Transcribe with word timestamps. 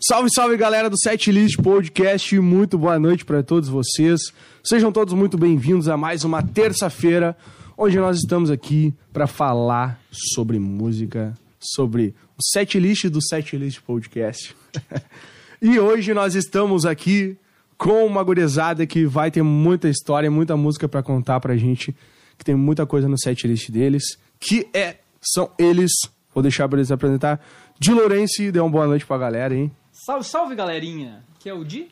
Salve, 0.00 0.28
salve 0.34 0.56
galera 0.56 0.90
do 0.90 0.98
Setlist 0.98 1.56
Podcast, 1.62 2.38
muito 2.40 2.76
boa 2.76 2.98
noite 2.98 3.24
para 3.24 3.42
todos 3.42 3.68
vocês. 3.68 4.20
Sejam 4.62 4.90
todos 4.90 5.14
muito 5.14 5.38
bem-vindos 5.38 5.88
a 5.88 5.96
mais 5.96 6.24
uma 6.24 6.42
terça-feira, 6.42 7.36
onde 7.78 7.96
nós 7.98 8.18
estamos 8.18 8.50
aqui 8.50 8.92
para 9.12 9.26
falar 9.26 10.00
sobre 10.10 10.58
música, 10.58 11.32
sobre 11.60 12.14
o 12.36 12.42
setlist 12.42 13.08
do 13.08 13.22
Setlist 13.22 13.80
Podcast. 13.82 14.54
e 15.62 15.78
hoje 15.78 16.12
nós 16.12 16.34
estamos 16.34 16.84
aqui 16.84 17.36
com 17.78 18.04
uma 18.04 18.22
gurizada 18.22 18.84
que 18.84 19.06
vai 19.06 19.30
ter 19.30 19.42
muita 19.42 19.88
história, 19.88 20.30
muita 20.30 20.56
música 20.56 20.88
para 20.88 21.02
contar 21.02 21.38
pra 21.38 21.56
gente, 21.56 21.94
que 22.36 22.44
tem 22.44 22.56
muita 22.56 22.84
coisa 22.84 23.08
no 23.08 23.18
setlist 23.18 23.70
deles, 23.70 24.18
que 24.40 24.66
é 24.74 24.96
são 25.20 25.50
eles, 25.56 25.92
vou 26.34 26.42
deixar 26.42 26.68
para 26.68 26.78
eles 26.78 26.90
apresentar, 26.90 27.40
Di 27.82 27.90
Lourenço, 27.92 28.52
dê 28.52 28.60
uma 28.60 28.70
boa 28.70 28.86
noite 28.86 29.04
pra 29.04 29.18
galera, 29.18 29.52
hein? 29.52 29.68
Salve, 29.90 30.24
salve, 30.24 30.54
galerinha! 30.54 31.24
Aqui 31.34 31.48
é 31.48 31.52
o 31.52 31.64
Di. 31.64 31.88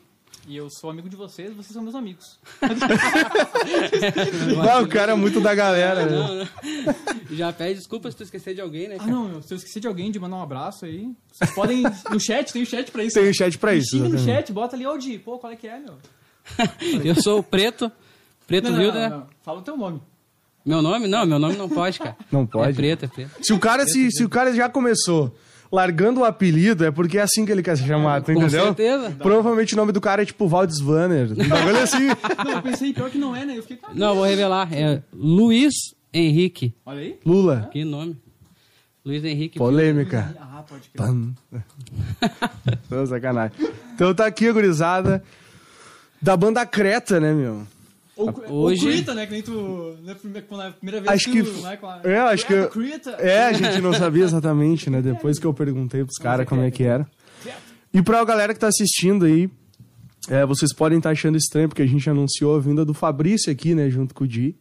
E 0.47 0.55
eu 0.55 0.69
sou 0.69 0.89
amigo 0.89 1.09
de 1.09 1.17
vocês, 1.17 1.49
vocês 1.53 1.73
são 1.73 1.83
meus 1.83 1.95
amigos. 1.95 2.39
Não, 4.55 4.83
o 4.83 4.87
cara 4.87 5.11
é 5.11 5.15
muito 5.15 5.41
da 5.41 5.53
galera, 5.53 6.05
né? 6.05 6.11
Não, 6.17 6.35
não. 6.35 6.47
Já 7.35 7.51
pede 7.51 7.75
desculpa 7.79 8.09
se 8.09 8.15
tu 8.15 8.23
esquecer 8.23 8.55
de 8.55 8.61
alguém, 8.61 8.87
né, 8.87 8.95
Ah, 8.95 8.99
cara? 8.99 9.11
não, 9.11 9.27
meu, 9.27 9.41
se 9.41 9.53
eu 9.53 9.57
esqueci 9.57 9.81
de 9.81 9.87
alguém, 9.87 10.09
de 10.11 10.17
mandar 10.19 10.37
um 10.37 10.41
abraço 10.41 10.85
aí. 10.85 11.11
Vocês 11.31 11.51
podem. 11.51 11.83
No 12.09 12.19
chat, 12.21 12.53
tem 12.53 12.63
o 12.63 12.65
chat 12.65 12.89
pra 12.89 13.03
isso. 13.03 13.19
Tem 13.19 13.29
o 13.29 13.33
chat 13.33 13.57
pra 13.57 13.73
isso. 13.75 13.97
xinga 13.97 14.07
no 14.09 14.17
chat, 14.17 14.51
bota 14.53 14.75
ali, 14.77 14.87
ô 14.87 14.97
Di, 14.97 15.19
pô, 15.19 15.37
qual 15.37 15.51
é 15.51 15.55
que 15.57 15.67
é, 15.67 15.77
meu? 15.77 15.95
Eu 17.03 17.15
sou 17.21 17.39
o 17.39 17.43
Preto. 17.43 17.91
Preto 18.47 18.63
Não, 18.69 18.71
não, 18.71 18.79
Wilder. 18.79 19.09
não, 19.09 19.19
não. 19.19 19.27
Fala 19.43 19.59
o 19.59 19.61
teu 19.61 19.75
nome. 19.77 20.01
Meu 20.65 20.81
nome? 20.81 21.07
Não, 21.07 21.25
meu 21.25 21.37
nome 21.37 21.55
não 21.57 21.67
pode, 21.69 21.99
cara. 21.99 22.15
Não 22.31 22.45
pode? 22.47 22.71
É 22.71 22.73
Preto, 22.73 23.05
é 23.05 23.07
Preto. 23.09 23.31
Se 23.41 23.51
o 23.53 23.59
cara, 23.59 23.85
se, 23.85 24.09
se 24.11 24.23
o 24.23 24.29
cara 24.29 24.53
já 24.55 24.69
começou 24.69 25.35
largando 25.71 26.19
o 26.21 26.25
apelido, 26.25 26.83
é 26.85 26.91
porque 26.91 27.17
é 27.17 27.21
assim 27.21 27.45
que 27.45 27.51
ele 27.51 27.63
quer 27.63 27.77
ser 27.77 27.85
chamado, 27.87 28.23
tu 28.25 28.33
Com 28.33 28.41
entendeu? 28.41 28.65
certeza. 28.65 29.11
Provavelmente 29.19 29.73
o 29.73 29.77
nome 29.77 29.91
do 29.91 30.01
cara 30.01 30.21
é 30.21 30.25
tipo 30.25 30.47
Valdes 30.47 30.79
Vanner. 30.79 31.31
Um 31.31 31.47
bagulho 31.47 31.77
assim. 31.79 32.07
Não, 32.43 32.51
eu 32.51 32.61
pensei, 32.61 32.93
pior 32.93 33.09
que 33.09 33.17
não 33.17 33.35
é, 33.35 33.45
né? 33.45 33.57
Eu 33.57 33.61
fiquei. 33.61 33.77
tá, 33.77 33.89
Não, 33.93 34.15
vou 34.15 34.25
revelar. 34.25 34.71
É 34.73 35.01
Luiz 35.13 35.73
Henrique. 36.13 36.73
Olha 36.85 36.99
aí. 36.99 37.19
Lula. 37.25 37.69
Que 37.71 37.85
nome? 37.85 38.17
Luiz 39.05 39.23
Henrique. 39.23 39.57
Polêmica. 39.57 40.35
Ah, 40.39 40.63
pode 40.67 40.89
crer. 40.89 41.07
Pam. 41.07 41.33
Tô 42.89 43.05
sacanagem. 43.07 43.57
Então 43.95 44.13
tá 44.13 44.25
aqui 44.25 44.47
a 44.47 44.53
gurizada 44.53 45.23
da 46.21 46.35
banda 46.37 46.65
Creta, 46.65 47.19
né, 47.19 47.33
meu? 47.33 47.65
Ou, 48.49 48.63
Hoje- 48.65 48.85
ou 48.85 48.91
Krita, 48.91 49.13
né? 49.13 49.25
Que 49.25 49.31
nem 49.33 49.41
tu. 49.41 49.95
Na 50.03 50.15
primeira, 50.15 50.45
quando 50.47 50.61
a 50.61 50.71
primeira 50.71 51.01
vez 51.01 51.11
Acho 51.13 51.25
tu, 51.25 51.31
que- 51.31 51.61
né, 51.61 51.79
a- 51.81 52.01
é, 52.09 52.17
acho 52.19 52.45
que- 52.47 52.67
Krita. 52.67 53.11
É, 53.11 53.45
a 53.45 53.53
gente 53.53 53.81
não 53.81 53.93
sabia 53.93 54.23
exatamente, 54.23 54.89
né? 54.89 55.01
Depois 55.01 55.39
que 55.39 55.45
eu 55.45 55.53
perguntei 55.53 56.03
pros 56.03 56.17
caras 56.17 56.47
como 56.47 56.61
é 56.61 56.71
que 56.71 56.83
era. 56.83 57.07
E 57.93 58.01
pra 58.01 58.23
galera 58.23 58.53
que 58.53 58.59
tá 58.59 58.67
assistindo 58.67 59.25
aí, 59.25 59.49
é, 60.29 60.45
vocês 60.45 60.73
podem 60.73 60.97
estar 60.97 61.09
achando 61.09 61.37
estranho, 61.37 61.67
porque 61.67 61.81
a 61.81 61.87
gente 61.87 62.09
anunciou 62.09 62.55
a 62.55 62.59
vinda 62.59 62.85
do 62.85 62.93
Fabrício 62.93 63.51
aqui, 63.51 63.75
né, 63.75 63.89
junto 63.89 64.13
com 64.15 64.23
o 64.23 64.27
Di. 64.27 64.55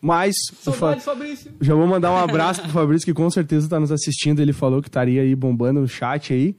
Mas 0.00 0.36
o 0.64 0.70
Fa- 0.70 0.96
Fabrício. 0.96 1.50
já 1.60 1.74
vou 1.74 1.84
mandar 1.86 2.12
um 2.12 2.16
abraço 2.16 2.62
pro 2.62 2.70
Fabrício, 2.70 3.04
que 3.04 3.12
com 3.12 3.28
certeza 3.28 3.68
tá 3.68 3.80
nos 3.80 3.90
assistindo. 3.90 4.40
Ele 4.40 4.52
falou 4.52 4.80
que 4.80 4.88
estaria 4.88 5.22
aí 5.22 5.34
bombando 5.34 5.80
no 5.80 5.88
chat 5.88 6.32
aí. 6.32 6.54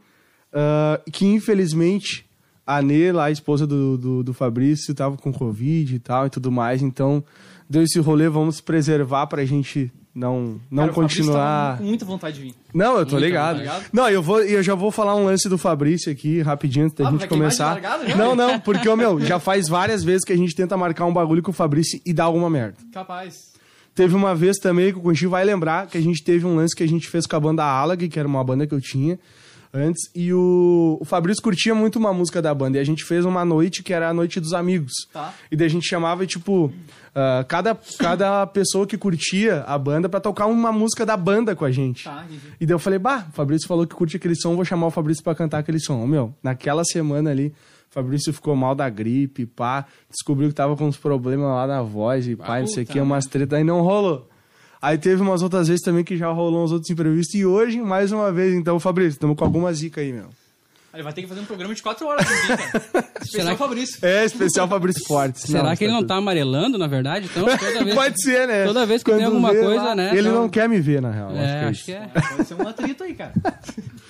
Ah, 0.52 1.00
que 1.10 1.26
infelizmente 1.26 2.29
a 2.78 2.82
Nê, 2.82 3.12
lá, 3.12 3.26
a 3.26 3.32
esposa 3.32 3.66
do, 3.66 3.98
do, 3.98 4.24
do 4.24 4.34
Fabrício, 4.34 4.94
tava 4.94 5.18
com 5.18 5.32
Covid 5.34 5.96
e 5.96 6.00
tal 6.00 6.28
e 6.28 6.30
tudo 6.30 6.52
mais. 6.52 6.82
Então, 6.82 7.24
deu 7.70 7.82
esse 7.84 8.00
rolê, 8.00 8.30
vamos 8.30 8.58
se 8.58 8.64
preservar 8.64 9.28
pra 9.28 9.44
gente 9.46 9.92
não, 10.14 10.60
não 10.70 10.84
Cara, 10.84 10.92
o 10.92 10.96
continuar. 10.96 11.78
com 11.78 11.84
muita 11.84 12.04
vontade 12.06 12.36
de 12.38 12.42
vir. 12.42 12.56
Não, 12.74 12.98
eu 12.98 13.06
tô 13.06 13.18
ligado. 13.18 13.62
Não, 13.94 14.10
eu 14.10 14.22
vou, 14.22 14.42
eu 14.42 14.62
já 14.62 14.76
vou 14.76 14.92
falar 14.92 15.16
um 15.16 15.24
lance 15.26 15.48
do 15.48 15.58
Fabrício 15.58 16.12
aqui 16.12 16.42
rapidinho 16.42 16.86
antes 16.86 16.96
da 16.98 17.08
Ah, 17.08 17.12
gente 17.12 17.28
começar. 17.28 17.80
já? 17.82 18.16
Não, 18.16 18.36
não, 18.36 18.60
porque 18.60 18.88
ô, 18.90 18.96
meu, 18.98 19.20
já 19.22 19.40
faz 19.40 19.68
várias 19.68 20.04
vezes 20.04 20.24
que 20.26 20.34
a 20.34 20.38
gente 20.38 20.54
tenta 20.56 20.76
marcar 20.76 21.06
um 21.06 21.14
bagulho 21.14 21.42
com 21.42 21.52
o 21.52 21.54
Fabrício 21.54 22.00
e 22.06 22.12
dá 22.14 22.26
alguma 22.26 22.50
merda. 22.50 22.76
Capaz. 22.92 23.50
Teve 23.96 24.16
uma 24.16 24.34
vez 24.36 24.58
também 24.58 24.92
que 24.94 25.00
o 25.00 25.02
Conchi 25.02 25.26
vai 25.28 25.44
lembrar 25.44 25.88
que 25.88 25.98
a 25.98 26.02
gente 26.02 26.24
teve 26.24 26.46
um 26.46 26.56
lance 26.56 26.76
que 26.76 26.84
a 26.84 26.88
gente 26.88 27.08
fez 27.10 27.26
com 27.26 27.36
a 27.36 27.40
banda 27.40 27.64
Alag, 27.64 28.08
que 28.08 28.20
era 28.20 28.28
uma 28.28 28.44
banda 28.44 28.66
que 28.68 28.74
eu 28.74 28.80
tinha 28.82 29.20
antes, 29.74 30.10
e 30.16 30.34
o, 30.34 30.98
o 31.00 31.06
Fabrício 31.06 31.44
curtia 31.44 31.76
muito 31.76 31.98
uma 31.98 32.14
música 32.14 32.42
da 32.42 32.54
banda, 32.54 32.78
e 32.78 32.82
a 32.82 32.84
gente 32.84 33.04
fez 33.04 33.26
uma 33.26 33.46
noite 33.46 33.84
que 33.84 33.94
era 33.94 34.10
a 34.10 34.14
noite 34.14 34.40
dos 34.40 34.54
amigos. 34.54 34.92
Tá. 35.14 35.34
E 35.52 35.56
daí 35.56 35.68
a 35.68 35.70
gente 35.70 35.88
chamava, 35.88 36.26
tipo, 36.26 36.72
ah, 37.14 37.44
cada, 37.48 37.78
cada 37.98 38.48
pessoa 38.48 38.86
que 38.86 38.98
curtia 38.98 39.64
a 39.68 39.78
banda 39.78 40.08
pra 40.08 40.20
tocar 40.20 40.46
uma 40.46 40.72
música 40.72 41.06
da 41.06 41.18
banda 41.18 41.56
com 41.56 41.66
a 41.66 41.72
gente. 41.72 42.06
Tá. 42.06 42.26
E 42.60 42.66
daí 42.66 42.74
eu 42.74 42.80
falei, 42.80 43.00
bah, 43.00 43.28
o 43.30 43.34
Fabrício 43.34 43.68
falou 43.68 43.86
que 43.86 43.96
curte 43.96 44.18
aquele 44.18 44.36
som, 44.36 44.56
vou 44.56 44.66
chamar 44.66 44.88
o 44.88 44.92
Fabrício 44.92 45.24
pra 45.24 45.36
cantar 45.36 45.60
aquele 45.60 45.80
som. 45.80 46.06
Meu, 46.06 46.34
naquela 46.42 46.84
semana 46.84 47.32
ali, 47.32 47.54
o 47.90 47.94
Fabrício 47.94 48.32
ficou 48.32 48.56
mal 48.56 48.76
da 48.76 48.88
gripe, 48.88 49.46
pá, 49.46 49.86
descobriu 50.10 50.50
que 50.50 50.56
tava 50.56 50.78
com 50.78 50.86
uns 50.86 50.98
problemas 50.98 51.48
lá 51.48 51.66
na 51.66 51.82
voz 51.82 52.28
e 52.28 52.36
pá, 52.36 52.60
não 52.60 52.68
sei 52.68 52.84
o 52.84 52.88
que, 52.88 53.00
umas 53.00 53.26
tretas, 53.26 53.58
aí 53.58 53.64
não 53.64 53.82
rolou. 53.82 54.29
Aí 54.82 54.98
teve 54.98 55.22
umas 55.22 55.42
outras 55.42 55.68
vezes 55.68 55.84
também 55.84 56.04
que 56.04 56.16
já 56.18 56.30
rolou 56.30 56.64
uns 56.64 56.72
outros 56.72 56.90
imprevistos, 56.90 57.36
e 57.36 57.46
hoje, 57.46 57.82
mais 57.82 58.12
uma 58.12 58.32
vez, 58.32 58.54
então, 58.54 58.80
Fabrício, 58.80 59.12
estamos 59.12 59.36
com 59.38 59.44
alguma 59.44 59.74
zica 59.74 60.00
aí, 60.02 60.14
meu. 60.14 60.28
Ele 60.94 61.04
vai 61.04 61.14
ter 61.14 61.22
que 61.22 61.28
fazer 61.28 61.42
um 61.42 61.46
programa 61.46 61.76
de 61.76 61.84
4 61.84 62.08
horas 62.08 62.26
aqui, 62.26 62.48
cara. 62.48 63.10
Especial 63.22 63.52
que- 63.52 63.58
Fabrício. 63.58 64.00
É, 64.02 64.26
especial 64.26 64.68
Fabrício 64.68 65.06
Fortes. 65.06 65.44
Será 65.44 65.76
que 65.76 65.84
ele 65.84 65.92
não 65.92 66.00
tudo- 66.00 66.08
tá 66.08 66.16
amarelando, 66.16 66.80
na 66.80 66.88
verdade? 66.88 67.30
Então, 67.30 67.46
toda 67.46 67.84
vez... 67.84 67.94
Pode 67.96 68.24
ser, 68.24 68.48
né? 68.48 68.66
Toda 68.66 68.86
vez 68.88 69.04
que 69.04 69.12
tem 69.12 69.20
Quando 69.20 69.26
alguma 69.28 69.54
vê 69.54 69.60
coisa, 69.62 69.84
lá- 69.84 69.96
né, 69.96 70.10
Ele 70.18 70.28
então- 70.30 70.42
não 70.42 70.50
quer 70.50 70.68
me 70.68 70.80
ver, 70.80 71.00
na 71.02 71.12
real. 71.12 71.32
É, 71.32 71.60
acho 71.60 71.70
acho 71.70 71.80
que 71.86 71.86
que 71.86 71.92
é 71.92 72.10
é. 72.16 72.22
Pode 72.22 72.48
ser 72.48 72.54
um 72.56 72.68
atrito 72.68 73.04
aí, 73.04 73.14
cara. 73.14 73.34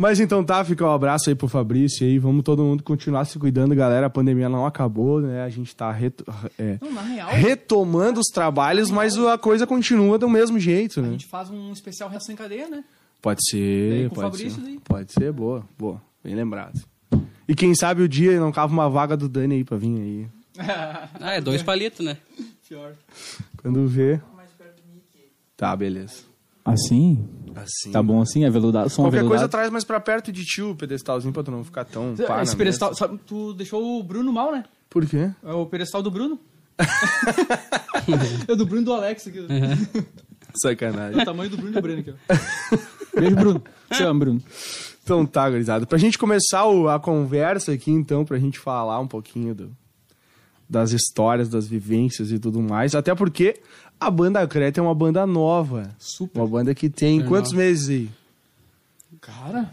Mas 0.00 0.18
então 0.18 0.42
tá, 0.42 0.64
fica 0.64 0.82
um 0.82 0.90
abraço 0.90 1.28
aí 1.28 1.34
pro 1.34 1.46
Fabrício 1.46 2.06
aí. 2.06 2.18
Vamos 2.18 2.42
todo 2.42 2.62
mundo 2.62 2.82
continuar 2.82 3.26
se 3.26 3.38
cuidando, 3.38 3.74
galera. 3.74 4.06
A 4.06 4.10
pandemia 4.10 4.48
não 4.48 4.64
acabou, 4.64 5.20
né? 5.20 5.42
A 5.42 5.48
gente 5.50 5.76
tá 5.76 5.92
reto- 5.92 6.24
é, 6.58 6.78
Não, 6.80 6.90
na 6.90 7.02
real, 7.02 7.28
retomando 7.28 8.18
os 8.18 8.28
trabalhos, 8.28 8.90
mas 8.90 9.18
a 9.18 9.36
coisa 9.36 9.66
continua 9.66 10.16
do 10.16 10.26
mesmo 10.26 10.58
jeito, 10.58 11.00
a 11.00 11.02
né? 11.02 11.10
gente 11.10 11.26
faz 11.26 11.50
um 11.50 11.70
especial 11.70 12.08
reação 12.08 12.32
em 12.32 12.36
cadeia, 12.36 12.66
né? 12.66 12.82
Pode 13.20 13.40
ser, 13.50 14.08
pode 14.08 14.20
Fabrício, 14.22 14.52
ser. 14.52 14.60
daí. 14.62 14.80
Pode 14.82 15.12
ser, 15.12 15.30
boa, 15.32 15.64
boa. 15.78 16.00
Bem 16.24 16.34
lembrado. 16.34 16.80
E 17.46 17.54
quem 17.54 17.74
sabe 17.74 18.00
o 18.00 18.08
dia 18.08 18.40
não 18.40 18.50
cava 18.50 18.72
uma 18.72 18.88
vaga 18.88 19.18
do 19.18 19.28
Dani 19.28 19.56
aí 19.56 19.64
pra 19.64 19.76
vir 19.76 20.00
aí. 20.00 20.26
Ah, 21.20 21.32
é 21.34 21.42
dois 21.42 21.62
palitos, 21.62 22.02
né? 22.06 22.16
Pior. 22.66 22.94
Quando 23.60 23.86
vê. 23.86 24.18
Tá, 25.58 25.76
beleza. 25.76 26.29
Assim? 26.72 27.28
Assim. 27.54 27.90
Tá 27.92 28.02
bom 28.02 28.20
assim? 28.22 28.44
Aveludado, 28.44 28.88
som 28.90 29.02
Qualquer 29.02 29.18
coisa 29.20 29.26
aveludado. 29.44 29.50
traz 29.50 29.70
mais 29.70 29.84
pra 29.84 30.00
perto 30.00 30.30
de 30.32 30.44
ti 30.44 30.62
o 30.62 30.74
pedestalzinho 30.74 31.32
pra 31.32 31.42
tu 31.42 31.50
não 31.50 31.64
ficar 31.64 31.84
tão 31.84 32.14
pá 32.26 32.42
Esse 32.42 32.52
na 32.52 32.58
pedestal, 32.58 32.94
sabe, 32.94 33.18
tu 33.26 33.52
deixou 33.54 33.98
o 33.98 34.02
Bruno 34.02 34.32
mal, 34.32 34.52
né? 34.52 34.64
Por 34.88 35.04
quê? 35.06 35.30
É 35.44 35.52
o 35.52 35.66
pedestal 35.66 36.02
do 36.02 36.10
Bruno. 36.10 36.38
é 38.48 38.52
o 38.52 38.56
do 38.56 38.64
Bruno 38.66 38.82
e 38.82 38.84
do 38.84 38.92
Alex 38.92 39.26
aqui. 39.26 39.46
Sacanagem. 40.62 41.20
O 41.20 41.24
tamanho 41.24 41.50
do 41.50 41.56
Bruno 41.56 41.70
e 41.72 41.74
do 41.74 41.82
Breno 41.82 42.00
aqui, 42.00 42.10
ó. 42.28 42.36
Beijo, 43.20 43.36
Bruno. 43.36 43.62
Te 43.92 44.02
amo, 44.02 44.20
Bruno. 44.20 44.42
Então 45.04 45.26
tá, 45.26 45.48
gurizada. 45.50 45.86
Pra 45.86 45.98
gente 45.98 46.16
começar 46.18 46.66
o- 46.66 46.88
a 46.88 46.98
conversa 46.98 47.72
aqui, 47.72 47.90
então, 47.90 48.24
pra 48.24 48.38
gente 48.38 48.58
falar 48.58 48.98
um 49.00 49.06
pouquinho 49.06 49.54
do- 49.54 49.70
das 50.68 50.92
histórias, 50.92 51.48
das 51.48 51.66
vivências 51.66 52.30
e 52.30 52.38
tudo 52.38 52.60
mais. 52.62 52.94
Até 52.94 53.14
porque 53.14 53.60
a 54.00 54.10
banda 54.10 54.46
Creta 54.48 54.80
é 54.80 54.82
uma 54.82 54.94
banda 54.94 55.26
nova. 55.26 55.90
Super. 55.98 56.40
Uma 56.40 56.48
banda 56.48 56.74
que 56.74 56.88
tem 56.88 57.18
Super 57.18 57.28
quantos 57.28 57.52
nova. 57.52 57.64
meses 57.64 57.88
aí? 57.90 58.08
Cara, 59.20 59.72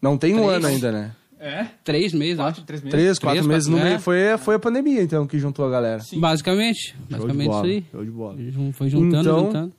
Não 0.00 0.16
tem 0.16 0.34
um 0.34 0.38
Três. 0.46 0.52
ano 0.56 0.66
ainda, 0.66 0.92
né? 0.92 1.12
é? 1.40 1.66
Três 1.84 2.12
meses, 2.12 2.36
Quatro, 2.36 2.60
acho. 2.60 2.66
três 2.66 2.82
meses. 2.82 2.90
Três, 2.98 3.18
quatro 3.18 3.34
Três, 3.42 3.46
meses 3.46 3.68
no 3.68 3.76
quatro- 3.76 3.84
meio. 3.88 3.96
é. 3.96 3.98
Foi, 4.00 4.38
foi 4.38 4.54
a 4.56 4.58
pandemia, 4.58 5.02
então, 5.02 5.26
que 5.26 5.38
juntou 5.38 5.64
a 5.66 5.70
galera. 5.70 6.00
Sim. 6.00 6.18
Basicamente. 6.20 6.96
Basicamente 7.10 7.50
isso 7.50 7.64
aí. 7.64 7.84
Show 7.92 8.04
de 8.04 8.10
bola. 8.10 8.36
Foi 8.72 8.88
juntando, 8.88 9.20
Então, 9.20 9.40
juntando. 9.46 9.72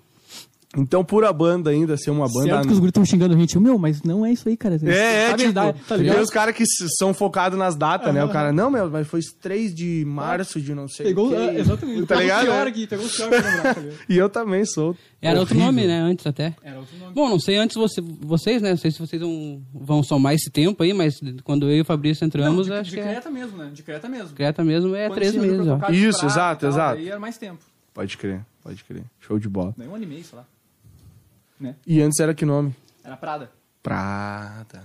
Então, 0.78 1.04
por 1.04 1.26
a 1.26 1.34
banda 1.34 1.72
ainda 1.72 1.98
ser 1.98 2.12
uma 2.12 2.28
banda... 2.28 2.50
Certo 2.50 2.68
que 2.68 2.74
os 2.74 2.78
guris 2.78 2.90
estão 2.92 3.04
xingando 3.04 3.34
a 3.34 3.38
gente. 3.38 3.58
Meu, 3.58 3.80
mas 3.80 4.04
não 4.04 4.24
é 4.24 4.32
isso 4.32 4.48
aí, 4.48 4.56
cara. 4.56 4.80
É, 4.84 4.90
é, 4.90 5.30
Sabe, 5.32 5.44
tipo, 5.44 5.54
tá 5.56 5.98
tem 5.98 6.20
os 6.20 6.30
caras 6.30 6.56
que 6.56 6.64
são 6.98 7.12
focados 7.12 7.58
nas 7.58 7.76
datas, 7.76 8.14
né? 8.14 8.24
O 8.24 8.30
cara, 8.30 8.54
não, 8.54 8.70
meu, 8.70 8.88
mas 8.88 9.08
foi 9.08 9.20
3 9.42 9.74
de 9.74 10.06
março 10.06 10.62
de 10.62 10.76
não 10.76 10.88
sei 10.88 11.08
Pegou, 11.08 11.28
o 11.28 11.30
quê. 11.32 11.36
ah, 11.38 11.54
exatamente. 11.60 12.02
Tá 12.02 12.08
pegou 12.08 12.22
ligado? 12.22 12.44
o 12.44 12.46
pior 12.46 12.68
aqui, 12.68 12.88
pegou 12.88 13.06
o 13.08 13.10
pior 13.10 13.32
lembrar, 13.32 13.76
tá? 13.76 13.82
E 14.08 14.16
eu 14.16 14.30
também 14.30 14.64
sou. 14.64 14.96
Era 15.20 15.40
outro 15.40 15.56
horrível. 15.56 15.74
nome, 15.74 15.88
né? 15.88 16.02
Antes 16.02 16.28
até. 16.28 16.56
Era 16.64 16.78
outro 16.78 16.96
nome. 17.00 17.14
Bom, 17.16 17.30
não 17.30 17.40
sei 17.40 17.58
antes 17.58 17.76
você, 17.76 18.00
vocês, 18.00 18.62
né? 18.62 18.70
Não 18.70 18.78
sei 18.78 18.92
se 18.92 19.00
vocês 19.00 19.20
vão, 19.20 19.64
vão 19.74 20.04
somar 20.04 20.36
esse 20.36 20.52
tempo 20.52 20.84
aí, 20.84 20.94
mas 20.94 21.20
quando 21.44 21.68
eu 21.68 21.78
e 21.78 21.82
o 21.82 21.86
Fabrício 21.86 22.24
entramos, 22.26 22.68
de, 22.68 22.74
acho 22.74 22.92
de 22.92 22.96
que 22.98 23.02
é. 23.02 23.06
Creta 23.06 23.32
mesmo, 23.32 23.58
né? 23.58 23.72
De 23.74 23.82
Creta 23.82 24.08
mesmo. 24.08 24.36
Creta 24.36 24.64
mesmo 24.64 24.96
é 24.96 25.08
Quando 25.08 25.16
três 25.16 25.34
meses, 25.34 25.68
ó. 25.68 25.78
de 25.78 26.08
Isso, 26.08 26.24
exato, 26.28 26.60
e 26.60 26.62
tal, 26.62 26.70
exato. 26.70 27.00
Aí 27.00 27.10
era 27.10 27.20
mais 27.20 27.40
tempo. 27.40 27.64
Pode 27.92 28.16
crer, 28.18 28.46
pode 28.64 28.84
crer. 28.84 29.04
Show 29.20 29.40
de 29.40 29.50
bola. 29.50 29.74
Daí 29.76 29.88
um 29.88 29.96
ano 29.96 30.04
e 30.04 30.08
meio, 30.08 30.24
sei 30.24 30.38
lá. 30.38 30.46
Né? 31.60 31.76
E 31.86 32.02
antes 32.02 32.20
era 32.20 32.34
que 32.34 32.46
nome? 32.46 32.74
Era 33.04 33.18
Prada. 33.18 33.52
Prata. 33.84 34.82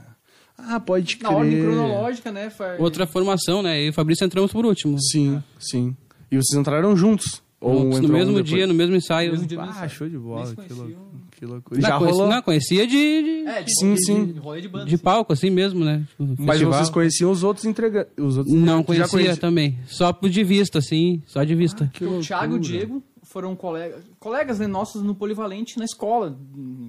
Ah, 0.57 0.79
pode 0.81 1.19
Na 1.21 1.29
crer. 1.29 1.39
ordem 1.39 1.63
cronológica, 1.63 2.33
né? 2.33 2.49
Foi... 2.51 2.79
Outra 2.79 3.07
formação, 3.07 3.63
né? 3.63 3.83
E 3.85 3.89
o 3.91 3.93
Fabrício 3.93 4.25
entramos 4.25 4.53
por 4.53 4.65
último. 4.65 4.97
Sim, 5.01 5.43
sim. 5.59 5.97
E 6.31 6.37
vocês 6.37 6.59
entraram 6.59 6.97
juntos? 6.97 7.43
Ou 7.61 7.81
um 7.81 7.85
no 8.01 8.09
um 8.09 8.13
mesmo 8.13 8.35
depois? 8.35 8.45
dia, 8.45 8.67
no 8.67 8.75
mesmo 8.75 8.95
ensaio. 8.95 9.33
Mesmo 9.33 9.47
dia, 9.47 9.61
Ah, 9.61 9.67
ensaio. 9.69 9.91
show 9.91 10.09
de 10.09 10.19
bola. 10.19 10.55
Que, 10.55 10.73
lou- 10.75 10.91
que 11.39 11.47
loucura. 11.47 11.81
Não, 11.81 11.89
Já 11.89 11.99
conheci- 11.99 12.19
rolou? 12.19 12.29
não, 12.35 12.43
conhecia 12.43 12.87
de, 12.87 12.93
de, 13.23 13.45
É, 13.49 13.63
de, 13.63 13.75
Sim, 13.75 13.95
de, 13.95 14.05
sim. 14.05 14.25
De, 14.27 14.39
rolê 14.39 14.61
de 14.61 14.69
banda. 14.69 14.85
de 14.85 14.99
palco, 14.99 15.33
assim 15.33 15.51
mesmo, 15.51 15.85
né? 15.85 16.05
Tipo, 16.11 16.25
Mas 16.39 16.47
festival. 16.59 16.73
vocês 16.75 16.91
conheciam 16.91 17.31
os 17.31 17.43
outros 17.43 17.65
entregantes? 17.65 18.13
Os 18.19 18.37
outros 18.39 18.55
Não 18.55 18.79
já 18.79 18.85
conhecia 18.85 19.09
conheciam. 19.09 19.37
também. 19.37 19.79
Só 19.87 20.13
por 20.13 20.29
de 20.29 20.45
vista, 20.45 20.79
assim. 20.79 21.23
Só 21.27 21.43
de 21.43 21.55
vista. 21.55 21.91
Que 21.93 22.05
o 22.05 22.21
Thiago 22.21 22.55
e 22.55 22.59
o. 22.59 22.61
Diego 22.61 23.03
foram 23.35 23.57
colegas, 23.57 24.01
colegas 24.21 24.61
né, 24.61 24.67
nossos 24.69 25.03
no 25.03 25.13
Polivalente 25.13 25.77
na 25.77 25.85
escola. 25.85 26.39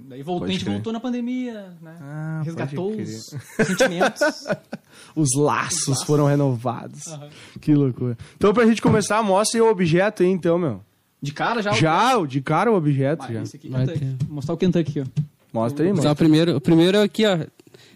Daí 0.07 0.21
voltou, 0.21 0.47
a 0.47 0.51
gente 0.51 0.63
voltou 0.63 0.94
na 0.94 1.00
pandemia, 1.00 1.74
né? 1.81 1.97
Ah, 2.00 2.42
Resgatou 2.45 2.92
os 2.95 3.36
sentimentos. 3.57 4.21
Os 5.15 5.30
laços 5.36 6.03
foram 6.03 6.25
renovados. 6.27 7.01
Que 7.59 7.74
loucura. 7.74 8.15
Então, 8.38 8.53
pra 8.53 8.65
gente 8.68 8.81
começar, 8.81 9.24
mostra 9.24 9.57
aí 9.59 9.62
o 9.62 9.69
objeto 9.71 10.21
aí, 10.24 10.30
então, 10.30 10.57
meu. 10.59 10.81
De 11.21 11.33
cara 11.33 11.62
já. 11.63 11.71
Já, 11.74 12.18
o- 12.18 12.27
de 12.27 12.42
cara 12.42 12.71
o 12.71 12.75
objeto, 12.75 13.24
Vai, 13.24 13.33
já. 13.33 13.41
esse 13.41 13.56
aqui, 13.57 13.68
Vai 13.69 13.88
ter. 13.88 14.15
Vou 14.25 14.36
mostrar 14.36 14.53
o 14.53 14.57
Kentucky 14.57 15.00
aqui, 15.00 15.01
ó. 15.01 15.21
Mostra 15.51 15.83
aí, 15.86 15.91
mano. 15.94 16.09
o 16.12 16.15
primeiro, 16.15 16.56
o 16.57 16.62
primeiro 16.62 17.01
aqui, 17.01 17.25
ó. 17.25 17.39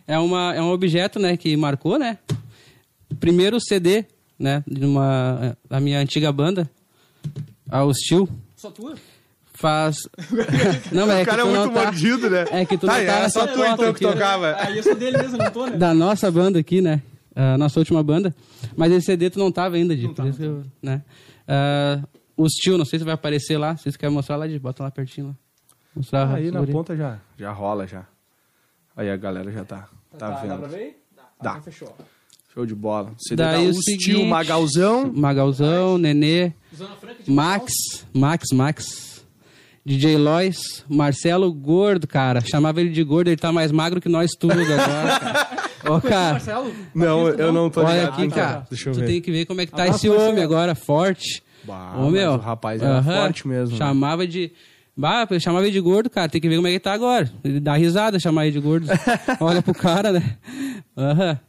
É, 0.07 0.18
uma, 0.18 0.56
é 0.56 0.62
um 0.62 0.72
objeto, 0.72 1.19
né, 1.19 1.38
que 1.38 1.56
marcou, 1.56 2.00
né? 2.00 2.18
Primeiro 3.19 3.60
CD, 3.62 4.06
né, 4.40 4.63
de 4.68 4.84
uma, 4.86 5.56
da 5.69 5.80
minha 5.80 6.00
antiga 6.00 6.31
banda, 6.31 6.69
a 7.69 7.83
Hostil. 7.83 8.27
Só 8.56 8.71
tua? 8.71 8.95
Faz. 9.54 9.98
Não, 10.92 11.06
mas 11.06 11.18
é 11.19 11.24
O 11.24 11.25
cara 11.25 11.42
é 11.42 11.45
que 11.45 11.50
tu 11.51 11.56
muito 11.56 11.66
não 11.66 11.74
tá... 11.74 11.83
mordido, 11.83 12.30
né? 12.30 12.45
É 12.51 12.66
que 12.66 12.77
tu 12.77 12.88
tá, 12.88 12.94
não 12.98 13.06
tá 13.06 13.12
era 13.12 13.21
nessa 13.24 13.39
só 13.42 13.48
tu 13.48 13.60
então 13.60 13.77
que 13.77 13.83
aqui, 13.86 14.06
ó. 14.06 14.12
tocava. 14.13 14.56
Ah, 14.57 14.71
eu 14.71 14.81
sou 14.83 14.95
dele 14.95 15.18
mesmo, 15.18 15.38
não 15.38 15.51
tô, 15.51 15.66
né? 15.68 15.75
Da 15.77 15.94
nossa 15.94 16.31
banda 16.31 16.57
aqui, 16.60 16.80
né? 16.81 17.01
A 17.36 17.57
nossa 17.57 17.77
última 17.80 18.01
banda. 18.01 18.33
Mas 18.77 18.92
esse 18.94 19.06
CD 19.07 19.30
tu 19.30 19.38
não 19.39 19.51
tava 19.51 19.75
ainda, 19.75 19.95
Di. 19.95 20.04
Não 20.04 20.10
Por 20.10 20.16
tava, 20.18 20.30
isso 20.30 20.38
que 20.39 20.45
eu, 20.45 20.63
né? 20.81 21.04
Ah, 21.48 22.01
Hostil, 22.38 22.77
não 22.77 22.86
sei 22.86 23.00
se 23.00 23.06
vai 23.06 23.13
aparecer 23.16 23.57
lá. 23.57 23.75
Vocês 23.75 23.98
querem 23.98 24.16
mostrar 24.16 24.38
lá, 24.38 24.48
Di? 24.48 24.57
Bota 24.60 24.81
lá 24.83 24.92
pertinho 24.92 25.27
lá. 25.27 25.36
Mostrar 25.94 26.27
Ah, 26.30 26.36
aí 26.36 26.51
na 26.51 26.60
guri. 26.62 26.71
ponta 26.71 26.95
já, 26.95 27.19
já 27.38 27.51
rola, 27.51 27.86
já. 27.86 28.06
Aí 28.95 29.10
a 29.10 29.18
galera 29.18 29.51
já 29.51 29.66
tá, 29.66 29.89
tá, 30.18 30.30
Dá 30.30 30.38
pra 30.38 30.56
vendo. 30.56 30.68
ver? 30.69 31.04
Dá. 31.42 31.51
então 31.51 31.62
fechou. 31.63 31.95
Show 32.54 32.66
de 32.66 32.75
bola. 32.75 33.12
CD 33.18 33.36
Daí 33.44 33.66
da 33.66 33.72
o 33.72 33.81
seguinte- 33.84 34.24
Magalzão. 34.25 35.12
Magalzão, 35.16 35.98
Nenê, 35.98 36.51
Franca 37.00 37.24
de 37.24 37.31
Max, 37.31 37.72
Max, 38.13 38.46
Max. 38.54 39.10
DJ 39.86 40.18
Lois, 40.18 40.84
Marcelo 40.90 41.51
Gordo, 41.54 42.06
cara. 42.06 42.42
Chamava 42.42 42.80
ele 42.81 42.90
de 42.92 43.04
gordo, 43.04 43.30
ele 43.30 43.38
tá 43.38 43.51
mais 43.51 43.72
magro 43.72 44.00
que 44.01 44.10
nós 44.10 44.31
tudo 44.38 44.51
agora. 44.54 44.78
cara. 44.78 45.50
Ô, 45.96 46.01
cara, 46.01 46.31
Marcelo? 46.34 46.74
Não, 46.94 47.30
eu 47.30 47.51
não 47.54 47.69
tô 47.69 47.81
olha 47.81 48.01
ligado. 48.01 48.13
aqui, 48.13 48.28
Tá, 48.28 48.36
cara. 48.36 48.68
Deixa 48.69 48.90
eu 48.90 48.94
tu 48.94 49.00
ver. 49.00 49.06
tem 49.07 49.22
que 49.22 49.31
ver 49.31 49.45
como 49.45 49.62
é 49.62 49.66
que 49.66 49.72
tá 49.72 49.84
Abraço, 49.84 50.06
esse 50.06 50.10
homem 50.10 50.44
agora, 50.44 50.75
forte. 50.75 51.42
Bah, 51.63 51.95
Ô, 51.98 52.10
meu. 52.10 52.31
mas 52.34 52.42
o 52.42 52.44
rapaz 52.44 52.81
era 52.81 52.98
aham. 52.98 53.22
forte 53.24 53.48
mesmo. 53.48 53.72
né? 53.72 53.78
Chamava 53.78 54.28
de. 54.28 54.52
Bah, 54.95 55.25
eu 55.30 55.40
chamava 55.40 55.63
ele 55.66 55.72
de 55.74 55.80
gordo, 55.80 56.10
cara. 56.10 56.30
Tem 56.30 56.42
que 56.42 56.50
ver 56.50 56.57
como 56.57 56.68
é 56.68 56.72
que 56.72 56.75
ele 56.75 56.80
tá 56.81 56.94
agora. 56.94 57.31
Ele 57.44 57.60
dá 57.60 57.74
risada 57.75 58.19
chamar 58.19 58.45
ele 58.45 58.54
de 58.54 58.60
gordo. 58.60 58.86
Olha 59.40 59.62
pro 59.62 59.74
cara, 59.74 60.12
né? 60.12 60.38
Aham. 60.95 61.40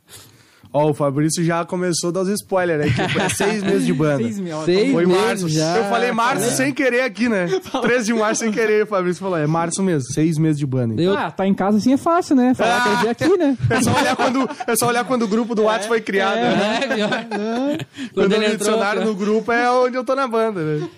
Ó, 0.73 0.91
o 0.91 0.95
Fabrício 0.95 1.43
já 1.45 1.65
começou 1.65 2.11
a 2.11 2.13
dar 2.13 2.21
os 2.21 2.29
spoilers, 2.29 2.79
né? 2.87 3.07
Tipo, 3.09 3.21
é 3.21 3.29
seis 3.29 3.61
meses 3.63 3.85
de 3.85 3.93
banda. 3.93 4.23
Seis 4.23 4.39
mil. 4.39 4.63
Seis 4.65 4.93
Foi 4.93 5.05
meses 5.07 5.21
março. 5.43 5.49
já. 5.49 5.77
Eu 5.79 5.85
falei 5.87 6.13
março 6.13 6.51
sem 6.53 6.73
querer 6.73 7.01
aqui, 7.03 7.29
né? 7.29 7.49
13 7.83 8.05
de 8.07 8.15
março 8.15 8.45
sem 8.45 8.53
querer. 8.53 8.85
O 8.85 8.87
Fabrício 8.87 9.21
falou, 9.21 9.37
é 9.37 9.47
março 9.49 9.83
mesmo. 9.83 10.13
Seis 10.13 10.39
meses 10.39 10.59
de 10.59 10.67
banda. 10.67 10.95
então. 10.95 11.05
Eu, 11.07 11.19
Ah, 11.19 11.29
tá 11.31 11.45
em 11.47 11.53
casa 11.55 11.79
assim 11.79 11.93
é 11.93 11.97
fácil, 11.97 12.37
né? 12.37 12.55
Falar 12.55 12.83
que 12.85 12.89
é 12.89 12.97
dia 13.01 13.11
aqui, 13.11 13.37
né? 13.37 13.57
É 13.69 13.81
só 13.83 13.91
olhar 13.93 14.15
quando, 14.17 14.51
é 14.67 14.77
só 14.77 14.87
olhar 14.87 15.05
quando 15.05 15.23
o 15.23 15.29
grupo 15.29 15.55
do 15.57 15.63
WhatsApp 15.65 15.89
foi 15.89 16.01
criado, 16.01 16.37
né? 16.37 16.81
É, 16.85 16.95
viu? 16.95 17.09
Quando, 17.09 18.15
Quando 18.15 18.33
eu 18.33 18.43
ele 18.43 18.55
adicionaram 18.55 18.99
cara. 19.01 19.05
no 19.05 19.15
grupo 19.17 19.51
é 19.51 19.71
onde 19.73 19.97
eu 19.97 20.05
tô 20.05 20.15
na 20.15 20.29
banda, 20.29 20.61
né? 20.63 20.89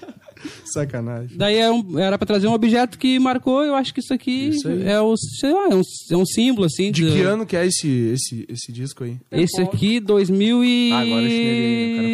Sacanagem. 0.65 1.37
Daí 1.37 1.57
é 1.57 1.71
um- 1.71 1.99
era 1.99 2.17
pra 2.19 2.27
trazer 2.27 2.47
um 2.47 2.53
objeto 2.53 2.99
que 2.99 3.19
marcou, 3.19 3.63
eu 3.65 3.75
acho 3.75 3.93
que 3.93 4.01
isso 4.01 4.13
aqui 4.13 4.49
Isso 4.49 4.69
é 4.69 5.01
o, 5.01 5.17
sei 5.17 5.53
lá, 5.53 5.69
é 5.71 5.75
um, 5.75 5.83
é 6.11 6.17
um 6.17 6.27
símbolo, 6.27 6.67
assim. 6.67 6.91
De 6.91 7.05
que 7.11 7.21
ano 7.23 7.45
que 7.47 7.57
é 7.57 7.67
esse, 7.67 7.89
esse, 7.89 8.47
esse 8.49 8.73
disco 8.73 9.05
aí? 9.05 9.19
Esse 9.31 9.61
aqui, 9.63 10.01
2008 10.01 10.95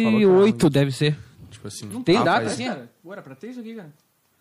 Ah, 0.07 0.21
muito. 0.21 0.69
deve 0.69 0.91
ser. 0.91 1.17
Tipo 1.49 1.67
assim. 1.67 1.87
Tem 2.03 2.17
ah, 2.17 2.23
data, 2.23 2.45
assim? 2.47 2.65
Cara, 2.65 2.89
pra 3.21 3.35
ter 3.35 3.49
isso 3.49 3.59
aqui, 3.59 3.75
cara. 3.75 3.91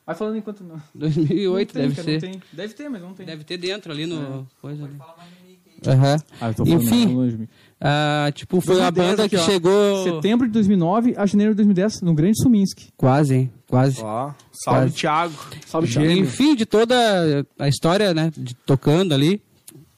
Vai 0.07 0.17
falando 0.17 0.37
enquanto 0.39 0.65
não. 0.65 0.81
2008 0.95 1.69
Não 1.75 1.81
tem, 1.81 1.83
deve 1.83 1.95
cara, 1.95 2.05
ser. 2.05 2.13
Não 2.13 2.21
tem. 2.21 2.43
Deve 2.53 2.75
ter, 2.75 2.89
mas 2.89 3.03
não 3.03 3.13
tem. 3.15 3.27
Deve 3.27 3.45
ter 3.45 3.59
dentro 3.59 3.93
ali 3.93 4.07
no... 4.07 4.49
Coisa 4.61 4.85
ali. 4.85 4.95
Aham. 5.87 6.17
Ah, 6.41 6.49
eu 6.49 6.55
tô 6.55 6.65
Enfim. 6.65 7.49
Ah, 7.81 8.31
tipo, 8.35 8.61
foi 8.61 8.81
a 8.81 8.91
2010 8.91 9.11
banda 9.11 9.25
aqui, 9.25 9.37
que 9.37 9.43
ó. 9.43 9.45
chegou... 9.45 10.05
Setembro 10.05 10.47
de 10.47 10.53
2009 10.53 11.15
a 11.17 11.27
janeiro 11.27 11.53
de 11.53 11.57
2010, 11.59 12.01
no 12.03 12.15
Grande 12.15 12.43
Suminski. 12.43 12.89
Quase, 12.97 13.35
hein? 13.35 13.53
Quase. 13.69 14.01
Ó, 14.03 14.33
salve 14.53 14.81
Quase. 14.81 14.95
Thiago. 14.95 15.35
Salve, 15.67 15.87
Gênio. 15.87 16.19
Enfim, 16.19 16.57
de 16.57 16.67
toda 16.67 17.47
a 17.59 17.69
história, 17.69 18.13
né, 18.13 18.33
de, 18.37 18.55
tocando 18.55 19.15
ali, 19.15 19.41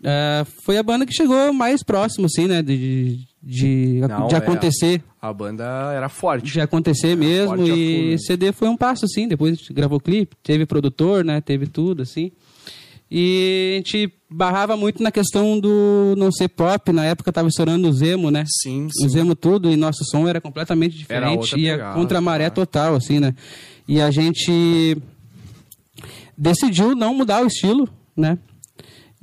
ah, 0.05 0.44
foi 0.65 0.77
a 0.77 0.82
banda 0.82 1.06
que 1.06 1.12
chegou 1.12 1.53
mais 1.53 1.82
próximo, 1.82 2.27
assim, 2.27 2.47
né, 2.47 2.62
de, 2.62 3.27
de, 3.43 4.00
Não, 4.06 4.29
de 4.29 4.35
é. 4.35 4.38
acontecer. 4.38 5.03
A 5.21 5.32
banda 5.32 5.65
era 5.94 6.09
forte. 6.09 6.53
de 6.53 6.61
acontecer 6.61 7.15
mesmo 7.15 7.56
forte 7.56 7.71
a 7.71 7.75
e? 7.75 8.19
CD 8.19 8.53
foi 8.53 8.69
um 8.69 8.77
passo 8.77 9.05
assim 9.05 9.29
depois 9.29 9.53
a 9.53 9.55
gente 9.56 9.71
gravou 9.75 10.00
clipe 10.00 10.35
teve 10.43 10.65
produtor 10.65 11.23
né 11.23 11.43
teve 11.43 11.67
tudo 11.67 12.00
assim 12.00 12.32
e 13.11 13.73
a 13.75 13.77
gente 13.77 14.11
barrava 14.31 14.77
muito 14.77 15.03
na 15.03 15.11
questão 15.11 15.59
do 15.59 16.15
não 16.17 16.31
ser 16.31 16.49
pop. 16.49 16.93
Na 16.93 17.05
época 17.05 17.32
tava 17.32 17.49
estourando 17.49 17.88
o 17.88 17.93
Zemo 17.93 18.31
né? 18.31 18.44
Sim, 18.47 18.87
o 18.87 18.91
sim. 18.93 19.09
Zemo 19.09 19.35
tudo 19.35 19.71
e 19.71 19.77
nosso 19.77 20.05
som 20.05 20.29
era 20.29 20.41
completamente 20.41 21.05
Era 21.09 21.27
diferente 21.27 21.41
outra 21.41 21.59
ia 21.59 21.73
pegada, 21.73 21.94
contra 21.94 22.19
a 22.19 22.21
maré 22.21 22.49
total 22.50 22.94
assim 22.94 23.19
né? 23.19 23.35
E 23.88 24.00
a 24.00 24.11
gente 24.11 24.97
decidiu 26.37 26.94
não 26.94 27.15
mudar 27.15 27.43
o 27.43 27.47
estilo 27.47 27.88
né? 28.17 28.38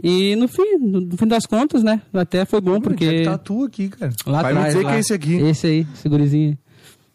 E 0.04 0.36
no 0.36 0.48
fim 0.48 0.78
no 0.80 1.18
fim 1.18 1.26
das 1.28 1.46
contas 1.46 1.84
né? 1.84 2.02
Até 2.14 2.46
foi 2.46 2.62
bom 2.62 2.80
Porque 2.80 3.06
porque 3.06 3.24
tá 3.24 3.38
tu 3.38 3.64
aqui, 3.64 3.90
cara. 3.90 4.12
lá 4.26 4.42
Vai 4.42 4.54
me 4.54 4.60
atrás 4.60 4.74
dizer 4.76 4.86
lá, 4.86 4.92
que 4.92 4.96
é 4.98 5.00
esse 5.00 5.14
aqui. 5.14 5.34
esse 5.36 5.68
aí 5.68 5.88
esse 5.94 6.10
gurizinho 6.10 6.58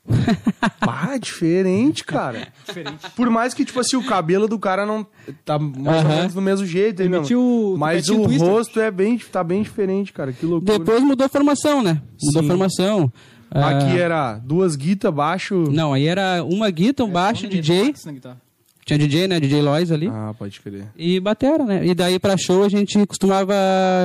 Ah, 0.81 1.17
diferente, 1.19 2.05
cara. 2.05 2.49
Diferente. 2.67 3.11
Por 3.17 3.29
mais 3.31 3.55
que, 3.55 3.65
tipo 3.65 3.79
assim, 3.81 3.97
o 3.97 4.05
cabelo 4.05 4.47
do 4.49 4.59
cara 4.59 4.87
não 4.87 5.07
tá 5.45 5.59
mais 5.59 5.77
ou 6.05 6.11
Aham. 6.11 6.17
menos 6.17 6.35
do 6.35 6.41
mesmo 6.43 6.67
jeito, 6.67 7.03
aí, 7.03 7.09
Mas 7.09 8.09
o 8.09 8.23
twister. 8.23 8.49
rosto 8.49 8.81
é 8.81 8.91
bem, 8.91 9.19
tá 9.19 9.43
bem 9.43 9.63
diferente, 9.63 10.13
cara. 10.13 10.33
Que 10.33 10.47
loucura. 10.47 10.79
Depois 10.79 11.03
mudou 11.03 11.27
a 11.27 11.29
formação, 11.29 11.83
né? 11.83 12.01
Mudou 12.23 12.43
Sim. 12.43 12.47
a 12.49 12.51
formação. 12.51 13.13
Ah, 13.51 13.69
Aqui 13.71 13.99
era 13.99 14.39
duas 14.39 14.77
guitas, 14.77 15.13
baixo. 15.13 15.65
Não, 15.71 15.93
aí 15.93 16.07
era 16.07 16.43
uma 16.45 16.71
guitarra, 16.71 17.09
um 17.09 17.13
baixo, 17.13 17.43
Nenê 17.43 17.61
DJ. 17.61 17.93
Guitarra. 17.93 18.41
Tinha 18.85 18.99
DJ, 18.99 19.29
né? 19.29 19.39
DJ 19.39 19.63
Lois 19.63 19.93
ali. 19.93 20.09
Ah, 20.09 20.35
pode 20.37 20.61
crer. 20.61 20.87
E 20.97 21.21
batera, 21.21 21.65
né? 21.65 21.87
E 21.87 21.95
daí 21.95 22.19
pra 22.19 22.37
show 22.37 22.65
a 22.65 22.69
gente 22.69 22.99
costumava 23.07 23.55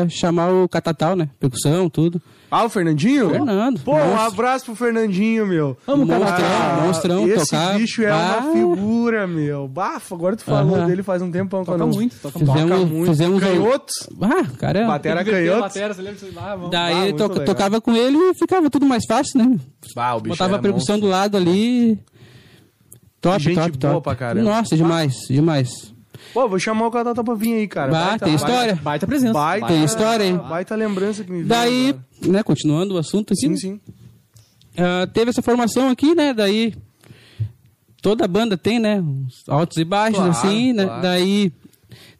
chamar 0.08 0.52
o 0.52 0.70
catatal, 0.70 1.16
né? 1.16 1.30
Percussão, 1.40 1.90
tudo. 1.90 2.22
Ah, 2.50 2.64
o 2.64 2.70
Fernandinho? 2.70 3.30
Fernando. 3.32 3.80
Pô, 3.82 3.94
um 3.94 3.98
monstro. 3.98 4.22
abraço 4.22 4.66
pro 4.66 4.76
Fernandinho, 4.76 5.46
meu. 5.48 5.76
Amo 5.86 6.08
Cara, 6.08 6.20
monstrão, 6.86 6.86
monstrão, 6.86 7.28
Esse 7.28 7.50
tocar. 7.52 7.78
bicho 7.78 8.04
é 8.04 8.10
Ah. 8.12 8.40
uma 8.42 8.54
figura, 8.54 9.28
meu. 9.28 9.68
Bafo, 9.68 10.16
agora 10.16 10.36
tu 10.38 10.44
falou 10.44 10.76
Aham. 10.78 10.86
dele 10.88 11.04
faz 11.04 11.22
um 11.22 11.30
tempão 11.32 11.66
que 11.66 11.72
eu 11.72 11.74
Toca 11.74 11.86
não... 11.86 11.94
muito, 11.94 12.16
toca 12.22 12.40
Toca 12.40 12.54
Fizemos- 12.54 12.90
muito. 12.90 13.10
fizemos 13.10 13.38
um- 13.38 13.46
Canhotos. 13.46 13.96
Ah, 14.22 14.46
caramba. 14.58 14.88
Batera 14.94 15.22
a 15.22 15.26
canhotos. 15.26 15.60
batera, 15.62 15.94
você 15.94 16.02
lembra 16.04 16.20
disso? 16.20 16.32
Ah, 16.38 16.56
vamos. 16.56 16.68
Ah, 16.68 16.70
Daí 16.70 16.96
muito 17.02 17.18
to- 17.18 17.30
legal. 17.32 17.46
tocava 17.46 17.82
com 17.82 17.94
ele 17.96 18.18
e 18.18 18.34
ficava 18.36 18.70
tudo 18.70 18.86
mais 18.86 19.04
fácil, 19.06 19.40
né? 19.40 19.58
Bah, 19.94 20.14
o 20.16 20.22
bicho 20.22 20.36
Botava 20.36 20.56
é 20.56 20.60
a 20.60 20.62
percussão 20.62 20.96
monstro. 20.96 21.10
do 21.10 21.12
lado 21.12 21.36
ali. 21.36 22.00
Top, 23.32 23.44
Gente 23.44 23.56
top, 23.56 23.78
boa 23.78 23.94
top. 23.94 24.04
pra 24.04 24.16
caramba. 24.16 24.50
Nossa, 24.50 24.76
demais, 24.76 25.14
demais. 25.30 25.94
Pô, 26.34 26.48
vou 26.48 26.60
chamar 26.60 26.88
o 26.88 26.92
Catata 26.92 27.24
pra 27.24 27.34
vir 27.36 27.54
aí, 27.54 27.68
cara. 27.68 27.92
Bah, 27.92 28.20
tem 28.20 28.34
história. 28.36 28.76
Baita 28.76 29.06
presença. 29.08 29.34
Baita, 29.34 29.68
Tem 29.68 29.84
história, 29.84 30.24
hein? 30.26 30.38
Baita 30.38 30.76
lembrança 30.76 31.24
que 31.24 31.32
me 31.32 31.38
veio 31.38 31.48
Daí, 31.48 31.90
agora. 31.90 32.32
né, 32.34 32.44
continuando 32.44 32.96
o 32.96 32.98
assunto 32.98 33.34
aqui. 33.34 33.48
Sim, 33.48 33.56
sim. 33.56 33.80
Ah, 34.78 35.08
teve 35.12 35.30
essa 35.30 35.42
formação 35.42 35.90
aqui, 35.90 36.14
né? 36.16 36.34
Daí 36.34 36.74
toda 38.02 38.28
banda 38.28 38.58
tem, 38.58 38.80
né? 38.80 39.00
uns 39.02 39.44
Altos 39.48 39.78
e 39.78 39.84
baixos, 39.84 40.18
Claro, 40.18 40.32
assim, 40.32 40.74
né? 40.74 40.86
claro. 40.86 41.02
Daí 41.02 41.52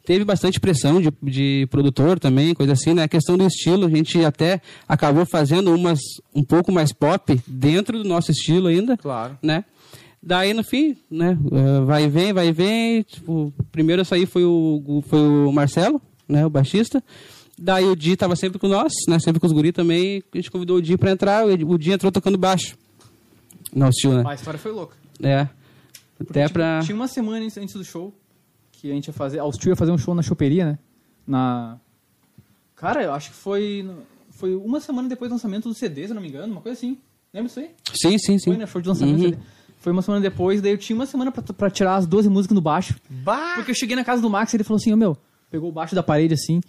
teve 0.04 0.24
bastante 0.24 0.58
pressão 0.58 1.00
de, 1.00 1.12
de 1.22 1.66
produtor 1.70 2.18
também, 2.18 2.54
coisa 2.54 2.72
assim, 2.72 2.94
né? 2.94 3.02
A 3.04 3.08
questão 3.08 3.36
do 3.36 3.46
estilo, 3.46 3.86
a 3.86 3.90
gente 3.90 4.24
até 4.24 4.60
acabou 4.88 5.26
fazendo 5.26 5.74
umas 5.74 6.00
um 6.34 6.42
pouco 6.42 6.72
mais 6.72 6.92
pop 6.92 7.40
dentro 7.46 8.02
do 8.02 8.08
nosso 8.08 8.30
estilo 8.30 8.68
ainda, 8.68 8.96
Claro. 8.96 9.38
né? 9.42 9.64
Daí 10.22 10.52
no 10.52 10.64
fim, 10.64 10.96
né? 11.10 11.38
ah, 11.52 11.84
vai 11.84 12.04
e 12.04 12.08
vem, 12.08 12.32
vai 12.32 12.48
e 12.48 12.52
vem. 12.52 13.02
Tipo, 13.02 13.52
primeiro 13.70 14.02
a 14.02 14.04
sair 14.04 14.26
foi 14.26 14.44
o, 14.44 15.02
foi 15.06 15.20
o 15.20 15.52
Marcelo, 15.52 16.00
né? 16.28 16.44
O 16.44 16.50
baixista. 16.50 17.02
Daí 17.56 17.84
o 17.84 17.96
Di 17.96 18.16
tava 18.16 18.36
sempre 18.36 18.58
com 18.58 18.68
nós, 18.68 18.92
né? 19.08 19.18
Sempre 19.18 19.40
com 19.40 19.46
os 19.46 19.52
guri 19.52 19.72
também. 19.72 20.22
A 20.32 20.36
gente 20.36 20.50
convidou 20.50 20.76
o 20.78 20.82
Di 20.82 20.96
pra 20.96 21.10
entrar. 21.10 21.44
O 21.46 21.78
Di 21.78 21.92
entrou 21.92 22.10
tocando 22.12 22.36
baixo. 22.38 22.76
Não, 23.74 23.88
estilo, 23.88 24.14
né? 24.16 24.22
Ah, 24.26 24.30
A 24.30 24.34
história 24.34 24.58
foi 24.58 24.72
louca. 24.72 24.96
É. 25.22 25.48
Porque, 26.16 26.32
Até 26.32 26.42
tipo, 26.44 26.54
pra. 26.54 26.80
Tinha 26.82 26.94
uma 26.96 27.08
semana 27.08 27.44
antes 27.44 27.74
do 27.74 27.84
show 27.84 28.12
que 28.72 28.90
a 28.90 28.94
gente 28.94 29.06
ia 29.08 29.12
fazer. 29.12 29.38
A 29.38 29.44
Hostil 29.44 29.70
ia 29.70 29.76
fazer 29.76 29.92
um 29.92 29.98
show 29.98 30.14
na 30.14 30.22
choperia, 30.22 30.64
né? 30.66 30.78
Na. 31.26 31.78
Cara, 32.76 33.02
eu 33.02 33.12
acho 33.12 33.30
que 33.30 33.36
foi. 33.36 33.88
Foi 34.30 34.54
uma 34.54 34.80
semana 34.80 35.08
depois 35.08 35.28
do 35.30 35.34
lançamento 35.34 35.68
do 35.68 35.74
CD, 35.74 36.04
se 36.04 36.10
eu 36.10 36.14
não 36.14 36.22
me 36.22 36.28
engano, 36.28 36.52
uma 36.52 36.60
coisa 36.60 36.76
assim. 36.78 36.96
Lembra 37.34 37.48
disso 37.48 37.60
aí? 37.60 37.70
Sim, 37.92 38.18
sim, 38.18 38.38
sim. 38.38 38.50
Foi, 38.50 38.56
né? 38.56 38.66
Show 38.66 38.80
de 38.80 38.88
lançamento 38.88 39.16
Uhum. 39.16 39.30
do 39.30 39.36
CD. 39.36 39.42
Foi 39.80 39.92
uma 39.92 40.02
semana 40.02 40.20
depois, 40.22 40.60
daí 40.60 40.72
eu 40.72 40.78
tinha 40.78 40.96
uma 40.96 41.06
semana 41.06 41.30
pra, 41.30 41.42
pra 41.42 41.70
tirar 41.70 41.96
as 41.96 42.06
12 42.06 42.28
músicas 42.28 42.54
no 42.54 42.60
baixo. 42.60 42.94
Bah! 43.08 43.52
Porque 43.56 43.70
eu 43.70 43.74
cheguei 43.74 43.94
na 43.96 44.04
casa 44.04 44.20
do 44.20 44.28
Max 44.28 44.52
e 44.52 44.56
ele 44.56 44.64
falou 44.64 44.76
assim, 44.78 44.92
ô 44.92 44.96
meu, 44.96 45.16
pegou 45.50 45.68
o 45.68 45.72
baixo 45.72 45.94
da 45.94 46.02
parede 46.02 46.34
assim, 46.34 46.60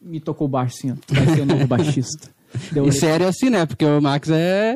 me 0.00 0.20
tocou 0.20 0.46
o 0.46 0.50
baixo 0.50 0.76
assim, 0.78 0.92
ó. 0.92 0.94
Tu 1.06 1.14
vai 1.14 1.26
ser 1.34 1.40
o 1.42 1.46
novo 1.46 1.66
baixista. 1.68 2.30
Daí 2.72 2.82
eu 2.82 2.88
E 2.88 2.92
sério 2.92 3.28
assim, 3.28 3.50
né? 3.50 3.66
Porque 3.66 3.84
o 3.84 4.00
Max 4.00 4.30
é. 4.30 4.74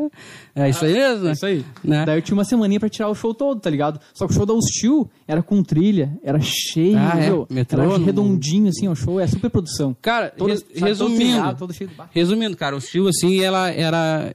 É 0.55 0.69
isso 0.69 0.85
aí 0.85 0.93
mesmo, 0.93 1.25
né? 1.25 1.31
É 1.31 1.33
isso 1.33 1.47
aí. 1.47 1.65
Né? 1.83 2.05
Daí 2.05 2.19
eu 2.19 2.23
tinha 2.23 2.37
uma 2.37 2.45
semaninha 2.45 2.79
pra 2.79 2.89
tirar 2.91 3.09
o 3.09 3.15
show 3.15 3.33
todo, 3.33 3.59
tá 3.61 3.71
ligado? 3.71 3.99
Só 4.13 4.27
que 4.27 4.33
o 4.33 4.37
show 4.37 4.45
da 4.45 4.53
Hostil 4.53 5.11
era 5.27 5.43
com 5.43 5.63
trilha, 5.63 6.13
era 6.23 6.39
cheio, 6.39 6.99
Ah, 6.99 7.15
é? 7.17 7.29
meu, 7.31 7.47
Metrô, 7.49 7.83
era 7.83 7.97
redondinho 8.05 8.69
assim, 8.69 8.89
ó, 8.89 8.93
o 8.93 8.95
show 8.95 9.19
é 9.19 9.27
super 9.27 9.49
produção. 9.49 9.97
Cara, 10.03 10.29
Todo- 10.37 10.51
res- 10.51 10.61
sabe, 10.61 10.75
todo 10.75 10.85
resumindo. 10.87 11.17
trilhado, 11.19 11.59
todo 11.59 11.73
cheio 11.73 11.89
de. 11.89 11.97
Resumindo, 12.11 12.57
cara, 12.59 12.75
o 12.75 12.79
estilo 12.79 13.09
assim, 13.09 13.41
ela 13.41 13.71
era 13.71 14.35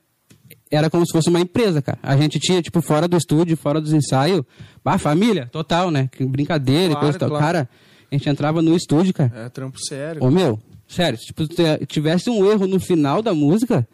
era 0.71 0.89
como 0.89 1.05
se 1.05 1.11
fosse 1.11 1.29
uma 1.29 1.39
empresa, 1.39 1.81
cara. 1.81 1.97
A 2.03 2.15
gente 2.17 2.39
tinha 2.39 2.61
tipo 2.61 2.81
fora 2.81 3.07
do 3.07 3.15
estúdio, 3.17 3.55
fora 3.57 3.79
dos 3.79 3.93
ensaios, 3.93 4.41
bah, 4.83 4.97
família, 4.97 5.47
total, 5.51 5.89
né? 5.91 6.09
Que 6.11 6.25
brincadeira, 6.25 6.85
e 6.85 6.87
Claro, 6.89 6.99
coisa 7.01 7.17
e 7.17 7.19
tal. 7.19 7.29
claro. 7.29 7.43
Cara, 7.45 7.69
a 8.11 8.15
gente 8.15 8.29
entrava 8.29 8.61
no 8.61 8.75
estúdio, 8.75 9.13
cara. 9.13 9.31
É 9.35 9.49
trampo 9.49 9.79
sério. 9.79 10.23
Ô 10.23 10.29
meu, 10.29 10.59
sério, 10.87 11.17
se 11.17 11.25
tipo, 11.27 11.43
tivesse 11.87 12.29
um 12.29 12.45
erro 12.49 12.67
no 12.67 12.79
final 12.79 13.21
da 13.21 13.33
música, 13.33 13.87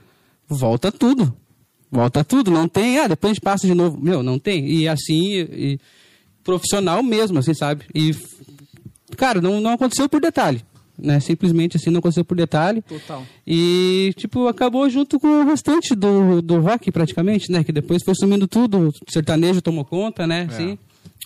volta 0.48 0.92
tudo. 0.92 1.36
Volta 1.92 2.24
tudo, 2.24 2.50
não 2.50 2.68
tem, 2.68 2.98
ah, 3.00 3.08
depois 3.08 3.30
a 3.30 3.34
gente 3.36 3.42
passa 3.44 3.68
de 3.68 3.75
novo. 3.75 4.00
Meu, 4.01 4.24
não 4.24 4.39
tem. 4.39 4.65
E 4.68 4.88
assim, 4.88 5.32
e- 5.38 5.80
profissional 6.44 7.03
mesmo, 7.03 7.38
assim, 7.38 7.53
sabe? 7.53 7.86
E, 7.94 8.15
cara, 9.15 9.39
não, 9.39 9.62
não 9.62 9.72
aconteceu 9.72 10.10
por 10.10 10.20
detalhe, 10.20 10.63
né? 10.97 11.19
Simplesmente 11.19 11.77
assim, 11.77 11.89
não 11.89 12.00
aconteceu 12.00 12.23
por 12.25 12.35
detalhe. 12.38 12.81
Total. 12.81 13.23
E, 13.45 14.13
tipo, 14.17 14.47
acabou 14.47 14.89
junto 14.89 15.19
com 15.19 15.27
o 15.41 15.45
restante 15.45 15.95
do, 15.95 16.41
do 16.41 16.59
rock, 16.59 16.91
praticamente, 16.91 17.51
né? 17.51 17.63
Que 17.63 17.71
depois 17.71 18.01
foi 18.03 18.15
sumindo 18.15 18.47
tudo, 18.47 18.89
o 18.89 19.12
sertanejo 19.12 19.62
tomou 19.62 19.83
conta, 19.85 20.25
né? 20.27 20.47
Assim, 20.50 20.77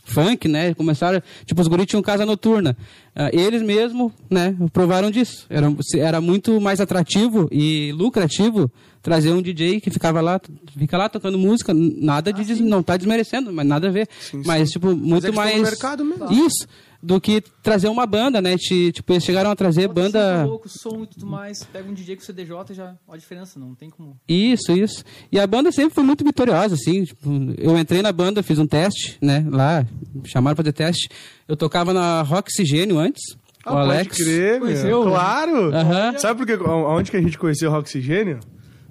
funk, 0.05 0.47
né? 0.47 0.73
Começaram, 0.73 1.21
tipo, 1.45 1.61
os 1.61 1.67
guris 1.67 1.85
tinham 1.85 2.01
casa 2.01 2.25
noturna. 2.25 2.75
Ah, 3.15 3.29
eles 3.33 3.61
mesmo, 3.61 4.13
né, 4.29 4.55
provaram 4.71 5.09
disso. 5.11 5.45
Era, 5.49 5.73
era 5.97 6.21
muito 6.21 6.61
mais 6.61 6.79
atrativo 6.79 7.47
e 7.51 7.91
lucrativo 7.93 8.71
trazer 9.01 9.31
um 9.31 9.41
DJ 9.41 9.79
que 9.81 9.89
ficava 9.89 10.19
lá, 10.21 10.39
fica 10.77 10.97
lá 10.97 11.07
tocando 11.09 11.37
música, 11.37 11.73
nada 11.73 12.31
de, 12.33 12.43
des- 12.43 12.59
não 12.59 12.83
tá 12.83 12.95
desmerecendo, 12.97 13.51
mas 13.53 13.65
nada 13.65 13.87
a 13.87 13.91
ver. 13.91 14.07
Sim, 14.19 14.41
sim. 14.41 14.43
Mas, 14.45 14.69
tipo, 14.69 14.95
muito 14.95 15.25
é 15.25 15.29
estão 15.29 15.43
no 15.43 15.49
mais... 15.49 15.61
mercado 15.61 16.03
mesmo. 16.05 16.31
Isso, 16.31 16.67
do 17.01 17.21
que 17.21 17.41
trazer 17.61 17.87
uma 17.89 18.05
banda, 18.05 18.41
né? 18.41 18.57
Ti- 18.57 18.91
Tipo, 18.91 19.13
eles 19.13 19.23
chegaram 19.23 19.49
a 19.51 19.55
trazer 19.55 19.87
Bota 19.87 20.01
banda... 20.01 20.45
louco, 20.45 20.67
som 20.67 21.03
e 21.03 21.07
tudo 21.07 21.25
mais, 21.25 21.63
pega 21.63 21.89
um 21.89 21.93
DJ 21.93 22.15
com 22.15 22.21
CDJ 22.23 22.55
e 22.71 22.73
já, 22.73 22.85
olha 23.07 23.15
a 23.15 23.17
diferença, 23.17 23.59
não 23.59 23.75
tem 23.75 23.89
como... 23.89 24.17
Isso, 24.27 24.71
isso. 24.71 25.03
E 25.31 25.39
a 25.39 25.45
banda 25.47 25.71
sempre 25.71 25.93
foi 25.93 26.03
muito 26.03 26.23
vitoriosa, 26.23 26.75
assim. 26.75 27.03
Tipo, 27.03 27.29
eu 27.57 27.77
entrei 27.77 28.01
na 28.01 28.11
banda, 28.11 28.41
fiz 28.43 28.57
um 28.59 28.65
teste, 28.67 29.17
né? 29.21 29.45
Lá, 29.49 29.85
chamaram 30.25 30.55
pra 30.55 30.63
fazer 30.63 30.73
teste. 30.73 31.09
Eu 31.47 31.55
tocava 31.55 31.93
na 31.93 32.21
Roxigênio 32.23 32.97
antes. 32.97 33.21
Ah, 33.65 33.73
o 33.73 33.77
Alex. 33.79 34.17
Pode 34.17 34.23
crer. 34.23 34.59
Conheceu? 34.59 35.03
Claro. 35.03 35.75
Aham. 35.75 36.17
Sabe 36.17 36.37
por 36.37 36.47
que, 36.47 36.63
onde 36.63 37.11
que 37.11 37.17
a 37.17 37.21
gente 37.21 37.37
conheceu 37.37 37.71
o 37.71 37.75
Oxigênio? 37.77 38.39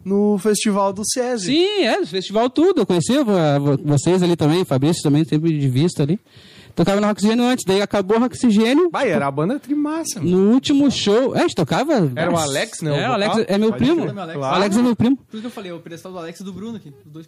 No 0.04 0.38
festival 0.38 0.92
do 0.92 1.02
SESI. 1.04 1.46
Sim, 1.46 1.82
é, 1.84 1.98
no 1.98 2.06
festival 2.06 2.48
tudo. 2.48 2.86
Eu 3.10 3.24
vo- 3.24 3.76
vocês 3.84 4.22
ali 4.22 4.36
também, 4.36 4.64
Fabrício 4.64 5.02
também, 5.02 5.24
sempre 5.24 5.58
de 5.58 5.68
vista 5.68 6.02
ali. 6.04 6.20
Tocava 6.76 7.00
na 7.00 7.08
Roxigênio 7.08 7.42
antes, 7.42 7.64
daí 7.66 7.80
acabou 7.80 8.18
o 8.18 8.20
Roxigênio. 8.20 8.90
Vai, 8.92 9.08
era 9.10 9.26
a 9.26 9.30
banda 9.30 9.58
trimassa, 9.58 10.20
meu. 10.20 10.30
No 10.30 10.52
último 10.52 10.90
show. 10.90 11.34
É, 11.34 11.38
a 11.38 11.42
gente 11.42 11.54
tocava. 11.54 12.12
Era 12.14 12.30
o 12.30 12.36
Alex, 12.36 12.82
né, 12.82 13.02
É, 13.02 13.08
o 13.08 13.12
Alex 13.14 13.44
é 13.48 13.56
meu 13.56 13.70
Pode 13.70 13.82
primo. 13.82 14.04
Meu 14.04 14.22
Alex. 14.22 14.38
O 14.38 14.44
Alex 14.44 14.76
é 14.76 14.82
meu 14.82 14.94
primo. 14.94 15.16
Por 15.16 15.24
isso 15.32 15.40
que 15.40 15.46
eu 15.46 15.50
falei, 15.50 15.72
o 15.72 15.80
pedestal 15.80 16.12
do 16.12 16.18
Alex 16.18 16.38
e 16.38 16.44
do 16.44 16.52
Bruno 16.52 16.76
aqui, 16.76 16.92
os 17.06 17.10
dois. 17.10 17.26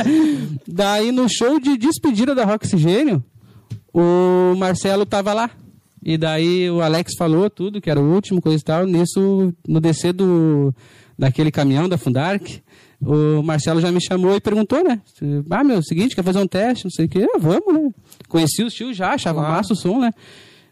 Daí 0.66 1.12
no 1.12 1.28
show 1.28 1.60
de 1.60 1.76
despedida 1.76 2.34
da 2.34 2.46
Roxigênio, 2.46 3.22
o 3.92 4.54
Marcelo 4.56 5.04
tava 5.04 5.34
lá. 5.34 5.50
E 6.02 6.16
daí 6.16 6.70
o 6.70 6.80
Alex 6.80 7.12
falou 7.18 7.50
tudo, 7.50 7.78
que 7.82 7.90
era 7.90 8.00
o 8.00 8.14
último, 8.14 8.40
coisa 8.40 8.58
e 8.58 8.64
tal. 8.64 8.86
Nisso, 8.86 9.52
no 9.68 9.78
descer 9.78 10.14
do, 10.14 10.74
daquele 11.18 11.50
caminhão 11.50 11.86
da 11.86 11.98
Fundark, 11.98 12.62
o 13.00 13.42
Marcelo 13.42 13.80
já 13.80 13.90
me 13.90 14.00
chamou 14.02 14.34
e 14.36 14.40
perguntou, 14.40 14.82
né? 14.84 15.00
Ah, 15.50 15.64
meu, 15.64 15.82
seguinte, 15.82 16.14
quer 16.14 16.22
fazer 16.22 16.38
um 16.38 16.46
teste, 16.46 16.84
não 16.84 16.90
sei 16.90 17.06
o 17.06 17.08
quê. 17.08 17.26
Ah, 17.34 17.38
vamos, 17.38 17.72
né? 17.74 17.90
Conheci 18.28 18.62
os 18.62 18.74
tios 18.74 18.96
já, 18.96 19.14
achava 19.14 19.40
Claro. 19.40 19.54
massa 19.54 19.72
o 19.72 19.76
som, 19.76 19.98
né? 20.00 20.12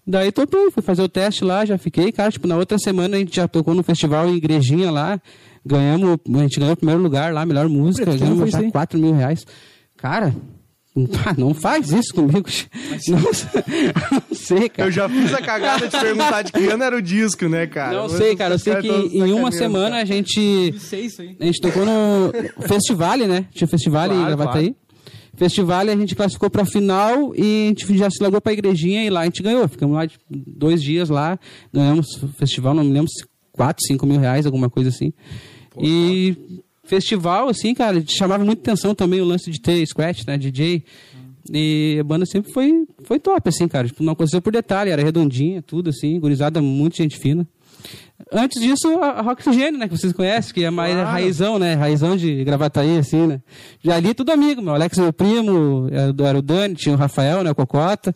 Daí 0.06 0.32
topei, 0.32 0.70
fui 0.70 0.82
fazer 0.82 1.02
o 1.02 1.08
teste 1.08 1.44
lá, 1.44 1.64
já 1.66 1.76
fiquei, 1.76 2.10
cara, 2.12 2.30
tipo, 2.32 2.46
na 2.46 2.56
outra 2.56 2.78
semana 2.78 3.16
a 3.16 3.18
gente 3.18 3.36
já 3.36 3.46
tocou 3.46 3.74
no 3.74 3.82
festival 3.82 4.26
em 4.28 4.36
Igrejinha 4.36 4.90
lá, 4.90 5.20
ganhamos, 5.64 6.18
a 6.34 6.38
gente 6.38 6.58
ganhou 6.58 6.72
o 6.72 6.76
primeiro 6.76 7.02
lugar 7.02 7.32
lá, 7.34 7.44
melhor 7.44 7.68
música, 7.68 8.16
ganhamos 8.16 8.50
já 8.50 8.60
aí? 8.60 8.70
4 8.72 8.98
mil 8.98 9.12
reais. 9.12 9.44
Cara, 9.98 10.34
ah, 11.26 11.34
não 11.36 11.54
faz 11.54 11.90
isso 11.92 12.14
comigo. 12.14 12.48
Não, 13.08 13.18
não 14.28 14.36
sei, 14.36 14.68
cara. 14.68 14.88
Eu 14.88 14.92
já 14.92 15.08
fiz 15.08 15.32
a 15.34 15.40
cagada 15.42 15.88
de 15.88 15.98
perguntar 15.98 16.42
de 16.42 16.52
que 16.52 16.66
ano 16.66 16.82
era 16.82 16.96
o 16.96 17.02
disco, 17.02 17.48
né, 17.48 17.66
cara? 17.66 17.96
Não 17.96 18.08
sei, 18.08 18.34
cara. 18.36 18.54
Eu 18.54 18.58
sei 18.58 18.76
que 18.76 18.88
em 18.88 19.32
uma 19.32 19.52
semana 19.52 19.90
cara. 19.90 20.02
a 20.02 20.04
gente. 20.04 20.70
Não 20.72 20.80
sei 20.80 21.00
isso 21.02 21.22
aí. 21.22 21.36
A 21.38 21.44
gente 21.44 21.60
tocou 21.60 21.84
no 21.84 22.32
festival, 22.66 23.18
né? 23.18 23.46
Tinha 23.52 23.68
festival 23.68 24.06
em 24.06 24.08
Claro, 24.10 24.36
Gravataí. 24.36 24.76
Festival 25.36 25.88
a 25.88 25.96
gente 25.96 26.16
classificou 26.16 26.50
pra 26.50 26.64
final 26.64 27.32
e 27.36 27.66
a 27.66 27.68
gente 27.68 27.96
já 27.96 28.10
se 28.10 28.20
largou 28.20 28.40
pra 28.40 28.52
igrejinha 28.52 29.04
e 29.04 29.10
lá 29.10 29.20
a 29.20 29.24
gente 29.24 29.42
ganhou. 29.42 29.68
Ficamos 29.68 29.96
lá 29.96 30.06
dois 30.28 30.82
dias 30.82 31.08
lá, 31.08 31.38
ganhamos 31.72 32.20
o 32.20 32.28
festival, 32.28 32.74
não 32.74 32.82
me 32.82 32.92
lembro 32.92 33.08
se 33.08 33.24
4, 33.52 33.84
5 33.86 34.06
mil 34.06 34.18
reais, 34.20 34.46
alguma 34.46 34.68
coisa 34.70 34.88
assim. 34.88 35.12
e 35.80 36.36
festival, 36.88 37.48
assim, 37.48 37.74
cara, 37.74 38.02
chamava 38.06 38.44
muita 38.44 38.62
atenção 38.62 38.94
também 38.94 39.20
o 39.20 39.24
lance 39.24 39.50
de 39.50 39.60
ter 39.60 39.84
scratch, 39.86 40.24
né? 40.26 40.36
DJ. 40.38 40.82
E 41.50 41.96
a 42.00 42.04
banda 42.04 42.26
sempre 42.26 42.52
foi, 42.52 42.84
foi 43.04 43.18
top, 43.18 43.48
assim, 43.48 43.66
cara. 43.68 43.86
Tipo, 43.86 44.02
não 44.02 44.12
aconteceu 44.12 44.42
por 44.42 44.52
detalhe, 44.52 44.90
era 44.90 45.02
redondinha, 45.02 45.62
tudo 45.62 45.90
assim, 45.90 46.18
gurizada, 46.20 46.60
muito 46.60 46.96
gente 46.96 47.16
fina. 47.16 47.46
Antes 48.32 48.60
disso, 48.60 48.88
a 48.98 49.22
Roxigênio, 49.22 49.78
né, 49.78 49.86
que 49.88 49.96
vocês 49.96 50.12
conhecem, 50.12 50.52
que 50.52 50.64
é 50.64 50.70
mais 50.70 50.92
Claro. 50.92 51.08
raizão, 51.08 51.58
né, 51.58 51.74
raizão 51.74 52.16
de 52.16 52.42
Gravataí, 52.44 52.98
assim, 52.98 53.26
né. 53.28 53.40
Já 53.82 53.94
ali 53.96 54.12
tudo 54.12 54.30
amigo, 54.32 54.60
meu. 54.60 54.74
Alex, 54.74 54.98
meu 54.98 55.12
primo, 55.12 55.88
era 55.90 56.12
o- 56.12 56.26
era 56.26 56.38
o 56.38 56.42
Dani, 56.42 56.74
tinha 56.74 56.94
o 56.94 56.98
Rafael, 56.98 57.42
né, 57.44 57.50
o 57.50 57.54
Cocota. 57.54 58.14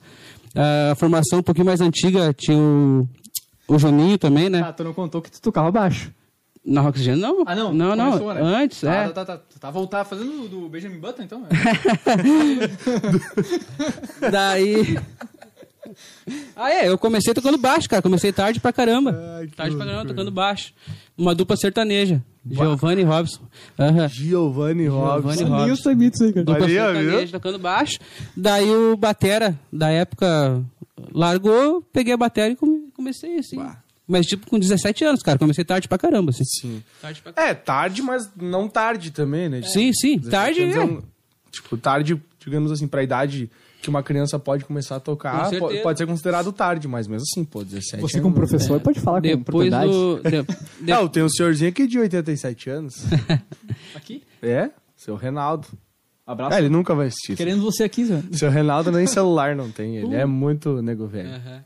A 0.55 0.95
formação 0.97 1.39
um 1.39 1.43
pouquinho 1.43 1.65
mais 1.67 1.81
antiga 1.81 2.35
tinha 2.37 2.59
o, 2.59 3.09
o 3.69 3.79
Juninho 3.79 4.19
também, 4.19 4.51
né. 4.51 4.61
Ah, 4.63 4.73
tu 4.73 4.83
não 4.85 4.93
contou 4.93 5.23
que 5.23 5.31
tu 5.31 5.41
tocava 5.41 5.71
baixo. 5.71 6.13
Na 6.65 6.81
Roxigênio, 6.81 7.21
não. 7.21 7.43
Ah, 7.45 7.57
não? 7.57 7.75
Não, 7.75 7.97
não. 7.97 8.13
Começou, 8.13 8.35
né? 8.35 8.41
Antes, 8.43 8.85
Ah, 8.85 8.95
é. 8.95 9.09
Tá, 9.09 9.25
tá, 9.25 9.37
tá. 9.37 9.43
Tá 9.61 9.71
voltar 9.71 10.05
fazendo 10.05 10.49
do 10.49 10.69
Benjamin 10.69 10.99
Button, 10.99 11.23
então? 11.25 11.45
Daí. 14.31 14.99
Ah, 16.57 16.71
é, 16.73 16.89
eu 16.89 16.97
comecei 16.97 17.35
tocando 17.35 17.59
baixo, 17.59 17.89
cara. 17.89 18.01
Comecei 18.03 18.33
tarde 18.33 18.61
pra 18.61 18.73
caramba. 18.73 19.37
Ai, 19.39 19.49
tarde 19.49 19.77
pra 19.77 19.85
caramba, 19.85 20.07
tocando 20.07 20.31
baixo. 20.31 20.73
Uma 21.19 21.35
dupla 21.35 21.57
sertaneja. 21.57 22.23
Giovanni 22.49 23.03
Robson. 23.03 23.43
Aham. 23.79 24.09
Giovanni 24.09 24.87
Robson. 24.87 25.33
Giovanni 25.33 25.43
Robson. 25.51 25.67
Nilson 25.67 25.95
Mitos 25.95 26.21
aí, 26.23 26.33
cara. 26.33 26.45
Dupla 26.45 26.65
ó, 26.65 26.69
sertaneja, 26.69 27.19
viu? 27.19 27.31
tocando 27.31 27.59
baixo. 27.59 27.99
Daí 28.37 28.71
o 28.71 28.97
Batera, 28.97 29.59
da 29.73 29.91
época, 29.91 30.63
largou, 31.13 31.83
peguei 31.93 32.15
a 32.15 32.17
bateria 32.17 32.53
e 32.53 32.57
come- 32.57 32.89
comecei 32.95 33.39
assim. 33.39 33.57
Bah. 33.57 33.82
Mas 34.07 34.27
tipo 34.27 34.49
com 34.51 34.59
17 34.59 35.05
anos, 35.05 35.23
cara. 35.23 35.39
Comecei 35.39 35.65
tarde 35.65 35.89
pra 35.89 35.97
caramba, 35.99 36.31
assim. 36.31 36.45
Sim. 36.45 36.83
Tarde 37.01 37.23
pra 37.23 37.33
caramba. 37.33 37.51
É, 37.53 37.55
tarde, 37.55 38.03
mas 38.03 38.29
não 38.37 38.69
tarde 38.69 39.11
também, 39.11 39.49
né? 39.49 39.63
Sim, 39.63 39.93
sim. 39.93 40.17
17 40.19 40.31
Tarde 40.31 40.61
anos 40.63 40.77
é. 40.77 40.81
um- 40.85 41.03
tipo, 41.51 41.77
tarde, 41.77 42.21
digamos 42.39 42.73
assim, 42.73 42.87
pra 42.89 43.03
idade 43.03 43.51
que 43.81 43.89
uma 43.91 44.03
criança 44.03 44.39
pode 44.39 44.65
começar 44.65 44.97
a 44.97 45.01
tocar, 45.01 45.51
pode, 45.59 45.79
pode 45.83 45.99
ser 45.99 46.07
considerado 46.07 46.53
tarde, 46.53 46.87
mas 46.87 47.09
mesmo 47.09 47.23
assim, 47.29 47.45
pô, 47.45 47.65
17 47.65 48.01
Você 48.01 48.17
anos, 48.19 48.23
como 48.23 48.35
professor 48.35 48.79
pode 48.81 49.01
falar 49.01 49.17
com 49.21 49.23
Depois 49.29 49.45
propriedade. 49.45 49.91
do. 49.91 50.21
de- 50.23 50.43
de- 50.85 50.91
Não, 50.93 51.09
tem 51.09 51.23
um 51.23 51.29
senhorzinho 51.29 51.69
aqui 51.71 51.87
de 51.87 51.99
87 51.99 52.71
anos. 52.71 52.95
Aqui? 53.95 54.23
é? 54.43 54.71
Seu 54.97 55.17
Reinaldo. 55.17 55.67
Abraço. 56.27 56.55
É, 56.55 56.59
ele 56.61 56.69
nunca 56.69 56.95
vai 56.95 57.09
assistir. 57.09 57.37
Querendo 57.37 57.61
você 57.63 57.83
aqui, 57.83 58.05
Zé. 58.05 58.23
Seu 58.33 58.51
Reinaldo 58.51 58.93
nem 58.93 59.07
celular 59.07 59.57
não 59.57 59.71
tem, 59.71 59.97
ele 59.97 60.15
é 60.15 60.25
muito 60.25 60.81
nego 60.81 61.07
velho. 61.09 61.29
Aham. 61.31 61.65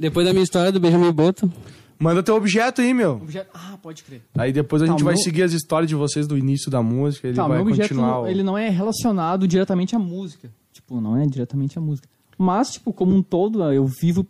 Depois 0.00 0.26
da 0.26 0.32
minha 0.32 0.42
história 0.42 0.72
do 0.72 0.80
Benjamin 0.80 1.12
Button. 1.12 1.50
Manda 1.98 2.22
teu 2.22 2.34
objeto 2.34 2.80
aí, 2.80 2.94
meu. 2.94 3.16
Objeto... 3.16 3.50
Ah, 3.52 3.76
pode 3.82 4.02
crer. 4.02 4.22
Aí 4.34 4.50
depois 4.52 4.80
a 4.80 4.86
Tá, 4.86 4.92
gente 4.92 5.02
o 5.02 5.04
vai 5.04 5.12
meu- 5.14 5.22
seguir 5.22 5.42
as 5.42 5.52
histórias 5.52 5.86
de 5.88 5.94
vocês 5.94 6.26
do 6.26 6.38
início 6.38 6.70
da 6.70 6.82
música, 6.82 7.28
ele 7.28 7.36
tá, 7.36 7.46
vai 7.46 7.58
meu 7.58 7.66
objeto, 7.66 7.88
continuar. 7.90 8.20
o- 8.22 8.26
ele 8.26 8.42
não 8.42 8.56
é 8.56 8.70
relacionado 8.70 9.46
diretamente 9.46 9.94
à 9.94 9.98
música. 9.98 10.50
Tipo, 10.72 10.98
não 11.02 11.18
é 11.18 11.26
diretamente 11.26 11.76
à 11.78 11.82
música. 11.82 12.08
Mas, 12.38 12.70
tipo, 12.70 12.90
como 12.94 13.14
um 13.14 13.22
todo, 13.22 13.62
eu 13.70 13.86
vivo... 13.86 14.26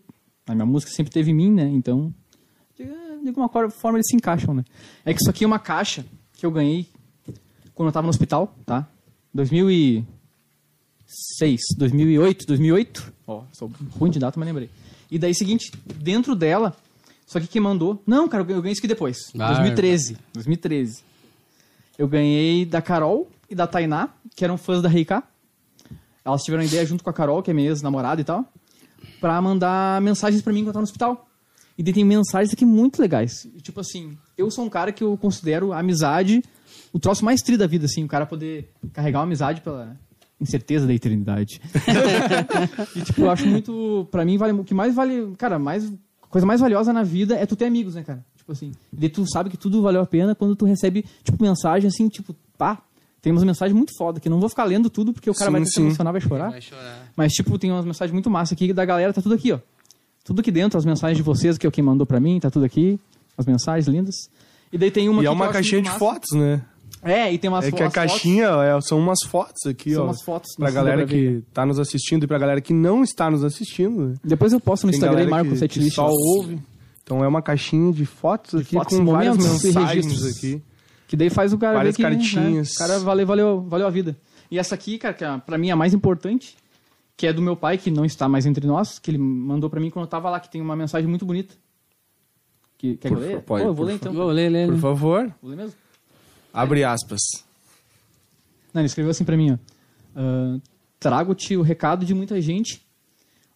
A 0.49 0.55
minha 0.57 0.67
música 0.67 0.91
sempre 0.91 1.13
teve 1.13 1.31
em 1.31 1.35
mim, 1.35 1.53
né? 1.53 1.71
Então, 1.73 2.13
de, 2.77 2.85
de 3.23 3.29
alguma 3.29 3.49
forma 3.71 3.99
eles 3.99 4.09
se 4.09 4.17
encaixam, 4.17 4.53
né? 4.53 4.65
É 5.05 5.15
que 5.15 5.21
isso 5.21 5.31
aqui 5.31 5.45
é 5.45 5.47
uma 5.47 5.61
caixa 5.61 6.05
que 6.33 6.45
eu 6.45 6.51
ganhei 6.51 6.89
quando 7.73 7.87
eu 7.89 7.93
tava 7.93 8.05
no 8.07 8.11
hospital, 8.11 8.53
tá? 8.67 8.89
2006, 9.33 11.61
2008, 11.79 12.47
2008. 12.47 13.13
Ó, 13.29 13.45
sou 13.53 13.71
ruim 13.99 14.11
de 14.11 14.19
data, 14.19 14.39
mas 14.41 14.47
lembrei. 14.49 14.69
E 15.11 15.19
daí, 15.19 15.35
seguinte, 15.35 15.73
dentro 15.97 16.35
dela... 16.35 16.75
Só 17.27 17.39
que 17.39 17.47
quem 17.47 17.63
mandou... 17.63 18.03
Não, 18.07 18.29
cara, 18.29 18.43
eu 18.43 18.61
ganhei 18.61 18.73
isso 18.73 18.81
aqui 18.81 18.89
depois. 18.89 19.17
Ah, 19.39 19.49
2013. 19.49 20.17
2013. 20.33 21.05
Eu 21.97 22.09
ganhei 22.09 22.65
da 22.65 22.83
Carol 22.83 23.31
e 23.49 23.55
da 23.55 23.67
Tainá, 23.67 24.09
que 24.35 24.45
eram 24.45 24.59
fãs 24.59 24.83
da 24.83 24.89
Reika. 24.89 25.23
elas 26.25 26.43
tiveram 26.43 26.63
a 26.63 26.67
ideia 26.67 26.85
junto 26.85 27.05
com 27.05 27.11
a 27.11 27.13
Carol, 27.13 27.43
que 27.43 27.51
é 27.51 27.55
minha 27.55 27.69
ex-namorada 27.69 28.21
e 28.21 28.25
tal, 28.25 28.45
pra 29.21 29.41
mandar 29.41 30.01
mensagens 30.01 30.43
pra 30.43 30.53
mim 30.53 30.61
quando 30.61 30.69
eu 30.69 30.73
tava 30.73 30.83
no 30.83 30.89
hospital. 30.89 31.29
E 31.79 31.83
daí 31.83 31.93
tem 31.93 32.05
mensagens 32.05 32.53
aqui 32.53 32.65
muito 32.65 33.01
legais. 33.01 33.47
Tipo 33.63 33.81
assim, 33.81 34.19
eu 34.37 34.51
sou 34.51 34.65
um 34.65 34.69
cara 34.69 34.93
que 34.93 35.05
eu 35.05 35.17
considero 35.17 35.73
a 35.73 35.79
amizade 35.79 36.43
o 36.93 36.99
troço 36.99 37.25
mais 37.25 37.41
tri 37.41 37.57
da 37.57 37.67
vida, 37.67 37.87
assim, 37.87 38.05
o 38.05 38.09
cara 38.09 38.27
poder 38.27 38.73
carregar 38.93 39.21
uma 39.21 39.25
amizade 39.25 39.61
pela 39.61 39.97
incerteza 40.41 40.87
da 40.87 40.95
eternidade. 40.95 41.61
e, 42.97 43.01
tipo, 43.03 43.23
eu 43.23 43.31
acho 43.31 43.47
muito. 43.47 44.09
Pra 44.11 44.25
mim, 44.25 44.39
vale, 44.39 44.53
o 44.53 44.65
que 44.65 44.75
mais 44.75 44.95
vale. 44.95 45.33
Cara, 45.37 45.59
mais, 45.59 45.85
a 46.23 46.27
coisa 46.29 46.47
mais 46.47 46.61
valiosa 46.61 46.93
na 46.93 47.03
vida 47.03 47.35
é 47.37 47.45
tu 47.47 47.57
ter 47.57 47.67
amigos, 47.67 47.95
né, 47.95 48.03
cara? 48.03 48.25
Tipo 48.37 48.53
assim. 48.53 48.73
E 48.93 48.97
daí 48.97 49.09
tu 49.09 49.25
sabe 49.31 49.51
que 49.51 49.57
tudo 49.57 49.83
valeu 49.83 50.01
a 50.01 50.07
pena 50.07 50.35
quando 50.35 50.57
tu 50.57 50.65
recebe, 50.65 51.05
tipo, 51.23 51.43
mensagem 51.43 51.89
assim, 51.89 52.09
tipo, 52.09 52.35
pá. 52.57 52.83
Tem 53.23 53.31
umas 53.31 53.45
mensagens 53.45 53.77
muito 53.77 53.93
foda, 53.99 54.19
que 54.19 54.29
eu 54.29 54.31
não 54.31 54.41
vou 54.41 54.49
ficar 54.49 54.65
lendo 54.65 54.89
tudo, 54.89 55.13
porque 55.13 55.29
o 55.29 55.35
cara 55.35 55.51
Sim, 55.51 55.57
vai 55.59 55.67
se 55.67 55.81
emocionar, 55.81 56.11
vai 56.11 56.23
chorar. 56.23 56.51
Vai 56.53 56.63
chorar. 56.63 57.07
Mas, 57.15 57.33
tipo, 57.33 57.59
tem 57.59 57.71
umas 57.71 57.85
mensagens 57.85 58.15
muito 58.15 58.31
massa 58.31 58.55
aqui 58.55 58.73
da 58.73 58.83
galera, 58.83 59.13
tá 59.13 59.21
tudo 59.21 59.35
aqui, 59.35 59.53
ó. 59.53 59.59
Tudo 60.25 60.41
aqui 60.41 60.51
dentro, 60.51 60.79
as 60.79 60.87
mensagens 60.87 61.19
de 61.19 61.23
vocês, 61.23 61.59
que 61.59 61.67
é 61.67 61.69
o 61.69 61.73
que 61.73 61.83
mandou 61.83 62.07
pra 62.07 62.19
mim, 62.19 62.41
tá 62.41 62.51
tudo 62.51 62.65
aqui. 62.65 62.99
As 63.37 63.45
mensagens 63.45 63.87
lindas. 63.87 64.15
E 64.73 64.79
daí 64.79 64.91
tem 64.91 65.09
uma 65.09 65.23
E 65.23 65.27
é 65.27 65.31
uma 65.31 65.49
caixinha 65.49 65.83
de 65.83 65.89
massa. 65.89 65.99
fotos, 65.99 66.31
né? 66.39 66.63
É, 67.03 67.33
e 67.33 67.39
tem 67.39 67.49
umas 67.49 67.65
É 67.67 67.73
que 67.73 67.83
a 67.83 67.91
caixinha 67.91 68.47
é, 68.49 68.79
são 68.83 68.99
umas 68.99 69.19
fotos 69.27 69.65
aqui, 69.67 69.93
São 69.95 70.03
ó. 70.03 70.07
umas 70.09 70.23
fotos, 70.23 70.55
Pra 70.57 70.71
galera 70.71 71.07
que 71.07 71.43
tá 71.53 71.65
nos 71.65 71.79
assistindo 71.79 72.25
e 72.25 72.27
pra 72.27 72.39
galera 72.39 72.61
que 72.61 72.75
não 72.75 73.03
está 73.03 73.31
nos 73.31 73.43
assistindo. 73.43 74.09
né? 74.09 74.15
Depois 74.23 74.53
eu 74.53 74.61
posto 74.61 74.85
no 74.87 74.93
Tem 74.93 74.99
Instagram 74.99 75.25
e 75.25 75.29
marco 75.29 75.49
que, 75.49 75.55
o 75.55 75.59
setlist. 75.59 75.95
só 75.95 76.09
ouve. 76.11 76.61
Então 77.03 77.25
é 77.25 77.29
uma 77.29 77.41
caixinha 77.43 77.93
de 77.93 78.05
fotos 78.05 78.61
aqui 78.61 78.77
fotos, 78.77 78.97
com 78.99 79.05
várias 79.07 79.37
e 79.37 79.39
mensagens 79.41 80.07
registros. 80.07 80.37
aqui. 80.37 80.63
Que 81.09 81.17
daí 81.17 81.31
faz 81.31 81.53
o 81.53 81.59
cara 81.59 81.75
Várias 81.79 81.97
ver 81.97 81.97
que, 81.97 82.03
cartinhas. 82.03 82.69
Né, 82.69 82.75
o 82.75 82.79
cara 82.79 82.99
valeu, 83.01 83.27
valeu, 83.27 83.63
valeu 83.63 83.87
a 83.87 83.91
vida. 83.91 84.17
E 84.51 84.59
essa 84.59 84.75
aqui, 84.75 84.99
cara, 84.99 85.15
que 85.15 85.25
é, 85.25 85.39
pra 85.39 85.57
mim 85.59 85.69
é 85.71 85.73
a 85.73 85.77
mais 85.77 85.93
importante, 85.95 86.55
que 87.17 87.27
é 87.27 87.33
do 87.33 87.41
meu 87.43 87.57
pai, 87.57 87.79
que 87.79 87.91
não 87.91 88.05
está 88.05 88.29
mais 88.29 88.47
entre 88.47 88.65
nós, 88.67 88.99
que 88.99 89.11
ele 89.11 89.19
mandou 89.19 89.69
pra 89.71 89.81
mim 89.81 89.91
quando 89.91 90.05
eu 90.05 90.09
tava 90.11 90.29
lá, 90.31 90.39
que 90.39 90.51
tem 90.51 90.61
uma 90.61 90.77
mensagem 90.77 91.09
muito 91.09 91.25
bonita. 91.27 91.55
Que, 92.79 92.97
quer 92.97 93.09
que 93.09 93.15
eu 93.15 93.19
leia? 93.19 93.41
pode, 93.41 93.63
Pô, 93.65 93.69
eu 93.71 93.75
vou 93.75 93.87
ler 93.87 93.95
então. 93.95 94.13
Vou 94.13 94.27
ler, 94.29 94.49
ler. 94.49 94.69
Por 94.69 94.79
favor, 94.79 95.33
Vou 95.43 95.51
ler 95.51 95.57
mesmo? 95.57 95.75
Abre 96.53 96.85
aspas. 96.85 97.21
Não, 98.73 98.81
ele 98.81 98.87
escreveu 98.87 99.11
assim 99.11 99.25
pra 99.25 99.37
mim. 99.37 99.59
Ah, 100.15 100.59
Trago-te 101.01 101.57
o 101.57 101.63
recado 101.63 102.05
de 102.05 102.15
muita 102.15 102.39
gente. 102.43 102.83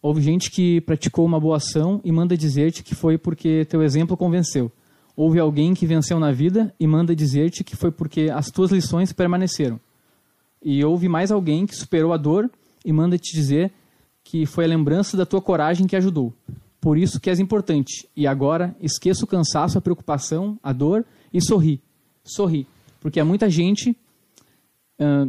Houve 0.00 0.22
gente 0.22 0.50
que 0.50 0.80
praticou 0.80 1.26
uma 1.26 1.38
boa 1.38 1.58
ação 1.58 2.00
e 2.02 2.10
manda 2.10 2.38
dizer-te 2.38 2.82
que 2.82 2.94
foi 2.94 3.18
porque 3.18 3.66
teu 3.66 3.82
exemplo 3.82 4.16
convenceu. 4.16 4.72
Houve 5.14 5.38
alguém 5.38 5.74
que 5.74 5.86
venceu 5.86 6.18
na 6.18 6.32
vida 6.32 6.74
e 6.80 6.86
manda 6.86 7.14
dizer-te 7.14 7.62
que 7.62 7.76
foi 7.76 7.90
porque 7.90 8.30
as 8.32 8.46
tuas 8.50 8.70
lições 8.70 9.12
permaneceram. 9.12 9.78
E 10.62 10.82
houve 10.82 11.06
mais 11.06 11.30
alguém 11.30 11.66
que 11.66 11.76
superou 11.76 12.14
a 12.14 12.16
dor 12.16 12.50
e 12.82 12.90
manda 12.94 13.18
te 13.18 13.36
dizer 13.36 13.70
que 14.24 14.46
foi 14.46 14.64
a 14.64 14.68
lembrança 14.68 15.14
da 15.14 15.26
tua 15.26 15.42
coragem 15.42 15.86
que 15.86 15.96
ajudou. 15.96 16.32
Por 16.80 16.96
isso 16.96 17.20
que 17.20 17.28
és 17.28 17.38
importante. 17.38 18.08
E 18.16 18.26
agora 18.26 18.74
esqueça 18.80 19.22
o 19.22 19.28
cansaço, 19.28 19.76
a 19.76 19.82
preocupação, 19.82 20.58
a 20.62 20.72
dor 20.72 21.04
e 21.30 21.42
sorri. 21.42 21.78
Sorri. 22.24 22.66
Porque 23.04 23.20
há 23.20 23.24
muita 23.24 23.50
gente 23.50 23.94
ah, 24.98 25.26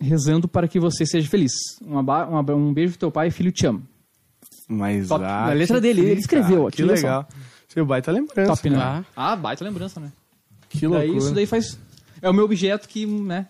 rezando 0.00 0.48
para 0.48 0.66
que 0.66 0.80
você 0.80 1.04
seja 1.04 1.28
feliz. 1.28 1.52
Um, 1.84 1.98
aba- 1.98 2.26
um, 2.26 2.36
aba- 2.38 2.54
um 2.54 2.72
beijo 2.72 2.92
pro 2.92 3.00
teu 3.00 3.10
pai, 3.12 3.30
filho, 3.30 3.52
te 3.52 3.66
amo. 3.66 3.82
Mas 4.66 5.08
Top. 5.08 5.22
ah, 5.22 5.50
A 5.50 5.52
letra 5.52 5.78
dele, 5.78 6.00
ele 6.00 6.20
escreveu 6.20 6.56
cara, 6.56 6.68
aqui, 6.68 6.76
Que 6.78 6.82
legal. 6.84 7.28
Seu 7.68 7.84
baita 7.84 8.10
lembrança. 8.10 8.50
Top, 8.56 8.70
né? 8.70 8.78
Ah. 8.80 9.04
Ah, 9.14 9.36
baita 9.36 9.62
lembrança, 9.62 10.00
né? 10.00 10.10
Que 10.70 10.80
Daí 10.88 10.88
loucura. 11.08 11.18
isso 11.18 11.34
daí 11.34 11.44
faz. 11.46 11.78
É 12.22 12.30
o 12.30 12.32
meu 12.32 12.46
objeto 12.46 12.88
que, 12.88 13.04
né? 13.04 13.46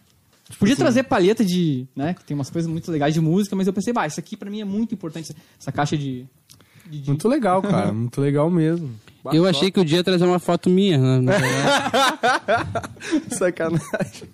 Podia 0.58 0.74
trazer 0.76 1.04
palheta 1.04 1.44
de. 1.44 1.86
né? 1.94 2.14
Que 2.14 2.24
tem 2.24 2.34
umas 2.34 2.50
coisas 2.50 2.68
muito 2.70 2.90
legais 2.90 3.14
de 3.14 3.20
música, 3.20 3.54
mas 3.54 3.66
eu 3.68 3.72
pensei, 3.72 3.92
bah, 3.92 4.06
isso 4.08 4.18
aqui 4.20 4.36
pra 4.36 4.50
mim 4.50 4.60
é 4.60 4.64
muito 4.64 4.92
importante. 4.94 5.34
Essa 5.58 5.70
caixa 5.72 5.96
de. 5.96 6.26
de, 6.90 7.00
de- 7.00 7.08
Muito 7.08 7.28
legal, 7.28 7.62
cara. 7.62 7.92
Muito 7.94 8.20
legal 8.20 8.50
mesmo. 8.50 8.90
Eu 9.34 9.46
achei 9.46 9.70
que 9.70 9.80
o 9.80 9.84
dia 9.84 9.98
ia 9.98 10.04
trazer 10.04 10.24
uma 10.24 10.38
foto 10.38 10.68
minha. 10.70 11.20
né? 11.20 11.32
Sacanagem. 13.30 14.28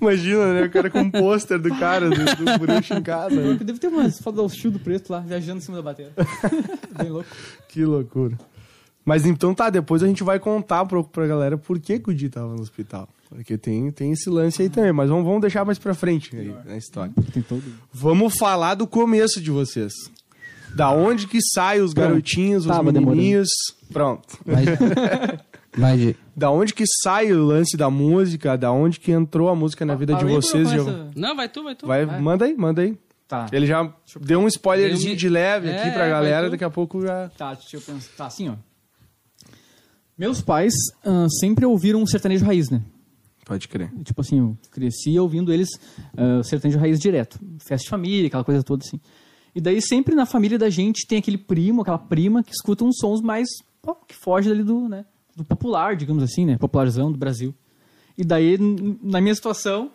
Imagina, 0.00 0.54
né? 0.54 0.62
O 0.64 0.70
cara 0.70 0.88
com 0.90 1.00
um 1.00 1.10
pôster 1.10 1.58
do 1.58 1.68
cara, 1.78 2.08
do, 2.08 2.16
do 2.16 2.58
bruxo 2.58 2.94
em 2.94 3.02
casa. 3.02 3.34
né? 3.34 3.58
Deve 3.62 3.78
ter 3.78 3.88
umas 3.88 4.18
fotos 4.20 4.52
do 4.52 4.58
Childo 4.58 4.78
Preto 4.78 5.10
lá, 5.12 5.20
viajando 5.20 5.58
em 5.58 5.60
cima 5.60 5.76
da 5.76 5.82
bateria. 5.82 6.12
Bem 6.96 7.10
louco. 7.10 7.28
Que 7.68 7.84
loucura. 7.84 8.38
Mas 9.04 9.26
então 9.26 9.54
tá, 9.54 9.70
depois 9.70 10.02
a 10.02 10.06
gente 10.06 10.22
vai 10.22 10.38
contar 10.38 10.84
pra, 10.84 11.02
pra 11.02 11.26
galera 11.26 11.58
por 11.58 11.78
que, 11.78 11.98
que 11.98 12.10
o 12.10 12.14
Di 12.14 12.28
tava 12.28 12.54
no 12.54 12.60
hospital. 12.60 13.08
Porque 13.28 13.56
tem, 13.56 13.90
tem 13.90 14.12
esse 14.12 14.28
lance 14.28 14.60
aí 14.62 14.68
também, 14.68 14.92
mas 14.92 15.08
vamos, 15.08 15.24
vamos 15.24 15.40
deixar 15.40 15.64
mais 15.64 15.78
pra 15.78 15.94
frente 15.94 16.34
aí, 16.36 16.54
na 16.64 16.76
história. 16.76 17.12
Tem 17.32 17.42
todo. 17.42 17.62
Vamos 17.92 18.34
falar 18.38 18.74
do 18.74 18.86
começo 18.86 19.40
de 19.40 19.50
vocês. 19.50 19.92
Da 20.74 20.90
onde 20.92 21.26
que 21.26 21.38
saem 21.42 21.82
os 21.82 21.92
garotinhos, 21.92 22.64
os 22.64 22.68
Tava 22.70 22.90
menininhos. 22.92 23.48
Pronto. 23.92 24.38
Vai, 24.46 24.64
vai. 25.76 26.16
Da 26.36 26.50
onde 26.50 26.72
que 26.72 26.84
sai 27.02 27.32
o 27.32 27.44
lance 27.44 27.76
da 27.76 27.90
música, 27.90 28.56
da 28.56 28.70
onde 28.72 28.98
que 29.00 29.10
entrou 29.12 29.48
a 29.48 29.54
música 29.54 29.84
na 29.84 29.94
vida 29.94 30.14
de 30.14 30.22
Além 30.22 30.34
do- 30.36 30.42
vocês. 30.42 30.68
começa- 30.68 30.84
Giovanni? 30.90 31.10
Não, 31.16 31.36
vai 31.36 31.48
tu, 31.48 31.62
vai 31.64 31.74
tu. 31.74 31.86
Vai, 31.86 32.06
Vai. 32.06 32.20
manda 32.20 32.44
aí, 32.44 32.56
manda 32.56 32.82
aí. 32.82 32.96
Tá. 33.28 33.46
Ele 33.52 33.66
já 33.66 33.92
deu 34.20 34.40
um 34.40 34.48
spoilerzinho 34.48 35.14
de 35.16 35.28
leve 35.28 35.70
aqui 35.70 35.88
É, 35.88 35.90
pra 35.92 36.00
vai 36.00 36.10
galera, 36.10 36.50
daqui 36.50 36.64
a 36.64 36.70
pouco 36.70 37.00
já... 37.02 37.28
Tá, 37.36 37.54
deixa 37.54 37.76
eu 37.76 37.80
pensar. 37.80 38.10
Tá, 38.16 38.26
assim, 38.26 38.48
ó. 38.48 38.54
Meus 40.18 40.40
pais 40.42 40.74
ah, 41.04 41.26
sempre 41.40 41.64
ouviram 41.64 42.02
um 42.02 42.06
sertanejo 42.06 42.44
raiz, 42.44 42.68
né? 42.70 42.82
Pode 43.44 43.68
crer. 43.68 43.90
Tipo 44.04 44.20
assim, 44.20 44.38
eu 44.38 44.56
cresci 44.70 45.18
ouvindo 45.18 45.52
eles 45.52 45.68
ah, 46.16 46.42
sertanejo 46.42 46.78
raiz 46.78 46.98
direto. 46.98 47.38
Festa 47.58 47.84
de 47.84 47.88
família, 47.90 48.26
aquela 48.26 48.44
coisa 48.44 48.62
toda 48.62 48.84
assim. 48.84 49.00
E 49.54 49.60
daí 49.60 49.80
sempre 49.82 50.14
na 50.14 50.26
família 50.26 50.58
da 50.58 50.70
gente 50.70 51.06
tem 51.06 51.18
aquele 51.18 51.38
primo, 51.38 51.82
aquela 51.82 51.98
prima 51.98 52.42
que 52.42 52.52
escuta 52.52 52.84
uns 52.84 52.98
sons 52.98 53.20
mais 53.20 53.48
pô, 53.82 53.94
que 53.94 54.14
foge 54.14 54.48
dali 54.48 54.62
do, 54.62 54.88
né, 54.88 55.04
do 55.34 55.44
popular, 55.44 55.96
digamos 55.96 56.22
assim, 56.22 56.44
né, 56.44 56.56
popularzão 56.58 57.10
do 57.10 57.18
Brasil. 57.18 57.54
E 58.16 58.24
daí 58.24 58.56
na 59.02 59.20
minha 59.20 59.34
situação, 59.34 59.90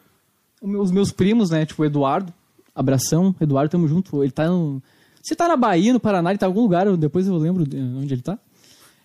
os 0.62 0.92
meus 0.92 1.12
primos, 1.12 1.50
né, 1.50 1.66
tipo 1.66 1.82
o 1.82 1.86
Eduardo, 1.86 2.34
abração, 2.74 3.34
Eduardo, 3.40 3.72
tamo 3.72 3.88
junto. 3.88 4.22
Ele 4.24 4.32
tá 4.32 4.48
no 4.50 4.82
Você 5.24 5.36
tá 5.36 5.48
na 5.48 5.56
Bahia, 5.56 5.94
no 5.94 6.00
Paraná, 6.00 6.32
ele 6.32 6.38
tá 6.38 6.46
em 6.46 6.50
algum 6.50 6.62
lugar, 6.62 6.96
depois 6.98 7.28
eu 7.28 7.38
lembro 7.38 7.66
de 7.66 7.78
onde 7.78 8.14
ele 8.14 8.22
tá. 8.22 8.38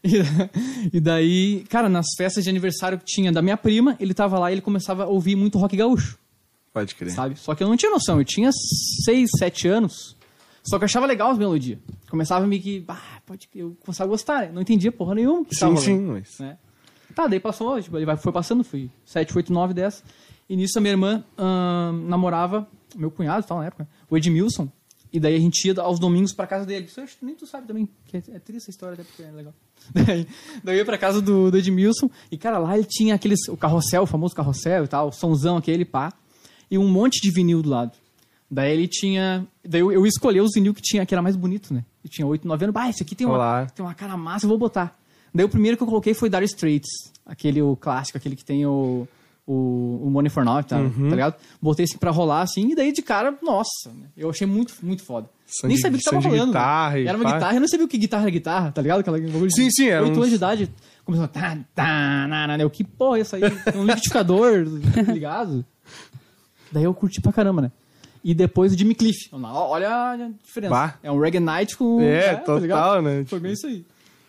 E, 0.03 0.97
e 0.97 0.99
daí, 1.01 1.63
cara, 1.69 1.87
nas 1.87 2.07
festas 2.17 2.43
de 2.43 2.49
aniversário 2.49 2.97
que 2.99 3.05
tinha 3.05 3.31
da 3.31 3.43
minha 3.43 3.57
prima, 3.59 3.97
ele 4.01 4.15
tava 4.15 4.39
lá 4.39 4.51
e 4.51 4.55
ele 4.55 4.63
começava 4.63 5.05
a 5.05 5.07
ouvir 5.07 5.37
muito 5.37 5.59
rock 5.59 5.77
gaúcho 5.77 6.19
Pode 6.73 6.95
crer. 6.95 7.13
sabe? 7.13 7.39
Só 7.39 7.55
que 7.55 7.63
eu 7.63 7.69
não 7.69 7.77
tinha 7.77 7.93
noção, 7.93 8.19
eu 8.19 8.25
tinha 8.25 8.51
6, 9.05 9.29
7 9.39 9.69
anos, 9.69 10.17
só 10.63 10.79
que 10.79 10.85
eu 10.85 10.87
achava 10.87 11.07
legal 11.07 11.31
as 11.31 11.39
melodias. 11.39 11.79
Começava 12.09 12.45
a 12.45 12.49
me 12.49 12.59
que, 12.61 12.85
ah, 12.89 13.21
pode, 13.25 13.49
eu 13.55 13.77
começava 13.85 14.09
a 14.09 14.11
gostar, 14.11 14.41
né? 14.43 14.51
não 14.53 14.63
entendia 14.63 14.91
porra 14.93 15.15
nenhuma. 15.15 15.45
que 15.45 15.55
Sim, 15.55 15.77
sim, 15.77 16.01
mas... 16.01 16.39
Né? 16.39 16.59
Tá, 17.15 17.27
daí 17.27 17.41
passou, 17.41 17.81
tipo, 17.81 17.97
ele 17.97 18.07
vai- 18.07 18.17
foi 18.17 18.33
passando, 18.33 18.63
fui 18.63 18.91
7, 19.05 19.37
8, 19.37 19.53
9, 19.53 19.75
10. 19.75 20.05
E 20.49 20.57
nisso 20.57 20.79
a 20.79 20.81
minha 20.81 20.93
irmã 20.93 21.25
ahn, 21.39 22.09
namorava 22.09 22.69
meu 22.97 23.11
cunhado, 23.11 23.47
tal, 23.47 23.59
na 23.59 23.67
época, 23.67 23.89
o 24.09 24.17
Edmilson. 24.17 24.69
E 25.13 25.19
daí 25.19 25.35
a 25.35 25.41
gente 25.41 25.65
ia 25.67 25.81
aos 25.81 25.99
domingos 25.99 26.33
pra 26.33 26.47
casa 26.47 26.65
dele. 26.65 26.87
Isso 26.87 27.01
nem 27.23 27.35
tu 27.35 27.47
sabe 27.47 27.67
também, 27.67 27.89
que 28.07 28.17
é, 28.17 28.23
é 28.35 28.39
triste 28.39 28.59
essa 28.63 28.71
história, 28.71 28.95
até 28.95 29.03
porque 29.03 29.23
é 29.23 29.31
legal. 29.31 29.53
Daí, 29.93 30.27
daí 30.63 30.75
eu 30.77 30.79
ia 30.81 30.85
pra 30.85 30.99
casa 30.99 31.23
do, 31.23 31.51
do 31.51 31.57
Edmilson, 31.57 32.11
e 32.31 32.37
cara, 32.37 32.59
lá 32.59 32.77
ele 32.77 32.87
tinha 32.87 33.15
aqueles, 33.15 33.49
o 33.49 33.57
carrossel, 33.57 34.03
o 34.03 34.07
famoso 34.07 34.35
carrossel 34.35 34.85
e 34.85 34.89
tal, 34.89 35.09
o 35.09 35.13
somzão 35.13 35.57
aquele, 35.57 35.85
pá, 35.87 36.13
e 36.71 36.77
um 36.77 36.87
monte 36.87 37.21
de 37.23 37.31
vinil 37.31 37.63
do 37.63 37.71
lado. 37.71 37.97
Daí 38.51 38.73
ele 38.73 38.89
tinha. 38.89 39.47
Daí 39.65 39.81
eu, 39.81 39.93
eu 39.93 40.05
escolhi 40.07 40.41
os 40.41 40.51
vinil 40.55 40.75
que 40.75 40.83
tinha, 40.83 41.07
que 41.07 41.15
era 41.15 41.23
mais 41.23 41.37
bonito, 41.37 41.73
né? 41.73 41.85
E 42.05 42.09
tinha 42.09 42.27
8, 42.27 42.47
9 42.49 42.65
anos. 42.65 42.77
Ah, 42.77 42.89
esse 42.91 43.03
aqui 43.03 43.15
tem 43.15 43.27
uma, 43.27 43.37
Olá. 43.37 43.67
tem 43.67 43.85
uma 43.85 43.95
cara 43.95 44.17
massa, 44.17 44.45
eu 44.45 44.49
vou 44.49 44.59
botar. 44.59 44.99
Daí 45.33 45.45
o 45.45 45.49
primeiro 45.49 45.77
que 45.77 45.83
eu 45.83 45.87
coloquei 45.87 46.13
foi 46.15 46.29
Dire 46.29 46.45
Straits, 46.47 46.89
aquele 47.25 47.63
o 47.63 47.77
clássico, 47.77 48.19
aquele 48.19 48.35
que 48.35 48.45
tem 48.45 48.67
o, 48.67 49.07
o, 49.47 50.01
o 50.03 50.11
Money 50.11 50.29
for 50.31 50.45
Now, 50.45 50.65
tá, 50.65 50.79
Uhum. 50.79 51.05
tá 51.09 51.15
ligado? 51.15 51.35
Botei 51.63 51.85
assim 51.85 51.97
pra 51.99 52.11
rolar 52.11 52.43
assim, 52.43 52.73
e 52.73 52.75
daí 52.75 52.91
de 52.93 53.01
cara, 53.03 53.39
nossa, 53.41 53.91
né? 53.95 54.07
eu 54.17 54.29
achei 54.29 54.45
muito, 54.49 54.75
muito 54.83 55.05
foda. 55.05 55.31
Som 55.47 55.69
Nem 55.69 55.77
sabia 55.77 55.97
o 55.97 55.99
que 56.01 56.05
tava 56.11 56.21
rolando. 56.21 56.47
né? 56.47 56.47
guitarra 56.47 56.99
e 56.99 57.07
Era 57.07 57.17
uma 57.17 57.25
pá. 57.25 57.33
guitarra, 57.35 57.55
eu 57.55 57.61
não 57.61 57.69
sabia 57.69 57.87
o 57.87 57.89
que 57.89 57.99
guitarra 57.99 58.23
era 58.25 58.31
guitarra, 58.33 58.73
tá 58.73 58.83
ligado? 58.83 59.01
Aquela 59.01 59.19
bagulho 59.21 59.51
Sim, 59.53 59.71
sim, 59.71 59.87
era 59.87 60.03
Oito 60.03 60.13
uns- 60.13 60.17
anos 60.19 60.29
de 60.31 60.35
idade, 60.35 60.73
começou 61.05 61.25
a 61.25 61.29
tá, 61.29 61.57
tá, 61.77 62.27
na, 62.27 62.47
na, 62.49 62.57
né? 62.59 62.65
Eu, 62.65 62.71
que 62.71 62.83
porra 62.83 63.19
é 63.19 63.21
isso 63.21 63.37
aí? 63.37 63.43
Um 63.77 63.85
liquidificador, 63.85 64.67
tá 65.07 65.13
ligado? 65.13 65.65
Daí 66.73 66.83
eu 66.85 66.95
curti 66.95 67.21
pra 67.21 67.33
caramba, 67.33 67.63
né? 67.63 67.73
E 68.23 68.35
depois 68.35 68.73
o 68.73 68.79
Jimmy 68.79 68.95
Cliff. 68.95 69.29
Olha 69.33 70.13
a 70.13 70.17
diferença. 70.45 70.71
Bah. 70.75 70.95
É 71.03 71.11
um 71.11 71.19
reggae 71.19 71.41
night 71.41 71.77
com... 71.77 72.01
É, 72.03 72.35
tá 72.35 72.41
total, 72.41 72.59
ligado? 72.61 73.03
né? 73.03 73.25
Foi 73.27 73.41
bem 73.41 73.53
isso 73.53 73.67
aí. 73.67 73.85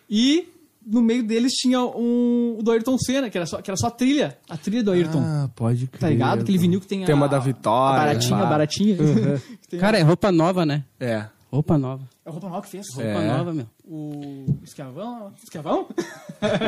E 0.10 0.48
no 0.86 1.02
meio 1.02 1.24
deles 1.24 1.52
tinha 1.54 1.80
um 1.82 2.56
o 2.58 2.64
do 2.64 2.72
Ayrton 2.72 2.98
Senna, 2.98 3.30
que 3.30 3.38
era 3.38 3.46
só, 3.46 3.62
que 3.62 3.70
era 3.70 3.78
só 3.78 3.88
a 3.88 3.92
trilha. 3.92 4.38
A 4.50 4.58
trilha 4.58 4.84
do 4.84 4.92
Ayrton. 4.92 5.22
Ah, 5.24 5.50
pode 5.56 5.88
crer. 5.88 6.00
tá 6.00 6.10
ligado? 6.10 6.42
Aquele 6.42 6.58
vinil 6.58 6.80
que 6.82 6.88
tem 6.88 7.04
a... 7.04 7.06
Tema 7.06 7.28
da 7.30 7.38
vitória. 7.38 8.02
A 8.02 8.06
baratinha, 8.06 8.38
a 8.38 8.46
baratinha. 8.46 8.98
Tem 9.70 9.80
Cara, 9.80 10.00
é 10.00 10.02
roupa 10.02 10.32
nova, 10.32 10.66
né? 10.66 10.84
É. 11.00 11.26
Roupa 11.52 11.78
nova. 11.78 12.04
É 12.26 12.30
o 12.30 12.32
Roupa 12.32 12.48
Nova 12.48 12.62
que 12.62 12.70
fez. 12.70 12.86
Roupa 12.96 13.10
É. 13.10 13.28
nova, 13.28 13.54
meu. 13.54 13.66
O 13.86 14.46
Esquiavão... 14.64 15.34
Esquiavão? 15.44 15.86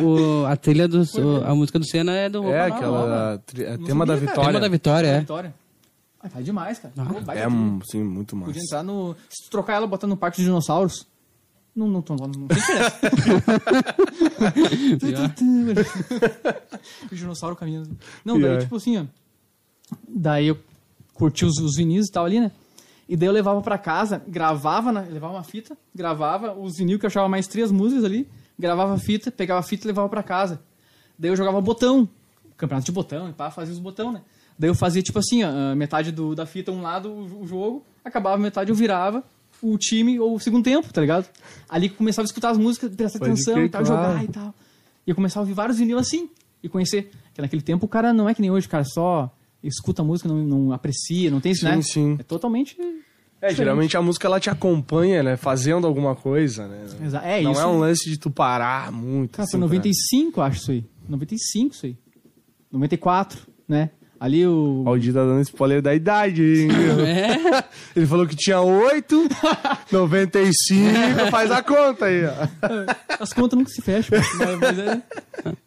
O, 0.04 0.46
a 0.46 0.56
trilha 0.58 0.88
do. 0.90 1.02
o- 1.02 1.44
a 1.46 1.56
música 1.56 1.80
do 1.80 1.86
Senna 1.88 2.14
é 2.14 2.30
do 2.30 2.42
Roupa 2.42 2.56
É, 2.58 2.68
Nova. 2.70 2.76
aquela... 2.78 3.38
tri- 3.46 3.64
é 3.64 3.78
tema 3.78 4.06
da 4.06 4.14
sabia, 4.16 4.28
cara. 4.28 4.42
vitória. 4.42 4.48
Tema 4.48 4.60
da 4.60 4.68
vitória, 4.68 5.08
é. 5.08 5.20
Ah, 6.24 6.30
tá 6.30 6.42
demais, 6.42 6.80
cara. 6.80 6.94
Pô, 6.96 7.20
baita 7.20 7.44
É, 7.44 7.48
trilha. 7.48 7.80
sim, 7.84 8.02
muito 8.02 8.34
massa. 8.36 8.46
Podia 8.48 8.64
entrar 8.64 8.82
no. 8.82 9.14
Se 9.30 9.44
tu 9.44 9.50
trocar 9.52 9.74
ela 9.74 9.86
botando 9.86 10.12
no 10.12 10.18
parque 10.18 10.38
dos 10.38 10.46
dinossauros. 10.46 11.06
Não, 11.76 11.88
não, 11.88 12.04
não, 12.08 12.16
não 12.16 12.48
tem 12.48 12.58
diferença. 12.58 13.00
o 17.12 17.16
dinossauro 17.16 17.56
caminhando. 17.56 17.98
Não, 18.24 18.40
daí, 18.40 18.60
tipo 18.60 18.76
assim, 18.76 19.00
ó. 19.00 19.06
Daí 20.08 20.48
eu 20.48 20.58
curti 21.14 21.46
os, 21.46 21.58
os 21.58 21.76
vinis 21.76 22.08
e 22.08 22.12
tal 22.12 22.26
ali, 22.26 22.40
né? 22.40 22.52
E 23.10 23.18
daí 23.18 23.28
eu 23.28 23.34
levava 23.34 23.62
pra 23.62 23.78
casa, 23.78 24.22
gravava, 24.28 24.92
na, 24.92 25.02
levava 25.02 25.34
uma 25.34 25.44
fita, 25.44 25.76
gravava 25.94 26.54
os 26.54 26.78
vinil 26.78 26.98
que 27.00 27.06
eu 27.06 27.08
achava 27.08 27.28
mais 27.28 27.48
três 27.48 27.72
músicas 27.72 28.06
ali, 28.06 28.30
gravava 28.58 28.94
a 28.94 28.98
fita, 28.98 29.32
pegava 29.32 29.60
a 29.60 29.64
fita 29.64 29.86
e 29.86 29.88
levava 29.88 30.08
pra 30.08 30.24
casa. 30.24 30.62
Daí 31.18 31.32
eu 31.32 31.36
jogava 31.36 31.60
botão, 31.60 32.08
campeonato 32.56 32.86
de 32.86 32.92
botão, 32.92 33.30
e 33.30 33.34
pá, 33.34 33.52
fazia 33.52 33.74
os 33.74 33.80
botão, 33.80 34.12
né? 34.12 34.22
Daí 34.58 34.70
eu 34.70 34.76
fazia 34.76 35.02
tipo 35.02 35.20
assim, 35.20 35.44
ó, 35.44 35.50
a 35.72 35.76
metade 35.76 36.12
do, 36.12 36.36
da 36.36 36.46
fita 36.46 36.72
um 36.72 36.82
lado 36.82 37.12
o, 37.12 37.46
jogo, 37.48 37.86
acabava 38.04 38.38
metade 38.38 38.70
eu 38.70 38.76
virava 38.76 39.24
o 39.62 39.78
time 39.78 40.20
ou 40.20 40.36
o 40.36 40.40
segundo 40.40 40.64
tempo, 40.64 40.92
tá 40.94 41.02
ligado? 41.02 41.28
Ali 41.70 41.90
que 41.90 41.96
começava 41.96 42.26
a 42.26 42.28
escutar 42.28 42.50
as 42.50 42.58
músicas, 42.58 42.94
prestar 42.96 43.20
Pode 43.20 43.32
atenção 43.32 43.56
crer, 43.56 43.66
e 43.66 43.70
tal, 43.70 43.84
claro. 43.84 44.04
jogar 44.08 44.24
e 44.24 44.28
tal. 44.28 44.54
E 45.06 45.10
eu 45.10 45.16
começava 45.16 45.42
a 45.42 45.44
ouvir 45.44 45.54
vários 45.54 45.78
vinil 45.78 45.98
assim, 45.98 46.30
e 46.62 46.70
conhecer. 46.70 47.12
Porque 47.26 47.42
naquele 47.42 47.62
tempo 47.62 47.86
o 47.86 47.90
cara 47.90 48.14
não 48.14 48.28
é 48.30 48.34
que 48.34 48.42
nem 48.42 48.52
hoje, 48.52 48.68
o 48.68 48.70
cara 48.70 48.84
só 48.84 49.34
escuta 49.64 50.02
a 50.02 50.06
música, 50.06 50.28
não, 50.28 50.38
não 50.44 50.72
aprecia, 50.74 51.32
não 51.32 51.40
tem 51.40 51.52
isso, 51.54 51.62
Sim, 51.62 51.68
né? 51.76 51.82
sim. 51.82 52.16
É 52.20 52.24
totalmente. 52.24 52.78
É, 53.42 53.54
geralmente 53.54 53.98
a 53.98 54.02
música 54.02 54.26
ela 54.28 54.40
te 54.40 54.50
acompanha, 54.50 55.22
né? 55.24 55.36
Fazendo 55.36 55.86
alguma 55.86 56.16
coisa, 56.16 56.66
né? 56.68 56.86
Exa- 57.04 57.22
é 57.22 57.42
Não 57.42 57.52
isso. 57.52 57.62
é 57.62 57.66
um 57.68 57.78
lance 57.80 58.10
de 58.10 58.18
tu 58.18 58.30
parar 58.32 58.90
muito. 58.92 59.32
Cara, 59.32 59.44
assim, 59.44 59.52
foi 59.52 59.60
95, 59.60 60.42
acho 60.42 60.60
isso 60.62 60.72
aí. 60.72 60.86
95 61.10 61.76
isso 61.76 61.86
aí. 61.86 61.98
94, 62.72 63.42
né? 63.68 63.90
Ali 64.24 64.48
o. 64.48 64.84
Aldir 64.86 65.14
tá 65.14 65.20
dando 65.26 65.42
spoiler 65.42 65.82
da 65.82 65.94
idade, 65.94 66.42
hein? 66.42 66.70
É. 67.06 67.64
Ele 67.94 68.08
falou 68.08 68.26
que 68.26 68.38
tinha 68.38 68.62
8, 68.62 69.28
95, 69.92 70.88
faz 71.30 71.52
a 71.52 71.62
conta 71.62 72.06
aí, 72.06 72.24
ó. 72.26 72.32
As 73.20 73.34
contas 73.34 73.60
nunca 73.60 73.70
se 73.70 73.82
fecham, 73.82 74.18
mas, 74.38 74.60
mas 74.60 74.80
é, 74.80 75.02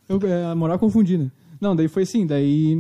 eu, 0.09 0.21
é. 0.27 0.45
A 0.47 0.55
moral 0.55 0.79
confundir, 0.79 1.19
né? 1.19 1.31
Não, 1.61 1.77
daí 1.77 1.87
foi 1.87 2.05
assim, 2.05 2.27
daí. 2.27 2.79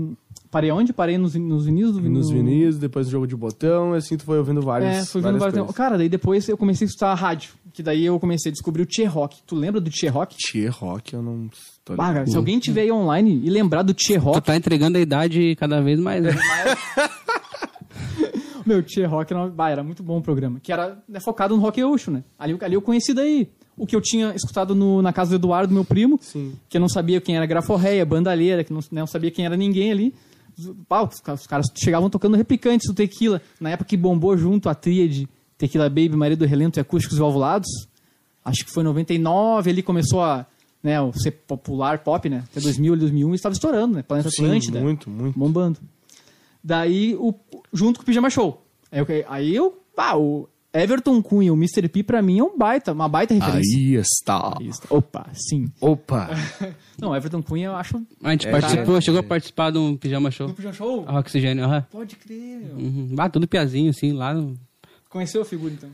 Parei 0.51 0.71
onde? 0.71 0.95
Parei 0.95 1.19
nos, 1.19 1.35
nos 1.35 1.67
vinis 1.67 1.93
do 1.93 2.01
Nos 2.01 2.31
no- 2.31 2.37
vinis, 2.37 2.79
depois 2.79 3.07
do 3.07 3.11
jogo 3.11 3.27
de 3.27 3.37
botão, 3.37 3.95
e 3.95 3.99
assim 3.99 4.17
tu 4.17 4.25
foi 4.25 4.39
ouvindo 4.39 4.63
vários. 4.63 4.91
É, 4.91 5.05
fui 5.05 5.21
várias 5.21 5.43
vários. 5.43 5.75
Cara, 5.75 5.99
daí 5.99 6.09
depois 6.09 6.49
eu 6.49 6.57
comecei 6.57 6.87
a 6.87 6.89
escutar 6.89 7.11
a 7.11 7.15
rádio. 7.15 7.51
Que 7.77 7.83
daí 7.83 8.07
eu 8.07 8.19
comecei 8.19 8.49
a 8.49 8.53
descobrir 8.55 8.85
o 8.85 8.87
Tchê 8.87 9.05
Rock. 9.05 9.37
Tu 9.47 9.55
lembra 9.55 9.83
do 9.83 9.91
Tchê 9.91 10.09
Rock? 10.09 10.35
Tchê 10.35 10.67
Rock, 10.67 11.13
eu 11.13 11.21
não 11.21 11.47
tô 11.85 11.93
Ah, 11.93 11.97
cara, 12.15 12.27
se 12.27 12.35
alguém 12.35 12.59
tiver 12.59 12.81
aí 12.81 12.91
online 12.91 13.39
e 13.45 13.51
lembrar 13.51 13.83
do 13.83 13.93
Tchê 13.93 14.15
Tu 14.15 14.21
Rock, 14.25 14.47
tá 14.47 14.57
entregando 14.57 14.97
a 14.97 15.01
idade 15.03 15.55
cada 15.57 15.83
vez 15.83 16.01
mais. 16.01 16.23
Né? 16.25 16.31
Meu, 18.65 18.83
Tchê 18.83 19.05
Rock 19.05 19.31
era, 19.33 19.47
bah, 19.49 19.71
era 19.71 19.85
muito 19.85 20.03
bom 20.03 20.17
o 20.19 20.23
programa. 20.23 20.59
Que 20.59 20.73
era 20.73 20.99
né, 21.07 21.21
focado 21.21 21.55
no 21.55 21.61
rock 21.61 21.79
gaúcho, 21.81 22.11
né? 22.11 22.25
Ali, 22.39 22.57
ali 22.63 22.75
eu 22.75 22.81
conheci 22.83 23.13
daí. 23.13 23.49
O 23.77 23.87
que 23.87 23.95
eu 23.95 24.01
tinha 24.01 24.35
escutado 24.35 24.75
no- 24.75 25.03
na 25.03 25.13
casa 25.13 25.33
do 25.33 25.37
Eduardo, 25.37 25.73
meu 25.75 25.85
primo. 25.85 26.19
Sim. 26.23 26.55
Que 26.71 26.79
eu 26.79 26.81
não 26.81 26.89
sabia 26.89 27.21
quem 27.21 27.37
era 27.37 27.45
Graforreia, 27.45 28.07
Bandalheira, 28.07 28.65
que 28.65 28.73
não, 28.73 28.81
não 28.91 29.07
sabia 29.07 29.31
quem 29.31 29.45
era 29.45 29.55
ninguém 29.57 29.93
ali. 29.93 30.15
Pá, 30.89 31.03
os, 31.03 31.21
os 31.41 31.47
caras 31.47 31.67
chegavam 31.79 32.09
tocando 32.09 32.37
replicantes 32.39 32.89
do 32.89 32.95
Tequila. 32.95 33.43
Na 33.61 33.69
época 33.71 33.91
que 33.91 33.97
bombou 33.99 34.35
junto 34.37 34.71
a 34.71 34.75
tríade 34.75 35.29
Tequila 35.59 35.89
Baby, 35.89 36.11
Maria 36.17 36.37
do 36.37 36.45
Relento 36.47 36.79
e 36.79 36.81
Acústicos 36.81 37.19
Valvulados. 37.19 37.69
Acho 38.45 38.65
que 38.65 38.71
foi 38.71 38.83
em 38.83 38.87
99, 38.87 39.71
ali 39.71 39.83
começou 39.83 40.23
a 40.23 40.47
né, 40.83 40.97
ser 41.15 41.33
popular 41.33 41.99
pop, 42.01 42.29
né? 42.29 42.45
Até 42.51 42.61
2000, 42.61 42.97
2001, 42.97 43.35
estava 43.35 43.53
estourando, 43.53 43.97
né? 43.97 44.03
Planeta 44.03 44.31
Sim, 44.31 44.45
Atlântida 44.45 44.81
muito, 44.81 45.11
muito. 45.11 45.37
bombando. 45.39 45.81
Daí, 46.63 47.15
o, 47.17 47.35
junto 47.73 47.99
com 47.99 48.03
o 48.03 48.07
Pijama 48.07 48.31
Show. 48.31 48.63
Aí 48.91 49.01
eu, 49.01 49.07
aí 49.29 49.57
eu 49.57 49.79
pá, 49.95 50.15
o 50.17 50.49
Everton 50.73 51.23
Cunha, 51.23 51.53
o 51.53 51.57
Mr. 51.57 51.89
P, 51.89 52.03
pra 52.03 52.21
mim 52.21 52.39
é 52.39 52.43
um 52.45 52.57
baita, 52.57 52.93
uma 52.93 53.09
baita 53.09 53.33
referência. 53.35 53.77
Aí 53.79 53.95
está. 53.95 54.57
Isso. 54.61 54.81
Opa, 54.91 55.27
sim. 55.33 55.67
Opa. 55.81 56.29
Não, 57.01 57.11
o 57.11 57.17
Everton 57.17 57.43
Cunha 57.43 57.67
eu 57.69 57.77
acho. 57.77 58.01
A 58.23 58.31
gente 58.33 58.47
É, 58.47 58.51
participou, 58.51 58.87
cara. 58.87 59.01
chegou 59.01 59.21
a 59.21 59.23
participar 59.23 59.71
de 59.73 59.79
um 59.79 59.97
pijama 59.97 60.31
show. 60.31 60.49
No 60.49 60.55
Pijama 60.55 60.75
Show? 60.75 61.05
A 61.07 61.19
Oxigênio, 61.19 61.65
aham. 61.65 61.85
Pode 61.91 62.15
crer. 62.17 62.59
meu. 62.61 62.77
Uhum. 62.77 63.15
Ah, 63.19 63.29
tudo 63.29 63.49
piazinho, 63.49 63.91
assim, 63.91 64.13
lá. 64.13 64.35
no- 64.35 64.55
Conheceu 65.17 65.41
a 65.41 65.45
figura, 65.47 65.73
então? 65.73 65.89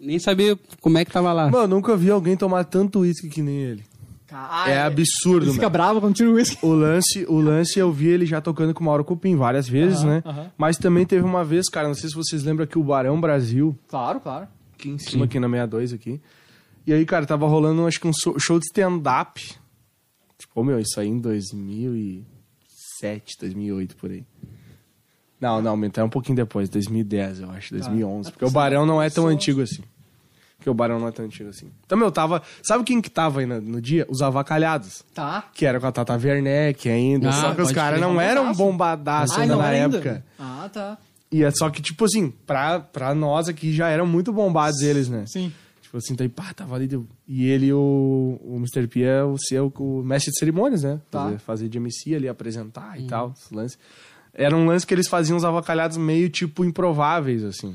Nem 0.00 0.18
sabia 0.18 0.58
como 0.80 0.98
é 0.98 1.04
que 1.04 1.12
tava 1.12 1.32
lá. 1.32 1.48
Mano, 1.48 1.76
nunca 1.76 1.96
vi 1.96 2.10
alguém 2.10 2.36
tomar 2.36 2.64
tanto 2.64 2.98
uísque 3.00 3.28
que 3.28 3.40
nem 3.40 3.54
ele. 3.60 3.84
Cara, 4.26 4.68
É 4.70 4.82
absurdo, 4.82 5.44
Ele 5.44 5.52
fica 5.52 5.66
mano. 5.66 5.72
bravo 5.72 6.00
quando 6.00 6.16
tira 6.16 6.28
o 6.28 6.32
whisky. 6.34 6.58
O 6.66 6.72
lance, 6.72 7.24
o 7.28 7.38
lance 7.40 7.78
eu 7.78 7.92
vi 7.92 8.08
ele 8.08 8.26
já 8.26 8.40
tocando 8.40 8.74
com 8.74 8.82
o 8.82 8.86
Mauro 8.86 9.04
Cupim 9.04 9.36
várias 9.36 9.68
vezes, 9.68 10.00
Aham, 10.00 10.08
né? 10.10 10.22
aham. 10.26 10.50
Mas 10.58 10.76
também 10.76 11.06
teve 11.06 11.24
uma 11.24 11.44
vez, 11.44 11.68
cara, 11.68 11.86
não 11.86 11.94
sei 11.94 12.10
se 12.10 12.16
vocês 12.16 12.42
lembram 12.42 12.66
que 12.66 12.76
o 12.76 12.82
Barão 12.82 13.20
Brasil, 13.20 13.78
Claro, 13.86 14.18
claro. 14.18 14.48
aqui 14.74 14.88
em 14.88 14.98
cima, 14.98 15.26
aqui 15.26 15.38
na 15.38 15.46
62 15.48 15.92
aqui. 15.92 16.20
E 16.84 16.92
aí, 16.92 17.06
cara, 17.06 17.24
tava 17.24 17.46
rolando, 17.46 17.86
acho 17.86 18.00
que 18.00 18.08
um 18.08 18.12
show 18.40 18.58
de 18.58 18.64
stand-up. 18.66 19.40
Tipo, 20.36 20.64
meu, 20.64 20.80
isso 20.80 20.98
aí 20.98 21.06
em 21.08 21.20
2007, 21.20 23.36
2008, 23.40 23.94
por 23.96 24.10
aí. 24.10 24.24
Não, 25.40 25.62
não, 25.62 25.80
até 25.84 26.02
um 26.02 26.08
pouquinho 26.08 26.36
depois, 26.36 26.68
2010, 26.68 27.40
eu 27.40 27.50
acho, 27.50 27.72
2011. 27.74 28.32
Porque 28.32 28.44
o 28.44 28.50
Barão 28.50 28.84
não 28.84 29.00
é 29.00 29.08
tão 29.08 29.26
antigo 29.28 29.60
assim. 29.62 29.82
Porque 30.56 30.68
o 30.68 30.74
Barão 30.74 30.98
não 30.98 31.06
é 31.06 31.12
tão 31.12 31.24
antigo 31.24 31.48
assim. 31.50 31.70
Então, 31.86 31.96
meu, 31.96 32.10
tava... 32.10 32.42
Sabe 32.62 32.82
quem 32.82 33.00
que 33.00 33.08
tava 33.08 33.38
aí 33.40 33.46
no, 33.46 33.60
no 33.60 33.80
dia? 33.80 34.04
Os 34.10 34.20
Avacalhados. 34.20 35.04
Tá. 35.14 35.44
Que 35.54 35.64
era 35.64 35.78
com 35.78 35.86
a 35.86 35.92
Tata 35.92 36.14
Werneck 36.14 36.88
ainda. 36.88 37.28
Ah, 37.28 37.32
só 37.32 37.54
que 37.54 37.60
os 37.60 37.68
pode 37.68 37.74
caras 37.74 37.98
crer. 38.00 38.08
não 38.08 38.20
eram 38.20 38.52
Bombadaço. 38.52 38.58
bombadaço 38.64 39.34
Ah, 39.38 39.42
ainda 39.42 39.54
não 39.54 39.62
na 39.62 39.68
ainda? 39.68 39.96
época. 39.98 40.24
Ah, 40.38 40.68
tá. 40.72 40.98
E 41.30 41.44
é 41.44 41.50
só 41.52 41.70
que, 41.70 41.80
tipo 41.80 42.04
assim, 42.04 42.30
pra, 42.44 42.80
pra 42.80 43.14
nós 43.14 43.48
aqui 43.48 43.72
já 43.72 43.88
eram 43.88 44.06
muito 44.06 44.32
bombados 44.32 44.80
eles, 44.80 45.08
né? 45.08 45.24
Sim. 45.28 45.52
Tipo 45.82 45.98
assim, 45.98 46.14
daí, 46.16 46.28
pá, 46.28 46.52
tava 46.52 46.74
ali. 46.74 46.88
deu- 46.88 47.06
E 47.28 47.46
ele, 47.48 47.72
o, 47.72 48.40
o 48.42 48.56
Mr. 48.56 48.88
P, 48.88 49.02
é 49.02 49.22
o 49.22 49.36
seu 49.38 49.72
o 49.78 50.02
mestre 50.02 50.32
de 50.32 50.38
cerimônias, 50.40 50.82
né? 50.82 51.00
Tá. 51.10 51.24
Fazer, 51.24 51.38
fazer 51.38 51.68
de 51.68 51.78
MC 51.78 52.14
ali, 52.16 52.28
apresentar 52.28 52.98
e 53.00 53.06
tal, 53.06 53.32
esse 53.36 53.54
lance. 53.54 53.78
Era 54.34 54.56
um 54.56 54.66
lance 54.66 54.86
que 54.86 54.94
eles 54.94 55.08
faziam 55.08 55.36
os 55.36 55.44
avacalhados 55.44 55.96
meio, 55.96 56.28
tipo, 56.28 56.64
improváveis, 56.64 57.42
assim. 57.42 57.74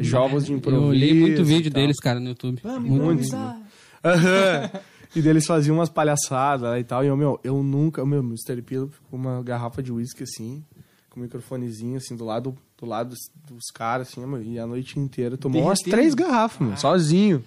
Jogos 0.00 0.44
de 0.46 0.52
improviso. 0.52 0.82
Eu 0.84 0.88
olhei 0.88 1.14
muito 1.14 1.44
vídeo 1.44 1.70
deles, 1.70 1.98
cara, 1.98 2.20
no 2.20 2.28
YouTube. 2.28 2.60
Vamos 2.62 2.88
Muito 2.88 3.02
improvisar. 3.02 3.60
Aham. 4.04 4.70
E 5.16 5.22
deles 5.22 5.46
faziam 5.46 5.76
umas 5.76 5.88
palhaçadas 5.88 6.62
lá 6.68 6.78
e 6.78 6.84
tal. 6.84 7.04
E 7.04 7.06
eu, 7.06 7.16
meu, 7.16 7.38
eu 7.44 7.62
nunca. 7.62 8.02
O 8.02 8.06
meu 8.06 8.20
Mr. 8.20 8.60
P 8.62 8.86
com 9.10 9.16
uma 9.16 9.42
garrafa 9.42 9.80
de 9.82 9.92
uísque 9.92 10.24
assim, 10.24 10.64
com 11.08 11.20
um 11.20 11.22
microfonezinho 11.22 11.96
assim 11.96 12.16
do 12.16 12.24
lado, 12.24 12.54
do 12.76 12.84
lado 12.84 13.10
dos, 13.10 13.18
dos 13.48 13.70
caras, 13.72 14.08
assim, 14.08 14.26
meu, 14.26 14.42
e 14.42 14.58
a 14.58 14.66
noite 14.66 14.98
inteira 14.98 15.36
tomou 15.38 15.62
umas 15.62 15.78
Derretendo. 15.78 15.96
três 15.96 16.14
garrafas, 16.14 16.66
meu, 16.66 16.76
sozinho. 16.76 17.44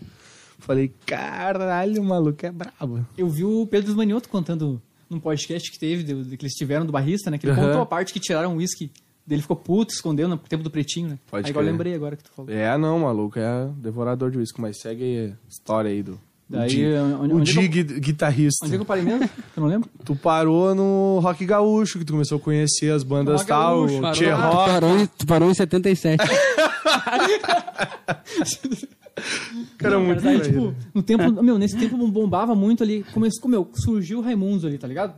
Falei, 0.60 0.92
caralho, 1.06 2.02
o 2.02 2.06
maluco 2.06 2.44
é 2.46 2.52
brabo. 2.52 3.06
Eu 3.18 3.28
vi 3.30 3.44
o 3.44 3.68
Pedro 3.68 3.96
Manioto 3.96 4.30
contando 4.30 4.82
num 5.10 5.20
podcast 5.20 5.72
que 5.72 5.80
teve, 5.80 6.04
que 6.38 6.46
eles 6.46 6.54
tiveram 6.54 6.86
do 6.86 6.92
barrista, 6.92 7.30
né? 7.32 7.38
Que 7.38 7.46
ele 7.46 7.54
Aham. 7.54 7.68
contou 7.68 7.82
a 7.82 7.86
parte 7.86 8.14
que 8.14 8.20
tiraram 8.20 8.54
o 8.54 8.58
uísque. 8.58 8.92
Dele 9.26 9.42
ficou 9.42 9.58
puto, 9.58 9.94
escondeu 9.94 10.26
no 10.30 10.38
tempo 10.38 10.64
do 10.64 10.72
pretinho, 10.72 11.10
né? 11.10 11.20
Pode 11.30 11.46
Aí 11.46 11.52
agora 11.52 11.66
eu 11.66 11.68
crer. 11.68 11.72
lembrei 11.74 11.94
agora 11.96 12.16
que 12.16 12.24
tu 12.24 12.32
falou. 12.32 12.50
É, 12.50 12.78
não, 12.78 13.00
maluco, 13.00 13.38
é 13.38 13.70
devorador 13.78 14.32
de 14.32 14.38
uísque, 14.38 14.62
mas 14.62 14.80
segue 14.80 15.34
a 15.34 15.50
história 15.50 15.90
aí 15.92 16.02
do. 16.02 16.18
Daí, 16.50 16.66
o 16.66 16.70
Di, 16.70 16.86
onde- 16.94 17.34
o 17.34 17.38
onde 17.38 17.52
Di 17.54 17.60
que 17.70 17.84
gui- 17.84 18.00
guitarrista. 18.00 18.66
Onde 18.66 18.76
é 18.76 18.78
que 18.78 18.82
eu 18.82 18.86
parei 18.86 19.04
mesmo? 19.04 19.30
Eu 19.56 19.62
não 19.64 19.68
lembro. 19.68 19.90
Tu 20.06 20.16
parou 20.16 20.74
no 20.74 21.20
Rock 21.20 21.46
Gaúcho, 21.46 22.00
que 22.00 22.06
tu 22.06 22.14
começou 22.14 22.38
a 22.38 22.42
conhecer 22.42 22.90
as 22.92 23.04
bandas 23.04 23.42
Rock 23.42 23.48
tal, 23.50 23.78
Gaúcho, 23.80 23.98
o 23.98 24.02
parou. 24.02 24.14
Tchê 24.16 24.26
Tu 24.26 24.32
Rock. 24.36 24.70
parou, 24.72 24.98
em, 24.98 25.06
tu 25.08 25.26
parou 25.28 25.52
em 25.52 25.54
77. 25.54 26.24
Cara, 29.78 29.96
Não, 29.96 30.06
muito 30.06 30.24
mas 30.24 30.26
aí, 30.36 30.40
traíra. 30.40 30.60
tipo, 30.62 30.76
no 30.94 31.04
tempo, 31.04 31.44
meu, 31.44 31.58
nesse 31.58 31.78
tempo 31.78 31.98
bombava 32.08 32.54
muito 32.56 32.84
ali. 32.84 33.04
Começou, 33.14 33.50
meu, 33.50 33.70
surgiu 33.74 34.20
o 34.20 34.22
Raimundos 34.22 34.64
ali, 34.66 34.78
tá 34.78 34.88
ligado? 34.88 35.14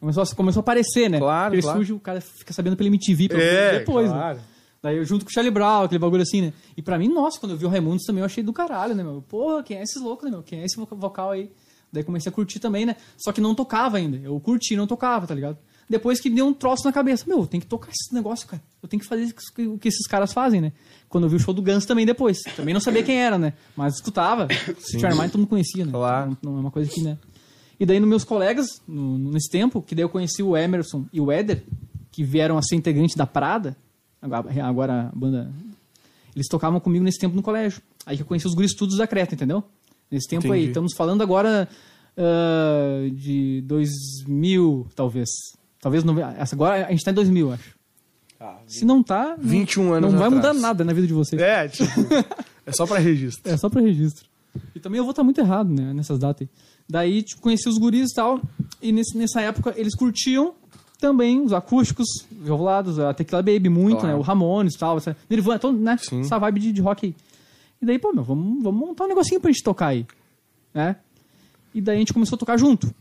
Começou, 0.00 0.22
a- 0.22 0.26
começou 0.34 0.60
a 0.60 0.62
aparecer, 0.62 1.08
né? 1.08 1.18
Claro, 1.18 1.54
Ele 1.54 1.62
claro. 1.62 1.78
surge, 1.78 1.92
o 1.92 2.00
cara 2.00 2.20
fica 2.20 2.52
sabendo 2.52 2.76
pela 2.76 2.88
MTV 2.88 3.28
pra 3.28 3.38
É, 3.40 3.78
depois, 3.80 4.08
claro. 4.10 4.36
né? 4.38 4.42
Daí 4.82 4.96
eu 4.96 5.04
junto 5.04 5.24
com 5.24 5.30
o 5.30 5.32
Charlie 5.32 5.52
Brown, 5.52 5.84
aquele 5.84 5.98
bagulho 6.00 6.22
assim, 6.22 6.40
né? 6.42 6.52
E 6.76 6.82
pra 6.82 6.98
mim, 6.98 7.08
nossa, 7.08 7.38
quando 7.38 7.52
eu 7.52 7.58
vi 7.58 7.64
o 7.64 7.68
Raimundos 7.68 8.04
também 8.04 8.20
eu 8.20 8.26
achei 8.26 8.42
do 8.42 8.52
caralho, 8.52 8.94
né, 8.94 9.02
meu? 9.04 9.22
Porra, 9.22 9.62
quem 9.62 9.76
é 9.78 9.82
esses 9.82 10.00
loucos, 10.02 10.24
né, 10.24 10.30
meu? 10.30 10.42
Quem 10.42 10.60
é 10.60 10.64
esse 10.64 10.76
voca- 10.76 10.96
vocal 10.96 11.30
aí? 11.30 11.50
Daí 11.92 12.02
comecei 12.02 12.30
a 12.30 12.32
curtir 12.34 12.58
também, 12.58 12.84
né? 12.86 12.96
Só 13.18 13.30
que 13.32 13.40
não 13.40 13.54
tocava 13.54 13.98
ainda. 13.98 14.16
Eu 14.16 14.40
curti, 14.40 14.74
não 14.76 14.86
tocava, 14.86 15.26
tá 15.26 15.34
ligado? 15.34 15.58
Depois 15.88 16.18
que 16.20 16.30
deu 16.30 16.46
um 16.46 16.54
troço 16.54 16.84
na 16.86 16.92
cabeça. 16.92 17.24
Meu, 17.28 17.46
tem 17.46 17.60
que 17.60 17.66
tocar 17.66 17.90
esse 17.90 18.14
negócio, 18.14 18.48
cara. 18.48 18.62
Eu 18.82 18.88
tenho 18.88 19.00
que 19.02 19.06
fazer 19.06 19.32
o 19.68 19.78
que 19.78 19.88
esses 19.88 20.06
caras 20.06 20.32
fazem, 20.32 20.60
né? 20.60 20.72
Quando 21.08 21.24
eu 21.24 21.30
vi 21.30 21.36
o 21.36 21.38
show 21.38 21.52
do 21.52 21.60
Guns 21.60 21.84
também 21.84 22.06
depois. 22.06 22.38
Também 22.56 22.72
não 22.72 22.80
sabia 22.80 23.02
quem 23.02 23.16
era, 23.22 23.36
né? 23.36 23.52
Mas 23.76 23.96
escutava. 23.96 24.48
Charlie 24.98 25.20
Mind 25.20 25.30
todo 25.30 25.40
mundo 25.42 25.48
conhecia, 25.50 25.84
né? 25.84 25.92
Claro. 25.92 26.36
Não, 26.42 26.52
não 26.52 26.58
é 26.58 26.60
uma 26.62 26.70
coisa 26.70 26.90
que, 26.90 27.02
né? 27.02 27.18
E 27.78 27.84
daí, 27.84 28.00
nos 28.00 28.08
meus 28.08 28.24
colegas, 28.24 28.80
no- 28.88 29.18
nesse 29.30 29.50
tempo, 29.50 29.82
que 29.82 29.94
daí 29.94 30.02
eu 30.04 30.08
conheci 30.08 30.42
o 30.42 30.56
Emerson 30.56 31.04
e 31.12 31.20
o 31.20 31.30
Éder, 31.30 31.62
que 32.10 32.24
vieram 32.24 32.56
a 32.56 32.62
ser 32.62 32.74
integrantes 32.76 33.14
da 33.14 33.26
Prada, 33.26 33.76
agora, 34.22 34.64
agora 34.64 35.10
a 35.12 35.12
banda. 35.16 35.52
Eles 36.34 36.48
tocavam 36.48 36.80
comigo 36.80 37.04
nesse 37.04 37.18
tempo 37.18 37.36
no 37.36 37.42
colégio. 37.42 37.82
Aí 38.06 38.16
que 38.16 38.22
eu 38.22 38.26
conheci 38.26 38.46
os 38.46 38.54
guris 38.54 38.74
todos 38.74 38.96
da 38.96 39.06
Creta, 39.06 39.34
entendeu? 39.34 39.62
Nesse 40.10 40.28
tempo 40.28 40.46
aí. 40.46 40.60
Entendi. 40.60 40.68
Estamos 40.70 40.94
falando 40.96 41.22
agora 41.22 41.68
ah, 42.16 43.08
de 43.12 43.62
2000, 43.66 44.86
talvez. 44.94 45.28
Talvez. 45.80 46.04
Essa, 46.38 46.54
agora 46.54 46.86
a 46.86 46.90
gente 46.90 47.04
tá 47.04 47.10
em 47.10 47.14
2000, 47.14 47.52
acho. 47.52 47.82
Se 48.66 48.84
não 48.84 49.02
tá, 49.02 49.36
não- 49.38 49.44
21 49.44 49.92
anos 49.92 50.12
não 50.12 50.18
vai 50.18 50.28
atrás. 50.28 50.54
mudar 50.56 50.60
nada 50.60 50.84
na 50.84 50.92
vida 50.92 51.06
de 51.06 51.12
vocês. 51.12 51.40
É, 51.40 51.68
tipo, 51.68 51.84
é 52.66 52.72
só 52.72 52.86
pra 52.86 52.98
registro. 52.98 53.50
É 53.50 53.56
só 53.56 53.68
pra 53.68 53.80
registro. 53.80 54.26
E 54.74 54.80
também 54.80 54.98
eu 54.98 55.04
vou 55.04 55.12
estar 55.12 55.22
muito 55.22 55.40
errado, 55.40 55.72
né, 55.72 55.92
nessas 55.94 56.18
datas 56.18 56.42
aí. 56.42 56.48
Daí, 56.88 57.22
tipo, 57.22 57.40
conheci 57.40 57.68
os 57.68 57.78
guris 57.78 58.10
e 58.10 58.14
tal. 58.14 58.40
E 58.80 58.90
nesse, 58.90 59.16
nessa 59.16 59.40
época, 59.40 59.72
eles 59.76 59.94
curtiam 59.94 60.54
também 61.02 61.40
os 61.40 61.52
acústicos, 61.52 62.06
violados, 62.30 62.98
a 62.98 63.12
Tequila 63.12 63.42
Baby 63.42 63.68
muito, 63.68 63.98
Claro. 63.98 64.14
né? 64.14 64.14
O 64.14 64.22
Ramones 64.22 64.74
e 64.74 64.78
tal, 64.78 64.96
essa, 64.96 65.16
Nirvana, 65.28 65.58
todo, 65.58 65.76
né? 65.76 65.98
Sim. 66.00 66.20
Essa 66.20 66.38
vibe 66.38 66.60
de, 66.60 66.72
de 66.72 66.80
rock 66.80 67.06
aí. 67.06 67.14
E 67.82 67.84
daí, 67.84 67.98
pô, 67.98 68.12
meu, 68.12 68.22
vamos, 68.22 68.62
vamos 68.62 68.80
montar 68.80 69.04
um 69.04 69.08
negocinho 69.08 69.40
pra 69.40 69.50
gente 69.50 69.64
tocar 69.64 69.88
aí, 69.88 70.06
né? 70.72 70.96
E 71.74 71.80
daí 71.80 71.96
a 71.96 71.98
gente 71.98 72.12
começou 72.12 72.36
a 72.36 72.38
tocar 72.38 72.56
junto. 72.56 72.94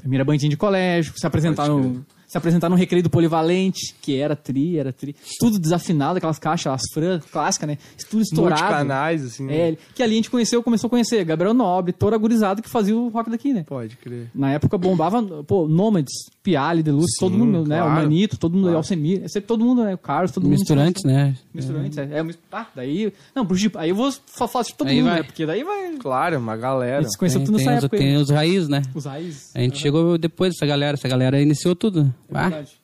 Primeira 0.00 0.24
bandinha 0.24 0.48
de 0.48 0.56
colégio, 0.56 1.12
se 1.16 1.26
apresentar 1.26 1.68
no, 1.68 2.04
se 2.34 2.38
apresentar 2.38 2.68
no 2.68 2.74
recreio 2.74 3.00
do 3.00 3.08
Polivalente, 3.08 3.94
que 4.02 4.18
era 4.18 4.34
tri, 4.34 4.76
era 4.76 4.92
tri. 4.92 5.14
Tudo 5.38 5.56
desafinado, 5.56 6.16
aquelas 6.18 6.36
caixas, 6.36 6.72
as 6.72 6.82
fran 6.92 7.20
clássicas, 7.30 7.68
né? 7.68 7.78
Tudo 8.10 8.22
estourado. 8.22 8.60
Multicanais, 8.60 9.24
assim. 9.24 9.48
É, 9.48 9.76
que 9.94 10.02
ali 10.02 10.14
a 10.14 10.16
gente 10.16 10.30
conheceu, 10.30 10.60
começou 10.60 10.88
a 10.88 10.90
conhecer 10.90 11.24
Gabriel 11.24 11.54
Nobre, 11.54 11.92
toda 11.92 12.18
gurizada 12.18 12.60
que 12.60 12.68
fazia 12.68 12.96
o 12.96 13.08
rock 13.08 13.30
daqui, 13.30 13.52
né? 13.52 13.62
Pode 13.64 13.96
crer. 13.96 14.30
Na 14.34 14.50
época 14.50 14.76
bombava, 14.76 15.22
pô, 15.44 15.68
Nômades, 15.68 16.12
Piali, 16.42 16.82
Deluxe, 16.82 17.12
Sim, 17.18 17.20
todo 17.20 17.38
mundo, 17.38 17.68
né? 17.68 17.76
claro. 17.78 17.92
O 17.92 17.94
Manito, 17.94 18.36
todo 18.36 18.52
mundo, 18.54 18.64
Claro. 18.64 18.78
Alcemir, 18.78 19.22
é 19.22 19.28
sempre 19.28 19.46
todo 19.46 19.64
mundo, 19.64 19.84
né? 19.84 19.94
O 19.94 19.98
Carlos, 19.98 20.32
todo 20.32 20.42
mundo. 20.42 20.52
Misturantes, 20.52 21.04
né? 21.04 21.36
Misturantes, 21.54 21.96
é. 21.98 22.02
é 22.02 22.24
ah, 22.50 22.66
daí. 22.74 23.12
Não, 23.32 23.46
pro 23.46 23.56
Jeep, 23.56 23.78
aí 23.78 23.90
eu 23.90 23.94
vou 23.94 24.10
fa- 24.10 24.48
falar 24.48 24.64
de 24.64 24.74
todo 24.74 24.88
Aí 24.88 24.96
mundo, 24.96 25.06
vai. 25.10 25.18
né? 25.18 25.22
Porque 25.22 25.46
daí 25.46 25.62
vai. 25.62 25.92
Claro, 26.00 26.38
uma 26.38 26.54
A 26.54 26.56
galera. 26.56 27.02
gente 27.02 27.12
se 27.12 27.18
conheceu 27.18 27.38
Tem, 27.40 27.46
tudo 27.46 27.58
nessa 27.58 27.70
os, 27.70 27.84
época. 27.84 27.96
tem 27.96 28.08
aí. 28.16 28.16
os 28.16 28.30
raízes, 28.30 28.68
né? 28.68 28.82
Os 28.92 29.04
raízes. 29.04 29.50
A 29.54 29.60
gente 29.60 29.78
chegou 29.78 30.18
depois 30.18 30.52
dessa 30.52 30.66
galera. 30.66 30.94
Essa 30.94 31.06
galera 31.08 31.40
iniciou 31.40 31.76
tudo. 31.76 32.12
É 32.30 32.40
verdade. 32.48 32.80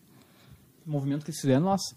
O 0.86 0.90
movimento 0.90 1.24
que 1.24 1.30
eles 1.30 1.40
fizeram, 1.40 1.62
nossa. 1.62 1.94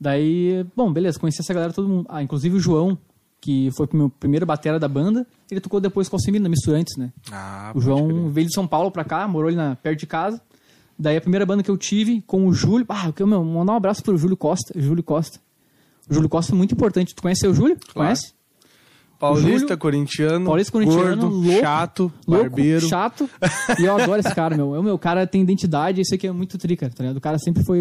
Daí, 0.00 0.64
bom, 0.76 0.92
beleza, 0.92 1.18
conheci 1.18 1.40
essa 1.40 1.54
galera 1.54 1.72
todo 1.72 1.88
mundo. 1.88 2.06
Ah, 2.08 2.22
inclusive 2.22 2.56
o 2.56 2.60
João, 2.60 2.98
que 3.40 3.70
foi 3.76 3.86
o 3.92 3.96
meu 3.96 4.10
primeiro 4.10 4.44
batera 4.46 4.78
da 4.78 4.88
banda, 4.88 5.26
ele 5.50 5.60
tocou 5.60 5.80
depois 5.80 6.08
com 6.08 6.16
o 6.16 6.18
Alcemir 6.18 6.40
na 6.40 6.48
Misturantes, 6.48 6.96
né? 6.96 7.12
Ah, 7.30 7.72
O 7.74 7.80
João 7.80 8.08
crer. 8.08 8.30
veio 8.30 8.46
de 8.48 8.54
São 8.54 8.66
Paulo 8.66 8.90
pra 8.90 9.04
cá, 9.04 9.26
morou 9.28 9.48
ali 9.48 9.56
na, 9.56 9.76
perto 9.76 10.00
de 10.00 10.06
casa. 10.06 10.40
Daí 10.98 11.16
a 11.16 11.20
primeira 11.20 11.46
banda 11.46 11.62
que 11.62 11.70
eu 11.70 11.76
tive 11.76 12.20
com 12.22 12.46
o 12.46 12.52
Júlio. 12.52 12.84
Ah, 12.88 13.06
eu 13.06 13.12
quero 13.12 13.28
meu, 13.28 13.44
mandar 13.44 13.72
um 13.72 13.76
abraço 13.76 14.02
pro 14.02 14.16
Júlio 14.16 14.36
Costa. 14.36 14.72
Júlio 14.78 15.02
Costa. 15.02 15.38
O 16.08 16.14
Júlio 16.14 16.28
Costa 16.28 16.52
é 16.52 16.56
muito 16.56 16.74
importante. 16.74 17.14
Tu 17.14 17.22
conhece 17.22 17.46
o 17.46 17.54
Júlio? 17.54 17.76
Conhece? 17.94 18.34
Paulista, 19.22 19.58
Júlio- 19.60 19.78
corintiano. 19.78 20.46
Paulista, 20.46 20.72
corintiano, 20.72 21.16
gordo, 21.16 21.28
louco, 21.28 21.60
chato, 21.60 22.12
Louco, 22.26 22.42
barbeiro. 22.50 22.88
chato. 22.88 23.30
E 23.78 23.84
eu 23.84 23.94
adoro 23.96 24.18
esse 24.18 24.34
cara, 24.34 24.56
meu. 24.56 24.72
O 24.72 24.82
meu 24.82 24.98
cara 24.98 25.24
tem 25.28 25.40
identidade, 25.42 26.00
isso 26.00 26.12
aqui 26.14 26.26
é 26.26 26.32
muito 26.32 26.58
trica, 26.58 26.90
tá 26.90 27.04
ligado? 27.04 27.18
O 27.18 27.20
cara 27.20 27.38
sempre 27.38 27.62
foi. 27.64 27.78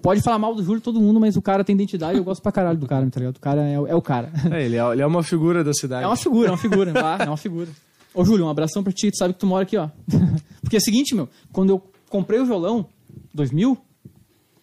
Pode 0.00 0.20
falar 0.22 0.38
mal 0.38 0.54
do 0.54 0.62
Júlio 0.62 0.80
todo 0.80 1.00
mundo, 1.00 1.18
mas 1.18 1.36
o 1.36 1.42
cara 1.42 1.64
tem 1.64 1.74
identidade 1.74 2.16
eu 2.16 2.22
gosto 2.22 2.40
pra 2.40 2.52
caralho 2.52 2.78
do 2.78 2.86
cara, 2.86 3.04
tá 3.10 3.18
ligado? 3.18 3.36
O 3.38 3.40
cara 3.40 3.60
é, 3.62 3.80
o- 3.80 3.86
é 3.88 3.94
o 3.96 4.00
cara. 4.02 4.30
É, 4.52 4.64
ele, 4.64 4.76
é, 4.76 4.92
ele 4.92 5.02
é 5.02 5.06
uma 5.06 5.24
figura 5.24 5.64
da 5.64 5.72
cidade. 5.74 6.04
É 6.04 6.06
uma 6.06 6.16
figura, 6.16 6.48
é 6.48 6.50
uma 6.52 6.56
figura, 6.58 6.92
tá? 6.92 7.18
É 7.24 7.26
uma 7.26 7.36
figura. 7.36 7.68
Ô, 8.14 8.24
Júlio, 8.24 8.44
um 8.46 8.48
abração 8.48 8.84
pra 8.84 8.92
ti, 8.92 9.10
tu 9.10 9.16
sabe 9.18 9.34
que 9.34 9.40
tu 9.40 9.46
mora 9.48 9.64
aqui, 9.64 9.76
ó. 9.76 9.88
Porque 10.62 10.76
é 10.76 10.78
o 10.78 10.82
seguinte, 10.82 11.12
meu, 11.14 11.28
quando 11.52 11.70
eu 11.70 11.82
comprei 12.08 12.38
o 12.38 12.46
violão, 12.46 12.86
2000, 13.34 13.76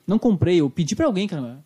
não 0.08 0.18
comprei, 0.18 0.62
eu 0.62 0.70
pedi 0.70 0.96
pra 0.96 1.08
alguém, 1.08 1.28
cara. 1.28 1.60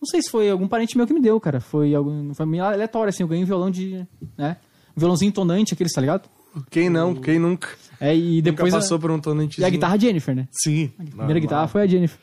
Não 0.00 0.06
sei 0.10 0.20
se 0.22 0.30
foi 0.30 0.50
algum 0.50 0.68
parente 0.68 0.96
meu 0.96 1.06
que 1.06 1.14
me 1.14 1.20
deu, 1.20 1.40
cara. 1.40 1.60
Foi 1.60 1.94
algum, 1.94 2.34
foi 2.34 2.44
meio 2.46 2.64
aleatório, 2.64 3.08
assim, 3.08 3.22
eu 3.22 3.28
ganhei 3.28 3.42
um 3.44 3.46
violão 3.46 3.70
de, 3.70 4.06
né? 4.36 4.56
Um 4.96 5.00
violãozinho 5.00 5.32
tonante, 5.32 5.72
aqueles, 5.74 5.92
tá 5.92 6.00
ligado? 6.00 6.28
Quem 6.70 6.88
não? 6.90 7.14
Quem 7.14 7.38
nunca? 7.38 7.68
É, 8.00 8.14
e 8.14 8.40
depois 8.42 8.72
nunca 8.72 8.78
a- 8.78 8.80
passou 8.82 8.98
por 8.98 9.10
um 9.10 9.18
tonantezinho. 9.18 9.64
e 9.64 9.66
a 9.66 9.70
guitarra 9.70 9.98
Jennifer, 9.98 10.34
né? 10.36 10.46
Sim. 10.52 10.92
A 10.98 11.04
primeira 11.04 11.40
guitarra 11.40 11.66
foi 11.68 11.82
a 11.82 11.86
Jennifer. 11.86 12.18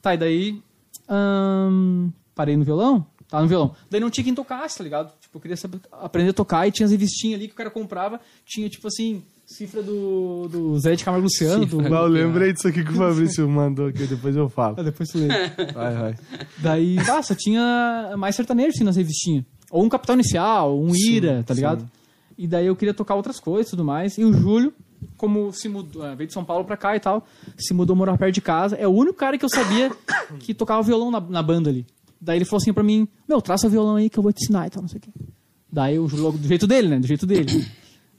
Tá, 0.00 0.14
e 0.14 0.18
daí. 0.18 0.62
ahn, 1.08 2.10
parei 2.34 2.56
no 2.56 2.64
violão. 2.64 3.06
Tá 3.28 3.40
no 3.42 3.48
violão. 3.48 3.74
Daí 3.90 4.00
não 4.00 4.08
tinha 4.08 4.22
quem 4.24 4.34
tocasse, 4.34 4.78
tá 4.78 4.84
ligado? 4.84 5.12
Tipo, 5.20 5.36
eu 5.38 5.40
queria 5.40 5.56
saber- 5.56 5.80
aprender 5.90 6.30
a 6.30 6.32
tocar 6.32 6.66
e 6.66 6.70
tinha 6.70 6.84
as 6.86 6.92
revistinhas 6.92 7.38
ali 7.40 7.48
que 7.48 7.54
o 7.54 7.56
cara 7.56 7.70
comprava. 7.70 8.20
Tinha, 8.44 8.68
tipo 8.68 8.86
assim, 8.86 9.22
cifra 9.46 9.82
do, 9.82 10.48
do 10.48 10.78
Zé 10.78 10.96
de 10.96 11.04
Camargo 11.04 11.24
Luciano. 11.24 11.64
Do... 11.64 11.80
Não, 11.80 12.02
eu 12.02 12.06
lembrei 12.08 12.52
disso 12.52 12.66
aqui 12.66 12.84
que 12.84 12.90
o 12.90 12.96
Fabrício 12.96 13.48
mandou 13.48 13.86
aqui, 13.86 14.04
depois 14.06 14.34
eu 14.34 14.48
falo. 14.48 14.74
Ah, 14.78 14.82
depois 14.82 15.08
tu 15.08 15.18
lê. 15.18 15.28
Vai, 15.72 15.94
vai. 15.94 16.14
Daí, 16.58 16.98
ah, 16.98 17.22
só 17.22 17.34
tinha 17.34 18.14
mais 18.18 18.34
sertanejo 18.34 18.70
assim, 18.70 18.84
nas 18.84 18.96
revistinhas. 18.96 19.44
Ou 19.70 19.84
um 19.84 19.88
Capital 19.88 20.14
Inicial, 20.14 20.78
um 20.78 20.92
Sim, 20.92 21.12
Ira, 21.12 21.44
tá 21.44 21.54
sim. 21.54 21.60
ligado? 21.60 21.88
E 22.36 22.46
daí 22.46 22.66
eu 22.66 22.76
queria 22.76 22.92
tocar 22.92 23.14
outras 23.14 23.40
coisas 23.40 23.68
e 23.68 23.70
tudo 23.70 23.84
mais. 23.84 24.18
E 24.18 24.24
o 24.24 24.32
Júlio, 24.32 24.74
como 25.16 25.52
se 25.52 25.68
mudou, 25.68 26.02
ah, 26.02 26.14
veio 26.14 26.26
de 26.26 26.34
São 26.34 26.44
Paulo 26.44 26.64
pra 26.64 26.76
cá 26.76 26.96
e 26.96 27.00
tal, 27.00 27.24
se 27.56 27.72
mudou 27.72 27.94
a 27.94 27.96
morar 27.96 28.18
perto 28.18 28.34
de 28.34 28.40
casa. 28.40 28.76
É 28.76 28.86
o 28.86 28.90
único 28.90 29.14
cara 29.14 29.38
que 29.38 29.44
eu 29.44 29.48
sabia 29.48 29.90
que 30.40 30.52
tocava 30.52 30.82
violão 30.82 31.10
na, 31.10 31.20
na 31.20 31.42
banda 31.42 31.70
ali. 31.70 31.86
Daí 32.20 32.38
ele 32.38 32.44
falou 32.44 32.60
assim 32.60 32.72
pra 32.72 32.82
mim: 32.82 33.06
Meu, 33.28 33.40
traça 33.40 33.66
o 33.66 33.70
violão 33.70 33.96
aí 33.96 34.10
que 34.10 34.18
eu 34.18 34.22
vou 34.22 34.32
te 34.32 34.42
ensinar 34.42 34.66
e 34.66 34.70
tal, 34.70 34.82
não 34.82 34.88
sei 34.88 34.98
o 34.98 35.00
quê. 35.00 35.10
Daí 35.72 35.98
o 35.98 36.08
Júlio, 36.08 36.24
logo 36.24 36.38
do 36.38 36.48
jeito 36.48 36.66
dele, 36.66 36.88
né? 36.88 36.98
Do 36.98 37.06
jeito 37.06 37.26
dele. 37.26 37.66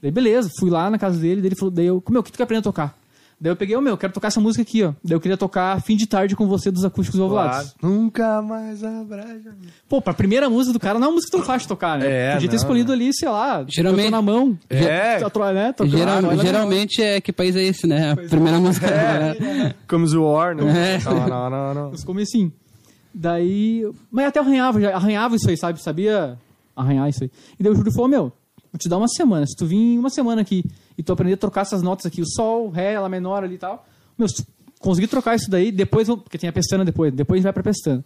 Daí 0.02 0.10
beleza, 0.10 0.50
fui 0.58 0.70
lá 0.70 0.90
na 0.90 0.98
casa 0.98 1.18
dele, 1.18 1.40
daí 1.40 1.48
ele 1.48 1.56
falou: 1.56 1.70
Daí 1.74 1.86
eu, 1.86 2.02
meu, 2.08 2.20
o 2.20 2.24
que 2.24 2.32
tu 2.32 2.36
quer 2.36 2.44
aprender 2.44 2.60
a 2.60 2.62
tocar? 2.62 2.96
Daí 3.40 3.52
eu 3.52 3.56
peguei 3.56 3.76
o 3.76 3.80
meu, 3.80 3.96
quero 3.96 4.12
tocar 4.12 4.26
essa 4.26 4.40
música 4.40 4.62
aqui, 4.62 4.82
ó. 4.82 4.88
Daí 5.04 5.14
eu 5.14 5.20
queria 5.20 5.36
tocar 5.36 5.80
Fim 5.82 5.96
de 5.96 6.08
Tarde 6.08 6.34
com 6.34 6.48
você 6.48 6.72
dos 6.72 6.84
Acústicos 6.84 7.20
Ovulados. 7.20 7.72
Claro. 7.78 7.94
Nunca 7.94 8.42
mais 8.42 8.82
abraja. 8.82 9.54
Pô, 9.88 10.02
pra 10.02 10.12
primeira 10.12 10.50
música 10.50 10.72
do 10.72 10.80
cara, 10.80 10.98
não 10.98 11.06
é 11.06 11.08
uma 11.08 11.14
música 11.14 11.36
tão 11.36 11.46
fácil 11.46 11.60
de 11.60 11.68
tocar, 11.68 11.98
né? 12.00 12.06
É, 12.10 12.32
Podia 12.32 12.48
ter 12.48 12.56
não, 12.56 12.62
escolhido 12.62 12.90
ali, 12.92 13.14
sei 13.14 13.28
lá, 13.28 13.64
Geralmente- 13.68 14.10
na 14.10 14.20
mão. 14.20 14.58
É. 14.68 14.80
Né? 14.80 15.18
Geral- 15.86 16.24
olha, 16.24 16.36
geralmente 16.38 17.00
é 17.00 17.20
que 17.20 17.32
país 17.32 17.54
é 17.54 17.62
esse, 17.62 17.86
né? 17.86 18.10
A 18.10 18.16
primeira 18.16 18.58
música. 18.58 18.88
né? 18.90 19.72
Comes 19.86 20.12
o 20.14 20.22
War, 20.24 20.56
né? 20.56 20.96
É. 20.96 21.04
Não, 21.04 21.28
não, 21.28 21.50
não, 21.50 21.74
não. 21.74 21.90
Os 21.92 22.02
comecinhos. 22.02 22.50
Daí. 23.14 23.84
Mas 24.10 24.26
até 24.26 24.40
arranhava, 24.40 24.80
já 24.80 24.94
arranhava 24.96 25.36
isso 25.36 25.48
aí, 25.48 25.56
sabe? 25.56 25.80
Sabia 25.82 26.36
arranhar 26.76 27.08
isso 27.08 27.22
aí. 27.24 27.30
E 27.58 27.62
daí 27.62 27.72
o 27.72 27.76
Júlio 27.76 27.92
falou: 27.92 28.08
Meu, 28.08 28.32
vou 28.72 28.78
te 28.78 28.88
dar 28.88 28.96
uma 28.98 29.08
semana. 29.08 29.46
Se 29.46 29.56
tu 29.56 29.66
vir 29.66 29.98
uma 29.98 30.10
semana 30.10 30.40
aqui 30.42 30.64
e 30.96 31.02
tu 31.02 31.12
aprender 31.12 31.34
a 31.34 31.38
trocar 31.38 31.62
essas 31.62 31.82
notas 31.82 32.06
aqui, 32.06 32.20
o 32.22 32.26
Sol, 32.26 32.68
Ré, 32.70 32.98
Lá 32.98 33.08
menor 33.08 33.42
ali 33.44 33.54
e 33.54 33.58
tal. 33.58 33.86
Meu, 34.18 34.28
se 34.28 34.44
conseguir 34.80 35.06
trocar 35.08 35.34
isso 35.36 35.50
daí, 35.50 35.70
depois. 35.72 36.08
eu- 36.08 36.16
Porque 36.16 36.38
tem 36.38 36.48
a 36.48 36.52
pestana 36.52 36.84
depois. 36.84 37.12
Depois 37.12 37.36
a 37.36 37.38
gente 37.38 37.44
vai 37.44 37.52
pra 37.52 37.62
pestana. 37.62 38.04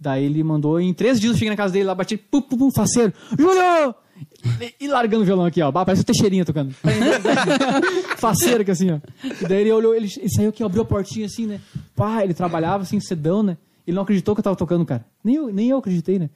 Daí 0.00 0.24
ele 0.24 0.42
mandou, 0.42 0.80
em 0.80 0.92
três 0.92 1.20
dias 1.20 1.32
eu 1.32 1.38
cheguei 1.38 1.50
na 1.50 1.56
casa 1.56 1.72
dele 1.72 1.84
lá, 1.84 1.94
bati, 1.94 2.16
pum, 2.16 2.40
pum, 2.42 2.58
pum, 2.58 2.70
faceiro, 2.74 3.12
Júlio! 3.38 3.94
E, 4.80 4.88
largando 4.88 5.22
o 5.22 5.24
violão 5.24 5.44
aqui, 5.46 5.62
ó. 5.62 5.70
Parece 5.70 6.02
o 6.02 6.04
Teixeirinha 6.04 6.44
tocando. 6.44 6.74
faceiro 8.18 8.64
que 8.64 8.70
assim, 8.70 8.90
ó. 8.90 8.98
E 9.40 9.46
daí 9.46 9.60
ele 9.60 9.72
olhou, 9.72 9.94
ele, 9.94 10.10
ele 10.16 10.28
saiu 10.28 10.50
aqui, 10.50 10.62
abriu 10.62 10.82
a 10.82 10.84
portinha 10.84 11.26
assim, 11.26 11.46
né? 11.46 11.60
Pá, 11.94 12.22
ele 12.24 12.34
trabalhava 12.34 12.82
assim, 12.82 12.98
cedão, 13.00 13.42
né? 13.42 13.56
Ele 13.86 13.94
não 13.94 14.02
acreditou 14.02 14.34
que 14.34 14.40
eu 14.40 14.44
tava 14.44 14.56
tocando, 14.56 14.84
cara. 14.84 15.04
Nem 15.24 15.36
eu, 15.36 15.52
nem 15.52 15.68
eu 15.70 15.78
acreditei, 15.78 16.18
né? 16.18 16.30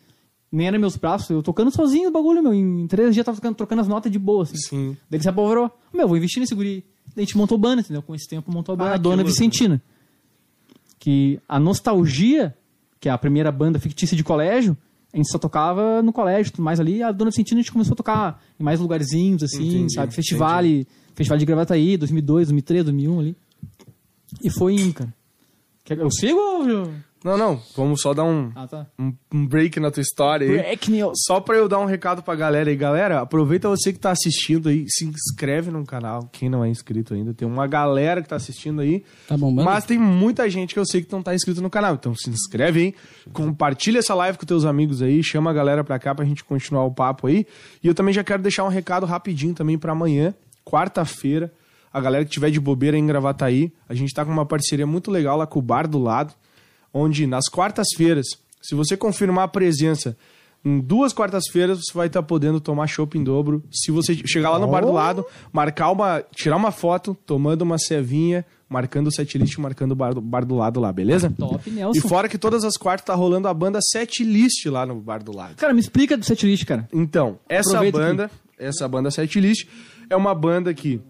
Nem 0.57 0.69
era 0.69 0.79
meus 0.79 0.97
braços, 0.97 1.29
eu 1.29 1.43
tocando 1.43 1.71
sozinho 1.71 2.09
o 2.09 2.11
bagulho, 2.11 2.43
meu. 2.43 2.55
Em 2.55 2.87
três 2.87 3.13
dias 3.13 3.19
eu 3.19 3.25
tava 3.25 3.37
tocando, 3.37 3.55
trocando 3.55 3.83
as 3.83 3.89
notas 3.89 4.11
de 4.11 4.19
boa, 4.19 4.45
assim. 4.45 4.57
Sim. 4.57 4.97
Daí 5.11 5.19
ele 5.19 5.23
se 5.23 5.29
apavorou. 5.29 5.71
Meu, 5.93 6.09
vou 6.09 6.17
investir 6.17 6.41
nesse 6.41 6.55
guri. 6.55 6.83
Daí 7.15 7.25
a 7.25 7.27
gente 7.27 7.37
montou 7.37 7.59
banda, 7.59 7.83
entendeu? 7.83 8.01
Com 8.01 8.15
esse 8.15 8.27
tempo 8.27 8.51
montou 8.51 8.73
a 8.73 8.77
banda 8.77 8.91
Ah, 8.93 8.95
a 8.95 8.97
Dona 8.97 9.17
louco. 9.17 9.31
Vicentina. 9.31 9.83
Que 10.99 11.39
a 11.47 11.61
Nostalgia, 11.61 12.57
que 12.99 13.07
é 13.07 13.13
a 13.13 13.19
primeira 13.19 13.53
banda 13.53 13.79
fictícia 13.79 14.17
de 14.17 14.25
colégio, 14.25 14.75
a 15.13 15.17
gente 15.19 15.31
só 15.31 15.39
tocava 15.39 16.03
no 16.03 16.11
colégio, 16.11 16.53
tudo 16.53 16.65
mais 16.65 16.81
ali. 16.81 17.03
A 17.03 17.13
Dona 17.13 17.31
Vicentina 17.31 17.61
a 17.61 17.63
gente 17.63 17.73
começou 17.73 17.93
a 17.93 17.97
tocar 17.97 18.43
em 18.59 18.65
mais 18.65 18.81
lugarzinhos, 18.81 19.43
assim, 19.43 19.69
Entendi, 19.69 19.93
sabe? 19.93 20.15
Festival, 20.15 20.63
festival 21.15 21.39
de 21.39 21.45
Gravataí, 21.45 21.99
2002, 21.99 22.47
2003, 22.49 22.85
2001 22.85 23.21
ali. 23.21 23.37
E 24.43 24.49
foi 24.51 24.75
indo, 24.75 24.95
cara. 24.95 25.13
Eu 25.91 26.11
sigo 26.11 26.39
ou... 26.39 26.91
Não, 27.27 27.37
não. 27.37 27.61
Vamos 27.77 28.01
só 28.01 28.15
dar 28.15 28.23
um, 28.23 28.53
Ah, 28.55 28.69
tá. 28.69 28.87
um, 28.97 29.13
um 29.35 29.45
break 29.45 29.81
na 29.81 29.91
tua 29.91 30.01
história 30.01 30.47
aí. 30.49 30.59
Break 30.59 30.91
news. 30.93 31.19
Só 31.27 31.41
pra 31.41 31.57
eu 31.57 31.69
dar 31.69 31.81
um 31.81 31.85
recado 31.85 32.23
pra 32.23 32.37
galera 32.37 32.71
aí. 32.71 32.77
Galera, 32.77 33.21
aproveita 33.21 33.69
você 33.69 33.93
que 33.93 33.99
tá 33.99 34.13
assistindo 34.13 34.69
aí, 34.69 34.85
se 34.89 35.05
inscreve 35.07 35.73
no 35.73 35.85
canal. 35.85 36.29
Quem 36.31 36.49
não 36.49 36.65
é 36.65 36.69
inscrito 36.69 37.15
ainda, 37.15 37.35
tem 37.35 37.47
uma 37.49 37.67
galera 37.67 38.23
que 38.23 38.29
tá 38.29 38.37
assistindo 38.37 38.81
aí. 38.81 39.03
Tá 39.27 39.37
bombando? 39.37 39.65
Mas 39.65 39.85
tem 39.85 39.99
muita 39.99 40.49
gente 40.49 40.73
que 40.73 40.79
eu 40.79 40.87
sei 40.87 41.03
que 41.03 41.11
não 41.11 41.21
tá 41.21 41.35
inscrito 41.35 41.61
no 41.61 41.69
canal. 41.69 41.95
Então 41.97 42.15
se 42.15 42.31
inscreve 42.31 42.81
aí, 42.81 42.95
compartilha 43.33 43.99
essa 43.99 44.15
live 44.15 44.39
com 44.39 44.47
teus 44.47 44.65
amigos 44.65 45.03
aí, 45.03 45.21
chama 45.25 45.51
a 45.51 45.53
galera 45.53 45.83
pra 45.83 45.99
cá 45.99 46.15
pra 46.15 46.25
gente 46.25 46.45
continuar 46.45 46.85
o 46.85 46.93
papo 46.95 47.27
aí. 47.27 47.45
E 47.83 47.89
eu 47.89 47.95
também 47.95 48.15
já 48.15 48.23
quero 48.23 48.41
deixar 48.41 48.63
um 48.63 48.69
recado 48.69 49.05
rapidinho 49.05 49.53
também 49.53 49.77
pra 49.77 49.91
amanhã, 49.91 50.33
quarta-feira. 50.65 51.53
A 51.93 52.01
galera 52.01 52.25
que 52.25 52.31
tiver 52.31 52.51
de 52.51 52.61
bobeira 52.61 52.97
em 52.99 53.07
Gravataí, 53.07 53.73
a 53.89 53.95
gente 53.95 54.13
tá 54.13 54.25
com 54.25 54.31
uma 54.31 54.45
parceria 54.45 54.87
muito 54.87 55.11
legal 55.11 55.37
lá 55.39 55.47
com 55.47 55.59
o 55.59 55.63
Bar 55.63 55.89
do 55.89 55.99
Lado, 55.99 56.35
onde 56.93 57.27
nas 57.27 57.49
quartas-feiras, 57.49 58.27
se 58.63 58.75
você 58.75 58.97
confirmar 58.97 59.45
a 59.45 59.49
presença 59.49 60.17
em 60.65 60.81
duas 60.81 61.13
quartas-feiras, 61.13 61.79
você 61.79 61.93
vai 61.97 62.09
estar 62.09 62.23
podendo 62.23 62.59
tomar 62.61 62.87
chopp 62.89 63.17
em 63.17 63.23
dobro. 63.23 63.63
Se 63.71 63.93
você 63.93 64.15
chegar 64.27 64.51
lá 64.51 64.59
no 64.59 64.67
bar 64.67 64.81
do 64.85 64.91
lado, 64.93 65.25
marcar 65.53 65.91
uma, 65.93 66.25
tirar 66.35 66.57
uma 66.57 66.73
foto, 66.73 67.17
tomando 67.25 67.63
uma 67.63 67.79
cevinha, 67.79 68.45
marcando 68.69 69.07
o 69.07 69.13
setlist, 69.13 69.59
marcando 69.59 69.93
o 69.93 69.95
bar 69.95 70.13
do, 70.13 70.21
bar 70.21 70.45
do 70.45 70.57
lado 70.57 70.81
lá, 70.81 70.93
beleza? 70.93 71.33
Top, 71.39 71.69
E 71.69 71.73
Nelson. 71.73 72.09
fora 72.09 72.29
que 72.29 72.37
todas 72.37 72.65
as 72.65 72.77
quartas 72.77 73.07
tá 73.07 73.15
rolando 73.15 73.47
a 73.47 73.55
banda 73.55 73.79
setlist 73.81 74.67
lá 74.67 74.85
no 74.85 74.97
bar 74.97 75.23
do 75.23 75.31
lado. 75.31 75.55
Cara, 75.55 75.73
me 75.73 75.79
explica 75.79 76.17
do 76.17 76.25
setlist, 76.25 76.65
cara. 76.65 76.89
Então, 76.93 77.39
essa 77.49 77.71
Aproveita 77.71 77.99
banda, 77.99 78.31
essa 78.59 78.89
banda 78.89 79.09
setlist 79.13 79.69
é 80.11 80.17
uma 80.17 80.35
banda 80.35 80.75
que 80.75 81.01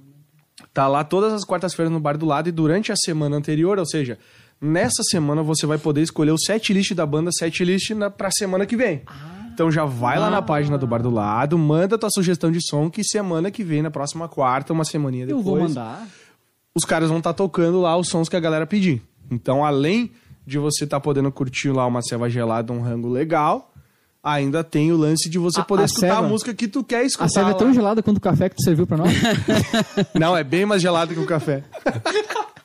tá 0.75 0.87
lá 0.87 1.03
todas 1.03 1.33
as 1.33 1.45
quartas-feiras 1.45 1.91
no 1.91 1.99
bar 2.01 2.19
do 2.19 2.27
lado 2.27 2.49
e 2.51 2.53
durante 2.53 2.93
a 2.93 2.97
semana 2.97 3.37
anterior, 3.37 3.79
ou 3.79 3.87
seja, 3.87 4.19
Nessa 4.61 5.03
semana 5.11 5.43
você 5.43 5.67
vai 5.67 5.77
poder 5.79 6.01
escolher 6.03 6.31
o 6.33 6.39
set 6.39 6.73
list 6.73 6.93
da 6.95 7.05
banda 7.05 7.31
set 7.33 7.63
list 7.65 7.91
na, 7.91 8.11
pra 8.11 8.31
semana 8.31 8.65
que 8.67 8.77
vem. 8.77 9.03
Então 9.53 9.71
já 9.71 9.85
vai 9.85 10.19
lá 10.19 10.29
na 10.31 10.41
página 10.43 10.77
do 10.79 10.87
Bar 10.87 11.03
do 11.03 11.11
Lado, 11.11 11.57
manda 11.59 11.97
tua 11.99 12.11
sugestão 12.11 12.51
de 12.51 12.59
som 12.67 12.91
que 12.91 13.03
semana 13.05 13.51
que 13.51 13.63
vem, 13.65 13.83
na 13.83 13.91
próxima 13.91 14.29
quarta, 14.29 14.73
uma 14.73 14.85
semaninha 14.85 15.25
Eu 15.25 15.39
depois, 15.39 15.45
vou 15.45 15.59
mandar. 15.61 16.07
os 16.75 16.85
caras 16.85 17.09
vão 17.09 17.19
estar 17.19 17.33
tocando 17.33 17.81
lá 17.81 17.97
os 17.97 18.09
sons 18.09 18.29
que 18.29 18.37
a 18.37 18.41
galera 18.41 18.67
pedir. 18.67 19.03
Então, 19.31 19.65
além 19.65 20.11
de 20.47 20.59
você 20.59 20.85
estar 20.85 21.01
podendo 21.01 21.31
curtir 21.33 21.71
lá 21.71 21.87
uma 21.87 22.03
ceva 22.03 22.29
gelada, 22.31 22.73
um 22.73 22.81
rango 22.83 23.09
legal, 23.09 23.73
ainda 24.23 24.63
tem 24.63 24.93
o 24.93 24.97
lance 24.97 25.29
de 25.31 25.39
você 25.39 25.61
A- 25.61 25.65
poder 25.65 25.83
a 25.83 25.87
escutar 25.87 26.07
a 26.13 26.17
ceva- 26.17 26.29
música 26.29 26.53
que 26.55 26.69
tu 26.69 26.85
quer 26.85 27.05
escutar. 27.05 27.25
A 27.25 27.29
cerveja 27.29 27.57
é 27.57 27.59
tão 27.59 27.73
gelada 27.75 28.03
quanto 28.03 28.19
o 28.19 28.21
café 28.21 28.49
que 28.49 28.57
tu 28.57 28.63
serviu 28.63 28.87
pra 28.87 28.97
nós. 28.99 29.11
Não, 30.15 30.37
é 30.37 30.45
bem 30.45 30.65
mais 30.67 30.81
gelado 30.83 31.15
que 31.15 31.21
o 31.21 31.27
café. 31.27 31.65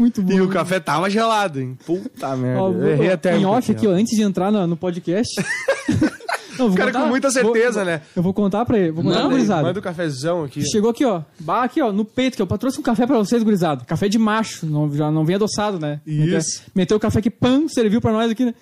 Muito 0.00 0.22
bom. 0.22 0.32
E 0.32 0.40
o 0.40 0.48
café 0.48 0.80
tava 0.80 1.10
gelado, 1.10 1.60
hein? 1.60 1.76
Puta 1.84 2.34
merda. 2.34 2.62
Ó, 2.62 2.72
errei 2.86 3.10
até 3.12 3.36
em 3.36 3.44
um 3.44 3.50
off 3.50 3.70
aqui, 3.70 3.86
ó, 3.86 3.90
antes 3.90 4.16
de 4.16 4.22
entrar 4.22 4.50
no, 4.50 4.66
no 4.66 4.76
podcast. 4.76 5.30
Não, 6.58 6.68
vou 6.68 6.76
Cara, 6.76 6.92
com 6.92 7.06
muita 7.06 7.30
certeza, 7.30 7.78
vou- 7.78 7.84
né? 7.86 8.02
Eu 8.14 8.22
vou 8.22 8.34
contar 8.34 8.66
pra 8.66 8.78
ele. 8.78 8.90
Vou 8.90 9.02
contar 9.02 9.20
Não, 9.22 9.30
gurizada. 9.30 9.62
Manda 9.62 9.78
o 9.78 9.82
cafezão 9.82 10.44
aqui. 10.44 10.62
Chegou 10.62 10.90
aqui, 10.90 11.06
ó. 11.06 11.22
Bah, 11.38 11.62
aqui, 11.64 11.80
ó, 11.80 11.90
no 11.90 12.04
peito, 12.04 12.36
que 12.36 12.42
eu 12.42 12.46
trouxe 12.58 12.78
um 12.78 12.82
café 12.82 13.06
pra 13.06 13.16
vocês, 13.16 13.42
gurizada. 13.42 13.82
Café 13.86 14.08
de 14.10 14.18
macho, 14.18 14.66
não, 14.66 14.92
já 14.94 15.10
não 15.10 15.24
vem 15.24 15.36
adoçado, 15.36 15.78
né? 15.78 16.00
Isso. 16.06 16.62
Meteu 16.74 16.98
o 16.98 17.00
café 17.00 17.20
aqui, 17.20 17.30
pam, 17.30 17.66
serviu 17.66 17.98
pra 18.00 18.12
nós 18.12 18.30
aqui, 18.30 18.44
né? 18.44 18.54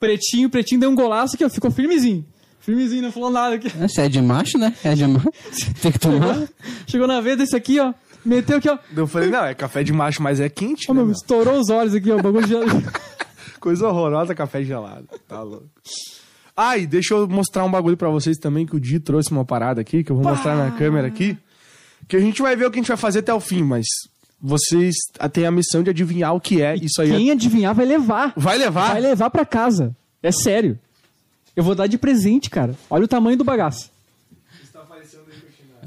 Pretinho, 0.00 0.50
pretinho, 0.50 0.80
deu 0.80 0.90
um 0.90 0.96
golaço 0.96 1.36
aqui, 1.36 1.44
ó. 1.44 1.48
Ficou 1.48 1.70
firmezinho. 1.70 2.24
Firmezinho, 2.58 3.02
não 3.02 3.12
falou 3.12 3.30
nada 3.30 3.54
aqui. 3.54 3.68
Você 3.68 4.00
é 4.00 4.08
de 4.08 4.20
macho, 4.20 4.58
né? 4.58 4.74
É 4.82 4.94
de 4.94 5.06
macho. 5.06 5.28
Tem 5.80 5.92
que 5.92 5.98
tomar. 5.98 6.48
Chegou 6.88 7.06
na 7.06 7.20
vez 7.20 7.38
desse 7.38 7.54
aqui, 7.54 7.78
ó. 7.78 7.92
Meteu 8.24 8.58
aqui, 8.58 8.68
ó. 8.68 8.78
Eu 8.96 9.06
falei, 9.06 9.30
não, 9.30 9.44
é 9.44 9.54
café 9.54 9.82
de 9.82 9.92
macho, 9.92 10.22
mas 10.22 10.40
é 10.40 10.48
quente, 10.48 10.88
né, 10.88 10.94
meu, 10.94 11.04
meu? 11.04 11.12
estourou 11.12 11.58
os 11.58 11.68
olhos 11.68 11.94
aqui, 11.94 12.10
ó. 12.10 12.16
O 12.16 12.22
bagulho 12.22 12.46
já... 12.46 12.58
Coisa 13.60 13.88
horrorosa, 13.88 14.34
café 14.34 14.62
gelado. 14.62 15.06
Tá 15.26 15.42
louco. 15.42 15.68
Ah, 16.56 16.76
e 16.78 16.86
deixa 16.86 17.14
eu 17.14 17.26
mostrar 17.26 17.64
um 17.64 17.70
bagulho 17.70 17.96
pra 17.96 18.10
vocês 18.10 18.36
também, 18.36 18.66
que 18.66 18.76
o 18.76 18.80
Di 18.80 19.00
trouxe 19.00 19.30
uma 19.30 19.44
parada 19.44 19.80
aqui, 19.80 20.04
que 20.04 20.12
eu 20.12 20.16
vou 20.16 20.24
mostrar 20.24 20.54
na 20.54 20.70
câmera 20.70 21.06
aqui. 21.06 21.36
Que 22.06 22.16
a 22.16 22.20
gente 22.20 22.40
vai 22.42 22.54
ver 22.54 22.66
o 22.66 22.70
que 22.70 22.78
a 22.78 22.82
gente 22.82 22.88
vai 22.88 22.96
fazer 22.96 23.20
até 23.20 23.32
o 23.32 23.40
fim, 23.40 23.62
mas 23.62 23.86
vocês 24.40 24.94
têm 25.32 25.46
a 25.46 25.50
missão 25.50 25.82
de 25.82 25.90
adivinhar 25.90 26.34
o 26.34 26.40
que 26.40 26.60
é 26.60 26.76
isso 26.76 27.00
aí. 27.00 27.10
Quem 27.10 27.30
adivinhar 27.30 27.74
vai 27.74 27.86
levar. 27.86 28.34
Vai 28.36 28.58
levar? 28.58 28.92
Vai 28.92 29.00
levar 29.00 29.30
pra 29.30 29.44
casa. 29.46 29.96
É 30.22 30.30
sério. 30.30 30.78
Eu 31.56 31.64
vou 31.64 31.74
dar 31.74 31.86
de 31.86 31.96
presente, 31.96 32.50
cara. 32.50 32.74
Olha 32.90 33.04
o 33.04 33.08
tamanho 33.08 33.36
do 33.38 33.44
bagaço. 33.44 33.90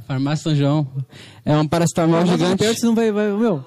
Farmácia 0.08 0.43
São 0.43 0.56
João. 0.56 0.88
É 1.43 1.56
um 1.58 1.67
paracetamol 1.67 2.26
gigante. 2.26 2.58
Perto, 2.58 2.80
senão 2.80 2.96
vai, 2.96 3.12
vai, 3.12 3.28
meu. 3.32 3.63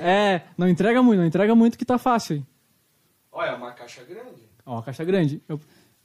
É, 0.00 0.42
não 0.56 0.68
entrega 0.68 1.02
muito, 1.02 1.18
não 1.18 1.26
entrega 1.26 1.54
muito 1.54 1.76
que 1.76 1.84
tá 1.84 1.98
fácil. 1.98 2.36
hein. 2.36 2.46
Olha, 3.32 3.50
é 3.50 3.54
uma 3.54 3.72
caixa 3.72 4.02
grande. 4.04 4.42
Ó, 4.64 4.78
a 4.78 4.82
caixa 4.82 5.04
grande. 5.04 5.42
Eu, 5.48 5.58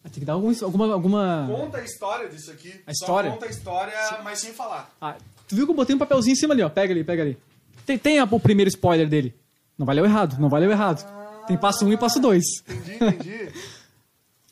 tem 0.04 0.14
que 0.20 0.26
dar 0.26 0.34
algum, 0.34 0.52
alguma, 0.64 0.92
alguma... 0.94 1.46
Conta 1.48 1.78
a 1.78 1.84
história 1.84 2.28
disso 2.28 2.52
aqui. 2.52 2.74
A 2.88 2.92
história? 2.92 3.30
Só 3.30 3.36
conta 3.36 3.46
a 3.46 3.50
história, 3.50 3.94
mas 4.24 4.40
sem 4.40 4.52
falar. 4.54 4.90
Ah, 5.00 5.16
tu 5.48 5.56
viu 5.56 5.66
que 5.66 5.72
eu 5.72 5.76
botei 5.76 5.96
um 5.96 6.00
papelzinho 6.00 6.34
em 6.34 6.36
cima 6.36 6.54
ali, 6.54 6.64
ó. 6.64 6.70
Pega 6.70 6.92
ali, 6.94 7.04
pega 7.04 7.22
ali. 7.22 7.38
Tem, 7.86 7.98
tem 7.98 8.20
a- 8.20 8.28
o 8.30 8.40
primeiro 8.40 8.68
spoiler 8.70 9.08
dele. 9.08 9.36
Não 9.78 9.86
valeu 9.86 10.04
errado, 10.04 10.38
não 10.40 10.50
valeu 10.50 10.72
errado. 10.72 11.08
Tem 11.48 11.56
passo 11.58 11.86
um 11.86 11.94
e 11.94 11.98
passo 11.98 12.20
dois. 12.20 12.44
Entendi, 12.68 12.96
entendi. 12.96 13.50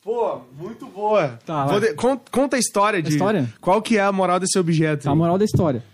Pô, 0.08 0.40
muito 0.58 0.86
boa. 0.86 1.38
Tá, 1.44 1.78
de- 1.78 1.92
con- 1.92 2.18
conta 2.32 2.56
a 2.56 2.58
história 2.58 3.02
de. 3.02 3.10
história? 3.10 3.46
Qual 3.60 3.82
que 3.82 3.98
é 3.98 4.00
a 4.00 4.10
moral 4.10 4.40
desse 4.40 4.58
objeto? 4.58 5.04
Tá 5.04 5.10
a 5.10 5.14
moral 5.14 5.36
da 5.36 5.44
história. 5.44 5.84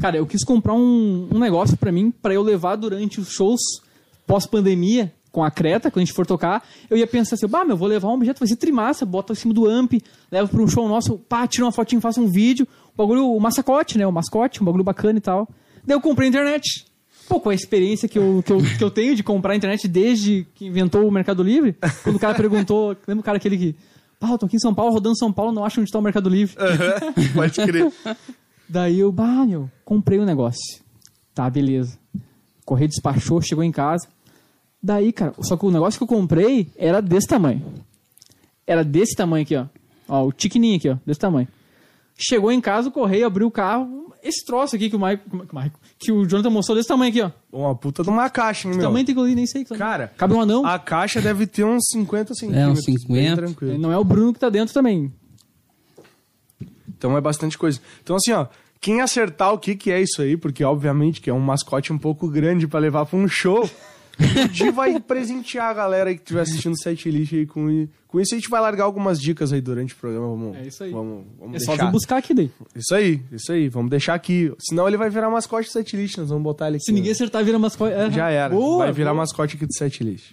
Cara, 0.00 0.16
eu 0.16 0.24
quis 0.24 0.44
comprar 0.44 0.74
um, 0.74 1.28
um 1.34 1.40
negócio 1.40 1.76
pra 1.76 1.90
mim, 1.90 2.12
pra 2.12 2.32
eu 2.32 2.40
levar 2.40 2.76
durante 2.76 3.18
os 3.20 3.30
shows 3.30 3.60
pós-pandemia, 4.28 5.12
com 5.32 5.42
a 5.42 5.50
Creta, 5.50 5.90
quando 5.90 6.02
a 6.02 6.04
gente 6.04 6.14
for 6.14 6.24
tocar. 6.24 6.62
Eu 6.88 6.96
ia 6.96 7.06
pensar 7.06 7.34
assim, 7.34 7.48
bah, 7.48 7.64
meu, 7.64 7.76
vou 7.76 7.88
levar 7.88 8.06
um 8.10 8.12
objeto, 8.14 8.38
vai 8.38 8.46
ser 8.46 8.54
trimassa, 8.54 9.04
bota 9.04 9.32
em 9.32 9.36
cima 9.36 9.52
do 9.52 9.66
amp, 9.66 9.94
levo 10.30 10.48
pra 10.52 10.62
um 10.62 10.68
show 10.68 10.88
nosso, 10.88 11.18
pá, 11.18 11.44
tira 11.48 11.64
uma 11.64 11.72
fotinho, 11.72 12.00
faço 12.00 12.20
um 12.20 12.28
vídeo. 12.28 12.68
O 12.94 12.96
bagulho, 12.96 13.26
o 13.26 13.40
mascote, 13.40 13.98
né? 13.98 14.06
O 14.06 14.12
mascote, 14.12 14.62
um 14.62 14.64
bagulho 14.64 14.84
bacana 14.84 15.18
e 15.18 15.20
tal. 15.20 15.48
Daí 15.84 15.96
eu 15.96 16.00
comprei 16.00 16.28
a 16.28 16.30
internet. 16.30 16.86
Pô, 17.28 17.40
com 17.40 17.50
a 17.50 17.54
experiência 17.54 18.08
que 18.08 18.18
eu, 18.18 18.42
que, 18.44 18.52
eu, 18.52 18.58
que 18.58 18.84
eu 18.84 18.90
tenho 18.90 19.14
de 19.14 19.22
comprar 19.22 19.52
a 19.52 19.56
internet 19.56 19.88
desde 19.88 20.46
que 20.54 20.66
inventou 20.66 21.06
o 21.06 21.10
Mercado 21.10 21.42
Livre, 21.42 21.76
quando 22.02 22.16
o 22.16 22.18
cara 22.18 22.34
perguntou, 22.34 22.96
lembra 23.06 23.20
o 23.20 23.24
cara 23.24 23.38
aquele 23.38 23.56
que, 23.56 23.76
pá, 24.20 24.30
eu 24.30 24.38
tô 24.38 24.46
aqui 24.46 24.56
em 24.56 24.60
São 24.60 24.74
Paulo, 24.74 24.92
rodando 24.92 25.16
São 25.16 25.32
Paulo, 25.32 25.52
não 25.52 25.64
acho 25.64 25.80
onde 25.80 25.90
tá 25.90 25.98
o 25.98 26.02
Mercado 26.02 26.28
Livre. 26.28 26.54
Aham, 26.58 27.12
Pode 27.34 27.54
crer. 27.54 27.92
Daí 28.68 28.98
eu, 28.98 29.10
bah, 29.10 29.44
meu, 29.46 29.70
comprei 29.84 30.18
o 30.18 30.24
negócio. 30.24 30.82
Tá, 31.34 31.48
beleza. 31.48 31.98
Correio 32.64 32.88
despachou, 32.88 33.40
chegou 33.42 33.64
em 33.64 33.72
casa. 33.72 34.06
Daí, 34.82 35.12
cara, 35.12 35.32
só 35.40 35.56
que 35.56 35.64
o 35.64 35.70
negócio 35.70 35.98
que 35.98 36.04
eu 36.04 36.08
comprei 36.08 36.68
era 36.76 37.00
desse 37.00 37.26
tamanho. 37.26 37.64
Era 38.66 38.84
desse 38.84 39.14
tamanho 39.16 39.42
aqui, 39.42 39.56
ó. 39.56 39.66
Ó, 40.08 40.26
o 40.26 40.32
tiquininho 40.32 40.76
aqui, 40.76 40.88
ó, 40.90 40.96
desse 41.06 41.20
tamanho. 41.20 41.48
Chegou 42.16 42.52
em 42.52 42.60
casa, 42.60 42.88
o 42.88 42.92
correio 42.92 43.26
abriu 43.26 43.46
o 43.46 43.50
carro. 43.50 44.02
Esse 44.22 44.44
troço 44.46 44.74
aqui 44.76 44.88
que 44.88 44.96
o 44.96 44.98
Maico, 44.98 45.28
que 45.28 45.52
o 45.52 45.54
Maico- 45.54 45.78
que 45.98 46.12
o 46.12 46.24
Jonathan 46.24 46.48
mostrou 46.48 46.76
desse 46.76 46.88
tamanho 46.88 47.10
aqui, 47.10 47.20
ó. 47.20 47.30
Uma 47.52 47.74
puta 47.74 48.02
de 48.02 48.08
uma 48.08 48.30
caixa, 48.30 48.68
hein, 48.68 48.74
meu? 48.74 48.82
Tamanho 48.84 49.04
tem 49.04 49.14
que 49.14 49.20
eu 49.20 49.24
nem 49.26 49.46
sei. 49.46 49.64
que- 49.64 49.76
Cara, 49.76 50.12
cabe 50.16 50.32
um 50.32 50.40
anão. 50.40 50.64
A 50.64 50.78
caixa 50.78 51.20
deve 51.20 51.46
ter 51.46 51.64
uns 51.64 51.82
50 51.92 52.32
centímetros. 52.34 52.84
50. 52.84 53.12
bem 53.12 53.34
tranquilo. 53.36 53.78
Não 53.78 53.92
é 53.92 53.98
o 53.98 54.04
Bruno 54.04 54.32
que 54.32 54.38
tá 54.38 54.48
dentro 54.48 54.72
também. 54.72 55.12
Então 56.96 57.16
é 57.16 57.20
bastante 57.20 57.58
coisa. 57.58 57.80
Então, 58.02 58.16
assim, 58.16 58.32
ó, 58.32 58.46
quem 58.80 59.00
acertar 59.00 59.52
o 59.52 59.58
que, 59.58 59.74
que 59.74 59.90
é 59.90 60.00
isso 60.00 60.22
aí, 60.22 60.36
porque 60.36 60.64
obviamente 60.64 61.20
que 61.20 61.28
é 61.28 61.34
um 61.34 61.40
mascote 61.40 61.92
um 61.92 61.98
pouco 61.98 62.28
grande 62.28 62.66
pra 62.66 62.80
levar 62.80 63.04
pra 63.06 63.18
um 63.18 63.28
show, 63.28 63.68
o 64.44 64.48
Di 64.48 64.70
vai 64.70 64.98
presentear 65.00 65.70
a 65.70 65.74
galera 65.74 66.10
aí 66.10 66.16
que 66.16 66.22
estiver 66.22 66.40
assistindo 66.42 66.72
o 66.72 66.78
set 66.78 67.10
list 67.10 67.32
aí 67.32 67.46
com, 67.46 67.88
com 68.06 68.20
isso. 68.20 68.34
A 68.34 68.38
gente 68.38 68.48
vai 68.48 68.60
largar 68.60 68.84
algumas 68.84 69.18
dicas 69.20 69.52
aí 69.52 69.60
durante 69.60 69.92
o 69.92 69.96
programa. 69.96 70.26
Vamos, 70.28 70.56
É 70.56 70.62
isso 70.66 70.84
aí. 70.84 70.90
Vamos, 70.90 71.24
vamos 71.38 71.56
É 71.56 71.58
só 71.60 71.72
deixar. 71.72 71.86
vir 71.86 71.92
buscar 71.92 72.16
aqui 72.18 72.32
daí. 72.34 72.50
Isso 72.76 72.94
aí, 72.94 73.20
isso 73.32 73.52
aí. 73.52 73.68
Vamos 73.68 73.90
deixar 73.90 74.14
aqui. 74.14 74.52
Senão 74.60 74.86
ele 74.86 74.96
vai 74.96 75.10
virar 75.10 75.28
mascote 75.30 75.68
do 75.68 75.72
set 75.72 75.96
list. 75.96 76.16
Nós 76.18 76.28
vamos 76.28 76.44
botar 76.44 76.68
ele 76.68 76.76
aqui. 76.76 76.84
Se 76.84 76.92
ninguém 76.92 77.12
acertar, 77.12 77.44
vira 77.44 77.58
mascote. 77.58 77.94
É. 77.94 78.10
Já 78.10 78.30
era. 78.30 78.54
Boa, 78.54 78.84
vai 78.84 78.92
virar 78.92 79.10
boa. 79.10 79.22
mascote 79.22 79.56
aqui 79.56 79.66
do 79.66 79.74
set 79.74 80.02
list. 80.04 80.32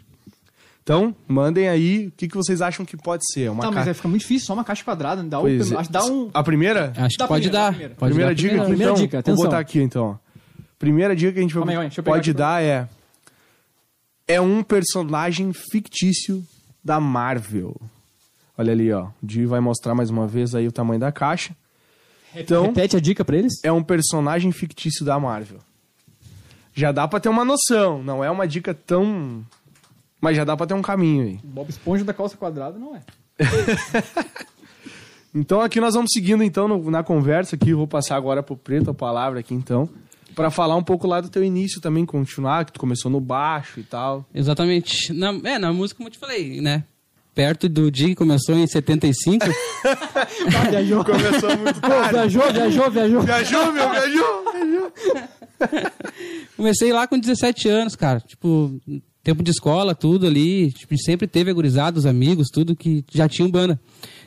Então, 0.83 1.15
mandem 1.27 1.69
aí 1.69 2.07
o 2.07 2.11
que, 2.17 2.27
que 2.27 2.35
vocês 2.35 2.59
acham 2.59 2.83
que 2.83 2.97
pode 2.97 3.21
ser. 3.31 3.51
Uma 3.51 3.61
Tá, 3.61 3.67
mas 3.69 3.75
ca- 3.81 3.85
vai 3.85 3.93
ficar 3.93 4.09
muito 4.09 4.21
difícil, 4.21 4.47
só 4.47 4.53
uma 4.53 4.63
caixa 4.63 4.83
quadrada. 4.83 5.21
Dá, 5.23 5.39
Pois 5.39 5.71
um, 5.71 5.79
é. 5.79 5.83
dá 5.89 6.05
um. 6.05 6.29
A 6.33 6.43
primeira? 6.43 6.91
Acho 6.97 7.09
que 7.09 7.17
Dá 7.19 7.27
pode 7.27 7.49
primeiro, 7.49 7.51
dar. 7.51 7.65
dá 7.65 7.71
primeiro. 7.71 7.95
Pode 7.95 8.11
primeira 8.13 8.29
dar 8.31 8.35
dica 8.35 8.63
Primeira 8.65 8.83
então. 8.91 8.93
dica, 8.95 9.11
Vou 9.17 9.19
atenção. 9.19 9.45
botar 9.45 9.59
aqui, 9.59 9.79
então. 9.79 10.19
Primeira 10.79 11.15
dica 11.15 11.33
que 11.33 11.39
a 11.39 11.41
gente 11.43 11.53
Calma 11.53 11.71
aí, 11.81 11.91
pode 12.03 12.33
dar 12.33 12.63
é... 12.63 12.89
É 14.33 14.39
um 14.41 14.63
personagem 14.63 15.51
fictício 15.53 16.45
da 16.83 16.99
Marvel. 16.99 17.75
Olha 18.57 18.71
ali, 18.71 18.91
ó. 18.91 19.05
O 19.21 19.25
Di 19.25 19.45
vai 19.45 19.59
mostrar 19.59 19.93
mais 19.95 20.09
uma 20.09 20.27
vez 20.27 20.53
aí 20.55 20.67
o 20.67 20.71
tamanho 20.71 20.99
da 20.99 21.11
caixa. 21.11 21.55
Então, 22.35 22.63
Repete 22.67 22.95
a 22.95 22.99
dica 22.99 23.25
pra 23.25 23.35
eles. 23.37 23.53
é 23.63 23.71
um 23.71 23.83
personagem 23.83 24.51
fictício 24.51 25.03
da 25.05 25.19
Marvel. 25.19 25.59
Já 26.73 26.91
dá 26.91 27.07
pra 27.07 27.19
ter 27.19 27.27
uma 27.29 27.43
noção. 27.43 28.01
Não 28.03 28.23
é 28.23 28.31
uma 28.31 28.47
dica 28.47 28.73
tão... 28.73 29.43
Mas 30.21 30.37
já 30.37 30.43
dá 30.45 30.55
pra 30.55 30.65
ter 30.67 30.73
um 30.75 30.81
caminho 30.81 31.23
aí. 31.23 31.39
Bob 31.43 31.69
Esponja 31.69 32.03
da 32.05 32.13
calça 32.13 32.37
quadrada 32.37 32.77
não 32.79 32.95
é. 32.95 33.01
Então 35.33 35.61
aqui 35.61 35.79
nós 35.79 35.93
vamos 35.93 36.11
seguindo 36.13 36.43
então 36.43 36.67
no- 36.67 36.91
na 36.91 37.03
conversa 37.03 37.55
aqui, 37.55 37.73
vou 37.73 37.87
passar 37.87 38.17
agora 38.17 38.43
pro 38.43 38.57
Preto 38.57 38.91
a 38.91 38.93
palavra 38.93 39.39
aqui 39.39 39.53
então, 39.53 39.87
Pra 40.35 40.49
falar 40.49 40.75
um 40.75 40.83
pouco 40.83 41.07
lá 41.07 41.19
do 41.21 41.29
teu 41.29 41.43
início 41.43 41.81
também, 41.81 42.05
continuar, 42.05 42.65
que 42.65 42.71
tu 42.73 42.79
começou 42.79 43.11
no 43.11 43.19
baixo 43.19 43.79
e 43.79 43.83
tal. 43.83 44.25
Exatamente. 44.33 45.11
Na, 45.13 45.29
é, 45.43 45.59
na 45.59 45.73
música, 45.73 45.97
como 45.97 46.07
eu 46.07 46.11
te 46.13 46.17
falei, 46.19 46.61
né? 46.61 46.83
Perto 47.33 47.69
do 47.69 47.89
dia 47.89 48.07
que 48.07 48.15
começou 48.15 48.55
em 48.55 48.67
75. 48.67 49.45
Ah, 49.45 50.67
viajou. 50.69 51.03
Começou 51.03 51.57
muito 51.57 51.79
Pô, 51.79 51.87
tarde. 51.87 52.11
viajou, 52.11 52.51
viajou, 52.51 52.91
viajou. 52.91 53.21
Viajou, 53.21 53.71
meu, 53.71 53.89
viajou, 53.89 54.51
viajou. 54.51 54.93
Comecei 56.57 56.91
lá 56.91 57.07
com 57.07 57.17
17 57.17 57.69
anos, 57.69 57.95
cara. 57.95 58.19
Tipo, 58.19 58.79
tempo 59.23 59.43
de 59.43 59.51
escola, 59.51 59.95
tudo 59.95 60.27
ali. 60.27 60.71
Tipo, 60.73 60.97
sempre 60.97 61.27
teve 61.27 61.49
agurizados, 61.49 62.05
amigos, 62.05 62.49
tudo 62.49 62.75
que 62.75 63.03
já 63.13 63.29
tinham 63.29 63.49
banda. 63.49 63.79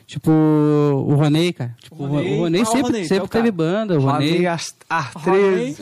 Tipo, 0.05 0.31
o 0.31 1.15
Ronei, 1.15 1.51
cara. 1.51 1.75
Tipo, 1.81 2.03
o 2.03 2.07
o 2.07 2.65
sempre, 2.65 3.01
é 3.01 3.03
sempre 3.05 3.27
cara. 3.27 3.43
teve 3.43 3.51
banda. 3.51 3.97
O 3.99 4.01
as 4.47 4.75
a 4.89 5.03
13. 5.03 5.77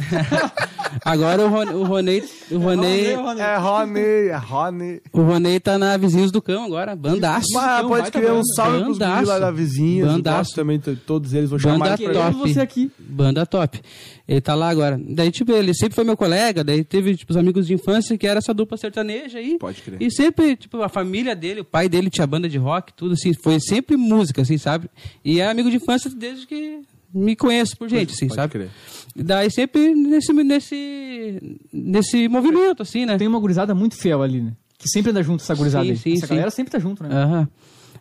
Agora 1.03 1.41
o 1.45 1.49
Ronei. 1.49 1.73
O 1.75 1.83
Ronei, 1.83 2.23
o 2.51 2.57
Ronei, 2.59 3.05
É 3.11 3.15
Rony, 3.57 3.99
é 3.99 4.35
Rony. 4.37 5.01
o 5.11 5.21
Ronei 5.21 5.59
tá 5.59 5.77
na 5.77 5.95
Vizinhos 5.97 6.31
do 6.31 6.41
Cão 6.41 6.63
agora. 6.63 6.95
Bandaço. 6.95 7.47
Mas 7.53 7.63
Então, 7.77 7.89
pode 7.89 8.01
baita 8.03 8.19
criar 8.19 8.31
um 8.33 8.35
banda. 8.37 8.53
salve 8.55 8.83
pros 8.83 8.97
Bandaço. 8.97 9.13
guris 9.15 9.29
lá 9.29 9.39
da 9.39 9.51
vizinha. 9.51 10.05
Bandaço. 10.05 10.55
Também, 10.55 10.79
todos 10.79 11.33
eles, 11.33 11.49
vou 11.49 11.59
Banda 11.59 11.73
chamar 11.73 11.89
top. 11.97 12.03
pra 12.03 12.13
Querendo 12.13 12.37
você 12.39 12.59
aqui. 12.59 12.91
Banda 12.99 13.45
top. 13.45 13.81
Ele 14.27 14.39
tá 14.41 14.55
lá 14.55 14.69
agora. 14.69 14.99
Daí, 15.05 15.31
tipo, 15.31 15.51
ele 15.51 15.73
sempre 15.73 15.95
foi 15.95 16.03
meu 16.03 16.15
colega, 16.15 16.63
daí 16.63 16.83
teve, 16.83 17.15
tipo, 17.15 17.31
os 17.31 17.37
amigos 17.37 17.67
de 17.67 17.73
infância 17.73 18.17
que 18.17 18.25
era 18.25 18.37
essa 18.39 18.53
dupla 18.53 18.77
sertaneja 18.77 19.37
aí. 19.39 19.57
Pode 19.59 19.81
crer. 19.81 20.01
E 20.01 20.09
sempre, 20.11 20.55
tipo, 20.55 20.81
a 20.81 20.87
família 20.89 21.35
dele, 21.35 21.61
o 21.61 21.65
pai 21.65 21.89
dele 21.89 22.09
tinha 22.09 22.25
banda 22.25 22.47
de 22.47 22.57
rock, 22.57 22.93
tudo 22.93 23.13
assim, 23.13 23.33
foi 23.33 23.59
sempre 23.59 23.97
música, 23.97 24.41
assim, 24.41 24.57
sabe? 24.57 24.89
E 25.25 25.39
é 25.41 25.49
amigo 25.49 25.69
de 25.69 25.75
infância 25.77 26.09
desde 26.09 26.47
que 26.47 26.79
me 27.13 27.35
conheço 27.35 27.77
por 27.77 27.87
gente, 27.89 28.13
assim, 28.13 28.27
Pode 28.27 28.35
sabe? 28.35 28.51
crer. 28.53 28.69
Daí 29.16 29.51
sempre 29.51 29.93
nesse, 29.93 30.34
nesse, 30.34 31.59
nesse 31.72 32.28
movimento, 32.28 32.82
assim, 32.82 33.05
né? 33.05 33.18
Tem 33.18 33.28
uma 33.28 33.39
gurizada 33.39 33.76
muito 33.76 33.95
fiel 33.95 34.22
ali, 34.22 34.41
né? 34.41 34.53
Que 34.78 34.89
sempre 34.89 35.11
anda 35.11 35.22
junto, 35.22 35.41
essa 35.41 35.55
gurizada 35.55 35.86
Sim, 35.86 35.91
aí. 35.91 35.97
sim, 35.97 36.14
essa 36.14 36.28
sim. 36.28 36.34
galera 36.34 36.51
sempre 36.51 36.72
tá 36.72 36.80
junto, 36.80 37.03
né? 37.03 37.09
Aham. 37.11 37.47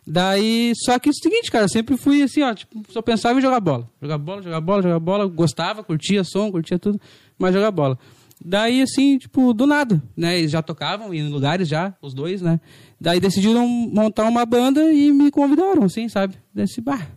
Daí, 0.05 0.73
só 0.83 0.99
que 0.99 1.07
é 1.07 1.11
o 1.11 1.15
seguinte, 1.15 1.49
cara, 1.49 1.65
eu 1.65 1.69
sempre 1.69 1.95
fui 1.95 2.23
assim, 2.23 2.41
ó, 2.41 2.53
tipo, 2.53 2.83
só 2.89 3.01
pensava 3.01 3.39
em 3.39 3.41
jogar 3.41 3.59
bola. 3.61 3.89
Jogar 4.01 4.17
bola, 4.17 4.41
jogar 4.41 4.59
bola, 4.59 4.81
jogar 4.81 4.99
bola, 4.99 5.25
gostava, 5.27 5.83
curtia 5.83 6.23
som, 6.25 6.51
curtia 6.51 6.77
tudo, 6.77 6.99
mas 7.37 7.53
jogar 7.53 7.71
bola. 7.71 7.97
Daí, 8.43 8.81
assim, 8.81 9.17
tipo, 9.17 9.53
do 9.53 9.65
nada, 9.65 10.03
né? 10.17 10.39
Eles 10.39 10.51
já 10.51 10.61
tocavam 10.61 11.13
em 11.13 11.29
lugares 11.29 11.69
já, 11.69 11.95
os 12.01 12.13
dois, 12.13 12.41
né? 12.41 12.59
Daí 12.99 13.19
decidiram 13.19 13.65
montar 13.65 14.25
uma 14.25 14.45
banda 14.45 14.91
e 14.91 15.11
me 15.11 15.31
convidaram, 15.31 15.83
assim, 15.83 16.09
sabe? 16.09 16.35
Desse, 16.53 16.81
bah, 16.81 17.07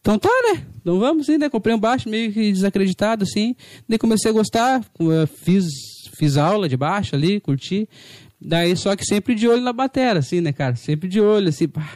então 0.00 0.18
tá, 0.18 0.28
né? 0.52 0.64
Então 0.80 0.98
vamos, 0.98 1.28
assim, 1.28 1.38
né? 1.38 1.48
Comprei 1.48 1.74
um 1.74 1.78
baixo 1.78 2.08
meio 2.08 2.32
que 2.32 2.50
desacreditado, 2.52 3.24
assim. 3.24 3.54
Daí 3.88 3.98
comecei 3.98 4.30
a 4.30 4.34
gostar, 4.34 4.80
eh, 4.82 5.26
fiz, 5.26 5.64
fiz 6.16 6.36
aula 6.36 6.68
de 6.68 6.76
baixo 6.76 7.14
ali, 7.14 7.38
curti. 7.40 7.88
Daí 8.40 8.74
só 8.76 8.96
que 8.96 9.04
sempre 9.04 9.34
de 9.34 9.46
olho 9.46 9.60
na 9.62 9.72
batera, 9.72 10.18
assim, 10.20 10.40
né, 10.40 10.52
cara? 10.52 10.74
Sempre 10.76 11.08
de 11.08 11.20
olho, 11.20 11.48
assim, 11.50 11.68
pá. 11.68 11.86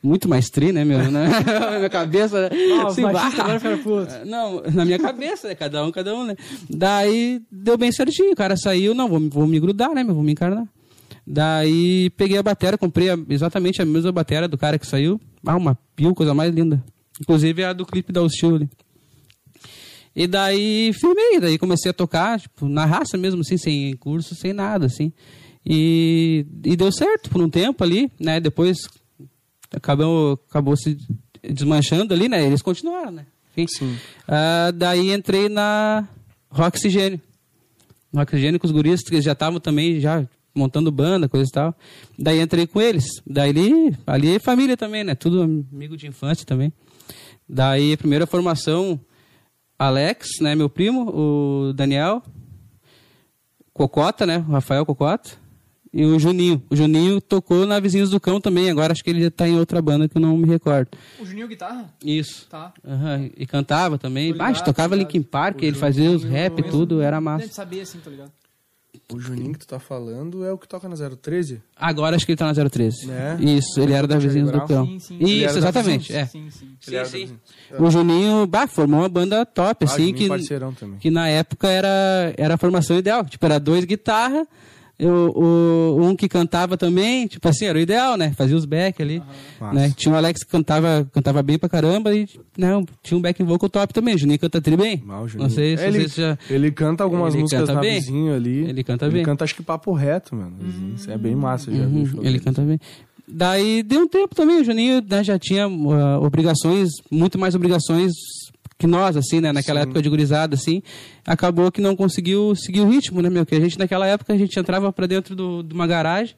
Muito 0.00 0.28
mais 0.28 0.50
tri, 0.50 0.70
né, 0.70 0.84
meu? 0.84 0.98
Na 1.10 1.78
minha 1.78 1.88
cabeça, 1.90 2.50
assim, 2.86 3.04
o 3.04 3.10
baixista 3.10 3.38
bah. 3.38 3.54
agora 3.54 3.60
fica 3.60 3.78
puto. 3.78 4.26
Não, 4.26 4.62
na 4.72 4.84
minha 4.84 4.98
cabeça, 4.98 5.48
né? 5.48 5.54
Cada 5.54 5.82
um, 5.84 5.90
cada 5.90 6.14
um, 6.14 6.24
né? 6.26 6.36
Daí 6.68 7.40
deu 7.50 7.76
bem 7.78 7.90
certinho. 7.90 8.32
O 8.32 8.36
cara 8.36 8.54
saiu, 8.56 8.94
não, 8.94 9.08
vou, 9.08 9.18
me- 9.18 9.30
vou 9.30 9.46
me 9.46 9.58
grudar, 9.58 9.94
né? 9.94 10.04
meu? 10.04 10.14
Vou 10.14 10.22
me 10.22 10.32
encarnar. 10.32 10.66
Daí 11.26 12.10
peguei 12.10 12.36
a 12.36 12.42
bateria, 12.42 12.76
comprei 12.76 13.08
a- 13.10 13.18
exatamente 13.30 13.80
a 13.80 13.84
mesma 13.86 14.12
bateria 14.12 14.46
do 14.46 14.58
cara 14.58 14.78
que 14.78 14.86
saiu. 14.86 15.18
Ah, 15.44 15.56
uma 15.56 15.76
pio, 15.96 16.14
coisa 16.14 16.34
mais 16.34 16.54
linda. 16.54 16.84
Inclusive 17.20 17.64
a 17.64 17.72
do 17.72 17.86
clipe 17.86 18.12
da 18.12 18.22
Hostil. 18.22 18.68
E 20.16 20.26
daí 20.26 20.92
firmei, 20.92 21.40
daí 21.40 21.58
comecei 21.58 21.90
a 21.90 21.94
tocar, 21.94 22.40
tipo, 22.40 22.68
na 22.68 22.84
raça 22.84 23.16
mesmo, 23.16 23.40
assim, 23.40 23.56
sem 23.56 23.96
curso, 23.96 24.34
sem 24.34 24.52
nada, 24.52 24.86
assim. 24.86 25.12
E, 25.66 26.46
e 26.64 26.76
deu 26.76 26.92
certo 26.92 27.30
por 27.30 27.42
um 27.42 27.48
tempo 27.48 27.82
ali, 27.82 28.10
né? 28.20 28.38
Depois 28.38 28.88
acabou, 29.72 30.38
acabou 30.48 30.76
se 30.76 30.96
desmanchando 31.42 32.14
ali, 32.14 32.28
né? 32.28 32.44
Eles 32.46 32.62
continuaram, 32.62 33.10
né? 33.10 33.26
Enfim. 33.56 33.66
Sim. 33.66 33.96
Ah, 34.28 34.70
daí 34.74 35.12
entrei 35.12 35.48
na 35.48 36.06
Roxigênio. 36.50 37.20
No 38.12 38.20
Roxigênio 38.20 38.60
com 38.60 38.66
os 38.66 38.72
guris, 38.72 39.02
que 39.02 39.14
eles 39.14 39.24
já 39.24 39.32
estavam 39.32 39.58
também, 39.58 40.00
já 40.00 40.26
montando 40.54 40.92
banda, 40.92 41.28
coisa 41.28 41.48
e 41.48 41.52
tal. 41.52 41.74
Daí 42.16 42.40
entrei 42.40 42.66
com 42.66 42.80
eles. 42.80 43.04
Daí 43.26 43.50
ali, 43.50 43.96
ali 44.06 44.36
é 44.36 44.38
família 44.38 44.76
também, 44.76 45.02
né? 45.02 45.14
Tudo 45.14 45.42
amigo 45.42 45.96
de 45.96 46.06
infância 46.06 46.46
também. 46.46 46.72
Daí 47.48 47.92
a 47.92 47.96
primeira 47.98 48.26
formação, 48.26 48.98
Alex, 49.78 50.40
né? 50.40 50.54
Meu 50.54 50.68
primo, 50.68 51.10
o 51.10 51.72
Daniel, 51.72 52.22
Cocota, 53.72 54.24
né? 54.26 54.38
O 54.48 54.52
Rafael 54.52 54.86
Cocota. 54.86 55.30
E 55.96 56.04
o 56.04 56.18
Juninho. 56.18 56.60
O 56.68 56.74
Juninho 56.74 57.20
tocou 57.20 57.64
na 57.66 57.78
Vizinhos 57.78 58.10
do 58.10 58.18
Cão 58.18 58.40
também. 58.40 58.68
Agora 58.68 58.92
acho 58.92 59.04
que 59.04 59.10
ele 59.10 59.22
já 59.22 59.30
tá 59.30 59.46
em 59.48 59.56
outra 59.56 59.80
banda 59.80 60.08
que 60.08 60.16
eu 60.16 60.20
não 60.20 60.36
me 60.36 60.44
recordo. 60.48 60.88
O 61.20 61.24
Juninho 61.24 61.46
Guitarra? 61.46 61.88
Isso. 62.04 62.48
Tá. 62.48 62.72
Aham, 62.84 63.30
E 63.36 63.46
cantava 63.46 63.96
também. 63.96 64.32
Tô 64.32 64.38
ligado, 64.44 64.64
tocava 64.64 64.88
tô 64.88 64.94
ligado. 64.96 65.12
Linkin 65.12 65.22
Park, 65.22 65.60
O 65.60 65.64
ele 65.64 65.76
fazia 65.76 66.10
os 66.10 66.24
rap 66.24 66.58
e 66.58 66.62
tudo, 66.64 67.00
era 67.00 67.16
Deve 67.18 67.24
massa. 67.24 67.46
saber, 67.52 67.82
assim, 67.82 68.00
tô 68.00 68.10
ligado. 68.10 68.32
O 69.12 69.18
Juninho 69.18 69.52
que 69.52 69.58
tu 69.60 69.66
tá 69.66 69.78
falando 69.78 70.44
é 70.44 70.52
o 70.52 70.58
que 70.58 70.66
toca 70.66 70.88
na 70.88 70.94
013? 70.96 71.60
Agora 71.76 72.16
acho 72.16 72.24
que 72.24 72.32
ele 72.32 72.36
tá 72.38 72.52
na 72.52 72.68
013. 72.68 73.06
Né? 73.06 73.36
Isso, 73.40 73.80
ele 73.80 73.92
era 73.92 74.06
da 74.06 74.18
Vizinhos 74.18 74.50
do? 74.50 74.60
Cão. 74.66 74.86
Sim, 74.86 74.98
sim. 74.98 75.18
Isso, 75.20 75.52
da 75.54 75.58
exatamente. 75.58 76.12
É. 76.14 76.26
Sim, 76.26 76.48
sim. 76.50 76.76
Sim. 77.06 77.38
O 77.78 77.90
Juninho, 77.90 78.46
bah, 78.46 78.66
formou 78.66 79.00
uma 79.00 79.08
banda 79.08 79.44
top, 79.44 79.84
Ah, 79.84 79.90
assim, 79.92 80.12
que, 80.12 80.28
parceirão 80.28 80.72
também. 80.72 80.98
que 80.98 81.10
na 81.10 81.28
época 81.28 81.68
era, 81.68 82.32
era 82.36 82.54
a 82.54 82.58
formação 82.58 82.96
ideal. 82.96 83.24
Tipo, 83.24 83.44
era 83.46 83.58
dois 83.58 83.84
guitarra, 83.84 84.46
eu, 84.98 85.32
o, 85.34 86.06
um 86.06 86.14
que 86.14 86.28
cantava 86.28 86.76
também, 86.76 87.26
tipo 87.26 87.48
assim, 87.48 87.66
era 87.66 87.76
o 87.76 87.80
ideal, 87.80 88.16
né? 88.16 88.32
Fazia 88.32 88.56
os 88.56 88.64
back 88.64 89.02
ali. 89.02 89.20
Massa. 89.60 89.74
Né? 89.74 89.92
Tinha 89.96 90.14
o 90.14 90.16
Alex 90.16 90.44
que 90.44 90.50
cantava, 90.50 91.08
cantava 91.12 91.42
bem 91.42 91.58
pra 91.58 91.68
caramba 91.68 92.14
e 92.14 92.28
não, 92.56 92.86
tinha 93.02 93.18
um 93.18 93.20
back 93.20 93.42
vocal 93.42 93.68
top 93.68 93.92
também. 93.92 94.14
O 94.14 94.18
Juninho 94.18 94.38
canta 94.38 94.60
tri 94.60 94.76
bem. 94.76 95.02
O 95.04 95.26
Juninho. 95.26 95.48
Não 95.48 95.50
sei 95.50 95.76
se 95.76 95.84
ele, 95.84 96.06
já... 96.06 96.38
ele 96.48 96.70
canta 96.70 97.02
algumas 97.02 97.34
Ele 97.34 97.42
músicas 97.42 97.62
canta 97.62 97.74
na 97.74 97.80
bem. 97.80 98.30
ali. 98.32 98.68
Ele 98.68 98.84
canta 98.84 99.06
ele 99.06 99.14
bem. 99.14 99.24
canta 99.24 99.44
acho 99.44 99.56
que 99.56 99.62
papo 99.62 99.92
reto, 99.92 100.36
mano. 100.36 100.56
Isso 100.94 101.10
é 101.10 101.18
bem 101.18 101.34
massa, 101.34 101.72
já 101.72 101.84
Uhum, 101.84 102.06
show 102.06 102.24
ele 102.24 102.38
canta 102.38 102.62
bem. 102.62 102.78
Daí 103.26 103.82
deu 103.82 104.00
um 104.00 104.08
tempo 104.08 104.34
também, 104.34 104.60
o 104.60 104.64
Juninho 104.64 105.02
né, 105.08 105.24
já 105.24 105.38
tinha 105.38 105.64
ah, 105.64 106.20
obrigações, 106.20 106.90
muito 107.10 107.38
mais 107.38 107.54
obrigações 107.54 108.12
que 108.78 108.86
nós, 108.86 109.16
assim, 109.16 109.40
né? 109.40 109.52
Naquela 109.52 109.80
Sim. 109.80 109.84
época 109.84 110.02
de 110.02 110.08
gurizada, 110.08 110.54
assim. 110.54 110.82
Acabou 111.26 111.70
que 111.70 111.80
não 111.80 111.94
conseguiu 111.96 112.54
seguir 112.56 112.80
o 112.80 112.88
ritmo, 112.88 113.22
né, 113.22 113.30
meu? 113.30 113.46
Que 113.46 113.54
a 113.54 113.60
gente, 113.60 113.78
naquela 113.78 114.06
época, 114.06 114.32
a 114.32 114.36
gente 114.38 114.58
entrava 114.58 114.92
pra 114.92 115.06
dentro 115.06 115.34
do- 115.36 115.62
de 115.62 115.72
uma 115.74 115.86
garagem, 115.86 116.34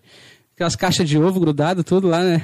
aquelas 0.55 0.76
caixas 0.76 1.09
de 1.09 1.18
ovo 1.18 1.41
grudadas, 1.41 1.84
tudo 1.84 2.09
lá, 2.09 2.22
né? 2.22 2.43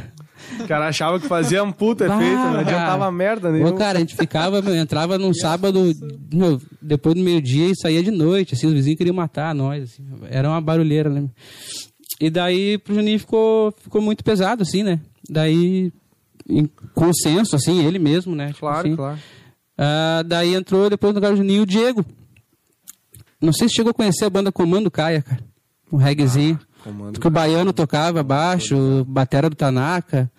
O 0.59 0.67
cara 0.67 0.89
achava 0.89 1.21
que 1.21 1.29
fazia 1.29 1.63
um 1.63 1.71
puta 1.71 2.05
efeito, 2.05 2.21
não 2.35 2.59
adiantava 2.59 3.11
merda 3.13 3.53
nenhuma. 3.53 3.71
Ô, 3.71 3.75
cara, 3.75 3.99
a 3.99 4.01
gente 4.01 4.17
ficava, 4.17 4.61
meu, 4.61 4.75
entrava 4.75 5.17
num 5.17 5.33
sábado, 5.33 5.81
meu, 6.33 6.61
depois 6.81 7.15
do 7.15 7.21
meio-dia 7.23 7.69
e 7.69 7.77
saía 7.77 8.03
de 8.03 8.11
noite, 8.11 8.55
assim, 8.55 8.67
os 8.67 8.73
vizinhos 8.73 8.99
queriam 8.99 9.15
matar 9.15 9.55
nós, 9.55 9.85
assim, 9.85 10.05
era 10.29 10.49
uma 10.49 10.61
barulheira, 10.61 11.09
né? 11.09 11.29
E 12.21 12.29
daí 12.29 12.77
pro 12.79 12.95
Juninho 12.95 13.21
ficou, 13.21 13.73
ficou 13.83 14.01
muito 14.03 14.25
pesado, 14.25 14.63
assim, 14.63 14.83
né? 14.83 14.99
Daí, 15.31 15.93
em 16.49 16.69
consenso, 16.93 17.55
assim, 17.55 17.85
ele 17.87 18.01
mesmo, 18.01 18.35
né? 18.35 18.49
Tipo 18.49 18.61
Claro, 18.61 18.79
assim. 18.89 18.97
claro. 18.97 19.19
Ah, 19.85 20.23
daí 20.25 20.55
entrou 20.55 20.89
depois 20.89 21.13
no 21.13 21.17
lugar 21.17 21.33
do 21.33 21.39
Juninho 21.39 21.63
o 21.63 21.67
Diego. 21.67 22.07
Não 23.41 23.53
sei 23.53 23.69
se 23.69 23.75
chegou 23.75 23.91
a 23.91 23.95
conhecer 23.95 24.25
a 24.25 24.31
banda 24.31 24.53
Comando 24.53 24.89
Caia, 24.89 25.23
cara. 25.23 25.43
Um 25.91 25.97
reggaezinho. 25.97 26.57
Comando. 26.85 27.15
Porque 27.15 27.27
o 27.27 27.31
Baiano 27.31 27.73
tocava 27.73 28.23
baixo, 28.23 29.05
batera 29.05 29.51
do 29.51 29.57
Tanaka. 29.57 30.31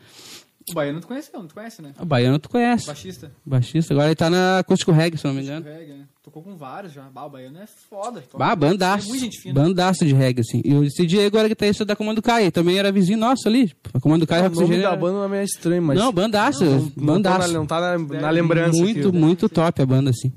O 0.70 0.74
Baiano 0.74 1.02
tu 1.02 1.08
conheceu, 1.08 1.38
não 1.38 1.48
tu 1.48 1.56
conhece, 1.56 1.82
né? 1.82 1.94
O 2.00 2.06
Baiano 2.06 2.40
tu 2.40 2.50
conhece. 2.50 2.88
Baixista. 2.88 3.32
Baixista. 3.46 3.94
Agora 3.94 4.08
ele 4.08 4.16
tá 4.16 4.30
na 4.30 4.60
Acústico 4.60 4.94
Reggae, 4.94 5.18
se 5.18 5.26
não 5.26 5.34
me 5.34 5.42
engano. 5.42 5.66
Reggae, 5.66 5.94
né? 5.94 6.06
Tocou 6.24 6.42
com 6.42 6.56
vários 6.56 6.94
já. 6.94 7.02
Bah, 7.10 7.26
o 7.26 7.30
Baiano 7.30 7.60
é 7.60 7.68
foda. 7.68 8.24
Bah, 8.38 8.56
bandaço. 8.56 9.08
É 9.08 9.10
muito 9.10 9.24
gente 9.26 9.42
fina. 9.42 9.54
Bandaço 9.54 10.06
de 10.06 10.14
reggae, 10.14 10.40
assim. 10.40 10.62
E 10.64 10.74
o 10.74 10.86
esse 10.86 11.06
Diego 11.06 11.38
era 11.38 11.50
guitarrista 11.50 11.84
da 11.84 11.98
Comando 11.98 12.22
Caia. 12.22 12.50
Também 12.50 12.78
era 12.80 12.94
vizinho 12.94 13.18
nosso 13.18 13.46
ali. 13.46 13.74
A 13.94 14.00
Comando 14.00 14.26
Caia 14.26 14.48
o 14.48 14.50
nome 14.50 14.82
da 14.82 14.96
banda 14.96 15.28
não 15.28 15.36
é 15.36 15.44
estranho, 15.44 15.82
mas... 15.82 16.00
Não, 16.00 16.14
bandaço. 16.14 16.64
não, 16.64 16.90
bandaço. 16.96 17.52
na, 17.52 17.54
não 17.60 17.66
tá 17.66 17.82
na, 17.82 17.98
na 17.98 18.30
lembrança 18.30 18.80
Muito, 18.80 19.10
aqui. 19.10 19.18
muito 19.18 19.50
top 19.50 19.82
a 19.82 19.86
banda, 19.86 20.12
assim. 20.12 20.32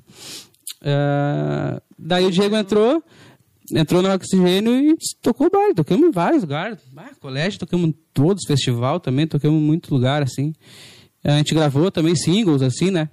Ah, 0.82 1.80
daí 1.96 2.24
o 2.24 2.32
Diego 2.32 2.56
entrou, 2.56 3.00
entrou 3.72 4.02
no 4.02 4.12
Oxigênio 4.12 4.74
e 4.74 4.96
tocou 5.22 5.48
baile. 5.48 5.74
Tocamos 5.74 6.08
em 6.08 6.10
vários 6.10 6.42
lugares. 6.42 6.80
Ah, 6.96 7.10
colégio, 7.20 7.60
tocamos 7.60 7.90
em 7.90 7.94
todos, 8.12 8.44
festival 8.44 8.98
também, 8.98 9.24
tocamos 9.24 9.62
em 9.62 9.64
muito 9.64 9.94
lugar, 9.94 10.20
assim. 10.20 10.52
A 11.22 11.38
gente 11.38 11.54
gravou 11.54 11.92
também 11.92 12.16
singles, 12.16 12.62
assim, 12.62 12.90
né? 12.90 13.08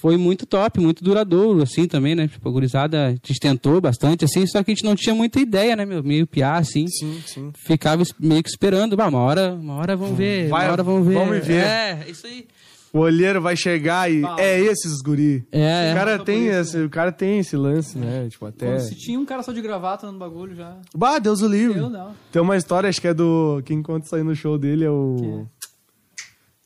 Foi 0.00 0.16
muito 0.16 0.46
top, 0.46 0.80
muito 0.80 1.04
duradouro, 1.04 1.62
assim, 1.62 1.86
também, 1.86 2.14
né? 2.14 2.26
Tipo, 2.26 2.48
a 2.48 2.52
gurizada, 2.52 3.08
a 3.08 3.10
gente 3.10 3.38
tentou 3.38 3.80
bastante, 3.82 4.24
assim, 4.24 4.46
só 4.46 4.62
que 4.62 4.70
a 4.70 4.74
gente 4.74 4.84
não 4.84 4.96
tinha 4.96 5.14
muita 5.14 5.38
ideia, 5.38 5.76
né, 5.76 5.84
meu? 5.84 6.02
Meio 6.02 6.26
piá, 6.26 6.56
assim. 6.56 6.86
Sim, 6.88 7.22
sim. 7.26 7.52
Ficava 7.54 8.02
meio 8.18 8.42
que 8.42 8.48
esperando. 8.48 8.96
Bah, 8.96 9.08
uma 9.08 9.18
hora, 9.18 9.52
uma 9.52 9.74
hora 9.74 9.94
vamos 9.94 10.16
ver, 10.16 10.48
Vai, 10.48 10.64
uma 10.66 10.72
hora 10.72 10.82
vamos 10.82 11.06
ver. 11.06 11.14
vamos 11.14 11.46
ver. 11.46 11.64
É, 11.64 12.06
isso 12.08 12.26
aí. 12.26 12.46
O 12.92 13.00
olheiro 13.00 13.42
vai 13.42 13.54
chegar 13.56 14.10
e 14.10 14.24
Ah. 14.24 14.36
é 14.38 14.58
esses 14.58 15.02
guri. 15.02 15.46
É, 15.52 15.92
o, 15.92 15.94
cara 15.94 16.16
Por 16.16 16.24
tem 16.24 16.46
esse, 16.46 16.78
o 16.82 16.88
cara 16.90 17.12
tem 17.12 17.38
esse 17.38 17.56
lance, 17.56 17.98
né? 17.98 18.26
Tipo, 18.30 18.46
até... 18.46 18.66
Quando 18.66 18.80
se 18.80 18.96
tinha 18.96 19.20
um 19.20 19.24
cara 19.26 19.42
só 19.42 19.52
de 19.52 19.60
gravata 19.60 20.10
no 20.10 20.18
bagulho 20.18 20.56
já. 20.56 20.76
Bah, 20.96 21.18
Deus 21.18 21.42
o 21.42 21.46
livre. 21.46 21.78
Eu 21.78 21.90
não. 21.90 22.14
Tem 22.32 22.40
uma 22.40 22.56
história, 22.56 22.88
acho 22.88 23.00
que 23.00 23.06
é 23.08 23.14
do... 23.14 23.62
Quem 23.66 23.82
conta 23.82 24.16
aí 24.16 24.22
no 24.24 24.34
show 24.34 24.56
dele 24.58 24.86
é 24.86 24.90
o... 24.90 25.46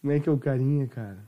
Como 0.01 0.13
é 0.13 0.21
que 0.21 0.29
é 0.29 0.33
o 0.33 0.39
carinha, 0.39 0.87
cara? 0.87 1.19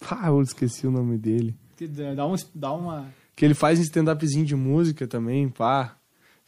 Pá, 0.00 0.22
eu 0.28 0.40
esqueci 0.42 0.86
o 0.86 0.90
nome 0.90 1.16
dele. 1.18 1.54
Que 1.76 1.86
dá 1.86 2.26
um, 2.26 2.34
dá 2.54 2.72
uma. 2.72 3.06
Que 3.36 3.44
ele 3.44 3.54
faz 3.54 3.78
um 3.78 3.82
stand-upzinho 3.82 4.44
de 4.44 4.54
música 4.56 5.06
também, 5.06 5.48
pá. 5.48 5.94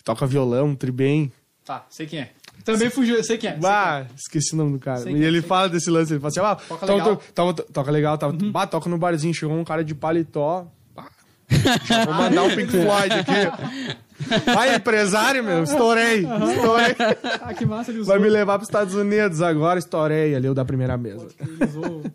Toca 0.05 0.27
violão, 0.27 0.75
tri 0.75 0.91
bem. 0.91 1.33
Tá, 1.65 1.87
sei 1.89 2.07
quem 2.07 2.21
é. 2.21 2.33
Também 2.65 2.91
fugiu, 2.91 3.17
eu 3.17 3.25
sei 3.25 3.39
quem 3.39 3.51
é. 3.51 3.57
Bah, 3.57 4.05
esqueci 4.17 4.53
o 4.53 4.57
nome 4.57 4.73
do 4.73 4.79
cara. 4.79 5.09
E 5.11 5.23
é, 5.23 5.27
ele 5.27 5.41
fala 5.41 5.69
desse 5.69 5.89
lance, 5.91 6.13
ele 6.13 6.21
fala 6.21 6.29
assim, 6.29 6.41
ah, 6.41 6.57
Toca 6.69 6.87
to- 6.87 6.93
legal. 6.93 7.55
toca 7.73 7.91
legal, 7.91 8.19
tava, 8.19 8.33
bah, 8.51 8.67
toca 8.67 8.91
no 8.91 8.99
barzinho, 8.99 9.33
chegou 9.33 9.57
um 9.57 9.65
cara 9.65 9.83
de 9.85 9.95
paletó, 9.95 10.67
vou 10.95 11.05
mandar 12.15 12.43
um 12.43 12.55
Pink 12.55 12.71
Floyd 12.71 13.13
aqui. 13.15 14.51
Aí, 14.59 14.75
empresário, 14.77 15.43
meu, 15.43 15.63
estourei, 15.63 16.25
estourei. 16.27 16.87
é. 16.99 17.19
Ah, 17.43 17.55
que 17.55 17.65
massa 17.65 17.91
ele 17.91 18.01
usou. 18.01 18.13
Vai 18.15 18.23
me 18.23 18.29
levar 18.29 18.59
pros 18.59 18.69
Estados 18.69 18.95
Unidos 18.95 19.41
agora, 19.41 19.79
estourei 19.79 20.35
ali, 20.35 20.49
o 20.49 20.55
da 20.55 20.65
primeira 20.65 20.97
mesa. 20.97 21.29
Loucura. 21.75 22.13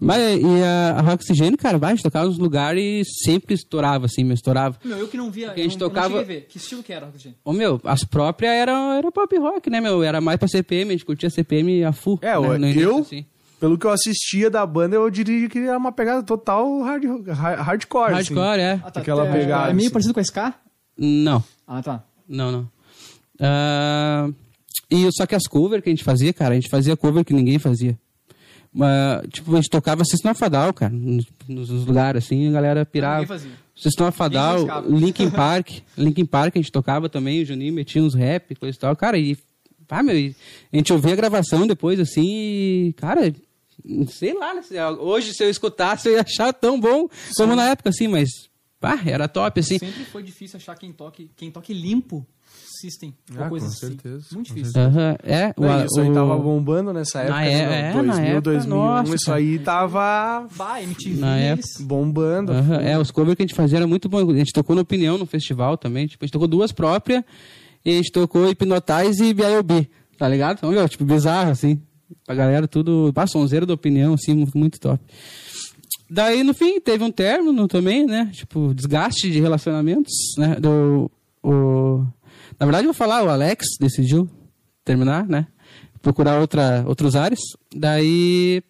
Mas 0.00 0.40
e 0.40 0.62
a, 0.62 1.00
a 1.00 1.12
Oxigênio, 1.14 1.56
cara, 1.58 1.78
vai, 1.78 1.92
a 1.92 1.94
gente 1.94 2.02
tocava 2.02 2.26
nos 2.26 2.38
lugares 2.38 2.82
e 2.82 3.24
sempre 3.24 3.54
estourava, 3.54 4.06
assim, 4.06 4.24
meu, 4.24 4.34
estourava. 4.34 4.76
Meu, 4.84 4.96
eu 4.98 5.08
que 5.08 5.16
não 5.16 5.30
via. 5.30 5.46
Porque 5.48 5.60
a 5.60 5.64
gente 5.64 5.78
não, 5.78 5.88
tocava- 5.88 6.22
ver. 6.24 6.46
Que 6.48 6.58
estilo 6.58 6.82
que 6.82 6.92
era, 6.92 7.06
Rocketine? 7.06 7.36
Ô, 7.44 7.52
meu, 7.52 7.80
as 7.84 8.04
próprias 8.04 8.52
eram 8.52 8.92
era 8.92 9.10
pop 9.12 9.38
rock, 9.38 9.70
né, 9.70 9.80
meu? 9.80 10.02
Era 10.02 10.20
mais 10.20 10.38
pra 10.38 10.48
CPM, 10.48 10.90
a 10.90 10.92
gente 10.92 11.04
curtia 11.04 11.30
CPM 11.30 11.84
a 11.84 11.92
full. 11.92 12.18
É, 12.22 12.38
né, 12.58 12.70
início, 12.70 12.82
eu- 12.82 12.98
assim. 12.98 13.24
pelo 13.60 13.78
que 13.78 13.86
eu 13.86 13.90
assistia 13.90 14.50
da 14.50 14.64
banda, 14.66 14.96
eu 14.96 15.08
diria 15.10 15.48
que 15.48 15.58
era 15.58 15.78
uma 15.78 15.92
pegada 15.92 16.22
total 16.22 16.80
hard, 16.82 17.04
hard- 17.28 17.58
hardcore. 17.60 18.12
assim. 18.14 18.34
Hardcore, 18.34 18.60
é. 18.60 18.80
Ah, 18.84 18.90
tá, 18.90 19.00
Aquela 19.00 19.26
é, 19.26 19.32
pegada, 19.32 19.70
É 19.70 19.72
meio 19.72 19.86
assim. 19.86 19.92
parecido 19.92 20.14
com 20.14 20.20
a 20.20 20.22
Ska? 20.22 20.54
Não, 20.98 21.42
Ah, 21.66 21.82
tá. 21.82 22.04
não, 22.28 22.50
não. 22.50 22.68
Ah, 23.40 24.28
e 24.90 25.08
só 25.12 25.26
que 25.26 25.34
as 25.34 25.46
covers 25.46 25.82
que 25.82 25.88
a 25.90 25.92
gente 25.92 26.04
fazia, 26.04 26.32
cara, 26.32 26.52
a 26.52 26.54
gente 26.54 26.70
fazia 26.70 26.96
cover 26.96 27.24
que 27.24 27.34
ninguém 27.34 27.58
fazia. 27.58 27.98
Tipo, 29.30 29.52
a 29.52 29.56
gente 29.56 29.70
tocava 29.70 30.04
System 30.04 30.30
of 30.32 30.44
a 30.44 30.48
Down, 30.48 30.72
cara, 30.72 30.92
nos, 30.92 31.24
nos 31.48 31.68
lugares, 31.68 32.24
assim, 32.24 32.48
a 32.48 32.52
galera 32.52 32.84
pirava. 32.84 33.20
Ninguém 33.20 33.26
fazia. 33.26 33.50
System 33.74 34.06
of 34.06 34.22
a 34.22 34.28
Ninguém 34.28 34.40
Down, 34.40 34.58
riscava. 34.58 34.88
Linkin 34.88 35.30
Park. 35.30 35.70
Linkin 35.96 36.26
Park 36.26 36.56
a 36.56 36.58
gente 36.58 36.72
tocava 36.72 37.08
também, 37.08 37.42
o 37.42 37.46
Juninho 37.46 37.72
metia 37.72 38.02
uns 38.02 38.14
rap, 38.14 38.54
coisa 38.54 38.76
e 38.76 38.80
tal. 38.80 38.94
Cara, 38.96 39.18
e... 39.18 39.36
Ah, 39.88 40.02
meu, 40.02 40.18
e 40.18 40.34
a 40.72 40.76
gente 40.76 40.92
ouvia 40.92 41.12
a 41.12 41.16
gravação 41.16 41.66
depois, 41.66 41.98
assim, 42.00 42.26
e... 42.26 42.94
Cara, 42.96 43.32
sei 44.08 44.34
lá, 44.34 44.54
né, 44.54 44.62
hoje 44.98 45.32
se 45.32 45.44
eu 45.44 45.48
escutasse 45.48 46.08
eu 46.08 46.14
ia 46.14 46.22
achar 46.22 46.52
tão 46.52 46.80
bom 46.80 47.08
como 47.36 47.54
na 47.54 47.70
época, 47.70 47.90
assim, 47.90 48.08
mas... 48.08 48.28
Ah, 48.82 49.00
era 49.04 49.26
top, 49.26 49.58
assim. 49.58 49.80
Sempre 49.80 50.04
foi 50.04 50.22
difícil 50.22 50.58
achar 50.58 50.76
quem 50.76 50.92
toque, 50.92 51.28
quem 51.34 51.50
toque 51.50 51.74
limpo 51.74 52.24
System. 52.80 53.14
ou 53.36 53.44
Ah, 53.44 53.48
coisa 53.48 53.66
com 53.66 53.72
assim. 53.72 53.80
certeza, 53.88 54.26
Muito 54.32 54.46
difícil. 54.54 54.80
É. 55.22 55.54
Não, 55.58 55.84
isso 55.84 56.00
aí 56.00 56.10
o- 56.10 56.14
tava 56.14 56.36
bombando 56.38 56.92
nessa 56.92 57.20
época. 57.20 57.34
Na 57.38 57.40
né, 57.44 57.52
é- 57.52 57.64
não, 57.66 57.72
é, 57.72 57.82
na 57.82 57.92
2000, 58.12 58.24
época, 58.26 58.40
2001, 58.42 58.76
nossa, 58.76 59.14
isso 59.14 59.26
cara. 59.26 59.38
aí 59.38 59.58
tava 59.58 60.46
Bah, 60.56 60.82
MTV. 60.82 61.20
Na 61.20 61.40
eles- 61.40 61.80
bombando. 61.80 62.52
É, 62.52 62.98
os 62.98 63.10
covers 63.10 63.36
que 63.36 63.42
a 63.42 63.46
gente 63.46 63.54
fazia 63.54 63.78
era 63.78 63.86
muito 63.86 64.08
bom. 64.08 64.30
A 64.30 64.36
gente 64.36 64.52
tocou 64.52 64.74
no 64.76 64.82
Opinião 64.82 65.16
no 65.18 65.26
festival 65.26 65.76
também. 65.76 66.06
Tipo, 66.06 66.24
a 66.24 66.26
gente 66.26 66.32
tocou 66.32 66.48
duas 66.48 66.72
próprias 66.72 67.22
e 67.84 67.90
a 67.90 67.96
gente 67.96 68.12
tocou 68.12 68.48
Hipnotize 68.48 69.24
e 69.24 69.32
B.I.O.B. 69.34 69.88
Tá 70.18 70.28
ligado? 70.28 70.58
Então, 70.58 70.70
meu, 70.70 70.88
tipo, 70.88 71.04
bizarro, 71.04 71.50
assim. 71.50 71.80
Pra 72.24 72.34
galera 72.34 72.68
tudo... 72.68 73.12
Ah, 73.16 73.26
sonzeiro 73.26 73.66
da 73.66 73.74
Opinião, 73.74 74.14
assim, 74.14 74.32
mu- 74.34 74.48
muito 74.54 74.78
top. 74.80 75.02
Daí, 76.08 76.44
no 76.44 76.54
fim, 76.54 76.78
teve 76.80 77.02
um 77.02 77.10
término 77.10 77.66
também, 77.66 78.06
né? 78.06 78.30
Tipo, 78.32 78.72
desgaste 78.72 79.28
de 79.30 79.40
relacionamentos, 79.40 80.12
né? 80.38 80.54
Do, 80.60 81.10
o... 81.42 82.04
Na 82.58 82.66
verdade, 82.66 82.84
eu 82.86 82.92
vou 82.92 82.94
falar, 82.94 83.22
o 83.24 83.28
Alex 83.28 83.66
decidiu 83.78 84.28
terminar, 84.84 85.26
né? 85.26 85.46
Procurar 86.00 86.40
outra, 86.40 86.84
outros 86.86 87.14
ares. 87.16 87.40
Daí, 87.74 88.62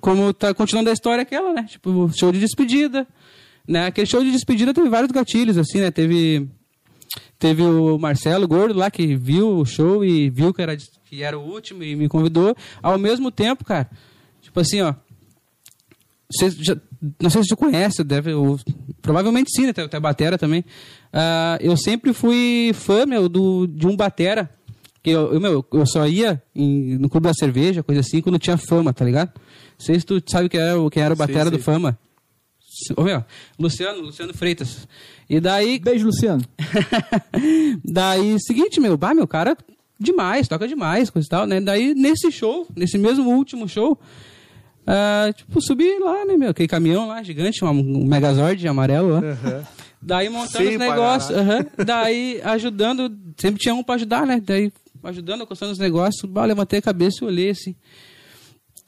como 0.00 0.32
tá 0.32 0.52
continuando 0.54 0.90
a 0.90 0.92
história 0.92 1.22
aquela, 1.22 1.52
né? 1.52 1.64
Tipo, 1.68 2.10
show 2.16 2.30
de 2.32 2.38
despedida, 2.38 3.06
né? 3.66 3.86
Aquele 3.86 4.06
show 4.06 4.22
de 4.22 4.30
despedida 4.30 4.74
teve 4.74 4.88
vários 4.88 5.10
gatilhos, 5.10 5.56
assim, 5.58 5.80
né? 5.80 5.90
Teve, 5.90 6.48
teve 7.38 7.62
o 7.62 7.98
Marcelo 7.98 8.46
Gordo 8.46 8.78
lá 8.78 8.90
que 8.90 9.16
viu 9.16 9.58
o 9.58 9.64
show 9.64 10.04
e 10.04 10.30
viu 10.30 10.52
que 10.54 10.62
era, 10.62 10.76
que 10.76 11.22
era 11.22 11.38
o 11.38 11.42
último 11.42 11.82
e 11.82 11.96
me 11.96 12.08
convidou. 12.08 12.54
Ao 12.82 12.98
mesmo 12.98 13.30
tempo, 13.30 13.64
cara, 13.64 13.90
tipo 14.40 14.58
assim, 14.60 14.80
ó, 14.82 14.94
você 16.30 16.50
já- 16.50 16.76
não 17.20 17.28
sei 17.30 17.42
se 17.42 17.48
você 17.48 17.56
conhece, 17.56 18.04
deve, 18.04 18.32
ou- 18.32 18.58
provavelmente 19.00 19.50
sim, 19.50 19.66
né? 19.66 19.72
Tem, 19.72 19.88
tem 19.88 19.98
a 19.98 20.00
Batera 20.00 20.38
também. 20.38 20.64
Ah, 21.12 21.58
eu 21.60 21.76
sempre 21.76 22.12
fui 22.12 22.70
fã, 22.74 23.04
meu, 23.06 23.28
do, 23.28 23.66
de 23.66 23.86
um 23.86 23.96
Batera. 23.96 24.48
Que 25.02 25.10
eu, 25.10 25.34
eu, 25.34 25.40
meu, 25.40 25.66
eu 25.72 25.84
só 25.86 26.06
ia 26.06 26.40
em- 26.54 26.96
no 26.96 27.08
Clube 27.08 27.26
da 27.26 27.34
Cerveja, 27.34 27.82
coisa 27.82 28.00
assim, 28.00 28.20
quando 28.20 28.38
tinha 28.38 28.56
fama, 28.56 28.92
tá 28.92 29.04
ligado? 29.04 29.32
Não 29.36 29.84
sei 29.84 29.98
se 29.98 30.06
tu 30.06 30.22
sabe 30.28 30.48
quem 30.48 30.60
era, 30.60 30.80
o- 30.80 30.88
quem 30.88 31.02
era 31.02 31.12
o 31.12 31.16
Batera 31.16 31.48
sei. 31.48 31.58
do 31.58 31.58
Fama. 31.58 31.98
Ô, 32.96 33.02
meu, 33.02 33.24
Luciano, 33.58 34.00
Luciano 34.00 34.32
Freitas. 34.32 34.86
E 35.28 35.40
daí, 35.40 35.78
Beijo, 35.82 36.06
Luciano. 36.06 36.42
Daí, 37.84 38.36
seguinte, 38.40 38.80
meu, 38.80 38.96
bah, 38.96 39.14
meu 39.14 39.26
cara, 39.26 39.56
demais, 39.98 40.48
toca 40.48 40.66
demais, 40.68 41.10
coisa 41.10 41.26
e 41.26 41.28
tal, 41.28 41.46
né? 41.46 41.60
Daí, 41.60 41.94
nesse 41.94 42.30
show, 42.30 42.66
nesse 42.76 42.96
mesmo 42.98 43.28
último 43.30 43.68
show, 43.68 43.98
ah, 44.86 45.32
tipo, 45.34 45.60
subi 45.60 45.98
lá, 45.98 46.24
né, 46.24 46.36
meu, 46.36 46.50
aquele 46.50 46.68
caminhão 46.68 47.08
lá, 47.08 47.22
gigante, 47.22 47.64
um, 47.64 48.06
Megazord 48.06 48.66
amarelo 48.66 49.08
lá. 49.10 49.18
Aham. 49.18 49.66
Daí, 50.00 50.28
montando 50.28 50.64
Feio 50.64 50.72
os 50.72 50.78
negócios, 50.78 51.38
aham. 51.38 51.64
daí, 51.86 52.40
ajudando, 52.42 53.16
sempre 53.36 53.60
tinha 53.60 53.72
um 53.72 53.84
pra 53.84 53.94
ajudar, 53.94 54.26
né? 54.26 54.42
Daí, 54.44 54.72
ajudando, 55.04 55.42
acostando 55.42 55.70
os 55.70 55.78
negócios, 55.78 56.28
bah, 56.28 56.44
levantei 56.44 56.80
a 56.80 56.82
cabeça 56.82 57.18
e 57.22 57.26
olhei 57.26 57.50
assim. 57.50 57.76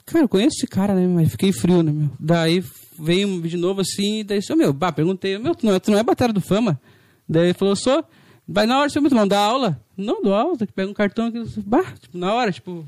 Cara, 0.05 0.25
eu 0.25 0.29
conheço 0.29 0.57
esse 0.57 0.67
cara, 0.67 0.93
né? 0.93 1.07
Mas 1.07 1.31
fiquei 1.31 1.53
frio, 1.53 1.83
né, 1.85 1.93
meu? 1.93 2.11
Daí 2.19 2.65
veio 2.99 3.41
de 3.43 3.57
novo 3.57 3.81
assim, 3.81 4.25
daí 4.25 4.41
disse, 4.41 4.53
ô, 4.53 4.57
meu, 4.57 4.73
bah, 4.73 4.91
perguntei, 4.91 5.39
meu, 5.39 5.55
tu 5.55 5.65
não 5.65 5.75
é, 5.75 5.79
tu 5.79 5.91
não 5.93 5.99
é 5.99 6.03
batalha 6.03 6.33
do 6.33 6.41
fama? 6.41 6.81
Daí 7.29 7.45
ele 7.45 7.55
falou, 7.55 7.77
sou. 7.77 8.05
Vai 8.47 8.67
na 8.67 8.79
hora, 8.79 8.91
seu 8.91 9.01
não 9.01 9.27
dá 9.27 9.39
aula? 9.39 9.81
Não, 9.97 10.21
dou 10.21 10.35
aula, 10.35 10.59
que 10.59 10.73
pegar 10.73 10.91
um 10.91 10.95
cartão 10.95 11.29
aqui. 11.29 11.43
Bah, 11.65 11.95
tipo, 11.99 12.19
na 12.19 12.35
hora, 12.35 12.53
tipo, 12.53 12.87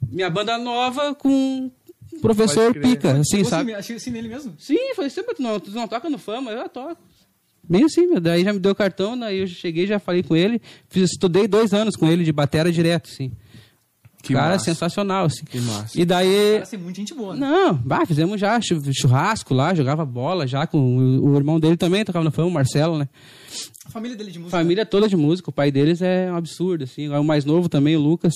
minha 0.00 0.30
banda 0.30 0.56
nova 0.56 1.14
com 1.14 1.70
professor 2.20 2.74
pica, 2.74 3.12
assim, 3.18 3.44
sabe? 3.44 3.74
assim, 3.74 3.94
assim 3.94 4.10
nele 4.10 4.28
mesmo? 4.28 4.54
Sim, 4.58 4.94
foi 4.94 5.08
sempre, 5.10 5.34
tu 5.34 5.42
não, 5.42 5.58
tu 5.60 5.70
não 5.70 5.86
toca 5.88 6.08
no 6.10 6.18
fama? 6.18 6.50
Eu 6.50 6.68
toco. 6.68 6.96
Bem 7.68 7.84
assim, 7.84 8.06
meu. 8.06 8.20
Daí 8.20 8.44
já 8.44 8.52
me 8.52 8.58
deu 8.58 8.72
o 8.72 8.74
cartão, 8.74 9.18
daí 9.18 9.38
eu 9.38 9.46
cheguei, 9.46 9.86
já 9.86 9.98
falei 9.98 10.22
com 10.22 10.36
ele. 10.36 10.60
Fiz, 10.88 11.10
estudei 11.12 11.46
dois 11.48 11.72
anos 11.72 11.96
com 11.96 12.06
ele 12.06 12.22
de 12.24 12.32
batera 12.32 12.70
direto, 12.70 13.08
assim. 13.10 13.32
Que 14.22 14.32
Cara, 14.32 14.52
massa. 14.52 14.64
sensacional, 14.64 15.26
assim. 15.26 15.44
Que 15.44 15.58
massa. 15.60 16.00
E 16.00 16.04
daí. 16.04 16.54
Parece 16.54 16.76
muita 16.78 16.96
gente 17.00 17.12
boa, 17.14 17.34
né? 17.34 17.40
Não, 17.46 17.74
bah, 17.74 18.06
fizemos 18.06 18.40
já 18.40 18.58
chu- 18.60 18.80
churrasco 18.92 19.52
lá, 19.52 19.74
jogava 19.74 20.04
bola 20.06 20.46
já 20.46 20.66
com 20.66 20.78
o, 20.78 21.30
o 21.32 21.36
irmão 21.36 21.60
dele 21.60 21.76
também, 21.76 22.04
tocava 22.06 22.24
no 22.24 22.30
fama, 22.30 22.48
o 22.48 22.50
Marcelo, 22.50 22.98
né? 22.98 23.06
A 23.84 23.90
família 23.90 24.16
dele 24.16 24.30
de 24.30 24.38
música. 24.38 24.56
Família 24.58 24.86
toda 24.86 25.08
de 25.08 25.16
música, 25.16 25.50
o 25.50 25.52
pai 25.52 25.70
deles 25.70 26.00
é 26.00 26.32
um 26.32 26.36
absurdo, 26.36 26.84
assim. 26.84 27.08
O 27.08 27.22
mais 27.22 27.44
novo 27.44 27.68
também, 27.68 27.96
o 27.96 28.00
Lucas. 28.00 28.32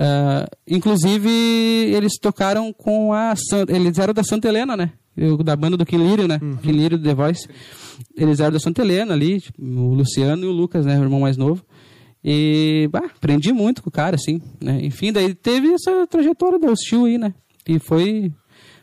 Ah, 0.00 0.46
inclusive, 0.66 1.28
eles 1.28 2.18
tocaram 2.20 2.72
com 2.72 3.12
a. 3.12 3.34
San- 3.34 3.66
Eles 3.68 3.98
eram 3.98 4.14
da 4.14 4.22
Santa 4.22 4.46
Helena, 4.48 4.76
né? 4.76 4.92
Eu- 5.16 5.36
da 5.38 5.56
banda 5.56 5.76
do 5.76 5.84
Quilírio, 5.84 6.28
né? 6.28 6.38
Quilírio 6.62 6.96
do 6.96 7.02
The 7.02 7.14
Voice. 7.14 7.48
Eles 8.16 8.38
eram 8.38 8.52
da 8.52 8.60
Santa 8.60 8.82
Helena 8.82 9.12
ali, 9.14 9.40
tipo, 9.40 9.60
o 9.60 9.94
Luciano 9.94 10.44
e 10.44 10.46
o 10.46 10.52
Lucas, 10.52 10.86
né? 10.86 10.96
O 10.98 11.02
irmão 11.02 11.20
mais 11.20 11.36
novo. 11.36 11.64
E, 12.24 12.88
bah, 12.92 13.02
aprendi 13.16 13.52
muito 13.52 13.82
com 13.82 13.88
o 13.88 13.92
cara, 13.92 14.14
assim, 14.14 14.40
né? 14.62 14.78
Enfim, 14.82 15.12
daí 15.12 15.34
teve 15.34 15.72
essa 15.72 16.06
trajetória 16.06 16.58
da 16.58 16.68
Hostil 16.70 17.04
aí, 17.06 17.18
né? 17.18 17.34
E 17.66 17.78
foi, 17.80 18.32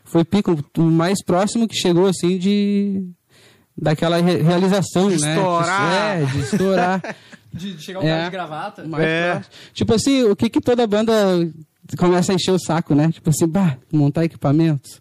foi 0.04 0.24
pico, 0.24 0.56
o 0.76 0.82
mais 0.82 1.22
próximo 1.24 1.66
que 1.66 1.74
chegou, 1.74 2.06
assim, 2.06 2.36
de... 2.38 3.04
Daquela 3.78 4.16
re- 4.22 4.40
realização, 4.40 5.10
De 5.10 5.20
né? 5.20 5.36
estourar. 5.36 6.16
É, 6.18 6.24
de 6.24 6.38
estourar. 6.40 7.16
De, 7.56 7.74
de 7.74 7.82
chegar 7.82 8.00
o 8.00 8.02
É. 8.02 8.08
cara 8.08 8.24
de 8.24 8.30
gravata. 8.30 8.84
Mais 8.86 9.04
É. 9.04 9.42
Tipo 9.72 9.94
assim, 9.94 10.24
o 10.24 10.36
que 10.36 10.48
que 10.48 10.60
toda 10.60 10.86
banda 10.86 11.12
começa 11.98 12.32
a 12.32 12.34
encher 12.34 12.52
o 12.52 12.58
saco, 12.58 12.94
né? 12.94 13.10
Tipo 13.10 13.30
assim, 13.30 13.46
bah, 13.46 13.76
montar 13.92 14.24
equipamentos, 14.24 15.00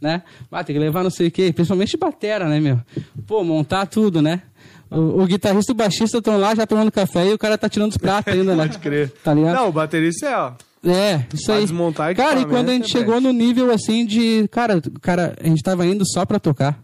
né? 0.00 0.22
Bah, 0.50 0.62
tem 0.64 0.74
que 0.74 0.80
levar 0.80 1.02
não 1.02 1.10
sei 1.10 1.28
o 1.28 1.30
quê, 1.30 1.52
principalmente 1.52 1.96
batera, 1.96 2.48
né, 2.48 2.60
meu? 2.60 2.80
Pô, 3.26 3.42
montar 3.44 3.86
tudo, 3.86 4.20
né? 4.22 4.42
O, 4.90 5.22
o 5.22 5.26
guitarrista 5.26 5.72
e 5.72 5.74
o 5.74 5.76
baixista 5.76 6.18
estão 6.18 6.38
lá 6.38 6.54
já 6.54 6.66
tomando 6.66 6.92
café 6.92 7.26
e 7.26 7.32
o 7.32 7.38
cara 7.38 7.58
tá 7.58 7.68
tirando 7.68 7.90
os 7.90 7.96
pratos 7.96 8.32
ainda, 8.32 8.54
né? 8.54 8.64
Pode 8.68 8.78
crer. 8.78 9.10
Tá 9.24 9.34
ligado? 9.34 9.54
Não, 9.54 9.68
o 9.68 9.72
baterista 9.72 10.26
é, 10.26 10.36
ó. 10.36 10.52
É, 10.84 11.26
isso 11.34 11.50
aí. 11.50 11.62
desmontar 11.62 12.14
Cara, 12.14 12.40
e 12.40 12.44
quando 12.44 12.68
a 12.68 12.72
gente 12.72 12.84
é 12.84 12.88
chegou 12.98 13.20
no 13.20 13.32
nível 13.32 13.72
assim 13.72 14.06
de. 14.06 14.46
Cara, 14.52 14.80
cara, 15.00 15.34
a 15.42 15.46
gente 15.46 15.60
tava 15.62 15.84
indo 15.84 16.04
só 16.06 16.24
pra 16.24 16.38
tocar. 16.38 16.78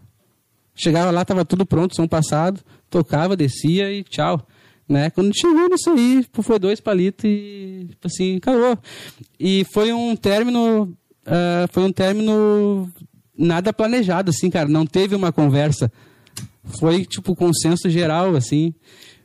Chegava 0.75 1.11
lá, 1.11 1.23
tava 1.23 1.45
tudo 1.45 1.65
pronto, 1.65 1.95
som 1.95 2.07
passado, 2.07 2.59
tocava, 2.89 3.37
descia 3.37 3.91
e 3.93 4.03
tchau. 4.03 4.45
Né? 4.87 5.09
Quando 5.09 5.33
chegou 5.35 5.69
nisso 5.69 5.89
aí, 5.89 6.25
foi 6.41 6.59
dois 6.59 6.79
palitos 6.79 7.25
e 7.25 7.87
tipo 7.89 8.07
assim, 8.07 8.37
acabou. 8.37 8.77
E 9.39 9.65
foi 9.73 9.93
um 9.93 10.15
término. 10.15 10.95
ah, 11.25 11.67
foi 11.71 11.83
um 11.83 11.91
término 11.91 12.91
nada 13.37 13.73
planejado, 13.73 14.29
assim, 14.29 14.49
cara. 14.49 14.67
Não 14.67 14.85
teve 14.85 15.15
uma 15.15 15.31
conversa. 15.31 15.91
Foi, 16.79 17.05
tipo, 17.05 17.35
consenso 17.35 17.89
geral, 17.89 18.35
assim. 18.35 18.73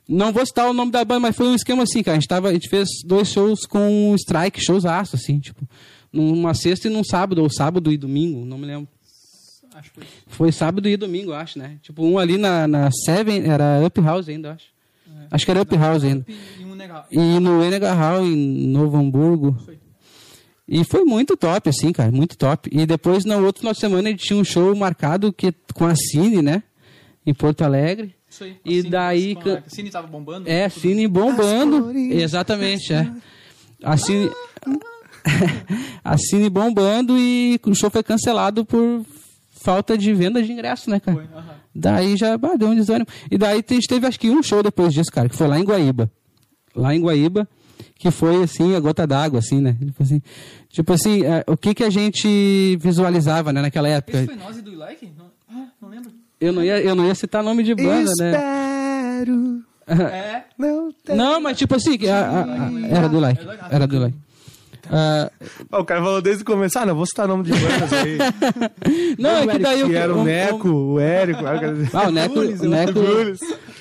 Não 0.07 0.33
vou 0.33 0.45
citar 0.45 0.69
o 0.69 0.73
nome 0.73 0.91
da 0.91 1.05
banda, 1.05 1.19
mas 1.19 1.35
foi 1.35 1.47
um 1.47 1.55
esquema 1.55 1.83
assim, 1.83 2.01
cara. 2.01 2.17
A 2.17 2.19
gente, 2.19 2.27
tava, 2.27 2.49
a 2.49 2.53
gente 2.53 2.67
fez 2.67 2.87
dois 3.05 3.29
shows 3.29 3.65
com 3.65 4.13
strike, 4.15 4.59
shows 4.59 4.85
aço, 4.85 5.15
assim, 5.15 5.39
tipo. 5.39 5.67
Numa 6.11 6.55
sexta 6.55 6.87
e 6.87 6.91
num 6.91 7.03
sábado, 7.03 7.43
ou 7.43 7.49
sábado 7.49 7.91
e 7.91 7.97
domingo, 7.97 8.43
não 8.43 8.57
me 8.57 8.65
lembro. 8.65 8.89
Acho 9.75 9.91
que 9.91 9.95
foi. 9.95 10.07
Foi 10.27 10.51
sábado 10.51 10.89
e 10.89 10.97
domingo, 10.97 11.31
acho, 11.31 11.59
né? 11.59 11.77
Tipo, 11.83 12.03
um 12.03 12.17
ali 12.17 12.37
na, 12.37 12.67
na 12.67 12.89
Seven, 13.05 13.43
era 13.47 13.79
Up 13.85 14.01
House 14.01 14.27
ainda, 14.27 14.53
acho. 14.53 14.65
Acho 15.31 15.45
que 15.45 15.51
era 15.51 15.61
Up 15.61 15.75
House 15.77 16.03
ainda. 16.03 16.25
E 17.11 17.39
no 17.39 17.63
Enegar 17.63 17.97
Hall, 17.97 18.25
em 18.25 18.67
Novo 18.67 18.97
Hamburgo. 18.97 19.57
E 20.67 20.83
foi 20.83 21.03
muito 21.03 21.35
top, 21.35 21.67
assim, 21.69 21.91
cara, 21.91 22.11
muito 22.11 22.37
top. 22.37 22.69
E 22.71 22.85
depois, 22.85 23.25
no 23.25 23.43
outro 23.43 23.61
final 23.61 23.73
de 23.73 23.79
semana, 23.79 24.07
a 24.09 24.11
gente 24.11 24.25
tinha 24.25 24.37
um 24.39 24.43
show 24.43 24.75
marcado 24.75 25.33
que, 25.33 25.51
com 25.73 25.85
a 25.85 25.95
Cine, 25.95 26.41
né? 26.41 26.61
Em 27.25 27.33
Porto 27.33 27.63
Alegre. 27.63 28.15
Isso 28.29 28.43
aí. 28.43 28.57
E 28.63 28.77
Cine- 28.77 28.89
daí 28.89 29.37
A 29.65 29.69
Cine 29.69 29.89
tava 29.89 30.07
bombando. 30.07 30.47
É, 30.47 30.69
tudo. 30.69 30.81
Cine 30.81 31.07
bombando. 31.07 31.91
Exatamente, 31.97 32.93
é. 32.93 33.11
A 33.83 33.97
Cine... 33.97 34.29
a 36.03 36.17
Cine 36.17 36.49
bombando 36.49 37.17
e 37.17 37.59
o 37.65 37.73
show 37.75 37.89
foi 37.89 38.03
cancelado 38.03 38.63
por 38.63 39.05
falta 39.49 39.97
de 39.97 40.13
venda 40.13 40.41
de 40.41 40.51
ingresso, 40.51 40.89
né, 40.89 40.99
cara? 40.99 41.17
Foi, 41.17 41.25
aham. 41.35 41.55
Daí 41.79 42.17
já 42.17 42.37
bah, 42.37 42.55
deu 42.57 42.67
um 42.69 42.75
desânimo. 42.75 43.07
E 43.31 43.37
daí 43.37 43.63
a 43.67 43.73
gente 43.73 43.87
teve 43.87 44.05
acho 44.05 44.19
que 44.19 44.29
um 44.29 44.43
show 44.43 44.61
depois 44.61 44.93
disso, 44.93 45.11
cara, 45.11 45.29
que 45.29 45.35
foi 45.35 45.47
lá 45.47 45.59
em 45.59 45.63
Guaíba. 45.63 46.11
Lá 46.75 46.93
em 46.93 47.01
Guaíba. 47.01 47.47
que 47.97 48.11
foi, 48.11 48.43
assim, 48.43 48.75
a 48.75 48.79
gota 48.79 49.05
d'água, 49.07 49.39
assim, 49.39 49.59
né? 49.61 49.75
Tipo 49.79 50.03
assim, 50.03 50.21
tipo 50.69 50.93
assim 50.93 51.23
é, 51.25 51.43
o 51.47 51.57
que 51.57 51.73
que 51.73 51.83
a 51.83 51.89
gente 51.89 52.77
visualizava, 52.79 53.51
né, 53.51 53.61
naquela 53.61 53.87
época? 53.89 54.17
Esse 54.19 54.27
foi 54.27 54.35
nós 54.35 54.57
e 54.57 54.61
do 54.61 54.75
like? 54.75 55.09
Não, 55.17 55.25
ah, 55.49 55.67
não 55.81 55.89
lembro. 55.89 56.11
Eu 56.39 56.53
não 56.53 56.63
ia, 56.63 56.79
eu 56.81 56.95
não 56.95 57.05
ia 57.05 57.15
citar 57.15 57.43
nome 57.43 57.61
de 57.63 57.75
banda, 57.75 58.11
né? 58.19 58.31
Espero 58.31 59.63
É. 59.89 60.43
não. 60.57 60.93
Não, 61.15 61.41
mas 61.41 61.57
tipo 61.57 61.75
assim, 61.75 61.97
a- 62.07 62.29
a- 62.29 62.43
a- 62.67 62.87
era 62.89 63.09
do 63.09 63.19
like, 63.19 63.43
era 63.71 63.87
do 63.87 63.99
like. 63.99 64.17
Ah, 64.91 65.31
Ó, 65.71 65.81
o 65.81 65.85
cara 65.85 66.01
falou 66.01 66.21
desde 66.21 66.43
o 66.43 66.45
começo, 66.45 66.77
ah, 66.79 66.85
não, 66.85 66.95
vou 66.95 67.05
citar 67.05 67.27
nome 67.27 67.43
de 67.43 67.51
bandas 67.51 67.93
aí. 67.93 68.17
não, 69.19 69.37
é 69.37 69.47
que 69.47 69.59
daí 69.59 69.79
eu... 69.81 69.87
que 69.87 69.95
era 69.95 70.13
o 70.15 70.23
Neco, 70.23 70.69
o 70.69 70.99
Érico. 70.99 71.41
Ah, 71.93 72.07
o 72.07 72.11
Neco, 72.11 72.39
o 72.39 72.67
Neco. 72.69 72.99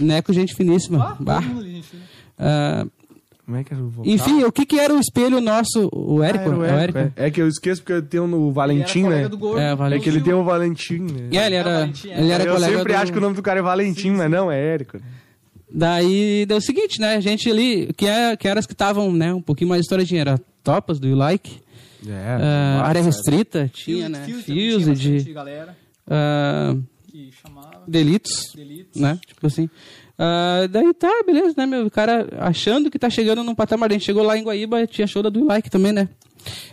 Neco, 0.01 0.33
gente 0.33 0.55
finíssima. 0.55 1.17
Bah. 1.21 1.37
Todo 1.41 1.47
mundo 1.49 1.61
ali, 1.61 1.75
gente. 1.75 1.89
Ah, 2.39 2.87
Como 3.45 3.57
é 3.57 3.65
que 3.65 3.73
era 3.75 3.83
o 3.83 3.89
vocal? 3.89 4.13
enfim, 4.13 4.45
o 4.45 4.53
que 4.53 4.67
que 4.67 4.79
era 4.79 4.93
o 4.95 5.01
espelho 5.01 5.41
nosso? 5.41 5.89
O 5.93 6.21
Ah, 6.23 6.27
Érico? 6.29 6.45
era 6.51 6.57
o 6.59 6.65
é 6.65 6.73
o 6.73 6.79
Érico, 6.79 6.99
Érico? 6.99 7.13
é. 7.21 7.27
É 7.27 7.31
que 7.31 7.41
eu 7.41 7.49
esqueço 7.49 7.81
porque 7.83 7.93
eu 7.95 8.03
tenho 8.03 8.27
no 8.27 8.53
Valentim, 8.53 9.05
né? 9.05 9.27
Gordo. 9.29 9.59
É, 9.61 9.75
Valentim. 9.75 10.01
É 10.01 10.03
que 10.05 10.09
ele 10.11 10.21
tem 10.25 10.35
o 10.35 10.45
Valentim, 10.45 10.99
né? 10.99 11.29
É, 11.33 11.47
ele 11.47 11.57
Ah, 11.57 11.61
era, 11.61 11.71
Valentim, 11.81 12.11
é. 12.11 12.21
ele 12.21 12.31
era 12.33 12.45
eu 12.45 12.55
colega 12.55 12.77
sempre 12.77 12.93
do... 12.93 12.99
acho 12.99 13.13
que 13.13 13.19
o 13.19 13.21
nome 13.21 13.35
do 13.37 13.43
cara 13.43 13.59
é 13.61 13.63
Valentim, 13.63 14.11
mas 14.11 14.31
não, 14.31 14.51
é 14.53 14.61
Érico. 14.75 14.99
Daí 15.71 16.47
deu 16.47 16.57
o 16.57 16.61
seguinte, 16.63 17.01
né? 17.01 17.17
A 17.17 17.21
gente 17.21 17.51
ali, 17.51 17.93
que, 17.97 18.07
é, 18.07 18.37
que 18.37 18.49
eram 18.49 18.59
as 18.59 18.67
que 18.67 18.73
estavam, 18.73 19.13
né? 19.13 19.35
Um 19.35 19.43
pouquinho 19.43 19.69
mais 19.71 19.83
estouradinha. 19.83 20.23
Era 20.23 20.41
Topas, 20.69 21.01
do 21.01 21.09
You 21.09 21.17
Like. 21.17 21.63
É. 22.07 22.13
ah, 22.13 22.83
área 22.85 23.01
restrita, 23.01 23.71
tinha, 23.73 24.07
né? 24.07 24.27
Fuse 24.29 24.95
de 24.95 25.33
galera 25.33 25.75
ah, 26.07 26.77
que 27.11 27.33
chamava. 27.33 27.85
Delitos, 27.89 28.53
Delitos. 28.55 29.01
né? 29.01 29.19
Tipo 29.27 29.47
assim. 29.47 29.71
Ah, 30.19 30.69
daí 30.71 30.93
tá, 30.93 31.23
beleza, 31.25 31.55
né, 31.57 31.65
meu? 31.65 31.87
O 31.87 31.91
cara 31.91 32.29
achando 32.39 32.91
que 32.91 32.99
tá 32.99 33.09
chegando 33.09 33.43
num 33.43 33.55
patamar. 33.55 33.89
A 33.89 33.95
gente 33.95 34.05
chegou 34.05 34.23
lá 34.23 34.37
em 34.37 34.43
Guaíba, 34.43 34.87
tinha 34.87 35.07
show 35.07 35.23
da 35.23 35.31
Do 35.31 35.41
You 35.41 35.47
Like 35.47 35.71
também, 35.71 35.93
né? 35.93 36.11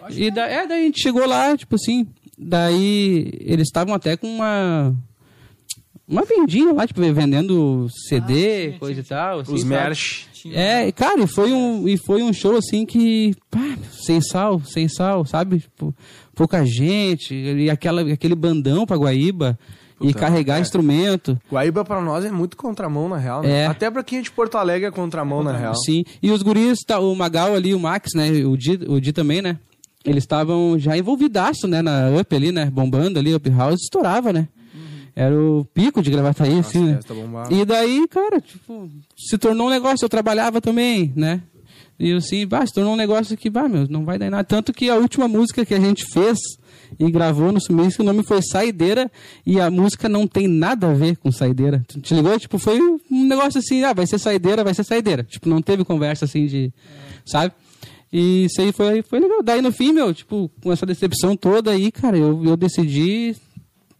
E 0.10 0.30
da, 0.30 0.46
é, 0.46 0.68
daí 0.68 0.82
a 0.82 0.86
gente 0.86 1.02
chegou 1.02 1.26
lá, 1.26 1.56
tipo 1.56 1.76
assim. 1.76 2.06
Daí 2.38 3.32
eles 3.40 3.68
estavam 3.68 3.96
até 3.96 4.18
com 4.18 4.28
uma. 4.28 4.94
Uma 6.08 6.24
vendinha 6.24 6.72
lá, 6.72 6.86
tipo, 6.86 7.02
vendendo 7.02 7.88
CD, 8.08 8.68
tinha, 8.68 8.80
coisa 8.80 9.02
tinha, 9.02 9.04
e 9.04 9.20
tal. 9.20 9.40
Assim, 9.40 9.54
Os 9.54 9.62
sabe? 9.62 9.74
merch. 9.74 10.26
Tinha- 10.34 10.56
É, 10.60 10.92
cara, 10.92 11.22
e 11.24 11.28
foi 11.28 11.52
um, 11.52 11.88
e 11.88 11.98
foi 11.98 12.22
um 12.22 12.32
show 12.32 12.56
assim 12.56 12.86
que, 12.86 13.34
pá, 13.50 13.76
sem 14.06 14.22
sal, 14.22 14.62
sem 14.64 14.88
sal, 14.88 15.26
sabe? 15.26 15.60
Tipo, 15.62 15.94
pouca 16.36 16.64
gente, 16.64 17.34
e 17.34 17.70
aquela, 17.70 18.02
aquele 18.14 18.36
bandão 18.36 18.86
pra 18.86 18.98
Guaíba, 18.98 19.58
e 20.00 20.08
Puta, 20.08 20.20
carregar 20.20 20.58
é. 20.58 20.62
instrumento. 20.62 21.40
Guaíba 21.50 21.84
pra 21.86 22.02
nós 22.02 22.24
é 22.26 22.30
muito 22.32 22.56
contramão, 22.58 23.08
na 23.10 23.18
real, 23.18 23.42
né? 23.42 23.62
É. 23.62 23.66
Até 23.66 23.90
pra 23.90 24.04
quem 24.04 24.20
é 24.20 24.22
de 24.22 24.30
Porto 24.30 24.58
Alegre 24.58 24.86
é 24.88 24.92
contramão, 24.92 25.42
na 25.42 25.58
real. 25.58 25.74
Sim, 25.74 26.04
e 26.22 26.30
os 26.32 26.44
guris, 26.44 26.80
tá, 26.86 27.00
o 27.00 27.16
Magal 27.16 27.56
ali, 27.56 27.74
o 27.74 27.80
Max, 27.80 28.12
né, 28.14 28.30
o 28.46 28.56
Di, 28.58 28.78
o 28.88 29.00
Di 29.00 29.12
também, 29.14 29.42
né? 29.42 29.58
Eles 30.04 30.24
estavam 30.24 30.78
já 30.78 30.96
envolvidaço, 30.96 31.66
né, 31.68 31.82
na 31.82 32.10
Up 32.22 32.36
ali, 32.36 32.52
né, 32.52 32.70
bombando 32.72 33.18
ali, 33.18 33.34
Up 33.34 33.50
House, 33.50 33.82
estourava, 33.82 34.32
né? 34.32 34.48
Era 35.16 35.34
o 35.34 35.64
pico 35.74 36.02
de 36.02 36.12
Gravataí, 36.12 36.60
assim, 36.60 36.84
né? 36.88 37.00
E 37.50 37.64
daí, 37.64 38.06
cara, 38.10 38.42
tipo, 38.42 38.90
se 39.16 39.38
tornou 39.38 39.68
um 39.68 39.70
negócio, 39.70 40.04
eu 40.04 40.10
trabalhava 40.10 40.60
também, 40.60 41.14
né? 41.16 41.42
E 41.98 42.12
assim, 42.12 42.46
bah, 42.46 42.66
se 42.66 42.74
tornou 42.74 42.94
um 42.94 42.98
negócio 42.98 43.38
que, 43.38 43.50
bah, 43.50 43.70
meu, 43.70 43.88
não 43.88 44.04
vai 44.04 44.20
dar 44.20 44.30
nada. 44.30 44.44
Tanto 44.44 44.74
que 44.74 44.90
a 44.90 44.96
última 44.96 45.28
música 45.28 45.66
que 45.66 45.74
a 45.74 45.80
gente 45.80 46.06
fez 46.06 46.38
e 47.00 47.10
gravou 47.10 47.52
no 47.52 47.62
Sumiço, 47.62 48.02
o 48.02 48.06
nome 48.06 48.24
foi 48.24 48.42
Saideira, 48.42 49.10
e 49.46 49.60
a 49.60 49.72
música 49.72 50.10
não 50.10 50.28
tem 50.28 50.48
nada 50.48 50.90
a 50.90 50.94
ver 50.94 51.16
com 51.18 51.32
Saideira. 51.32 51.84
Tu 51.88 52.00
te 52.02 52.14
ligou? 52.14 52.38
Tipo, 52.38 52.58
foi 52.60 52.80
um 52.80 53.26
negócio 53.26 53.60
assim, 53.60 53.84
ah, 53.84 53.94
vai 53.94 54.06
ser 54.06 54.20
Saideira, 54.20 54.64
vai 54.64 54.74
ser 54.74 54.84
Saideira. 54.84 55.24
Tipo, 55.24 55.48
não 55.50 55.62
teve 55.62 55.86
conversa 55.86 56.26
assim 56.26 56.46
de, 56.46 56.74
sabe? 57.26 57.54
E 58.12 58.46
isso 58.46 58.62
aí 58.62 58.72
foi, 58.72 59.02
foi 59.02 59.20
legal. 59.20 59.42
Daí 59.42 59.62
no 59.62 59.72
fim, 59.72 59.92
meu, 59.92 60.14
tipo, 60.14 60.50
com 60.62 60.72
essa 60.72 60.86
decepção 60.86 61.36
toda 61.36 61.72
aí, 61.72 61.92
cara, 61.92 62.18
eu, 62.18 62.44
eu 62.46 62.56
decidi, 62.56 63.36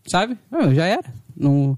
sabe? 0.06 0.38
Ah, 0.52 0.74
já 0.74 0.86
era. 0.86 1.14
Não, 1.36 1.78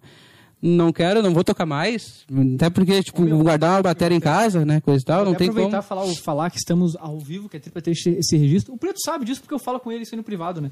não 0.61 0.91
quero, 0.91 1.21
não 1.21 1.33
vou 1.33 1.43
tocar 1.43 1.65
mais. 1.65 2.25
Até 2.55 2.69
porque, 2.69 3.01
tipo, 3.03 3.25
vou 3.25 3.43
guardar 3.43 3.75
uma 3.75 3.83
bateria 3.83 4.17
em 4.17 4.21
casa, 4.21 4.65
né? 4.65 4.81
Coisa 4.81 5.01
e 5.01 5.05
tal, 5.05 5.25
não 5.25 5.35
tem 5.35 5.49
aproveitar 5.49 5.83
como. 5.83 6.01
e 6.01 6.05
falar, 6.05 6.15
falar 6.15 6.49
que 6.49 6.57
estamos 6.57 6.95
ao 6.95 7.19
vivo, 7.19 7.47
que 7.47 7.57
é 7.57 7.59
pra 7.59 7.81
ter 7.81 7.91
esse, 7.91 8.37
registro. 8.37 8.73
O 8.73 8.77
Preto 8.77 8.99
sabe 9.03 9.25
disso 9.25 9.41
porque 9.41 9.53
eu 9.53 9.59
falo 9.59 9.79
com 9.79 9.91
ele 9.91 10.03
isso 10.03 10.15
aí 10.15 10.17
no 10.17 10.23
privado, 10.23 10.61
né? 10.61 10.71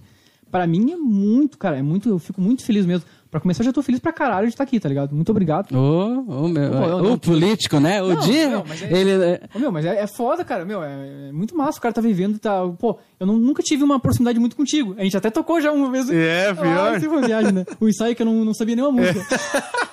Pra 0.51 0.67
mim 0.67 0.91
é 0.91 0.95
muito, 0.95 1.57
cara, 1.57 1.77
é 1.77 1.81
muito, 1.81 2.09
eu 2.09 2.19
fico 2.19 2.39
muito 2.39 2.63
feliz 2.63 2.85
mesmo. 2.85 3.05
Pra 3.35 3.41
começar, 3.41 3.63
eu 3.63 3.65
já 3.65 3.73
tô 3.73 3.81
feliz 3.83 3.99
pra 3.99 4.13
caralho 4.13 4.47
de 4.47 4.53
estar 4.53 4.63
aqui, 4.63 4.79
tá 4.79 4.87
ligado? 4.87 5.13
Muito 5.13 5.29
obrigado. 5.29 5.77
Ô, 5.77 6.45
ô, 6.45 6.47
meu, 6.47 6.71
Pô, 6.71 6.77
eu 6.85 6.95
o 6.99 7.03
não- 7.03 7.17
político, 7.17 7.81
né? 7.81 8.01
O 8.01 8.13
Não, 8.13 8.21
dia, 8.21 8.47
não, 8.49 8.63
mas 8.65 8.81
é- 8.81 8.93
ele... 8.97 9.11
é- 9.11 9.41
Ô, 9.53 9.59
meu, 9.59 9.73
mas 9.73 9.83
é, 9.85 10.03
é 10.03 10.07
foda, 10.07 10.45
cara. 10.45 10.63
Meu, 10.63 10.81
é, 10.81 11.27
é 11.27 11.31
muito 11.33 11.53
massa. 11.53 11.77
O 11.77 11.81
cara 11.81 11.93
tá 11.93 11.99
vivendo, 11.99 12.39
tá. 12.39 12.65
Pô, 12.79 12.97
eu 13.19 13.27
não- 13.27 13.37
nunca 13.37 13.61
tive 13.61 13.83
uma 13.83 13.99
proximidade 13.99 14.39
muito 14.39 14.55
contigo. 14.55 14.95
A 14.97 15.03
gente 15.03 15.17
até 15.17 15.29
tocou 15.29 15.59
já 15.59 15.69
uma 15.73 15.91
vez. 15.91 16.09
É, 16.09 16.51
Ah, 16.51 16.55
pior. 16.55 16.97
isso 16.97 17.09
foi 17.09 17.17
uma 17.17 17.27
viagem, 17.27 17.51
né? 17.51 17.65
O 17.77 17.89
ensaio 17.89 18.15
que 18.15 18.21
eu 18.21 18.25
não, 18.25 18.45
não 18.45 18.53
sabia 18.53 18.73
nenhuma 18.77 19.01
música. 19.01 19.19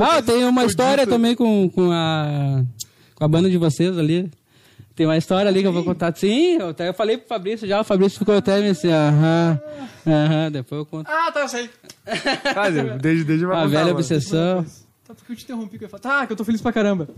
Ah, 0.00 0.20
tem 0.20 0.44
uma 0.44 0.64
história 0.64 1.06
também 1.06 1.36
com, 1.36 1.68
com, 1.70 1.90
a, 1.92 2.62
com 3.14 3.24
a 3.24 3.28
banda 3.28 3.48
de 3.48 3.56
vocês 3.58 3.96
ali. 3.96 4.28
Tem 4.96 5.06
uma 5.06 5.16
história 5.16 5.48
ali 5.48 5.60
que 5.60 5.66
eu 5.66 5.72
vou 5.72 5.82
contar. 5.82 6.14
Sim, 6.16 6.56
eu, 6.58 6.68
até, 6.68 6.88
eu 6.88 6.94
falei 6.94 7.18
pro 7.18 7.26
Fabrício 7.28 7.66
já, 7.66 7.80
o 7.80 7.84
Fabrício 7.84 8.18
ficou 8.18 8.36
até 8.36 8.60
me 8.60 8.68
assim, 8.68 8.88
aham, 8.88 9.60
aham, 10.06 10.52
depois 10.52 10.78
eu 10.78 10.86
conto. 10.86 11.08
ah, 11.10 11.32
tá, 11.32 11.40
eu 11.40 11.48
sei. 11.48 11.68
Ah, 12.56 12.70
desde, 13.00 13.24
desde 13.24 13.44
vai 13.46 13.56
A 13.56 13.58
contar, 13.60 13.70
velha 13.70 13.84
mano. 13.86 13.96
obsessão. 13.96 14.64
Tá, 15.06 15.14
porque 15.14 15.32
eu 15.32 15.36
te 15.36 15.44
interrompi. 15.44 15.78
Que 15.78 15.84
eu 15.84 15.86
ia 15.86 15.90
falar, 15.90 16.00
tá, 16.20 16.26
que 16.26 16.32
eu 16.32 16.36
tô 16.36 16.44
feliz 16.44 16.60
pra 16.60 16.72
caramba. 16.72 17.08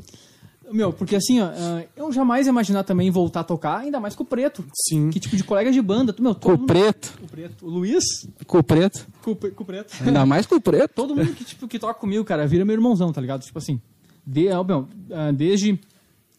Meu, 0.72 0.92
porque 0.92 1.14
assim, 1.14 1.40
ó, 1.40 1.46
ah, 1.54 1.82
eu 1.96 2.10
jamais 2.10 2.46
ia 2.46 2.50
imaginar 2.50 2.82
também 2.82 3.10
voltar 3.10 3.40
a 3.40 3.44
tocar, 3.44 3.78
ainda 3.80 4.00
mais 4.00 4.16
com 4.16 4.22
o 4.24 4.26
Preto. 4.26 4.64
Sim. 4.88 5.10
Que 5.10 5.20
tipo 5.20 5.36
de 5.36 5.44
colegas 5.44 5.74
de 5.74 5.82
banda. 5.82 6.12
tu- 6.12 6.22
Meu, 6.22 6.34
Com 6.34 6.40
todo 6.40 6.54
o 6.54 6.58
mundo- 6.60 6.66
preto, 6.66 7.14
O 7.22 7.26
Preto. 7.28 7.66
O 7.66 7.70
Luiz? 7.70 8.02
com 8.46 8.58
o 8.58 8.62
preto. 8.64 9.06
Com, 9.22 9.30
o 9.32 9.36
Pre- 9.36 9.50
com 9.50 9.62
o 9.62 9.66
Preto. 9.66 9.94
Ainda 10.04 10.24
mais 10.26 10.46
com 10.46 10.54
o 10.56 10.60
preto. 10.60 10.92
Todo 10.94 11.14
mundo 11.14 11.32
que, 11.34 11.44
tipo, 11.44 11.68
que 11.68 11.78
toca 11.78 11.94
comigo, 11.94 12.24
cara, 12.24 12.46
vira 12.46 12.64
meu 12.64 12.74
irmãozão, 12.74 13.12
tá 13.12 13.20
ligado? 13.20 13.42
Tipo 13.42 13.58
assim, 13.58 13.80
de, 14.26 14.48
ó, 14.48 14.64
meu, 14.64 14.88
ah, 15.12 15.30
desde 15.30 15.78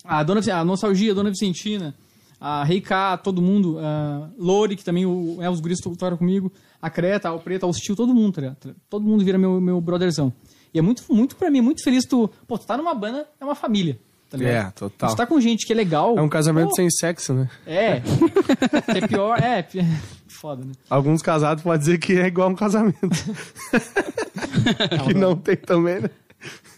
a, 0.08 0.24
Dona, 0.24 0.42
a 0.54 0.64
Nostalgia, 0.64 1.12
a 1.12 1.16
Dona 1.16 1.30
Vicentina, 1.30 1.94
a 2.40 2.64
Rei 2.64 2.82
K, 2.82 3.18
todo 3.18 3.42
mundo, 3.42 3.78
a 3.80 4.30
Lori, 4.38 4.76
que 4.76 4.84
também 4.84 5.06
o, 5.06 5.38
é, 5.42 5.50
os 5.50 5.60
guris 5.60 5.80
to- 5.80 5.90
tocaram 5.92 6.18
comigo, 6.18 6.52
a 6.82 6.90
Creta, 6.90 7.32
o 7.32 7.40
Preto, 7.40 7.68
o 7.68 7.74
Steel, 7.74 7.96
todo 7.96 8.14
mundo, 8.14 8.34
tá 8.36 8.42
ligado? 8.42 8.76
Todo 8.90 9.06
mundo 9.06 9.24
vira 9.26 9.38
meu, 9.38 9.60
meu 9.60 9.82
brotherzão. 9.82 10.32
E 10.74 10.80
é 10.80 10.82
muito, 10.82 11.04
muito 11.10 11.36
pra 11.36 11.50
mim, 11.50 11.62
muito 11.62 11.84
feliz 11.84 12.06
tu... 12.06 12.30
Pô, 12.48 12.58
tu 12.58 12.66
tá 12.68 12.78
numa 12.78 12.94
banda, 12.94 13.28
é 13.40 13.46
uma 13.46 13.56
família, 13.56 13.98
tá 14.30 14.38
ligado? 14.38 14.68
É, 14.68 14.72
total. 14.72 15.10
Tu 15.10 15.16
tá 15.16 15.26
com 15.26 15.40
gente 15.42 15.66
que 15.66 15.74
é 15.74 15.76
legal... 15.76 16.16
É 16.18 16.22
um 16.22 16.30
casamento 16.30 16.70
pô, 16.70 16.76
sem 16.76 16.90
sexo, 16.92 17.34
né? 17.34 17.50
É. 17.66 18.02
É 18.96 19.08
pior, 19.08 19.40
é... 19.42 19.66
Foda, 20.28 20.64
né? 20.64 20.74
Alguns 20.88 21.24
casados 21.24 21.64
podem 21.64 21.80
dizer 21.80 21.98
que 21.98 22.14
é 22.14 22.28
igual 22.28 22.50
um 22.50 22.56
casamento. 22.56 23.00
que 25.08 25.14
não 25.16 25.36
tem 25.36 25.56
também, 25.56 26.02
né? 26.02 26.10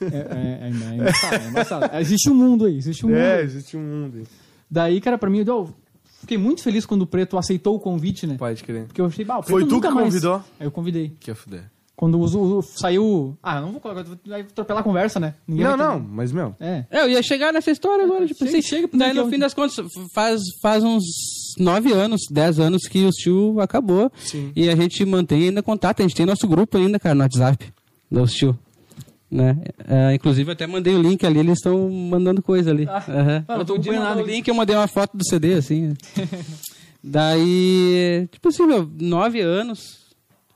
É, 0.01 0.05
é, 0.05 0.59
é, 0.61 0.65
é 0.91 0.95
embaçado, 0.95 1.35
é 1.43 1.47
embaçado. 1.49 1.95
Existe 1.97 2.29
um 2.29 2.35
mundo 2.35 2.65
aí, 2.65 2.77
existe 2.77 3.05
um 3.05 3.09
mundo 3.09 3.17
É, 3.19 3.41
existe 3.43 3.77
um 3.77 3.81
mundo. 3.81 4.17
aí. 4.19 4.23
Daí, 4.71 5.01
cara, 5.01 5.17
pra 5.17 5.29
mim, 5.29 5.43
eu 5.45 5.73
fiquei 6.21 6.37
muito 6.37 6.61
feliz 6.63 6.85
quando 6.85 7.01
o 7.03 7.07
Preto 7.07 7.37
aceitou 7.37 7.75
o 7.75 7.79
convite, 7.79 8.27
né? 8.27 8.35
Pode 8.37 8.63
crer. 8.63 8.85
Porque 8.85 9.01
eu 9.01 9.05
achei, 9.05 9.25
bah, 9.25 9.37
o 9.37 9.43
Preto 9.43 9.51
Foi 9.51 9.65
tu 9.67 9.81
que 9.81 9.89
mais- 9.89 10.07
convidou? 10.07 10.35
Aí 10.59 10.67
eu 10.67 10.71
convidei. 10.71 11.15
Que 11.19 11.31
é 11.31 11.35
fuder. 11.35 11.63
Quando 11.95 12.17
o, 12.17 12.59
o- 12.59 12.61
saiu. 12.61 13.37
Ah, 13.43 13.59
não 13.59 13.73
vou 13.73 13.81
colocar, 13.81 14.05
vai 14.25 14.39
atropelar 14.39 14.79
a 14.79 14.83
conversa, 14.85 15.19
né? 15.19 15.33
Ninguém 15.45 15.65
Não, 15.65 15.75
não, 15.75 15.99
mas, 15.99 16.31
meu... 16.31 16.55
É. 16.57 16.85
É, 16.89 17.01
eu 17.03 17.09
ia 17.09 17.21
chegar 17.21 17.51
nessa 17.51 17.71
história 17.71 18.05
agora, 18.05 18.25
tipo 18.25 18.39
chega- 18.45 18.51
assim. 18.57 18.61
chega 18.61 18.87
pro 18.87 18.97
daí 18.97 19.13
no 19.13 19.27
fim 19.29 19.37
das 19.37 19.53
contas, 19.53 19.75
faz, 20.15 20.39
faz 20.61 20.81
uns 20.81 21.03
nove 21.59 21.91
anos, 21.91 22.21
dez 22.31 22.57
anos 22.57 22.83
que 22.87 23.03
o 23.03 23.11
Steel 23.11 23.59
acabou. 23.59 24.09
Sim. 24.15 24.53
E 24.55 24.69
a 24.69 24.75
gente 24.77 25.03
mantém 25.03 25.49
ainda 25.49 25.61
contato, 25.61 25.99
a 25.99 26.03
gente 26.03 26.15
tem 26.15 26.25
nosso 26.25 26.47
grupo 26.47 26.77
ainda, 26.77 26.97
cara, 26.97 27.15
no 27.15 27.21
WhatsApp 27.23 27.67
do 28.09 28.25
Steel. 28.25 28.57
Né? 29.31 29.57
É, 29.87 30.15
inclusive, 30.15 30.49
eu 30.49 30.53
até 30.53 30.65
mandei 30.65 30.95
o 30.95 31.01
link 31.01 31.23
ali, 31.25 31.39
eles 31.39 31.59
estão 31.59 31.89
mandando 31.89 32.41
coisa 32.41 32.71
ali. 32.71 32.87
Ah, 32.89 33.01
tô 33.63 33.77
dia 33.77 33.91
acompanhando 33.91 33.93
mandaram 33.93 34.15
nada 34.15 34.23
o 34.23 34.25
link 34.25 34.47
eu 34.47 34.55
mandei 34.55 34.75
uma 34.75 34.87
foto 34.87 35.15
do 35.15 35.23
CD, 35.23 35.53
assim. 35.53 35.93
Daí, 37.03 38.27
tipo 38.31 38.49
assim, 38.49 38.65
meu, 38.65 38.89
nove 38.99 39.39
anos 39.39 39.99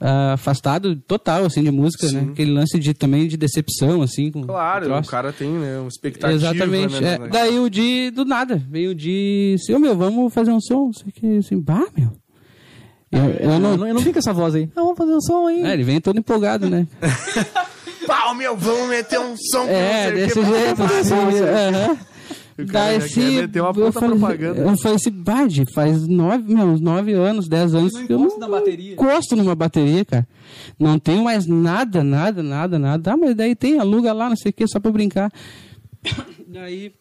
ah, 0.06 0.34
afastado 0.34 0.96
total, 0.96 1.46
assim, 1.46 1.64
de 1.64 1.72
música, 1.72 2.12
né? 2.12 2.28
Aquele 2.32 2.52
lance 2.52 2.78
de, 2.78 2.94
também 2.94 3.26
de 3.28 3.38
decepção, 3.38 4.02
assim. 4.02 4.32
Com, 4.32 4.44
Claro, 4.44 4.82
com 4.82 4.92
o 4.92 4.94
troço. 4.96 5.10
cara 5.10 5.32
tem, 5.32 5.50
né, 5.50 5.80
uma 5.80 5.88
expectativa, 5.88 6.34
Exatamente. 6.34 7.00
né? 7.00 7.14
é. 7.14 7.20
né? 7.20 7.30
daí 7.32 7.60
o 7.60 7.70
Di, 7.70 8.12
do 8.12 8.26
nada, 8.26 8.62
veio 8.70 8.92
o 8.92 8.96
Di, 8.96 9.56
assim, 9.56 9.74
ô 9.74 9.80
meu, 9.80 9.96
vamos 9.96 10.34
fazer 10.34 10.52
um 10.52 10.60
som, 10.60 10.88
não 10.88 10.94
sei 10.94 11.08
o 11.08 11.12
que, 11.12 11.38
assim, 11.38 11.58
bah, 11.58 11.88
meu. 11.96 12.12
Eu, 13.10 13.20
eu 13.20 13.52
Eu 13.52 13.60
não... 13.60 13.78
não, 13.78 13.88
eu 13.88 13.94
não 13.94 14.02
vim 14.02 14.12
com 14.12 14.20
essa 14.20 14.34
voz 14.34 14.56
aí. 14.56 14.68
Não, 14.76 14.84
vamos 14.84 14.98
fazer 14.98 15.14
um 15.14 15.22
som 15.22 15.48
aí. 15.48 15.62
É, 15.62 15.74
ele 15.74 15.84
vem 15.84 16.02
todo 16.02 16.20
empolgado, 16.20 16.70
né? 16.70 16.86
Pau, 18.08 18.36
meu, 18.36 18.56
vamos 18.58 18.90
meter 18.90 19.20
um 19.20 19.36
som 19.38 19.66
É, 19.68 20.12
desse 20.12 20.34
que, 20.40 20.46
jeito, 20.46 20.84
assim, 20.84 21.14
aham. 21.16 21.98
O 22.56 22.68
cara 22.68 23.00
Daí, 23.00 23.32
meter 23.42 23.62
uma 23.62 23.70
eu 23.70 23.74
puta 23.74 23.92
falei, 23.94 24.10
propaganda. 24.20 24.62
eu 24.62 24.78
falei 24.78 24.96
assim, 24.98 25.10
Bade, 25.12 25.64
faz 25.74 26.08
nove, 26.08 26.54
meu, 26.54 26.66
uns 26.68 26.82
nove 26.82 27.12
anos, 27.14 27.48
dez 27.48 27.74
anos 27.74 27.92
que 27.98 28.14
eu 28.14 28.20
não 28.20 28.38
na 28.38 28.48
bateria. 28.48 28.94
encosto 28.94 29.36
numa 29.36 29.56
bateria, 29.56 30.06
cara. 30.06 30.28
Não 30.80 31.00
tenho 31.00 31.24
mais 31.24 31.48
nada, 31.48 32.04
nada, 32.04 32.44
nada, 32.44 32.78
nada. 32.78 33.14
Ah, 33.14 33.18
mas 33.18 33.34
daí 33.36 33.56
tem, 33.56 33.80
aluga 33.80 34.14
lá, 34.14 34.30
não 34.30 34.36
sei 34.36 34.52
o 34.52 34.54
que, 34.54 34.68
só 34.68 34.80
pra 34.80 34.92
brincar. 34.92 35.32
daí, 36.48 36.94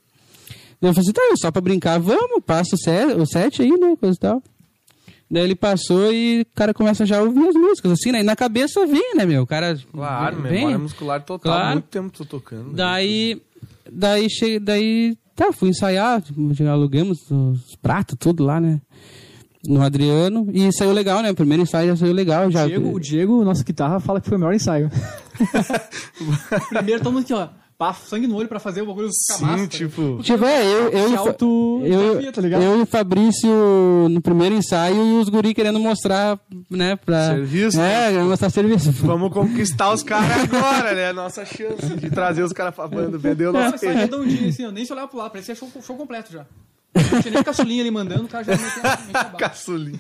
Eu 0.80 0.94
falei 0.94 1.00
assim, 1.00 1.12
tá, 1.12 1.20
só 1.36 1.50
pra 1.50 1.60
brincar, 1.60 1.98
vamos, 2.00 2.42
passa 2.46 2.74
o 2.74 2.78
set, 2.78 3.12
o 3.12 3.26
set 3.26 3.60
aí, 3.60 3.70
né, 3.72 3.94
coisa 4.00 4.16
e 4.16 4.20
tal. 4.20 4.42
Daí 5.32 5.44
ele 5.44 5.54
passou 5.54 6.12
e 6.12 6.42
o 6.42 6.46
cara 6.54 6.74
começa 6.74 7.06
já 7.06 7.18
a 7.18 7.22
ouvir 7.22 7.48
as 7.48 7.54
músicas, 7.54 7.92
assim, 7.92 8.12
né? 8.12 8.20
E 8.20 8.22
na 8.22 8.36
cabeça 8.36 8.86
vem, 8.86 9.14
né, 9.16 9.24
meu? 9.24 9.44
O 9.44 9.46
cara 9.46 9.78
Claro, 9.90 10.42
vem. 10.42 10.52
memória 10.52 10.78
muscular 10.78 11.22
total. 11.22 11.52
Claro. 11.54 11.72
Muito 11.72 11.86
tempo 11.88 12.10
tô 12.10 12.26
tocando. 12.26 12.64
né? 12.66 12.72
Daí, 12.74 13.40
daí, 13.90 14.28
che... 14.28 14.58
daí, 14.58 15.16
tá, 15.34 15.50
fui 15.50 15.70
ensaiar, 15.70 16.22
alugamos 16.70 17.18
os 17.30 17.74
pratos, 17.80 18.14
tudo 18.20 18.44
lá, 18.44 18.60
né? 18.60 18.78
No 19.66 19.80
Adriano, 19.80 20.48
e 20.52 20.70
saiu 20.70 20.92
legal, 20.92 21.22
né? 21.22 21.30
O 21.30 21.34
primeiro 21.34 21.62
ensaio 21.62 21.88
já 21.88 21.96
saiu 21.96 22.12
legal. 22.12 22.50
Já... 22.50 22.66
Diego, 22.66 22.94
o 22.94 23.00
Diego, 23.00 23.42
nossa 23.42 23.64
guitarra, 23.64 24.00
fala 24.00 24.20
que 24.20 24.28
foi 24.28 24.36
o 24.36 24.40
melhor 24.40 24.52
ensaio. 24.54 24.90
Primeiro, 26.68 27.02
todo 27.02 27.12
mundo 27.12 27.22
aqui, 27.22 27.32
ó. 27.32 27.48
Pá, 27.82 27.92
sangue 27.94 28.28
no 28.28 28.36
olho 28.36 28.46
pra 28.48 28.60
fazer 28.60 28.80
o 28.80 28.86
bagulho 28.86 29.08
ficar 29.08 29.38
Sim, 29.38 29.44
massa, 29.44 29.62
tá 29.64 29.68
tipo... 29.76 30.18
Tipo, 30.22 30.44
é, 30.44 30.64
eu, 30.64 30.88
eu, 30.90 31.08
Se 31.08 31.10
e 31.10 31.14
o 31.14 31.16
Fa- 31.16 31.18
auto- 31.30 31.80
eu, 31.84 32.00
desafia, 32.10 32.32
tá 32.32 32.40
ligado? 32.40 32.62
eu 32.62 32.78
e 32.78 32.82
o 32.82 32.86
Fabrício 32.86 33.50
no 34.08 34.20
primeiro 34.22 34.54
ensaio 34.54 34.94
e 35.04 35.20
os 35.20 35.28
guri 35.28 35.52
querendo 35.52 35.80
mostrar, 35.80 36.38
né, 36.70 36.94
pra... 36.94 37.30
Serviço, 37.30 37.80
É, 37.80 38.10
querendo 38.12 38.28
mostrar 38.28 38.50
serviço. 38.50 38.92
Vamos 38.92 39.32
conquistar 39.32 39.92
os 39.92 40.04
caras 40.04 40.44
agora, 40.44 40.94
né? 40.94 41.12
Nossa 41.12 41.44
chance 41.44 41.96
de 41.96 42.08
trazer 42.08 42.44
os 42.44 42.52
caras 42.52 42.72
pra 42.72 42.86
banda, 42.86 43.18
vender 43.18 43.48
o 43.48 43.52
Nossa, 43.52 43.70
nosso 43.70 43.78
sai 43.78 43.88
peixe. 43.88 44.00
redondinho 44.04 44.48
assim, 44.48 44.64
ó. 44.64 44.70
Nem 44.70 44.84
se 44.84 44.92
olhar 44.92 45.08
pro 45.08 45.18
lado, 45.18 45.32
parecia 45.32 45.54
show, 45.56 45.68
show 45.84 45.96
completo 45.96 46.30
já. 46.32 46.46
Não 46.94 47.20
tinha 47.20 47.34
nem 47.34 47.42
caçulinha 47.42 47.82
ali 47.82 47.90
mandando, 47.90 48.26
o 48.26 48.28
cara 48.28 48.44
já 48.44 48.52
metia, 48.52 48.68
metia 49.06 49.20
a 49.20 49.24
bala. 49.24 49.38
Caçulinho. 49.38 49.98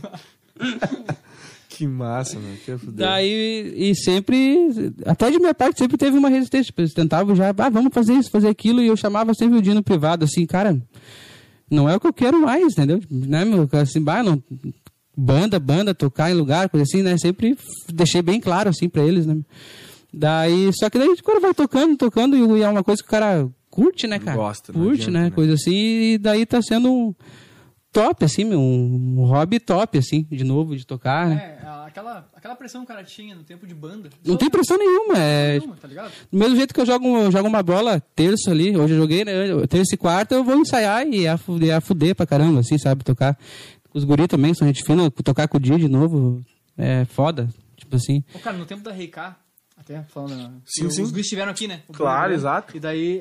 Que 1.72 1.86
massa, 1.86 2.38
mano. 2.38 2.56
Que. 2.64 2.76
Daí, 2.90 3.72
e 3.74 3.94
sempre, 3.94 4.92
até 5.06 5.30
de 5.30 5.38
minha 5.38 5.54
parte, 5.54 5.78
sempre 5.78 5.96
teve 5.96 6.16
uma 6.16 6.28
resistência. 6.28 6.66
Tipo, 6.66 6.82
eles 6.82 6.92
tentavam 6.92 7.34
já, 7.34 7.50
ah, 7.50 7.70
vamos 7.70 7.92
fazer 7.92 8.12
isso, 8.14 8.30
fazer 8.30 8.48
aquilo, 8.48 8.82
e 8.82 8.86
eu 8.86 8.96
chamava 8.96 9.32
sempre 9.34 9.58
o 9.58 9.62
Dino 9.62 9.82
privado, 9.82 10.24
assim, 10.24 10.46
cara, 10.46 10.80
não 11.70 11.88
é 11.88 11.96
o 11.96 12.00
que 12.00 12.06
eu 12.06 12.12
quero 12.12 12.40
mais, 12.40 12.72
entendeu? 12.72 13.00
Né, 13.10 13.44
meu, 13.44 13.68
assim, 13.72 14.00
bah, 14.00 14.22
não, 14.22 14.42
banda, 15.16 15.58
banda, 15.58 15.94
tocar 15.94 16.30
em 16.30 16.34
lugar, 16.34 16.68
coisa 16.68 16.84
assim, 16.84 17.02
né? 17.02 17.16
Sempre 17.16 17.56
deixei 17.88 18.22
bem 18.22 18.40
claro, 18.40 18.68
assim, 18.68 18.88
pra 18.88 19.02
eles, 19.02 19.26
né? 19.26 19.38
Daí, 20.12 20.70
só 20.74 20.90
que 20.90 20.98
daí 20.98 21.08
o 21.08 21.22
cara 21.22 21.40
vai 21.40 21.54
tocando, 21.54 21.96
tocando, 21.96 22.36
e 22.36 22.62
é 22.62 22.68
uma 22.68 22.84
coisa 22.84 23.02
que 23.02 23.08
o 23.08 23.10
cara 23.10 23.48
curte, 23.70 24.06
né, 24.06 24.18
cara? 24.18 24.36
Gosta, 24.36 24.72
Curte, 24.72 25.10
né? 25.10 25.24
né? 25.24 25.30
Coisa 25.30 25.54
assim, 25.54 25.72
e 25.72 26.18
daí 26.18 26.44
tá 26.44 26.60
sendo 26.60 26.92
um 26.92 27.14
top, 27.92 28.24
assim, 28.24 28.44
meu, 28.44 28.58
um 28.58 29.24
hobby 29.24 29.60
top, 29.60 29.98
assim, 29.98 30.26
de 30.30 30.42
novo, 30.42 30.74
de 30.74 30.86
tocar, 30.86 31.28
né? 31.28 31.58
É, 31.62 31.66
aquela, 31.86 32.26
aquela 32.34 32.56
pressão 32.56 32.80
que 32.80 32.86
o 32.86 32.88
cara 32.88 33.04
tinha 33.04 33.34
no 33.34 33.42
tempo 33.42 33.66
de 33.66 33.74
banda. 33.74 34.08
Não 34.24 34.36
tem 34.36 34.48
pressão 34.48 34.78
nenhuma, 34.78 35.18
é... 35.18 35.58
Nenhuma, 35.58 35.76
tá 35.76 35.86
ligado? 35.86 36.10
Do 36.30 36.38
mesmo 36.38 36.56
jeito 36.56 36.72
que 36.72 36.80
eu 36.80 36.86
jogo, 36.86 37.06
eu 37.06 37.30
jogo 37.30 37.46
uma 37.46 37.62
bola 37.62 38.00
terça 38.16 38.50
ali, 38.50 38.76
hoje 38.76 38.94
eu 38.94 38.98
joguei, 38.98 39.24
né? 39.24 39.32
Terça 39.68 39.94
e 39.94 39.98
quarta, 39.98 40.34
eu 40.34 40.42
vou 40.42 40.56
ensaiar 40.56 41.06
e 41.06 41.28
a 41.28 41.36
fuder, 41.36 41.76
a 41.76 41.80
fuder 41.80 42.14
pra 42.16 42.26
caramba, 42.26 42.60
assim, 42.60 42.78
sabe? 42.78 43.04
Tocar. 43.04 43.38
Os 43.92 44.04
guri 44.04 44.26
também 44.26 44.54
são 44.54 44.66
gente 44.66 44.82
fina, 44.82 45.10
tocar 45.10 45.46
com 45.46 45.58
o 45.58 45.60
Dia 45.60 45.78
de 45.78 45.88
novo 45.88 46.42
é 46.78 47.04
foda. 47.04 47.48
Tipo 47.76 47.96
assim. 47.96 48.24
Ô, 48.34 48.38
cara, 48.38 48.56
no 48.56 48.64
tempo 48.64 48.82
da 48.82 48.92
Reika, 48.92 49.36
até 49.84 50.02
falando. 50.04 50.36
né, 50.36 50.50
Sim, 50.64 50.86
os 50.86 50.94
sim. 50.94 51.02
guris 51.02 51.20
estiveram 51.26 51.50
aqui, 51.50 51.66
né? 51.68 51.82
O 51.88 51.92
Claro, 51.92 52.22
Bruno, 52.28 52.34
exato. 52.34 52.76
E 52.76 52.80
daí. 52.80 53.20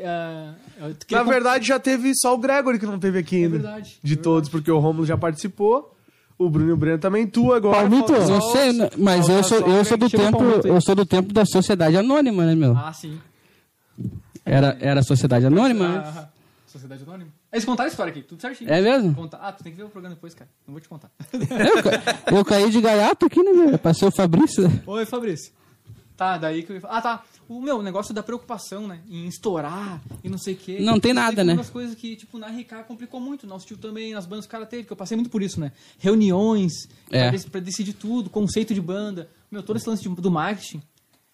eu 0.80 0.96
Na 1.12 1.24
verdade, 1.24 1.68
já 1.68 1.80
teve 1.80 2.14
só 2.16 2.34
o 2.34 2.38
Gregory 2.38 2.80
que 2.80 2.86
não 2.86 3.00
teve 3.00 3.20
aqui 3.20 3.38
ainda. 3.44 3.58
verdade, 3.60 4.00
De 4.02 4.14
é 4.14 4.18
todos, 4.18 4.50
porque 4.50 4.72
o 4.72 4.80
Romulo 4.80 5.06
já 5.06 5.18
participou. 5.18 5.96
O 6.38 6.50
Bruno 6.50 6.70
e 6.70 6.74
o 6.74 6.78
Breno 6.78 6.98
também. 6.98 7.28
Tu 7.28 7.54
agora. 7.54 7.78
Palmito, 7.82 8.12
Eu 8.14 8.38
os- 8.38 8.52
sei, 8.52 8.74
né, 8.74 8.90
mas 8.98 9.30
eu 9.30 9.44
sou, 9.44 9.60
eu 9.60 9.86
sou 9.86 9.96
do 9.98 10.10
tempo, 10.10 10.44
eu 10.66 10.82
sou 10.82 10.96
do 10.96 11.06
tempo 11.06 11.32
da 11.32 11.46
sociedade 11.46 11.96
anônima, 11.98 12.46
né, 12.46 12.56
meu? 12.56 12.76
Ah, 12.76 12.92
sim. 12.92 13.20
Era, 14.44 14.76
era 14.80 15.02
a 15.02 15.04
sociedade 15.04 15.46
anônima, 15.46 15.88
né? 15.88 16.04
Ah, 16.04 16.28
Sociedade 16.66 17.04
Anônima. 17.04 17.30
Eles 17.52 17.66
contaram 17.66 17.90
a 17.90 17.92
história 17.92 18.12
aqui, 18.12 18.22
tudo 18.22 18.40
certinho. 18.42 18.72
É 18.72 18.82
mesmo? 18.82 19.14
Conta- 19.14 19.38
Ah, 19.42 19.52
tu 19.52 19.62
tem 19.62 19.74
que 19.74 19.78
ver 19.78 19.84
o 19.84 19.90
programa 19.90 20.16
depois, 20.16 20.34
cara. 20.34 20.50
Não 20.66 20.72
vou 20.74 20.80
te 20.82 20.88
contar. 20.88 21.12
Eu, 21.34 21.84
ca- 21.84 22.32
eu 22.38 22.46
caí 22.46 22.70
de 22.72 22.80
gaiato 22.80 23.26
aqui, 23.26 23.44
né, 23.44 23.52
meu? 23.52 23.78
Passei 23.78 24.08
o 24.08 24.12
Fabrício. 24.12 24.72
Oi, 24.88 25.06
Fabrício. 25.06 25.52
Tá, 26.22 26.38
daí 26.38 26.62
que 26.62 26.72
eu 26.72 26.76
ia 26.76 26.82
falar. 26.82 26.98
Ah, 26.98 27.02
tá. 27.02 27.24
O 27.50 27.60
meu 27.60 27.78
o 27.78 27.82
negócio 27.82 28.14
da 28.14 28.22
preocupação, 28.22 28.88
né? 28.88 29.00
Em 29.10 29.26
estourar 29.28 30.00
e 30.24 30.30
não 30.30 30.38
sei 30.38 30.54
o 30.54 30.58
quê. 30.58 30.78
Não 30.80 31.00
tem 31.00 31.14
nada, 31.14 31.44
né? 31.44 31.54
Uma 31.54 31.64
das 31.64 31.72
coisas 31.72 31.96
que, 31.96 32.16
tipo, 32.16 32.38
na 32.38 32.46
RK 32.48 32.84
complicou 32.88 33.20
muito. 33.20 33.48
Nosso 33.48 33.66
tio 33.66 33.76
também, 33.76 34.14
nas 34.14 34.28
bandas 34.28 34.46
que 34.46 34.50
o 34.50 34.52
cara 34.52 34.68
teve, 34.68 34.84
que 34.84 34.94
eu 34.94 34.96
passei 34.98 35.18
muito 35.18 35.32
por 35.32 35.42
isso, 35.42 35.60
né? 35.60 35.72
Reuniões, 35.98 36.74
É. 37.10 37.32
pra, 37.32 37.40
pra 37.54 37.60
decidir 37.60 37.94
tudo, 37.94 38.30
conceito 38.30 38.72
de 38.72 38.80
banda. 38.80 39.30
Meu, 39.50 39.64
todo 39.64 39.78
esse 39.78 39.90
lance 39.90 40.08
de- 40.08 40.10
do 40.16 40.30
marketing. 40.30 40.84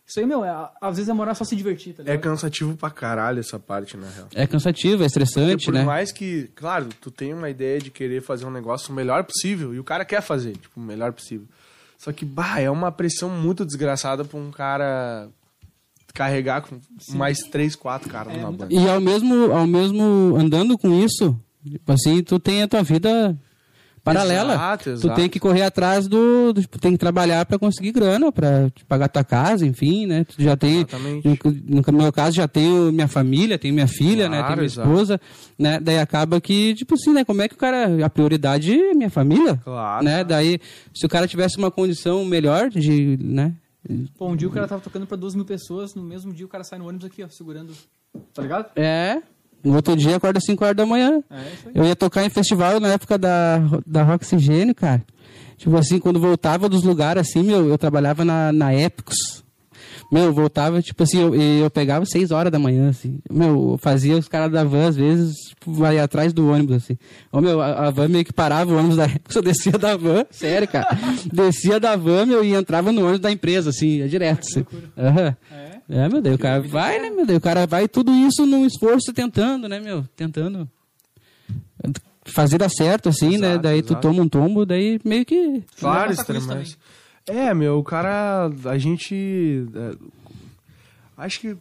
Isso 0.08 0.22
aí, 0.22 0.26
meu, 0.26 0.46
é- 0.46 0.70
às 0.80 0.96
vezes 0.96 1.10
é 1.10 1.14
morar 1.14 1.36
só 1.36 1.44
se 1.44 1.54
divertir, 1.54 1.94
tá 1.94 2.04
É 2.06 2.18
cansativo 2.18 2.78
pra 2.78 2.90
caralho 2.90 3.42
essa 3.42 3.60
parte, 3.60 3.98
na 3.98 4.08
real. 4.10 4.30
É 4.34 4.48
cansativo, 4.48 5.04
é 5.04 5.10
Porque 5.10 5.20
estressante, 5.22 5.66
por 5.66 5.74
né? 5.74 5.84
mais 5.84 6.14
que, 6.14 6.50
claro, 6.56 6.88
tu 7.02 7.12
tem 7.12 7.34
uma 7.34 7.50
ideia 7.50 7.78
de 7.78 7.92
querer 7.92 8.22
fazer 8.22 8.46
um 8.46 8.52
negócio 8.52 8.94
o 8.94 8.96
melhor 8.96 9.26
possível, 9.26 9.76
e 9.76 9.80
o 9.80 9.84
cara 9.84 10.06
quer 10.06 10.22
fazer, 10.22 10.54
tipo, 10.56 10.80
o 10.80 10.84
melhor 10.84 11.12
possível. 11.12 11.46
Só 11.98 12.12
que, 12.12 12.24
bah, 12.26 12.60
é 12.60 12.70
uma 12.70 12.92
pressão 12.92 13.30
muito 13.30 13.66
desgraçada 13.66 14.24
pra 14.24 14.40
um 14.40 14.52
cara 14.52 15.30
carregar 16.14 16.62
com 16.62 16.80
mais 17.16 17.40
três, 17.40 17.76
quatro 17.76 18.10
caras 18.10 18.34
É, 18.34 18.38
numa 18.38 18.50
muita- 18.50 18.66
banda. 18.66 18.74
E 18.82 18.90
ao 18.90 19.00
mesmo, 19.02 19.52
ao 19.52 19.68
mesmo 19.68 20.36
andando 20.36 20.78
com 20.78 20.94
isso, 21.04 21.40
tipo 21.64 21.92
assim, 21.92 22.24
tu 22.24 22.40
tem 22.40 22.64
a 22.64 22.68
tua 22.68 22.82
vida 22.84 23.38
paralela. 24.14 24.54
Exato, 24.54 24.84
Tu 24.84 24.90
exato. 24.92 25.16
tem 25.16 25.30
que 25.30 25.40
correr 25.40 25.62
atrás 25.64 26.08
do, 26.08 26.54
do- 26.54 26.62
tipo, 26.62 26.80
tem 26.80 26.92
que 26.92 26.98
trabalhar 26.98 27.46
pra 27.46 27.58
conseguir 27.60 27.92
grana, 27.92 28.32
pra 28.32 28.70
te 28.70 28.84
pagar 28.86 29.08
tua 29.08 29.24
casa, 29.24 29.66
enfim, 29.66 30.06
né? 30.06 30.24
Tu 30.24 30.42
já 30.42 30.56
tem, 30.58 30.78
Exatamente. 30.78 31.28
no, 31.68 31.82
no 31.82 31.98
meu 32.04 32.12
caso 32.12 32.36
já 32.36 32.48
tenho 32.48 32.92
minha 32.92 33.08
família, 33.08 33.58
tenho 33.58 33.74
minha 33.74 33.88
filha, 33.88 34.30
né? 34.30 34.38
Claro, 34.40 34.48
Tenho 34.48 34.58
minha 34.58 34.66
exato. 34.66 34.90
esposa, 34.90 35.22
né? 35.58 35.80
Daí 35.80 36.00
acaba 36.00 36.40
que, 36.42 36.74
tipo 36.76 36.96
assim, 36.96 37.14
né? 37.14 37.24
Como 37.26 37.42
é 37.42 37.48
que 37.48 37.56
o 37.56 37.58
cara, 37.58 38.06
a 38.06 38.10
prioridade 38.10 38.74
é 38.80 38.94
minha 38.94 39.10
família, 39.10 39.60
Claro. 39.64 40.04
né? 40.06 40.24
Daí, 40.24 40.60
se 40.94 41.06
o 41.06 41.10
cara 41.10 41.28
tivesse 41.28 41.58
uma 41.58 41.70
condição 41.72 42.24
melhor 42.26 42.70
de, 42.70 43.18
né? 43.22 43.54
Pô, 44.18 44.28
um 44.28 44.36
dia 44.36 44.48
o 44.48 44.52
cara 44.52 44.68
tava 44.68 44.82
tocando 44.82 45.08
pra 45.08 45.16
duas 45.16 45.34
mil 45.34 45.46
pessoas, 45.46 45.96
no 45.96 46.04
mesmo 46.04 46.34
dia 46.34 46.46
o 46.46 46.50
cara 46.50 46.64
sai 46.64 46.78
no 46.78 46.88
ônibus 46.88 47.06
aqui, 47.08 47.24
ó, 47.24 47.30
segurando. 47.30 47.72
Tá 48.34 48.42
ligado? 48.42 48.66
É, 48.76 49.22
no 49.64 49.76
outro 49.76 49.96
dia 49.96 50.16
acorda 50.16 50.38
às 50.38 50.46
5 50.46 50.64
horas 50.64 50.76
da 50.76 50.86
manhã. 50.86 51.22
É. 51.30 51.44
Eu 51.76 51.86
ia 51.86 51.96
tocar 51.96 52.26
em 52.26 52.30
festival 52.30 52.80
na 52.80 52.90
época 52.90 53.18
da, 53.18 53.60
da 53.86 54.14
Oxigênio, 54.14 54.74
cara. 54.74 55.04
Tipo 55.58 55.76
assim, 55.76 56.00
quando 56.00 56.20
voltava 56.20 56.70
dos 56.70 56.84
lugares 56.84 57.28
assim, 57.28 57.42
meu, 57.42 57.68
eu 57.68 57.78
trabalhava 57.78 58.24
na, 58.24 58.52
na 58.52 58.74
Epicos. 58.74 59.44
Meu, 60.10 60.26
eu 60.26 60.34
voltava, 60.34 60.82
tipo 60.82 61.04
assim, 61.04 61.20
eu, 61.20 61.36
eu 61.36 61.70
pegava 61.70 62.06
seis 62.06 62.32
horas 62.32 62.52
da 62.52 62.58
manhã, 62.58 62.90
assim. 62.90 63.20
Meu, 63.30 63.72
eu 63.72 63.78
fazia 63.78 64.16
os 64.16 64.28
caras 64.28 64.52
da 64.52 64.64
van, 64.64 64.88
às 64.88 64.96
vezes, 64.96 65.36
tipo, 65.50 65.74
vai 65.74 66.00
atrás 66.00 66.32
do 66.32 66.48
ônibus, 66.50 66.78
assim. 66.78 66.98
Ô, 67.30 67.42
meu, 67.42 67.60
a, 67.62 67.88
a 67.88 67.92
van 67.92 68.08
meio 68.08 68.24
que 68.24 68.32
parava 68.32 68.72
o 68.72 68.78
ônibus 68.78 68.96
da 68.96 69.06
Epicos, 69.06 69.36
eu 69.36 69.42
descia 69.42 69.74
da 69.74 69.98
van, 69.98 70.26
sério, 70.32 70.68
cara. 70.68 70.88
descia 71.32 71.78
da 71.80 71.98
van, 71.98 72.26
meu, 72.26 72.44
e 72.44 72.54
entrava 72.54 72.92
no 72.92 73.02
ônibus 73.02 73.20
da 73.20 73.32
empresa, 73.32 73.70
assim, 73.70 74.02
é 74.02 74.08
direto, 74.08 74.48
assim. 74.48 74.66
Aham. 74.98 75.36
É. 75.52 75.77
É, 75.90 76.10
meu 76.10 76.22
Deus, 76.22 76.36
o 76.36 76.40
cara 76.40 76.62
vai, 76.62 77.00
né, 77.00 77.10
meu 77.10 77.26
Deus, 77.26 77.38
o 77.38 77.42
cara 77.42 77.66
vai 77.66 77.88
tudo 77.88 78.12
isso 78.12 78.46
num 78.46 78.66
esforço 78.66 79.14
tentando, 79.14 79.70
né, 79.70 79.80
meu, 79.80 80.04
tentando 80.16 80.70
fazer 82.26 82.58
dar 82.58 82.70
certo, 82.70 83.08
assim, 83.08 83.38
né, 83.38 83.52
Exato, 83.52 83.64
daí 83.64 83.82
tu 83.82 83.94
exato. 83.94 84.02
toma 84.02 84.22
um 84.22 84.28
tombo, 84.28 84.66
daí 84.66 85.00
meio 85.06 85.26
que... 85.26 85.64
Claro, 85.80 86.12
extremamente. 86.12 86.78
É, 87.28 87.54
meu, 87.54 87.78
o 87.80 87.84
cara. 87.84 88.50
A 88.66 88.78
gente. 88.78 89.68
é, 89.76 89.96
acho 91.18 91.42
que. 91.42 91.58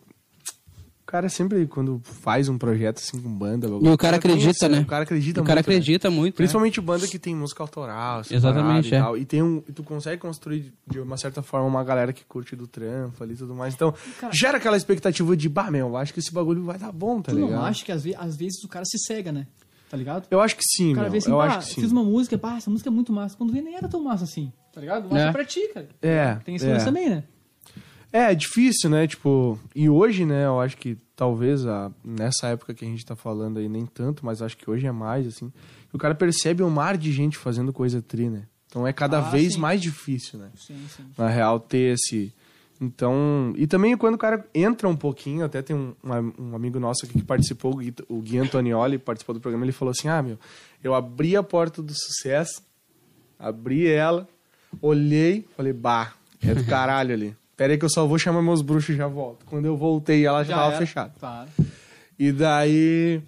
O 1.06 1.12
cara 1.12 1.28
sempre, 1.28 1.68
quando 1.68 2.00
faz 2.02 2.48
um 2.48 2.58
projeto 2.58 2.98
assim 2.98 3.20
com 3.22 3.28
banda. 3.32 3.68
E 3.68 3.88
o 3.88 3.96
cara 3.96 4.16
acredita, 4.16 4.68
né? 4.68 4.80
O 4.80 4.86
cara 4.86 5.04
acredita 5.04 5.40
o 5.40 5.44
cara 5.44 5.58
muito. 5.58 5.68
né? 5.68 5.74
acredita 5.76 6.10
muito, 6.10 6.32
né? 6.34 6.36
Principalmente 6.36 6.80
banda 6.80 7.06
que 7.06 7.16
tem 7.16 7.32
música 7.32 7.62
autoral, 7.62 8.22
Exatamente, 8.28 8.90
e 8.90 8.94
é. 8.96 9.00
tal. 9.00 9.16
E 9.16 9.24
tem 9.24 9.40
um, 9.40 9.62
e 9.68 9.72
tu 9.72 9.84
consegue 9.84 10.20
construir 10.20 10.74
de 10.84 10.98
uma 10.98 11.16
certa 11.16 11.42
forma 11.42 11.64
uma 11.68 11.84
galera 11.84 12.12
que 12.12 12.24
curte 12.24 12.56
do 12.56 12.66
trampo 12.66 13.22
ali 13.22 13.34
e 13.34 13.36
tudo 13.36 13.54
mais. 13.54 13.72
Então, 13.72 13.94
Cara- 14.20 14.32
gera 14.34 14.56
aquela 14.58 14.76
expectativa 14.76 15.36
de, 15.36 15.48
bah, 15.48 15.70
meu, 15.70 15.86
eu 15.86 15.96
acho 15.96 16.12
que 16.12 16.18
esse 16.18 16.32
bagulho 16.32 16.64
vai 16.64 16.76
dar 16.76 16.90
bom, 16.90 17.22
tá 17.22 17.30
Tu 17.30 17.36
ligado? 17.36 17.52
não 17.52 17.64
acha 17.64 17.84
que 17.84 17.92
às, 17.92 18.02
ve- 18.02 18.16
às 18.18 18.36
vezes 18.36 18.64
o 18.64 18.68
cara 18.68 18.84
se 18.84 18.98
cega, 18.98 19.30
né? 19.30 19.46
Tá 19.88 19.96
ligado? 19.96 20.26
Eu 20.28 20.40
acho 20.40 20.56
que 20.56 20.64
sim, 20.64 20.90
O 20.90 20.94
cara 20.96 21.04
meu. 21.04 21.12
vê 21.12 21.18
assim, 21.18 21.30
eu 21.30 21.40
acho 21.40 21.58
que 21.68 21.74
sim. 21.76 21.80
fiz 21.82 21.92
uma 21.92 22.02
música, 22.02 22.36
pá, 22.36 22.56
essa 22.56 22.68
música 22.68 22.90
é 22.90 22.92
muito 22.92 23.12
massa. 23.12 23.36
Quando 23.36 23.52
vê, 23.52 23.62
nem 23.62 23.76
era 23.76 23.86
tão 23.88 24.02
massa 24.02 24.24
assim, 24.24 24.52
tá 24.72 24.80
ligado? 24.80 25.08
Massa 25.08 25.26
É. 25.26 25.30
pra 25.32 25.44
ti, 25.44 25.68
cara. 25.72 25.88
É, 26.02 26.34
Tem 26.44 26.56
esse 26.56 26.66
é. 26.68 26.76
também, 26.78 27.08
né? 27.08 27.22
É, 28.16 28.32
é 28.32 28.34
difícil, 28.34 28.88
né? 28.88 29.06
Tipo, 29.06 29.58
e 29.74 29.88
hoje, 29.90 30.24
né, 30.24 30.46
eu 30.46 30.58
acho 30.60 30.76
que 30.76 30.96
talvez 31.14 31.66
a, 31.66 31.90
nessa 32.04 32.48
época 32.48 32.72
que 32.72 32.84
a 32.84 32.88
gente 32.88 33.04
tá 33.04 33.14
falando 33.14 33.58
aí, 33.58 33.68
nem 33.68 33.84
tanto, 33.84 34.24
mas 34.24 34.40
acho 34.40 34.56
que 34.56 34.70
hoje 34.70 34.86
é 34.86 34.92
mais, 34.92 35.26
assim. 35.26 35.52
O 35.92 35.98
cara 35.98 36.14
percebe 36.14 36.62
um 36.62 36.70
mar 36.70 36.96
de 36.96 37.12
gente 37.12 37.36
fazendo 37.36 37.72
coisa 37.72 38.00
tri, 38.00 38.30
né? 38.30 38.44
Então 38.68 38.86
é 38.86 38.92
cada 38.92 39.18
Ah, 39.18 39.30
vez 39.30 39.54
sim. 39.54 39.60
mais 39.60 39.80
difícil, 39.80 40.38
né? 40.38 40.50
Sim, 40.54 40.82
sim. 40.94 41.04
Na 41.16 41.28
real, 41.28 41.60
ter 41.60 41.94
esse. 41.94 42.32
Então. 42.80 43.54
E 43.56 43.66
também 43.66 43.96
quando 43.96 44.14
o 44.14 44.18
cara 44.18 44.46
entra 44.54 44.88
um 44.88 44.96
pouquinho, 44.96 45.44
até 45.44 45.62
tem 45.62 45.74
um, 45.74 45.94
um, 46.04 46.50
um 46.50 46.56
amigo 46.56 46.78
nosso 46.78 47.06
aqui 47.06 47.14
que 47.18 47.24
participou, 47.24 47.72
o 47.74 47.76
Gui, 47.76 47.94
o 48.08 48.20
Gui 48.20 48.38
Antonioli, 48.38 48.98
participou 48.98 49.34
do 49.34 49.40
programa, 49.40 49.64
ele 49.64 49.72
falou 49.72 49.92
assim: 49.92 50.08
ah, 50.08 50.22
meu, 50.22 50.38
eu 50.84 50.94
abri 50.94 51.36
a 51.36 51.42
porta 51.42 51.82
do 51.82 51.92
sucesso, 51.94 52.62
abri 53.38 53.86
ela, 53.86 54.28
olhei, 54.82 55.46
falei, 55.56 55.72
bah, 55.72 56.14
é 56.42 56.54
do 56.54 56.64
caralho 56.64 57.14
ali. 57.14 57.36
Pera 57.56 57.72
aí 57.72 57.78
que 57.78 57.84
eu 57.84 57.90
só 57.90 58.06
vou 58.06 58.18
chamar 58.18 58.42
meus 58.42 58.60
bruxos 58.62 58.90
e 58.94 58.98
já 58.98 59.06
volto. 59.06 59.46
Quando 59.46 59.64
eu 59.64 59.76
voltei, 59.76 60.26
ela 60.26 60.44
já, 60.44 60.54
tava 60.56 60.68
era. 60.74 60.78
fechada. 60.78 61.14
Claro. 61.18 61.48
E 62.18 62.30
daí. 62.32 63.22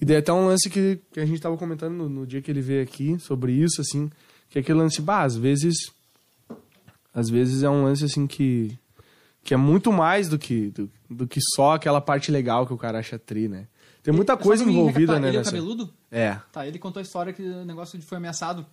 E 0.00 0.04
daí 0.04 0.16
até 0.18 0.32
um 0.32 0.46
lance 0.46 0.68
que, 0.68 1.00
que 1.12 1.18
a 1.20 1.24
gente 1.24 1.40
tava 1.40 1.56
comentando 1.56 1.94
no, 1.94 2.08
no 2.08 2.26
dia 2.26 2.42
que 2.42 2.50
ele 2.50 2.60
veio 2.60 2.82
aqui 2.82 3.18
sobre 3.18 3.52
isso, 3.52 3.80
assim, 3.80 4.10
que 4.50 4.58
é 4.58 4.60
aquele 4.60 4.78
lance, 4.78 5.00
bah, 5.00 5.22
às 5.22 5.34
vezes. 5.36 5.76
Às 7.14 7.30
vezes 7.30 7.62
é 7.62 7.70
um 7.70 7.84
lance 7.84 8.04
assim 8.04 8.26
que. 8.26 8.78
Que 9.42 9.54
é 9.54 9.56
muito 9.56 9.90
mais 9.90 10.28
do 10.28 10.38
que, 10.38 10.68
do, 10.70 10.90
do 11.08 11.26
que 11.26 11.40
só 11.54 11.72
aquela 11.72 12.02
parte 12.02 12.30
legal 12.30 12.66
que 12.66 12.72
o 12.74 12.76
cara 12.76 12.98
acha 12.98 13.18
tri, 13.18 13.48
né? 13.48 13.66
Tem 14.02 14.12
muita 14.12 14.34
Só 14.34 14.42
coisa 14.42 14.64
mim 14.64 14.72
envolvida, 14.72 15.14
recapitular, 15.14 15.20
né? 15.22 15.28
Ele 15.28 15.36
é 15.36 15.40
nessa- 15.40 15.50
cabeludo? 15.52 15.90
É. 16.10 16.38
Tá, 16.52 16.66
ele 16.66 16.78
contou 16.78 17.00
a 17.00 17.02
história 17.02 17.32
que 17.32 17.42
o 17.42 17.64
negócio 17.64 17.98
de 17.98 18.04
foi 18.04 18.18
ameaçado. 18.18 18.66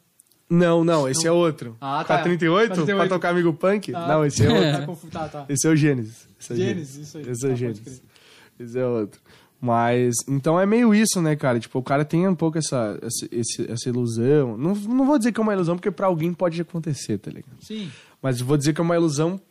Não, 0.49 0.83
não, 0.83 1.09
esse 1.09 1.25
é 1.27 1.31
outro. 1.31 1.75
Ah, 1.81 2.03
tá. 2.03 2.15
Pra 2.15 2.23
38? 2.23 2.73
38. 2.73 2.97
Pra 2.99 3.07
tocar 3.09 3.29
amigo 3.29 3.51
punk? 3.53 3.93
Ah, 3.95 4.07
Não, 4.07 4.25
esse 4.25 4.45
é 4.45 4.49
outro. 4.49 5.09
Tá, 5.11 5.27
tá, 5.27 5.27
tá. 5.39 5.45
Esse 5.49 5.67
é 5.67 5.69
o 5.71 5.75
Gênesis. 5.75 6.27
Esse 6.39 6.51
é 6.51 6.55
o 6.55 6.57
Gênesis, 6.57 6.95
isso 7.07 7.17
aí. 7.17 7.29
Esse 7.29 7.31
é 7.31 7.33
Tá, 7.33 7.37
o 7.47 7.49
pode 7.49 7.59
Gênesis. 7.59 8.03
Esse 8.59 8.79
é 8.79 8.85
outro. 8.85 9.19
Mas, 9.59 10.13
então 10.27 10.59
é 10.59 10.65
meio 10.65 10.93
isso, 10.93 11.19
né, 11.21 11.35
cara? 11.35 11.59
Tipo, 11.59 11.79
o 11.79 11.83
cara 11.83 12.05
tem 12.05 12.27
um 12.27 12.35
pouco 12.35 12.57
essa, 12.57 12.99
essa, 13.01 13.71
essa 13.71 13.89
ilusão. 13.89 14.55
Não, 14.57 14.75
não 14.75 15.05
vou 15.05 15.17
dizer 15.17 15.31
que 15.31 15.39
é 15.39 15.43
uma 15.43 15.53
ilusão, 15.53 15.75
porque 15.75 15.89
pra 15.89 16.05
alguém 16.07 16.31
pode 16.33 16.61
acontecer, 16.61 17.17
tá 17.17 17.31
ligado? 17.31 17.57
Sim. 17.61 17.89
Mas 18.21 18.39
vou 18.39 18.57
dizer 18.57 18.73
que 18.73 18.81
é 18.81 18.83
uma 18.83 18.95
ilusão 18.95 19.41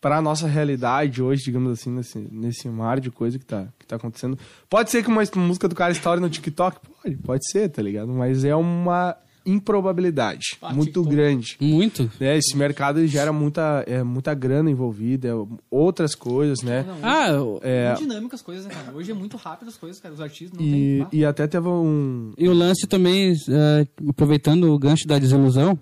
pra 0.00 0.20
nossa 0.20 0.46
realidade 0.46 1.22
hoje, 1.22 1.44
digamos 1.44 1.72
assim, 1.72 1.90
nesse, 1.90 2.18
nesse 2.18 2.68
mar 2.68 3.00
de 3.00 3.10
coisa 3.10 3.38
que 3.38 3.46
tá, 3.46 3.66
que 3.78 3.86
tá 3.86 3.96
acontecendo. 3.96 4.38
Pode 4.68 4.90
ser 4.90 5.02
que 5.02 5.08
uma 5.08 5.22
música 5.36 5.68
do 5.68 5.74
cara 5.74 5.92
estoure 5.92 6.20
no 6.20 6.28
TikTok? 6.28 6.78
Pode, 7.02 7.16
pode 7.16 7.50
ser, 7.50 7.70
tá 7.70 7.80
ligado? 7.80 8.08
Mas 8.12 8.44
é 8.44 8.54
uma 8.54 9.16
improbabilidade 9.46 10.56
Ah, 10.60 10.72
muito 10.74 11.02
grande. 11.02 11.56
Muito. 11.60 12.10
né? 12.20 12.36
Esse 12.36 12.56
mercado 12.56 12.98
ele 12.98 13.08
gera 13.08 13.32
muita, 13.32 13.84
é, 13.86 14.02
muita 14.02 14.34
grana 14.34 14.70
envolvida, 14.70 15.28
é, 15.28 15.32
outras 15.70 16.14
coisas, 16.14 16.62
né? 16.62 16.84
Não, 16.86 16.96
Ah, 17.02 17.28
eu- 17.28 17.60
É, 17.62 17.88
Muito 17.90 18.02
dinâmicas 18.02 18.40
as 18.40 18.42
coisas, 18.44 18.66
né, 18.66 18.74
cara? 18.74 18.96
Hoje 18.96 19.10
é 19.10 19.14
muito 19.14 19.36
rápido 19.36 19.68
as 19.68 19.76
coisas, 19.76 20.00
cara. 20.00 20.12
Os 20.14 20.20
artistas 20.20 20.58
não 20.58 20.66
e, 20.66 20.70
tem. 20.70 21.02
Ah, 21.02 21.08
e 21.12 21.24
até 21.24 21.46
teve 21.46 21.68
um. 21.68 22.32
E 22.36 22.48
o 22.48 22.52
lance 22.52 22.86
também, 22.86 23.32
eh, 23.48 23.86
aproveitando 24.08 24.64
o 24.72 24.78
gancho 24.78 25.06
da 25.06 25.18
desilusão, 25.18 25.78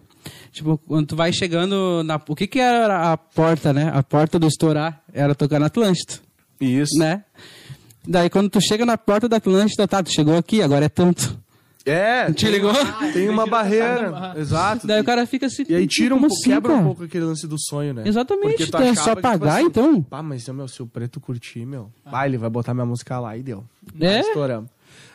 tipo, 0.52 0.78
quando 0.86 1.06
tu 1.08 1.16
vai 1.16 1.32
chegando 1.32 2.02
na... 2.04 2.20
O 2.28 2.34
que 2.36 2.46
que 2.46 2.58
era 2.60 3.12
a 3.12 3.16
porta, 3.16 3.72
né? 3.72 3.90
A 3.94 4.02
porta 4.02 4.38
do 4.38 4.46
estourar 4.46 5.02
era 5.12 5.34
tocar 5.34 5.58
na 5.58 5.66
Atlântida, 5.66 6.14
Isso. 6.60 6.98
né? 6.98 7.24
Daí 8.06 8.28
quando 8.28 8.50
tu 8.50 8.60
chega 8.60 8.84
na 8.84 8.98
porta 8.98 9.28
da 9.28 9.38
Atlântida, 9.38 9.88
tá, 9.88 10.02
tu 10.02 10.12
chegou 10.12 10.36
aqui, 10.36 10.60
agora 10.62 10.84
é 10.84 10.88
tanto. 10.90 11.42
É, 11.86 12.32
Te 12.32 12.48
ligou? 12.48 12.70
Ah, 12.70 13.10
tem 13.12 13.28
uma 13.28 13.46
imagina 13.46 13.50
barreira. 13.50 14.12
ah. 14.16 14.34
Exato. 14.38 14.86
Daí 14.86 15.00
o 15.00 15.04
cara 15.04 15.26
fica 15.26 15.46
assim... 15.46 15.64
E 15.68 15.74
aí 15.74 15.86
tira 15.86 16.14
um 16.14 16.18
como 16.18 16.28
pouco, 16.28 16.40
assim, 16.42 16.50
quebra 16.50 16.72
um 16.72 16.74
cara? 16.76 16.86
pouco 16.86 17.04
aquele 17.04 17.24
lance 17.24 17.46
do 17.46 17.56
sonho, 17.58 17.92
né? 17.92 18.02
Exatamente, 18.06 18.56
Porque 18.56 18.64
tu 18.64 18.68
então 18.68 18.80
é 18.82 18.94
só 18.94 19.14
que, 19.14 19.20
pagar, 19.22 19.56
assim, 19.58 19.66
então. 19.66 20.02
Pá, 20.02 20.22
mas 20.22 20.48
meu, 20.48 20.66
se 20.66 20.82
o 20.82 20.86
preto 20.86 21.20
curtir, 21.20 21.66
meu, 21.66 21.90
vai, 22.10 22.28
ele 22.28 22.38
vai 22.38 22.48
botar 22.48 22.72
minha 22.72 22.86
música 22.86 23.18
lá 23.20 23.36
e 23.36 23.42
deu. 23.42 23.64
É? 24.00 24.20
Estouramos. 24.20 24.70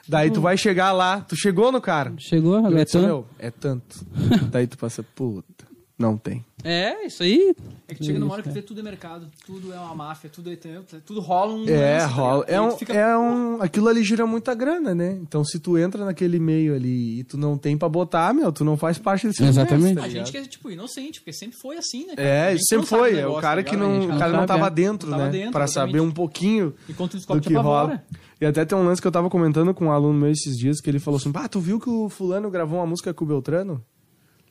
Daí 0.07 0.31
tu 0.31 0.41
vai 0.41 0.57
chegar 0.57 0.91
lá, 0.91 1.21
tu 1.21 1.35
chegou 1.35 1.71
no 1.71 1.79
cara. 1.79 2.13
Chegou, 2.17 2.57
é 2.75 2.85
tanto. 2.85 3.05
meu, 3.05 3.25
é 3.37 3.51
tanto. 3.51 4.05
Daí 4.51 4.65
tu 4.65 4.77
passa, 4.77 5.03
puta, 5.03 5.65
não 5.99 6.15
tem. 6.17 6.45
É, 6.63 7.05
isso 7.05 7.23
aí. 7.23 7.53
É 7.89 7.93
que 7.93 8.05
chega 8.05 8.17
numa 8.19 8.31
hora 8.33 8.41
que 8.41 8.47
tu 8.49 8.53
vê 8.53 8.61
tudo 8.61 8.79
é 8.79 8.83
mercado, 8.83 9.27
tudo 9.45 9.73
é 9.73 9.79
uma 9.79 9.93
máfia, 9.93 10.29
tudo 10.29 10.49
é 10.49 10.57
tudo 11.05 11.19
rola 11.19 11.53
um. 11.53 11.67
É, 11.67 11.97
lance, 11.97 12.07
tá 12.07 12.07
rola. 12.07 12.45
É 12.47 12.61
um, 12.61 12.71
fica, 12.71 12.93
é 12.93 13.17
um. 13.17 13.61
Aquilo 13.61 13.89
ali 13.89 14.01
gira 14.03 14.25
muita 14.25 14.53
grana, 14.55 14.95
né? 14.95 15.19
Então 15.21 15.43
se 15.43 15.59
tu 15.59 15.77
entra 15.77 16.05
naquele 16.05 16.39
meio 16.39 16.73
ali 16.73 17.19
e 17.19 17.23
tu 17.25 17.37
não 17.37 17.57
tem 17.57 17.77
pra 17.77 17.89
botar, 17.89 18.33
meu, 18.33 18.49
tu 18.51 18.63
não 18.63 18.77
faz 18.77 18.97
parte 18.97 19.27
desse 19.27 19.43
Exatamente. 19.43 19.85
universo, 19.87 19.99
tá 19.99 20.05
A 20.05 20.23
gente 20.23 20.31
que 20.31 20.37
é, 20.37 20.41
tipo, 20.43 20.71
inocente, 20.71 21.19
porque 21.19 21.33
sempre 21.33 21.57
foi 21.61 21.77
assim, 21.77 22.07
né? 22.07 22.15
cara? 22.15 22.27
É, 22.27 22.57
sempre 22.57 22.77
não 22.77 22.85
foi. 22.85 23.09
É 23.09 23.13
o 23.13 23.15
negócio, 23.17 23.41
cara 23.41 23.63
tá 23.63 23.69
que 23.69 23.75
ligado? 23.75 23.89
não, 23.89 23.97
A 23.97 24.01
gente 24.01 24.15
o 24.15 24.19
cara 24.19 24.31
não 24.31 24.45
tava 24.45 24.67
é. 24.67 24.69
dentro, 24.69 25.09
Não 25.09 25.17
tava 25.17 25.29
né? 25.29 25.37
dentro, 25.37 25.51
pra 25.51 25.63
exatamente. 25.65 25.91
saber 25.97 25.99
um 26.01 26.11
pouquinho 26.11 26.73
E 26.87 26.93
do 26.93 27.07
descobre, 27.09 27.41
que 27.45 27.53
rola. 27.53 28.01
E 28.39 28.45
até 28.45 28.63
tem 28.63 28.77
um 28.77 28.85
lance 28.85 29.01
que 29.01 29.07
eu 29.07 29.11
tava 29.11 29.29
comentando 29.29 29.73
com 29.73 29.87
um 29.87 29.91
aluno 29.91 30.17
meu 30.17 30.31
esses 30.31 30.57
dias, 30.57 30.79
que 30.79 30.89
ele 30.89 30.99
falou 30.99 31.17
assim, 31.17 31.29
bah, 31.29 31.49
tu 31.49 31.59
viu 31.59 31.77
que 31.77 31.89
o 31.89 32.07
fulano 32.07 32.49
gravou 32.49 32.79
uma 32.79 32.85
música 32.85 33.13
com 33.13 33.25
o 33.25 33.27
Beltrano? 33.27 33.83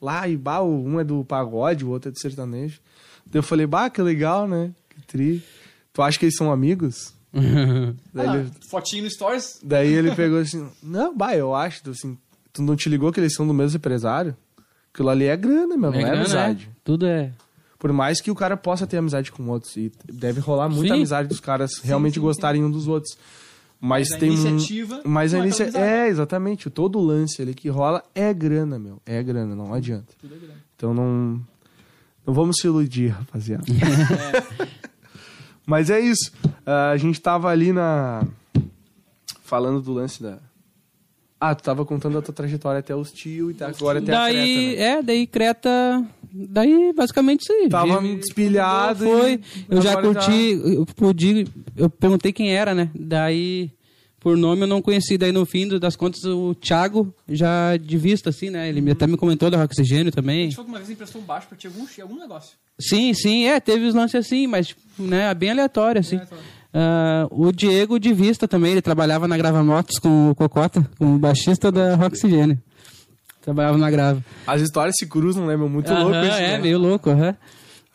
Lá, 0.00 0.28
e 0.28 0.36
bah, 0.36 0.60
o- 0.60 0.84
um 0.84 1.00
é 1.00 1.04
do 1.04 1.24
pagode, 1.24 1.84
o 1.84 1.88
outro 1.90 2.08
é 2.08 2.12
do 2.12 2.18
sertanejo. 2.18 2.80
Daí 3.26 3.38
eu 3.38 3.42
falei, 3.42 3.66
bah, 3.66 3.90
que 3.90 4.00
legal, 4.00 4.46
né? 4.48 4.70
Que 4.88 5.02
tri. 5.06 5.42
Tu 5.92 6.02
acha 6.02 6.18
que 6.18 6.24
eles 6.26 6.36
são 6.36 6.50
amigos? 6.52 7.12
Daí, 8.14 8.28
Ah, 8.28 8.36
ele, 8.36 8.50
fotinho 8.70 9.04
no 9.04 9.10
Stories. 9.10 9.60
daí 9.62 9.92
ele 9.92 10.14
pegou 10.14 10.38
assim, 10.38 10.66
não, 10.82 11.14
bah, 11.16 11.36
eu 11.36 11.54
acho, 11.54 11.88
assim, 11.90 12.16
tu 12.52 12.62
não 12.62 12.74
te 12.74 12.88
ligou 12.88 13.12
que 13.12 13.20
eles 13.20 13.34
são 13.34 13.46
do 13.46 13.52
mesmo 13.52 13.76
empresário? 13.76 14.34
Aquilo 14.94 15.10
ali 15.10 15.26
é 15.26 15.36
grana, 15.36 15.76
meu, 15.76 15.90
não 15.90 15.98
é, 15.98 16.02
grana, 16.02 16.20
amizade. 16.20 16.66
né? 16.66 16.72
Tudo 16.82 17.06
é... 17.06 17.32
Por 17.78 17.92
mais 17.92 18.20
que 18.20 18.30
o 18.30 18.34
cara 18.34 18.56
possa 18.56 18.86
ter 18.88 18.96
amizade 18.96 19.30
com 19.30 19.46
outros. 19.50 19.76
E 19.76 19.92
deve 20.12 20.40
rolar 20.40 20.68
muita 20.68 20.94
Sim. 20.94 21.00
amizade 21.00 21.28
dos 21.28 21.38
caras 21.38 21.78
realmente 21.80 22.14
sim, 22.14 22.20
gostarem 22.20 22.64
um 22.64 22.70
dos 22.70 22.88
outros. 22.88 23.16
Mas, 23.80 24.08
Mas 24.08 24.12
a 24.12 24.18
tem 24.18 24.30
um- 24.30 24.32
iniciativa 24.32 25.02
Mas 25.04 25.32
a 25.34 25.38
não 25.38 25.44
é. 25.44 26.04
É, 26.04 26.08
exatamente. 26.08 26.68
Todo 26.68 26.98
o 26.98 27.02
lance 27.02 27.40
ali 27.40 27.54
que 27.54 27.68
rola 27.68 28.02
é 28.14 28.34
grana, 28.34 28.78
meu. 28.78 29.00
É 29.06 29.22
grana, 29.22 29.54
não 29.54 29.72
adianta. 29.72 30.12
Tudo 30.20 30.34
é 30.34 30.38
grande. 30.38 30.58
Então 30.76 30.92
não. 30.92 31.40
Não 32.26 32.34
vamos 32.34 32.56
se 32.60 32.66
iludir, 32.66 33.08
rapaziada. 33.08 33.64
Mas 35.64 35.90
é 35.90 36.00
isso. 36.00 36.32
Ah, 36.66 36.90
a 36.90 36.96
gente 36.96 37.20
tava 37.20 37.48
ali 37.48 37.72
na. 37.72 38.24
Falando 39.42 39.80
do 39.80 39.92
lance 39.92 40.22
da. 40.22 40.38
Ah, 41.40 41.54
tu 41.54 41.62
tava 41.62 41.84
contando 41.84 42.18
a 42.18 42.22
tua 42.22 42.34
trajetória 42.34 42.80
até 42.80 42.96
os 42.96 43.12
tio 43.12 43.50
e 43.50 43.54
tá 43.54 43.68
agora 43.68 44.00
até 44.00 44.12
a 44.12 44.18
daí, 44.22 44.34
Creta, 44.34 44.80
né? 44.80 44.98
é, 44.98 45.02
daí 45.02 45.26
Creta... 45.26 46.06
Daí, 46.32 46.92
basicamente, 46.94 47.42
isso 47.42 47.52
aí. 47.52 47.68
Tava 47.68 48.00
Vive- 48.00 48.16
despilhado 48.16 49.04
Foi. 49.04 49.40
Eu 49.68 49.80
já 49.82 50.00
curti, 50.00 50.60
eu 50.64 50.86
pude, 50.96 51.46
eu 51.76 51.88
perguntei 51.90 52.32
quem 52.32 52.50
era, 52.54 52.74
né? 52.74 52.90
Daí, 52.94 53.70
por 54.20 54.36
nome 54.36 54.62
eu 54.62 54.66
não 54.66 54.82
conheci. 54.82 55.16
Daí 55.18 55.32
no 55.32 55.44
fim 55.46 55.66
das 55.78 55.96
contas, 55.96 56.24
o 56.24 56.54
Thiago, 56.54 57.12
já 57.28 57.76
de 57.76 57.96
vista, 57.96 58.30
assim, 58.30 58.50
né? 58.50 58.68
Ele 58.68 58.80
me- 58.80 58.90
até 58.92 59.06
me 59.06 59.16
comentou 59.16 59.50
da 59.50 59.62
Oxigênio 59.62 60.08
A 60.08 60.12
também. 60.12 60.44
gente 60.44 60.56
falou 60.56 60.66
que 60.66 60.72
uma 60.72 60.78
vez 60.78 60.90
emprestou 60.90 61.20
um 61.22 61.24
baixo 61.24 61.48
pra 61.48 61.56
ti 61.56 61.66
algum, 61.66 61.86
algum 62.02 62.18
negócio. 62.18 62.56
Sim, 62.80 63.12
sim, 63.14 63.44
é, 63.46 63.58
teve 63.58 63.86
os 63.86 63.94
lances 63.94 64.14
assim, 64.26 64.46
mas, 64.46 64.68
tipo, 64.68 64.80
né, 65.02 65.32
bem 65.34 65.50
aleatório, 65.50 66.00
assim. 66.00 66.16
aleatório. 66.16 66.44
Ah, 66.72 67.26
o 67.30 67.50
Diego 67.50 67.98
de 67.98 68.12
vista 68.12 68.46
também, 68.46 68.72
ele 68.72 68.82
trabalhava 68.82 69.26
na 69.26 69.36
Grava 69.38 69.64
Motos 69.64 69.98
com 69.98 70.30
o 70.30 70.34
Cocota, 70.34 70.88
com 70.98 71.14
o 71.14 71.18
baixista 71.18 71.72
da 71.72 71.94
Oxigênio. 72.06 72.60
Trabalhava 73.40 73.78
na 73.78 73.90
Grava. 73.90 74.24
As 74.46 74.60
histórias 74.60 74.94
se 74.98 75.06
cruzam, 75.06 75.46
né, 75.46 75.56
meu? 75.56 75.68
Muito 75.68 75.90
Aham, 75.92 76.02
louco 76.04 76.24
isso, 76.24 76.36
É, 76.38 76.52
né? 76.52 76.58
meio 76.58 76.78
louco, 76.78 77.10
aham. 77.10 77.36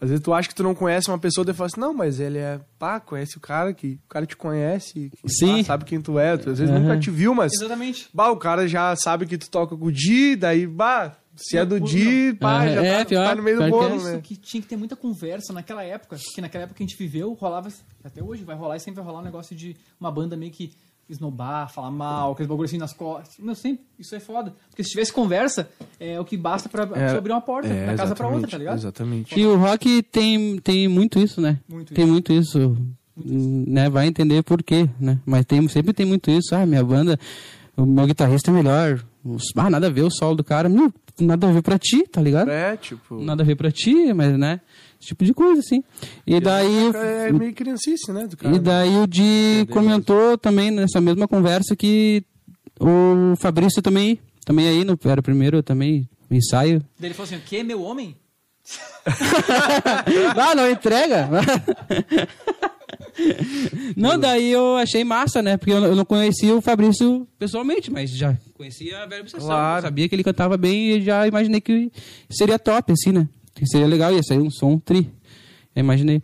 Às 0.01 0.09
vezes 0.09 0.23
tu 0.23 0.33
acha 0.33 0.49
que 0.49 0.55
tu 0.55 0.63
não 0.63 0.75
conhece 0.75 1.07
uma 1.09 1.17
pessoa 1.17 1.45
e 1.49 1.53
fala 1.53 1.67
assim, 1.67 1.79
não, 1.79 1.93
mas 1.93 2.19
ele 2.19 2.37
é, 2.37 2.59
pá, 2.77 2.99
conhece 2.99 3.37
o 3.37 3.39
cara, 3.39 3.73
que 3.73 3.99
o 4.05 4.09
cara 4.09 4.25
te 4.25 4.35
conhece, 4.35 5.09
que, 5.09 5.29
Sim. 5.31 5.59
pá, 5.59 5.63
sabe 5.63 5.85
quem 5.85 6.01
tu 6.01 6.19
é, 6.19 6.35
tu 6.35 6.49
às 6.49 6.59
vezes 6.59 6.73
nunca 6.73 6.97
te 6.97 7.09
viu, 7.09 7.33
mas, 7.33 7.53
Exatamente. 7.53 8.09
bah, 8.13 8.29
o 8.29 8.35
cara 8.35 8.67
já 8.67 8.93
sabe 8.97 9.25
que 9.25 9.37
tu 9.37 9.49
toca 9.49 9.77
com 9.77 9.85
o 9.85 9.91
Di, 9.91 10.35
daí, 10.35 10.67
bah, 10.67 11.15
se 11.37 11.57
é 11.57 11.65
do 11.65 11.79
Di, 11.79 12.33
pá, 12.33 12.65
É, 12.65 12.73
já 12.73 12.83
é, 12.83 12.97
tá, 12.99 13.05
pior, 13.05 13.23
tá 13.29 13.35
no 13.35 13.43
meio 13.43 13.57
do 13.57 13.63
pior 13.63 13.69
que 13.79 13.85
é 13.85 13.89
bolo, 13.89 13.95
Isso 14.01 14.11
né? 14.11 14.21
que 14.21 14.35
tinha 14.35 14.61
que 14.61 14.67
ter 14.67 14.75
muita 14.75 14.95
conversa 14.97 15.53
naquela 15.53 15.83
época. 15.83 16.17
Porque 16.17 16.41
naquela 16.41 16.65
época 16.65 16.77
que 16.77 16.83
a 16.83 16.85
gente 16.85 16.97
viveu, 16.97 17.31
rolava. 17.33 17.69
Até 18.03 18.21
hoje 18.21 18.43
vai 18.43 18.57
rolar 18.57 18.75
e 18.75 18.79
sempre 18.81 18.95
vai 18.95 19.05
rolar 19.05 19.21
um 19.21 19.23
negócio 19.25 19.55
de 19.55 19.75
uma 19.99 20.11
banda 20.11 20.35
meio 20.35 20.51
que 20.51 20.73
esnobar, 21.13 21.71
falar 21.71 21.91
mal, 21.91 22.31
aqueles 22.31 22.47
bagulho 22.49 22.65
assim 22.65 22.77
nas 22.77 22.93
costas. 22.93 23.37
Meu, 23.39 23.55
sempre, 23.55 23.85
isso 23.97 24.15
é 24.15 24.19
foda. 24.19 24.53
Porque 24.69 24.83
se 24.83 24.89
tivesse 24.91 25.13
conversa, 25.13 25.69
é 25.99 26.19
o 26.19 26.25
que 26.25 26.35
basta 26.37 26.67
pra 26.69 26.83
É, 26.83 27.09
você 27.09 27.17
abrir 27.17 27.31
uma 27.31 27.41
porta 27.41 27.67
é, 27.69 27.85
da 27.87 27.95
casa 27.95 28.15
pra 28.15 28.27
outra, 28.27 28.49
tá 28.49 28.57
ligado? 28.57 28.77
Exatamente. 28.77 29.39
E 29.39 29.45
o 29.45 29.55
rock 29.57 30.01
tem, 30.03 30.57
tem 30.59 30.87
muito 30.87 31.19
isso, 31.19 31.39
né? 31.39 31.59
Muito 31.69 31.93
tem 31.93 32.03
isso. 32.03 32.11
muito 32.13 32.33
isso. 32.33 32.77
Hum, 33.17 33.65
Né? 33.67 33.89
Vai 33.89 34.07
entender 34.07 34.41
por 34.43 34.61
quê, 34.63 34.89
né? 34.99 35.19
Mas 35.25 35.45
tem, 35.45 35.65
sempre 35.67 35.93
tem 35.93 36.05
muito 36.05 36.29
isso. 36.31 36.55
Ah, 36.55 36.65
minha 36.65 36.83
banda, 36.83 37.19
o 37.77 37.85
meu 37.85 38.05
guitarrista 38.07 38.51
é 38.51 38.53
melhor. 38.53 39.03
Ah, 39.55 39.69
nada 39.69 39.87
a 39.87 39.89
ver 39.89 40.01
o 40.01 40.09
solo 40.09 40.35
do 40.35 40.43
cara. 40.43 40.67
Meu, 40.67 40.91
nada 41.19 41.47
a 41.47 41.51
ver 41.51 41.61
pra 41.61 41.77
ti, 41.79 42.07
tá 42.07 42.21
ligado? 42.21 42.49
É, 42.49 42.75
tipo, 42.75 43.21
Nada 43.21 43.43
a 43.43 43.45
ver 43.45 43.55
pra 43.55 43.71
ti, 43.71 44.11
mas, 44.13 44.37
né? 44.37 44.59
Esse 45.03 45.09
tipo 45.09 45.25
de 45.25 45.33
coisa, 45.33 45.59
assim. 45.59 45.83
E 46.25 46.39
daí... 46.39 46.91
é 46.95 47.31
meio 47.33 47.53
criancice, 47.53 48.09
né, 48.13 48.25
do 48.25 48.37
cara. 48.37 48.55
E 48.55 48.59
daí 48.59 48.97
o 48.97 49.05
Di 49.05 49.67
comentou 49.69 50.37
também 50.37 50.71
nessa 50.71 51.01
mesma 51.01 51.27
conversa 51.27 51.75
que 51.75 52.23
o 52.79 53.35
Fabrício 53.35 53.81
também, 53.81 54.17
também 54.45 54.65
aí, 54.65 54.85
no, 54.85 54.97
era 55.03 55.19
o 55.19 55.23
primeiro 55.23 55.61
também 55.61 56.07
ensaio. 56.31 56.79
Daí 56.97 57.09
ele 57.09 57.13
falou 57.13 57.25
assim: 57.25 57.35
o 57.35 57.41
que, 57.41 57.61
meu 57.63 57.81
homem? 57.81 58.15
ah, 60.39 60.55
não 60.55 60.69
entrega? 60.71 61.29
não, 63.97 64.17
daí 64.17 64.49
eu 64.49 64.77
achei 64.77 65.03
massa, 65.03 65.41
né? 65.41 65.57
Porque 65.57 65.73
eu, 65.73 65.97
não 65.97 66.05
conhecia 66.05 66.55
o 66.55 66.61
Fabrício 66.61 67.27
pessoalmente, 67.37 67.91
mas 67.91 68.09
já 68.09 68.37
conhecia 68.53 69.03
a 69.03 69.05
Verbo 69.05 69.29
Sessão. 69.29 69.47
Claro. 69.47 69.81
Sabia 69.81 70.07
que 70.07 70.15
ele 70.15 70.23
cantava 70.23 70.55
bem 70.55 70.91
e 70.91 71.01
já 71.01 71.27
imaginei 71.27 71.59
que 71.59 71.91
seria 72.31 72.57
top, 72.57 72.93
assim, 72.93 73.11
né? 73.11 73.27
Que 73.63 73.69
seria 73.69 73.87
legal, 73.87 74.13
ia 74.13 74.21
sair 74.23 74.39
um 74.39 74.49
som 74.51 74.77
tri. 74.77 75.11
Eu 75.75 75.79
imaginei. 75.81 76.21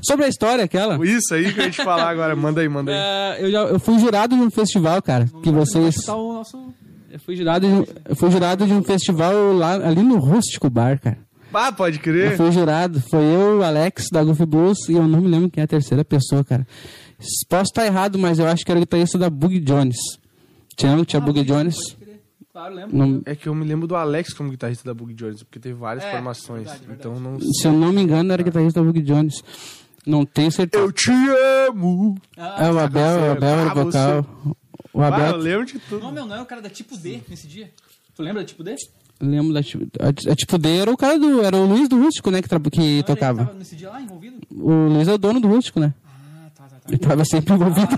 Sobre 0.00 0.26
a 0.26 0.28
história 0.28 0.62
aquela... 0.64 1.04
Isso 1.04 1.34
aí 1.34 1.52
que 1.52 1.58
eu 1.60 1.64
ia 1.64 1.70
te 1.70 1.82
falar 1.82 2.08
agora, 2.08 2.36
manda 2.36 2.60
aí, 2.60 2.68
manda 2.68 2.92
aí. 2.92 2.98
ah, 2.98 3.36
eu, 3.42 3.50
já, 3.50 3.58
eu 3.62 3.80
fui 3.80 3.98
jurado 3.98 4.36
de 4.36 4.42
um 4.42 4.50
festival, 4.50 5.02
cara, 5.02 5.28
que 5.42 5.50
vocês... 5.50 5.96
Tá 6.04 6.14
o 6.14 6.32
nosso. 6.34 6.56
Eu 7.10 7.18
fui 7.18 7.34
jurado 7.36 7.66
de, 7.66 7.72
um- 7.72 7.84
eu 8.08 8.14
fui 8.16 8.30
jurado 8.30 8.64
de 8.66 8.72
um 8.72 8.82
festival 8.82 9.52
lá, 9.52 9.74
ali 9.74 10.02
no 10.02 10.18
Rústico 10.18 10.70
Bar, 10.70 11.00
cara. 11.00 11.18
Ah, 11.52 11.70
pode 11.72 11.96
Eu 11.98 12.02
crer. 12.02 12.36
fui 12.36 12.50
jurado. 12.52 13.02
Foi 13.10 13.22
eu, 13.22 13.58
o 13.58 13.62
Alex, 13.62 14.06
da 14.10 14.22
Goofy 14.24 14.46
Blues, 14.46 14.88
e 14.88 14.92
eu 14.94 15.06
não 15.06 15.20
me 15.20 15.28
lembro 15.28 15.50
quem 15.50 15.60
é 15.60 15.64
a 15.64 15.68
terceira 15.68 16.02
pessoa, 16.04 16.42
cara. 16.44 16.66
Posso 17.48 17.64
estar 17.64 17.84
errado, 17.84 18.18
mas 18.18 18.38
eu 18.38 18.46
acho 18.46 18.64
que 18.64 18.70
era 18.70 18.78
o 18.78 18.82
guitarrista 18.82 19.18
da 19.18 19.28
Boogie 19.28 19.60
Jones. 19.60 19.96
Tinha, 20.76 21.04
tinha 21.04 21.20
Bug 21.20 21.42
Jones. 21.44 21.76
Claro, 22.52 22.74
lembro. 22.74 22.96
Não- 22.96 23.22
É 23.24 23.34
que 23.34 23.48
eu 23.48 23.54
me 23.54 23.64
lembro 23.64 23.86
do 23.86 23.96
Alex 23.96 24.34
como 24.34 24.50
guitarrista 24.50 24.84
da 24.84 24.92
Bug 24.92 25.14
Jones, 25.14 25.42
porque 25.42 25.58
teve 25.58 25.74
várias 25.74 26.04
É, 26.04 26.10
formações. 26.10 26.64
verdade, 26.64 26.86
verdade. 26.86 27.08
Então 27.08 27.18
não 27.20 27.40
se 27.40 27.66
eu 27.66 27.72
não 27.72 27.92
me 27.92 28.02
engano, 28.02 28.32
era 28.32 28.42
guitarrista 28.42 28.80
do 28.80 28.86
Bug 28.86 29.00
Jones. 29.02 29.42
Não 30.06 30.26
tenho 30.26 30.50
certeza. 30.50 30.84
Eu 30.84 30.92
te 30.92 31.10
amo! 31.68 32.16
É, 32.36 32.70
o 32.70 32.78
Abel, 32.78 33.20
o 33.20 33.30
Abel 33.30 33.48
era 33.48 33.70
Ah, 33.70 33.72
o 33.72 33.84
vocal. 33.84 34.26
O 34.92 35.00
Ah, 35.00 35.04
eu 35.08 35.14
Abel, 35.14 35.36
lembro 35.36 35.66
de 35.66 35.78
tudo. 35.78 36.00
Não, 36.02 36.12
meu, 36.12 36.26
não 36.26 36.34
era 36.34 36.42
o 36.42 36.46
cara 36.46 36.60
da 36.60 36.68
tipo 36.68 36.96
D 36.98 37.20
nesse 37.28 37.46
dia? 37.46 37.70
Tu 38.14 38.22
lembra 38.22 38.42
da 38.42 38.46
tipo 38.46 38.62
D? 38.62 38.74
lembro 39.24 39.54
da 39.54 39.62
tipo, 39.62 39.84
a, 40.00 40.08
a 40.32 40.34
tipo 40.34 40.58
D 40.58 40.76
era 40.78 40.90
o 40.90 40.96
cara 40.96 41.16
do, 41.16 41.40
era 41.42 41.56
o 41.56 41.64
Luiz 41.64 41.88
do 41.88 41.96
Rústico, 41.96 42.28
né, 42.32 42.42
que, 42.42 42.48
que 42.48 42.54
Não, 42.80 42.84
ele 42.84 43.02
tocava. 43.04 43.44
tava 43.46 43.56
nesse 43.56 43.76
dia 43.76 43.88
lá 43.88 44.02
envolvido? 44.02 44.36
O 44.50 44.72
Luiz 44.88 45.06
é 45.06 45.12
o 45.14 45.18
dono 45.18 45.38
do 45.40 45.46
Rústico, 45.46 45.78
né? 45.78 45.94
Ah, 46.84 46.88
tá, 46.88 46.88
tá, 46.88 46.88
tá. 46.88 46.88
Ele 46.88 46.98
tava 46.98 47.24
sempre 47.24 47.54
envolvido. 47.54 47.96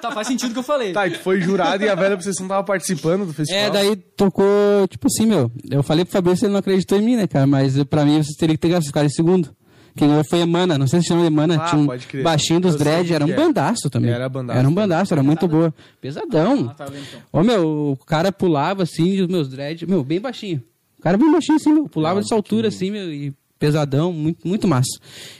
Tá, 0.00 0.12
faz 0.12 0.26
sentido 0.26 0.50
o 0.50 0.52
que 0.54 0.58
eu 0.58 0.64
falei. 0.64 0.92
Tá, 0.92 1.06
e 1.06 1.10
tu 1.10 1.18
foi 1.18 1.40
jurado 1.40 1.84
e 1.84 1.88
a 1.88 1.94
velha 1.94 2.14
obsessão 2.14 2.48
tava 2.48 2.64
participando 2.64 3.26
do 3.26 3.32
festival. 3.34 3.62
É, 3.62 3.70
daí 3.70 3.96
tocou, 3.96 4.46
tipo 4.88 5.06
assim, 5.06 5.26
meu. 5.26 5.50
Eu 5.70 5.82
falei 5.82 6.04
pro 6.04 6.12
Fabrício, 6.12 6.46
ele 6.46 6.52
não 6.52 6.60
acreditou 6.60 6.98
em 6.98 7.02
mim, 7.02 7.16
né, 7.16 7.26
cara? 7.26 7.46
Mas 7.46 7.82
pra 7.84 8.04
mim 8.04 8.22
vocês 8.22 8.36
teriam 8.36 8.56
que 8.56 8.68
ter 8.68 8.82
ficar 8.82 9.04
em 9.04 9.10
segundo. 9.10 9.54
Quem 9.96 10.08
ganhou 10.08 10.24
foi 10.24 10.40
Emana, 10.40 10.78
não 10.78 10.86
sei 10.86 11.00
se 11.00 11.08
chama 11.08 11.26
Emana, 11.26 11.56
Ah, 11.56 11.66
tinha 11.68 11.82
um 11.82 11.86
pode 11.86 12.06
crer. 12.06 12.22
baixinho 12.22 12.60
dos 12.60 12.76
dread, 12.76 13.12
era 13.12 13.24
um 13.24 13.30
é. 13.30 13.36
bandaço 13.36 13.90
também. 13.90 14.10
Era 14.10 14.28
bandaço 14.28 14.58
Era 14.58 14.68
um 14.68 14.72
bandaço, 14.72 15.14
era 15.14 15.22
muito 15.22 15.48
boa. 15.48 15.74
Pesadão. 16.00 16.68
Ah, 16.70 16.74
tá, 16.74 16.86
então. 16.86 17.20
Ô, 17.32 17.42
meu, 17.42 17.92
o 17.92 17.96
cara 18.06 18.30
pulava 18.30 18.84
assim, 18.84 19.08
e 19.14 19.22
os 19.22 19.28
meus 19.28 19.48
dread, 19.48 19.86
meu, 19.86 20.04
bem 20.04 20.20
baixinho. 20.20 20.62
O 20.98 21.02
cara 21.02 21.18
bem 21.18 21.30
baixinho 21.30 21.56
assim, 21.56 21.72
meu, 21.72 21.88
pulava 21.88 22.20
dessa 22.20 22.34
altura 22.34 22.68
assim, 22.68 22.90
meu, 22.90 23.12
e 23.12 23.34
pesadão, 23.60 24.12
muito, 24.12 24.48
muito 24.48 24.66
massa. 24.66 24.98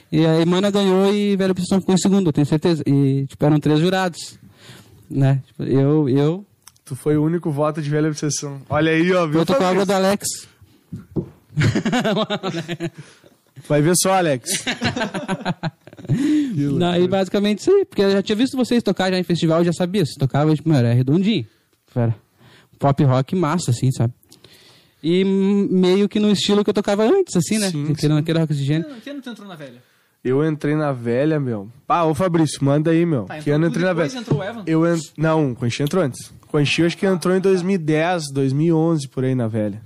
E 0.09 0.25
a 0.25 0.39
Emana 0.39 0.71
ganhou 0.71 1.13
e 1.13 1.35
Velha 1.35 1.51
Obsessão 1.51 1.81
ficou 1.81 1.93
em 1.93 1.97
segundo, 1.97 2.27
eu 2.27 2.33
tenho 2.33 2.47
certeza. 2.47 2.81
E, 2.87 3.25
tipo, 3.27 3.45
eram 3.45 3.59
três 3.59 3.79
jurados, 3.79 4.39
né? 5.09 5.41
Tipo, 5.47 5.63
eu, 5.63 6.07
eu, 6.07 6.45
Tu 6.91 6.95
foi 6.97 7.15
o 7.15 7.23
único 7.23 7.49
voto 7.49 7.81
de 7.81 7.89
velha 7.89 8.09
obsessão. 8.09 8.61
Olha 8.69 8.91
aí, 8.91 9.13
ó, 9.13 9.25
viu? 9.25 9.39
eu 9.39 9.45
tô 9.45 9.55
com 9.55 9.63
a 9.63 9.69
água 9.69 9.85
do 9.85 9.93
Alex. 9.93 10.45
Vai 13.65 13.81
ver 13.81 13.93
só, 13.95 14.13
Alex. 14.13 14.65
Daí, 16.77 17.07
basicamente, 17.07 17.59
isso 17.59 17.71
aí. 17.71 17.85
Porque 17.85 18.01
eu 18.01 18.11
já 18.11 18.21
tinha 18.21 18.35
visto 18.35 18.57
vocês 18.57 18.83
tocar 18.83 19.09
já 19.09 19.17
em 19.17 19.23
festival, 19.23 19.59
eu 19.59 19.65
já 19.65 19.71
sabia. 19.71 20.05
Vocês 20.05 20.17
tocavam, 20.17 20.53
tipo, 20.53 20.67
mano, 20.67 20.85
era 20.85 20.93
redondinho. 20.93 21.45
Era 21.95 22.13
pop 22.77 23.01
rock 23.05 23.37
massa, 23.37 23.71
assim, 23.71 23.89
sabe? 23.91 24.13
E 25.03 25.23
meio 25.23 26.07
que 26.07 26.19
no 26.19 26.29
estilo 26.29 26.63
que 26.63 26.69
eu 26.69 26.73
tocava 26.73 27.03
antes, 27.03 27.35
assim, 27.35 27.57
né? 27.57 27.71
Sim, 27.71 27.93
que 27.93 28.05
era 28.05 28.15
naquele 28.15 28.39
rock 28.39 28.53
oxigênio. 28.53 28.87
Que 29.01 29.09
ano 29.09 29.21
tu 29.21 29.29
entrou 29.29 29.47
na 29.47 29.55
velha? 29.55 29.81
Eu 30.23 30.47
entrei 30.47 30.75
na 30.75 30.91
velha, 30.91 31.39
meu. 31.39 31.67
Ah, 31.87 32.05
ô 32.05 32.13
Fabrício, 32.13 32.63
manda 32.63 32.91
aí, 32.91 33.05
meu. 33.05 33.23
Tá, 33.23 33.39
que 33.39 33.49
entrou 33.49 33.55
ano 33.55 33.65
eu 33.65 33.69
entrei 33.69 33.85
na 33.85 33.93
velha? 33.93 34.17
entrou 34.17 34.39
o 34.39 34.43
Evan? 34.43 34.63
Eu 34.67 34.85
ent... 34.85 35.01
Não, 35.17 35.51
o 35.51 35.55
Conchi 35.55 35.81
entrou 35.81 36.03
antes. 36.03 36.31
O 36.43 36.47
Conchi 36.47 36.83
acho 36.83 36.95
que 36.95 37.07
entrou 37.07 37.35
em 37.35 37.39
2010, 37.39 38.25
2011, 38.31 39.07
por 39.07 39.23
aí 39.23 39.33
na 39.33 39.47
velha. 39.47 39.81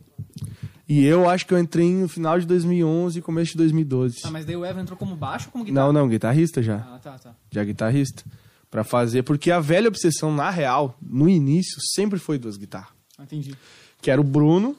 E 0.88 1.06
eu 1.06 1.28
acho 1.30 1.48
que 1.48 1.54
eu 1.54 1.58
entrei 1.58 1.90
no 1.90 2.10
final 2.10 2.38
de 2.38 2.46
2011 2.46 3.18
e 3.18 3.22
começo 3.22 3.54
de 3.54 3.58
2012. 3.60 4.18
Ah, 4.26 4.32
mas 4.32 4.46
daí 4.46 4.58
o 4.58 4.66
Evan 4.66 4.82
entrou 4.82 4.98
como 4.98 5.16
baixo 5.16 5.48
ou 5.48 5.52
como 5.54 5.64
guitarra? 5.64 5.88
Não, 5.88 5.94
não, 5.94 6.10
guitarrista 6.10 6.62
já. 6.62 6.76
Ah, 6.76 7.00
tá, 7.02 7.18
tá. 7.18 7.34
Já 7.50 7.64
guitarrista. 7.64 8.24
Pra 8.70 8.84
fazer, 8.84 9.24
porque 9.24 9.52
a 9.52 9.62
velha 9.62 9.88
obsessão, 9.88 10.36
na 10.36 10.50
real, 10.50 10.98
no 11.02 11.30
início, 11.30 11.78
sempre 11.94 12.20
foi 12.20 12.38
duas 12.38 12.58
guitarras. 12.58 12.90
Ah, 13.18 13.24
entendi. 13.24 13.56
Que 14.02 14.12
era 14.12 14.20
o 14.20 14.24
Bruno, 14.24 14.76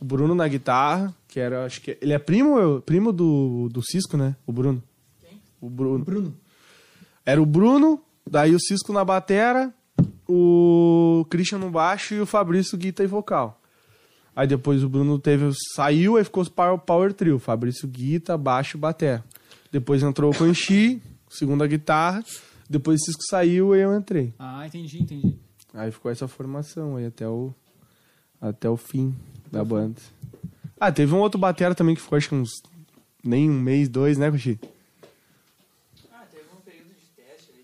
o 0.00 0.04
Bruno 0.04 0.34
na 0.34 0.46
guitarra, 0.48 1.14
que 1.28 1.38
era, 1.40 1.64
acho 1.64 1.80
que 1.80 1.96
ele 2.00 2.12
é 2.12 2.18
primo, 2.18 2.58
eu- 2.58 2.80
primo 2.82 3.12
do, 3.12 3.68
do 3.70 3.82
Cisco, 3.82 4.16
né? 4.16 4.36
O 4.46 4.52
Bruno. 4.52 4.82
O 5.60 5.68
Bruno. 5.70 6.04
Bruno. 6.04 6.36
Era 7.24 7.40
o 7.40 7.46
Bruno, 7.46 8.00
daí 8.28 8.54
o 8.54 8.60
Cisco 8.60 8.92
na 8.92 9.04
batera, 9.04 9.72
o 10.28 11.24
Christian 11.30 11.58
no 11.58 11.70
baixo 11.70 12.14
e 12.14 12.20
o 12.20 12.26
Fabrício 12.26 12.76
guita 12.76 13.02
e 13.02 13.06
vocal. 13.06 13.60
Aí 14.36 14.46
depois 14.46 14.82
o 14.82 14.88
Bruno 14.88 15.18
teve, 15.18 15.50
saiu, 15.74 16.16
aí 16.16 16.24
ficou 16.24 16.42
os 16.42 16.48
power, 16.48 16.78
power 16.78 17.12
trio, 17.12 17.38
Fabrício 17.38 17.86
guita, 17.88 18.36
baixo 18.36 18.76
e 18.76 18.80
batera. 18.80 19.24
Depois 19.70 20.02
entrou 20.02 20.32
o 20.32 20.36
Conchi, 20.36 21.00
segunda 21.28 21.66
guitarra, 21.66 22.22
depois 22.68 23.00
o 23.00 23.04
Cisco 23.04 23.22
saiu 23.30 23.74
e 23.74 23.80
eu 23.80 23.96
entrei. 23.96 24.34
Ah, 24.38 24.66
entendi, 24.66 25.02
entendi. 25.02 25.38
Aí 25.72 25.90
ficou 25.90 26.10
essa 26.10 26.28
formação 26.28 26.96
aí 26.96 27.06
até 27.06 27.26
o 27.28 27.52
até 28.40 28.68
o 28.68 28.76
fim 28.76 29.14
da 29.54 29.64
banda. 29.64 29.94
Ah, 30.78 30.90
teve 30.90 31.14
um 31.14 31.18
outro 31.18 31.38
batera 31.38 31.74
também 31.74 31.94
que 31.94 32.00
ficou 32.00 32.18
acho 32.18 32.28
que 32.28 32.34
uns 32.34 32.50
nem 33.22 33.48
um 33.48 33.58
mês, 33.58 33.88
dois, 33.88 34.18
né, 34.18 34.30
Conchi? 34.30 34.58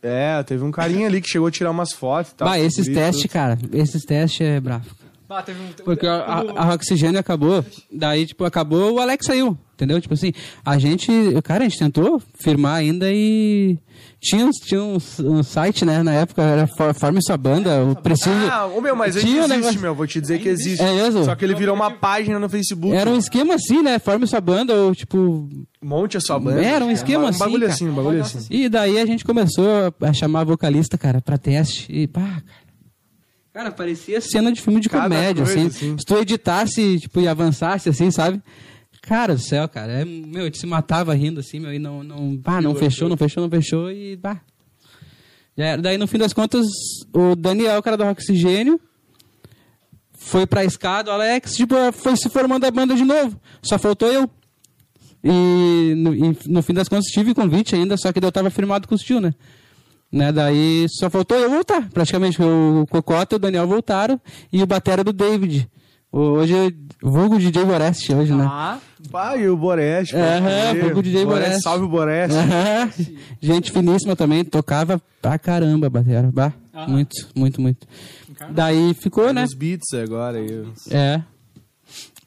É, 0.02 0.42
teve 0.44 0.64
um 0.64 0.70
carinha 0.70 1.06
ali 1.06 1.20
que 1.20 1.28
chegou 1.28 1.48
a 1.48 1.50
tirar 1.50 1.70
umas 1.70 1.92
fotos 1.92 2.32
e 2.32 2.34
tal. 2.36 2.48
Bah, 2.48 2.58
esses 2.58 2.86
testes, 2.86 3.30
cara, 3.30 3.58
esses 3.72 4.02
testes 4.02 4.40
é 4.40 4.58
bravo. 4.58 4.86
Ah, 5.28 5.42
teve 5.42 5.60
um... 5.60 5.72
Porque 5.84 6.06
a, 6.06 6.16
a, 6.16 6.70
a 6.70 6.74
Oxigênio 6.74 7.20
acabou, 7.20 7.64
daí, 7.92 8.26
tipo, 8.26 8.44
acabou, 8.44 8.94
o 8.94 8.98
Alex 8.98 9.26
saiu, 9.26 9.58
entendeu? 9.80 10.00
Tipo 10.00 10.14
assim, 10.14 10.32
a 10.64 10.78
gente, 10.78 11.10
cara, 11.42 11.64
a 11.64 11.68
gente 11.68 11.78
tentou 11.78 12.22
firmar 12.42 12.76
ainda 12.76 13.06
e 13.10 13.78
tinha, 14.20 14.48
tinha 14.66 14.82
um, 14.82 14.98
um 15.20 15.42
site, 15.42 15.84
né, 15.84 16.02
na 16.02 16.12
época, 16.12 16.42
era 16.42 16.66
For- 16.66 16.92
Forme 16.94 17.20
Sua 17.22 17.36
Banda, 17.36 17.82
o 17.84 17.96
Preciso... 17.96 18.30
Ah, 18.50 18.66
ô 18.66 18.80
meu, 18.80 18.94
mas 18.94 19.16
ele 19.16 19.24
Tinha 19.26 19.36
um 19.42 19.44
existe, 19.44 19.56
negócio- 19.58 19.80
meu, 19.80 19.94
vou 19.94 20.06
te 20.06 20.20
dizer 20.20 20.38
que 20.40 20.48
existe. 20.48 20.82
É 20.82 20.92
mesmo? 20.92 21.24
Só 21.24 21.34
que 21.34 21.44
ele 21.44 21.54
virou 21.54 21.74
uma 21.74 21.90
página 21.90 22.38
no 22.38 22.48
Facebook. 22.48 22.94
Era 22.94 23.08
um 23.08 23.16
esquema 23.16 23.54
assim, 23.54 23.82
né, 23.82 23.98
Forme 23.98 24.26
Sua 24.26 24.40
Banda, 24.40 24.74
ou 24.74 24.94
tipo... 24.94 25.48
Monte 25.82 26.18
a 26.18 26.20
sua 26.20 26.38
banda. 26.38 26.62
Era 26.62 26.84
um 26.84 26.90
esquema 26.90 27.24
um 27.24 27.28
assim, 27.28 27.38
bagulho 27.38 27.60
cara. 27.62 27.72
assim, 27.72 27.88
um 27.88 27.94
bagulho 27.94 28.20
assim. 28.20 28.46
E 28.50 28.68
daí 28.68 28.98
a 28.98 29.06
gente 29.06 29.24
começou 29.24 29.66
a 30.02 30.12
chamar 30.12 30.44
vocalista, 30.44 30.98
cara, 30.98 31.22
pra 31.22 31.38
teste. 31.38 31.86
E 31.90 32.06
pá, 32.06 32.20
cara. 32.20 32.42
Cara, 33.52 33.70
parecia 33.72 34.20
cena 34.20 34.52
de 34.52 34.60
filme 34.60 34.78
de 34.80 34.88
Cada 34.88 35.04
comédia, 35.04 35.44
coisa, 35.44 35.58
assim. 35.58 35.66
assim. 35.66 35.96
Se 35.98 36.04
tu 36.04 36.16
editasse, 36.18 37.00
tipo, 37.00 37.20
e 37.20 37.26
avançasse, 37.26 37.88
assim, 37.88 38.10
sabe? 38.10 38.40
Cara 39.02 39.34
do 39.34 39.40
céu, 39.40 39.68
cara. 39.68 39.92
É, 39.92 40.04
meu, 40.04 40.42
a 40.42 40.44
gente 40.44 40.58
se 40.58 40.66
matava 40.66 41.14
rindo, 41.14 41.40
assim, 41.40 41.58
meu, 41.58 41.72
e 41.72 41.78
não, 41.78 42.02
não, 42.02 42.36
pá, 42.36 42.60
não 42.60 42.74
fechou, 42.74 43.08
não 43.08 43.16
fechou, 43.16 43.42
não 43.42 43.50
fechou, 43.50 43.90
e 43.90 44.16
pá. 44.16 44.40
Já. 45.56 45.76
Daí, 45.76 45.96
no 45.96 46.06
fim 46.06 46.18
das 46.18 46.32
contas, 46.32 46.66
o 47.12 47.34
Daniel, 47.34 47.78
o 47.78 47.82
cara 47.82 47.96
do 47.96 48.04
Oxigênio, 48.04 48.80
foi 50.12 50.46
pra 50.46 50.64
escada, 50.64 51.10
o 51.10 51.14
Alex, 51.14 51.54
tipo, 51.54 51.74
foi 51.92 52.16
se 52.16 52.28
formando 52.28 52.64
a 52.64 52.70
banda 52.70 52.94
de 52.94 53.04
novo. 53.04 53.40
Só 53.62 53.78
faltou 53.78 54.08
eu. 54.12 54.30
E 55.22 55.94
no, 55.96 56.14
e 56.14 56.36
no 56.46 56.62
fim 56.62 56.72
das 56.72 56.88
contas 56.88 57.06
tive 57.06 57.34
convite 57.34 57.74
ainda, 57.74 57.96
só 57.96 58.12
que 58.12 58.24
eu 58.24 58.32
tava 58.32 58.50
firmado 58.50 58.88
com 58.88 58.94
os 58.94 59.02
tio, 59.02 59.20
né? 59.20 59.34
né? 60.10 60.32
Daí 60.32 60.86
só 60.88 61.10
faltou 61.10 61.38
eu 61.38 61.50
voltar, 61.50 61.88
praticamente. 61.90 62.40
O 62.42 62.86
Cocota 62.90 63.34
e 63.34 63.36
o 63.36 63.38
Daniel 63.38 63.66
voltaram 63.66 64.20
e 64.52 64.62
o 64.62 64.66
batera 64.66 65.04
do 65.04 65.12
David. 65.12 65.68
O- 66.12 66.18
Hoje, 66.38 66.54
vulgo 67.02 67.38
DJ 67.38 67.64
Boreste 67.64 68.12
hoje, 68.12 68.32
né? 68.34 68.44
Ah, 68.48 69.36
e 69.36 69.48
o 69.48 69.56
Boreste. 69.56 70.12
pode 70.14 70.24
Aham, 70.26 70.70
crer. 70.72 70.80
foi 70.82 70.90
com 70.92 70.98
o 70.98 71.02
DJ 71.02 71.24
Boreste. 71.24 71.62
Salve 71.62 71.84
o 71.84 71.88
Boreste. 71.88 72.36
Gente 73.40 73.70
finíssima 73.70 74.16
também, 74.16 74.44
tocava 74.44 75.00
pra 75.22 75.38
caramba 75.38 75.86
a 75.86 75.90
batera. 75.90 76.30
Bah, 76.32 76.52
Ah. 76.74 76.86
muito, 76.88 77.14
muito, 77.34 77.60
muito. 77.60 77.86
Daí 78.50 78.94
ficou, 78.94 79.32
né? 79.32 79.42
Nos 79.42 79.54
beats 79.54 79.92
agora. 79.94 80.38
aí. 80.38 80.66
É. 80.90 81.22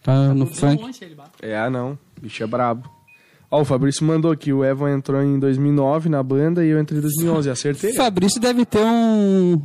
Tá 0.01 0.33
no 0.33 0.43
um 0.43 0.47
funk. 0.47 0.81
monte 0.81 1.03
ele. 1.03 1.15
É, 1.41 1.69
não. 1.69 1.97
Bicho 2.21 2.43
é 2.43 2.47
brabo. 2.47 2.89
Ó, 3.49 3.61
o 3.61 3.65
Fabrício 3.65 4.05
mandou 4.05 4.31
aqui. 4.31 4.51
O 4.51 4.63
Evan 4.65 4.91
entrou 4.95 5.21
em 5.21 5.37
2009 5.39 6.09
na 6.09 6.21
banda 6.23 6.65
e 6.65 6.69
eu 6.69 6.79
entrei 6.79 6.97
em 6.99 7.01
2011. 7.01 7.49
Acertei. 7.49 7.93
Fabrício 7.93 8.39
deve 8.41 8.65
ter 8.65 8.83
um, 8.83 9.61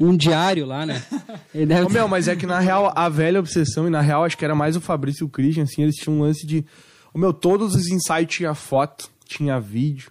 um 0.00 0.16
diário 0.16 0.64
lá, 0.66 0.86
né? 0.86 1.02
Ele 1.54 1.66
deve 1.66 1.84
Ô, 1.86 1.88
meu, 1.90 2.08
mas 2.08 2.26
é 2.26 2.34
que 2.34 2.46
na 2.46 2.58
real, 2.58 2.92
a 2.96 3.08
velha 3.08 3.38
obsessão, 3.38 3.86
e 3.86 3.90
na 3.90 4.00
real 4.00 4.24
acho 4.24 4.36
que 4.38 4.44
era 4.44 4.54
mais 4.54 4.74
o 4.76 4.80
Fabrício 4.80 5.24
e 5.24 5.26
o 5.26 5.28
Christian, 5.28 5.64
assim, 5.64 5.82
eles 5.82 5.94
tinham 5.96 6.16
um 6.18 6.22
lance 6.22 6.46
de. 6.46 6.64
O 7.12 7.18
meu, 7.18 7.32
todos 7.32 7.74
os 7.74 7.86
insights 7.88 8.36
tinha 8.36 8.54
foto, 8.54 9.08
tinha 9.26 9.60
vídeo. 9.60 10.10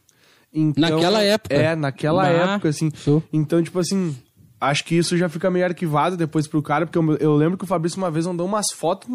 Então, 0.53 0.89
Naquela 0.97 1.21
época. 1.23 1.55
É, 1.55 1.75
naquela 1.75 2.23
Bah, 2.23 2.29
época, 2.53 2.69
assim. 2.69 2.91
show. 2.93 3.23
Então, 3.31 3.61
tipo 3.63 3.79
assim, 3.79 4.15
acho 4.59 4.83
que 4.83 4.95
isso 4.95 5.15
já 5.17 5.29
fica 5.29 5.49
meio 5.49 5.63
arquivado 5.65 6.17
depois 6.17 6.47
pro 6.47 6.61
cara, 6.61 6.85
porque 6.85 6.97
eu, 6.97 7.15
eu 7.17 7.35
lembro 7.35 7.57
que 7.57 7.63
o 7.63 7.67
Fabrício 7.67 7.97
uma 7.99 8.11
vez 8.11 8.25
mandou 8.25 8.45
umas 8.45 8.65
fotos, 8.75 9.07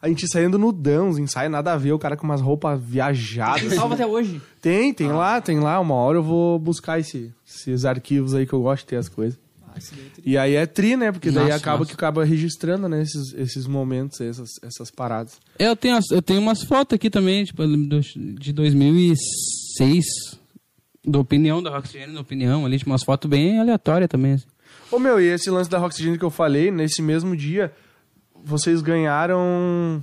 a 0.00 0.08
gente 0.08 0.26
saindo 0.28 0.58
nudão, 0.58 1.08
uns 1.08 1.18
ensaios 1.18 1.50
nada 1.52 1.72
a 1.72 1.76
ver, 1.76 1.92
o 1.92 1.98
cara 1.98 2.16
com 2.16 2.24
umas 2.24 2.40
roupas 2.40 2.80
viajadas. 2.82 3.74
Salva 3.74 3.94
assim. 3.94 4.02
até 4.04 4.06
hoje. 4.06 4.40
Tem, 4.62 4.94
tem 4.94 5.12
lá, 5.12 5.40
tem 5.40 5.58
lá. 5.60 5.78
Uma 5.80 5.94
hora 5.96 6.18
eu 6.18 6.22
vou 6.22 6.58
buscar 6.58 6.98
esse- 7.00 7.32
esses 7.46 7.84
arquivos 7.84 8.34
aí 8.34 8.46
que 8.46 8.52
eu 8.52 8.62
gosto 8.62 8.82
de 8.84 8.86
ter 8.88 8.96
as 8.96 9.08
coisas. 9.08 9.38
É 9.76 10.20
E 10.24 10.38
aí 10.38 10.54
é 10.54 10.66
tri, 10.66 10.96
né? 10.96 11.12
Porque 11.12 11.30
daí 11.30 11.44
Nossa, 11.44 11.56
acaba 11.56 11.78
nossa. 11.78 11.88
que 11.90 11.94
acaba 11.94 12.24
registrando, 12.24 12.88
né? 12.88 13.02
Esses, 13.02 13.32
esses 13.34 13.66
momentos, 13.66 14.20
essas, 14.20 14.48
essas 14.62 14.90
paradas. 14.90 15.38
Eu 15.58 15.76
tenho, 15.76 15.98
eu 16.10 16.22
tenho 16.22 16.40
umas 16.40 16.62
fotos 16.62 16.94
aqui 16.96 17.10
também, 17.10 17.44
tipo, 17.44 17.66
do- 17.66 18.00
de 18.00 18.52
2006, 18.52 20.04
da 21.06 21.18
opinião 21.18 21.62
da 21.62 21.70
Roxigênio, 21.70 22.14
da 22.14 22.20
opinião 22.20 22.64
ali, 22.66 22.78
tipo, 22.78 22.90
umas 22.90 23.04
fotos 23.04 23.28
bem 23.28 23.60
aleatórias 23.60 24.08
também. 24.08 24.32
assim. 24.32 24.46
Ô 24.90 24.98
meu, 24.98 25.20
e 25.20 25.24
esse 25.26 25.50
lance 25.50 25.68
da 25.68 25.78
Roxygene 25.78 26.18
que 26.18 26.24
eu 26.24 26.30
falei, 26.30 26.70
nesse 26.70 27.02
mesmo 27.02 27.36
dia, 27.36 27.72
vocês 28.44 28.80
ganharam. 28.80 30.02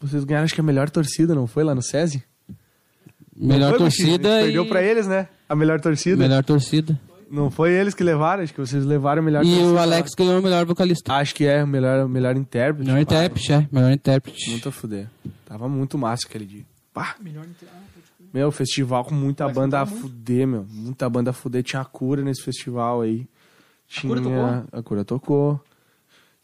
Vocês 0.00 0.24
ganharam, 0.24 0.44
acho 0.44 0.54
que 0.54 0.60
a 0.60 0.64
melhor 0.64 0.88
torcida, 0.88 1.34
não 1.34 1.46
foi? 1.46 1.62
Lá 1.64 1.74
no 1.74 1.82
SESI? 1.82 2.22
Melhor 3.36 3.70
foi, 3.70 3.78
torcida 3.78 4.28
A 4.36 4.40
gente 4.40 4.40
e... 4.40 4.44
Perdeu 4.44 4.66
pra 4.66 4.82
eles, 4.82 5.06
né? 5.06 5.28
A 5.48 5.54
melhor 5.56 5.80
torcida. 5.80 6.16
Melhor 6.16 6.44
torcida. 6.44 6.98
Não 7.30 7.50
foi 7.50 7.72
eles 7.72 7.94
que 7.94 8.02
levaram, 8.02 8.42
acho 8.42 8.52
que 8.52 8.60
vocês 8.60 8.84
levaram 8.84 9.22
o 9.22 9.24
melhor 9.24 9.44
E 9.44 9.58
o 9.60 9.78
Alex 9.78 10.10
ganhou 10.16 10.40
o 10.40 10.42
melhor 10.42 10.66
vocalista. 10.66 11.12
Acho 11.14 11.34
que 11.34 11.46
é 11.46 11.62
o 11.62 11.66
melhor, 11.66 12.04
o 12.04 12.08
melhor 12.08 12.36
intérprete. 12.36 12.88
Melhor 12.88 13.00
intérprete, 13.00 13.52
é. 13.52 13.68
Melhor 13.70 13.92
intérprete. 13.92 14.50
Muito 14.50 14.68
a 14.68 14.72
fuder. 14.72 15.08
Tava 15.46 15.68
muito 15.68 15.96
massa 15.96 16.26
aquele 16.26 16.44
dia. 16.44 16.64
Pá. 16.92 17.14
Melhor 17.20 17.44
crer. 17.58 17.70
Meu, 18.32 18.50
festival 18.52 19.04
com 19.04 19.14
muita 19.14 19.46
Mas 19.46 19.54
banda 19.54 19.80
a 19.80 19.86
muito. 19.86 20.02
fuder, 20.02 20.46
meu. 20.46 20.64
Muita 20.68 21.08
banda 21.08 21.30
a 21.30 21.32
fuder. 21.32 21.62
Tinha 21.62 21.82
a 21.82 21.84
cura 21.84 22.22
nesse 22.22 22.42
festival 22.42 23.00
aí. 23.00 23.26
Tinha... 23.88 24.08
Cura 24.08 24.22
tocou? 24.22 24.78
A 24.78 24.82
cura 24.82 25.04
tocou. 25.04 25.60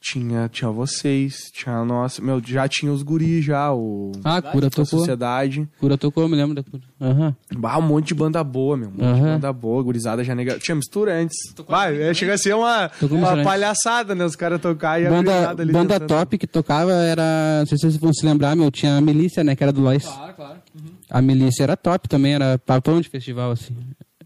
Tinha, 0.00 0.48
tinha 0.48 0.70
vocês, 0.70 1.50
tinha 1.52 1.74
a 1.78 1.84
nossa. 1.84 2.22
Meu, 2.22 2.40
já 2.44 2.68
tinha 2.68 2.92
os 2.92 3.02
guris 3.02 3.44
já, 3.44 3.72
o. 3.72 4.12
Ah, 4.22 4.40
Cura 4.40 4.68
a 4.68 4.70
tocou. 4.70 4.84
sociedade. 4.86 5.68
Cura 5.80 5.98
tocou, 5.98 6.22
eu 6.22 6.28
me 6.28 6.36
lembro 6.36 6.54
da 6.54 6.62
Cura. 6.62 6.82
Aham. 7.00 7.34
Bah, 7.56 7.76
um 7.78 7.82
monte 7.82 8.08
de 8.08 8.14
banda 8.14 8.44
boa, 8.44 8.76
meu. 8.76 8.88
Um 8.90 8.92
monte 8.92 9.16
de 9.16 9.22
banda 9.22 9.52
boa, 9.52 9.82
gurizada 9.82 10.22
já 10.22 10.32
nega. 10.32 10.58
Tinha 10.60 10.76
mistura 10.76 11.12
antes. 11.20 11.36
Vai, 11.66 12.00
é, 12.00 12.14
chega 12.14 12.34
a 12.34 12.38
ser 12.38 12.54
uma, 12.54 12.88
uma 13.10 13.42
palhaçada, 13.42 14.14
né? 14.14 14.24
Os 14.24 14.36
caras 14.36 14.60
tocar 14.60 15.00
e 15.00 15.06
a 15.06 15.10
Banda, 15.10 15.32
gurizada 15.32 15.62
ali 15.62 15.72
banda 15.72 15.98
dançando. 15.98 16.08
top 16.08 16.38
que 16.38 16.46
tocava 16.46 16.92
era. 16.92 17.58
Não 17.60 17.66
sei 17.66 17.76
se 17.76 17.82
vocês 17.82 17.96
vão 17.96 18.12
se 18.12 18.24
lembrar, 18.24 18.54
meu. 18.54 18.70
Tinha 18.70 18.98
a 18.98 19.00
Milícia, 19.00 19.42
né? 19.42 19.56
Que 19.56 19.64
era 19.64 19.72
do 19.72 19.80
Lois. 19.80 20.04
Claro, 20.04 20.34
claro. 20.34 20.58
Uhum. 20.72 20.90
A 21.10 21.20
Milícia 21.20 21.64
era 21.64 21.76
top 21.76 22.08
também, 22.08 22.34
era 22.34 22.58
papão 22.58 23.00
de 23.00 23.08
festival, 23.08 23.50
assim. 23.50 23.74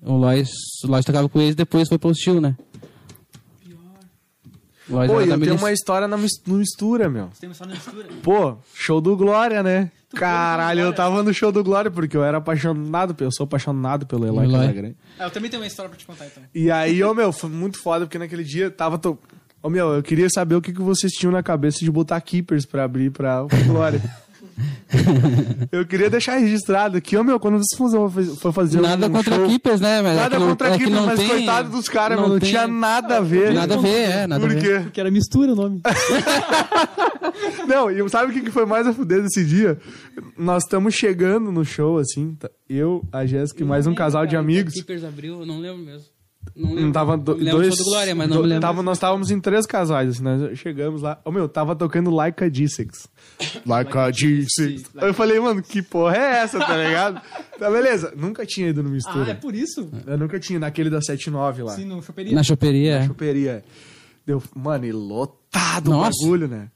O 0.02 0.14
Lois, 0.14 0.50
o 0.84 0.88
Lois 0.88 1.04
tocava 1.06 1.26
com 1.28 1.40
eles 1.40 1.54
depois 1.54 1.88
foi 1.88 1.96
pro 1.98 2.14
Steel, 2.14 2.40
né? 2.40 2.54
Pô, 4.90 5.20
e 5.20 5.28
eu 5.28 5.40
tenho 5.40 5.56
uma 5.56 5.72
história 5.72 6.08
na 6.08 6.16
mistura, 6.16 7.08
meu. 7.08 7.28
Você 7.32 7.40
tem 7.40 7.48
uma 7.48 7.52
história 7.52 7.74
de 7.74 7.78
mistura? 7.78 8.08
Pô, 8.22 8.56
show 8.74 9.00
do 9.00 9.16
Glória, 9.16 9.62
né? 9.62 9.90
no 10.12 10.18
Caralho, 10.18 10.80
eu 10.80 10.92
tava 10.92 11.22
no 11.22 11.32
show 11.32 11.52
do 11.52 11.62
Glória 11.62 11.90
porque 11.90 12.16
eu 12.16 12.24
era 12.24 12.38
apaixonado, 12.38 13.14
eu 13.22 13.30
sou 13.30 13.44
apaixonado 13.44 14.06
pelo 14.06 14.26
Eloy. 14.26 14.50
Casagrande. 14.50 14.96
Ah, 15.18 15.24
eu 15.24 15.30
também 15.30 15.48
tenho 15.50 15.62
uma 15.62 15.66
história 15.66 15.88
pra 15.88 15.98
te 15.98 16.04
contar, 16.04 16.26
então. 16.26 16.42
E 16.54 16.70
aí, 16.70 17.02
ô 17.04 17.14
meu, 17.14 17.32
foi 17.32 17.48
muito 17.48 17.78
foda 17.78 18.06
porque 18.06 18.18
naquele 18.18 18.42
dia 18.42 18.70
tava. 18.70 18.98
To... 18.98 19.18
Ô 19.62 19.70
meu, 19.70 19.94
eu 19.94 20.02
queria 20.02 20.28
saber 20.28 20.56
o 20.56 20.60
que, 20.60 20.72
que 20.72 20.82
vocês 20.82 21.12
tinham 21.12 21.30
na 21.30 21.42
cabeça 21.42 21.78
de 21.80 21.90
botar 21.90 22.20
Keepers 22.20 22.66
pra 22.66 22.84
abrir 22.84 23.10
pra 23.10 23.44
o 23.44 23.48
Glória. 23.66 24.02
eu 25.72 25.86
queria 25.86 26.10
deixar 26.10 26.36
registrado 26.38 26.96
aqui, 26.96 27.16
ô 27.16 27.24
meu, 27.24 27.38
quando 27.38 27.58
vocês 27.58 27.76
for 27.76 28.10
for 28.36 28.52
fazer 28.52 28.80
Nada 28.80 29.06
um 29.06 29.10
contra 29.10 29.34
show... 29.36 29.46
Keepers, 29.48 29.80
né? 29.80 30.02
Mas 30.02 30.12
é 30.12 30.16
Nada 30.16 30.34
que 30.36 30.40
não- 30.40 30.48
contra 30.48 30.68
é 30.68 30.70
que 30.72 30.78
Keepers, 30.78 30.96
não 31.00 31.06
mas 31.06 31.18
tem- 31.18 31.28
coitado 31.28 31.68
dos 31.70 31.88
caras, 31.88 32.18
meu, 32.18 32.28
não 32.28 32.38
tem- 32.38 32.50
tinha 32.50 32.66
nada 32.66 33.16
a 33.18 33.20
ver. 33.20 33.52
Nada 33.52 33.74
a 33.74 33.78
ver, 33.78 33.88
é, 34.10 34.26
nada 34.26 34.44
a 34.44 34.48
Por 34.48 34.54
ver. 34.54 34.62
quê? 34.62 34.80
Porque 34.84 35.00
era 35.00 35.10
mistura 35.10 35.52
o 35.52 35.56
nome. 35.56 35.80
Não, 37.66 37.90
e 37.90 38.08
sabe 38.10 38.30
o 38.30 38.34
que 38.34 38.42
que 38.42 38.50
foi 38.50 38.66
mais 38.66 38.86
a 38.86 38.92
fuder 38.92 39.22
desse 39.22 39.44
dia? 39.44 39.78
Nós 40.36 40.64
estamos 40.64 40.94
chegando 40.94 41.52
no 41.52 41.64
show, 41.64 41.98
assim, 41.98 42.34
tá- 42.34 42.50
eu, 42.68 43.02
a 43.12 43.24
Jéssica 43.26 43.62
e 43.62 43.66
mais 43.66 43.86
um 43.86 43.94
casal 43.94 44.26
de 44.26 44.36
amigos. 44.36 44.74
Keepers 44.74 45.04
abriu, 45.04 45.40
eu 45.40 45.46
não 45.46 45.60
lembro 45.60 45.78
mesmo. 45.84 46.06
Não 46.56 46.74
lembro. 46.74 46.92
Tava 46.92 47.16
do, 47.16 47.34
lembro 47.34 47.58
dois. 47.62 47.76
do 47.76 47.84
Glória, 47.84 48.14
mas 48.14 48.28
não 48.28 48.36
do- 48.38 48.42
me 48.42 48.48
lembro. 48.48 48.62
tava- 48.62 48.82
nós 48.82 48.96
estávamos 48.96 49.30
em 49.30 49.40
três 49.40 49.66
casais, 49.66 50.10
assim, 50.10 50.22
nós 50.22 50.58
chegamos 50.58 51.02
lá. 51.02 51.20
Ô 51.24 51.30
meu, 51.30 51.48
tava 51.48 51.76
tocando 51.76 52.10
Like 52.10 52.42
a 52.44 52.48
G6. 52.50 53.08
Like 53.66 53.96
a 53.96 54.10
G6. 54.10 54.84
Eu 55.00 55.14
falei, 55.14 55.38
mano, 55.38 55.62
que 55.62 55.80
porra 55.82 56.16
é 56.16 56.38
essa, 56.42 56.58
tá 56.58 56.76
ligado? 56.76 57.20
tá, 57.58 57.70
beleza. 57.70 58.12
Nunca 58.16 58.44
tinha 58.44 58.68
ido 58.68 58.82
no 58.82 58.88
Ah, 58.88 58.92
é 58.92 58.94
Mistura. 58.94 59.34
por 59.36 59.54
isso? 59.54 59.88
Eu 60.06 60.18
nunca 60.18 60.38
tinha, 60.40 60.58
naquele 60.58 60.90
da 60.90 61.00
79 61.00 61.62
lá. 61.62 61.72
Sim, 61.74 61.84
no 61.84 62.02
choperia. 62.02 62.34
Na 62.34 62.42
choperia, 62.42 62.92
é. 62.96 63.06
Choperia. 63.06 63.64
Deu, 64.26 64.42
mano, 64.54 64.84
e 64.86 64.92
lotado 64.92 65.92
o 65.92 66.00
bagulho, 66.00 66.48
né? 66.48 66.68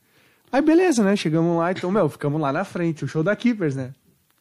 Aí 0.52 0.62
beleza, 0.62 1.02
né? 1.02 1.16
Chegamos 1.16 1.58
lá, 1.58 1.72
então, 1.72 1.90
meu, 1.90 2.08
ficamos 2.08 2.40
lá 2.40 2.52
na 2.52 2.64
frente, 2.64 3.04
o 3.04 3.08
show 3.08 3.22
da 3.22 3.34
Keepers, 3.34 3.74
né? 3.74 3.92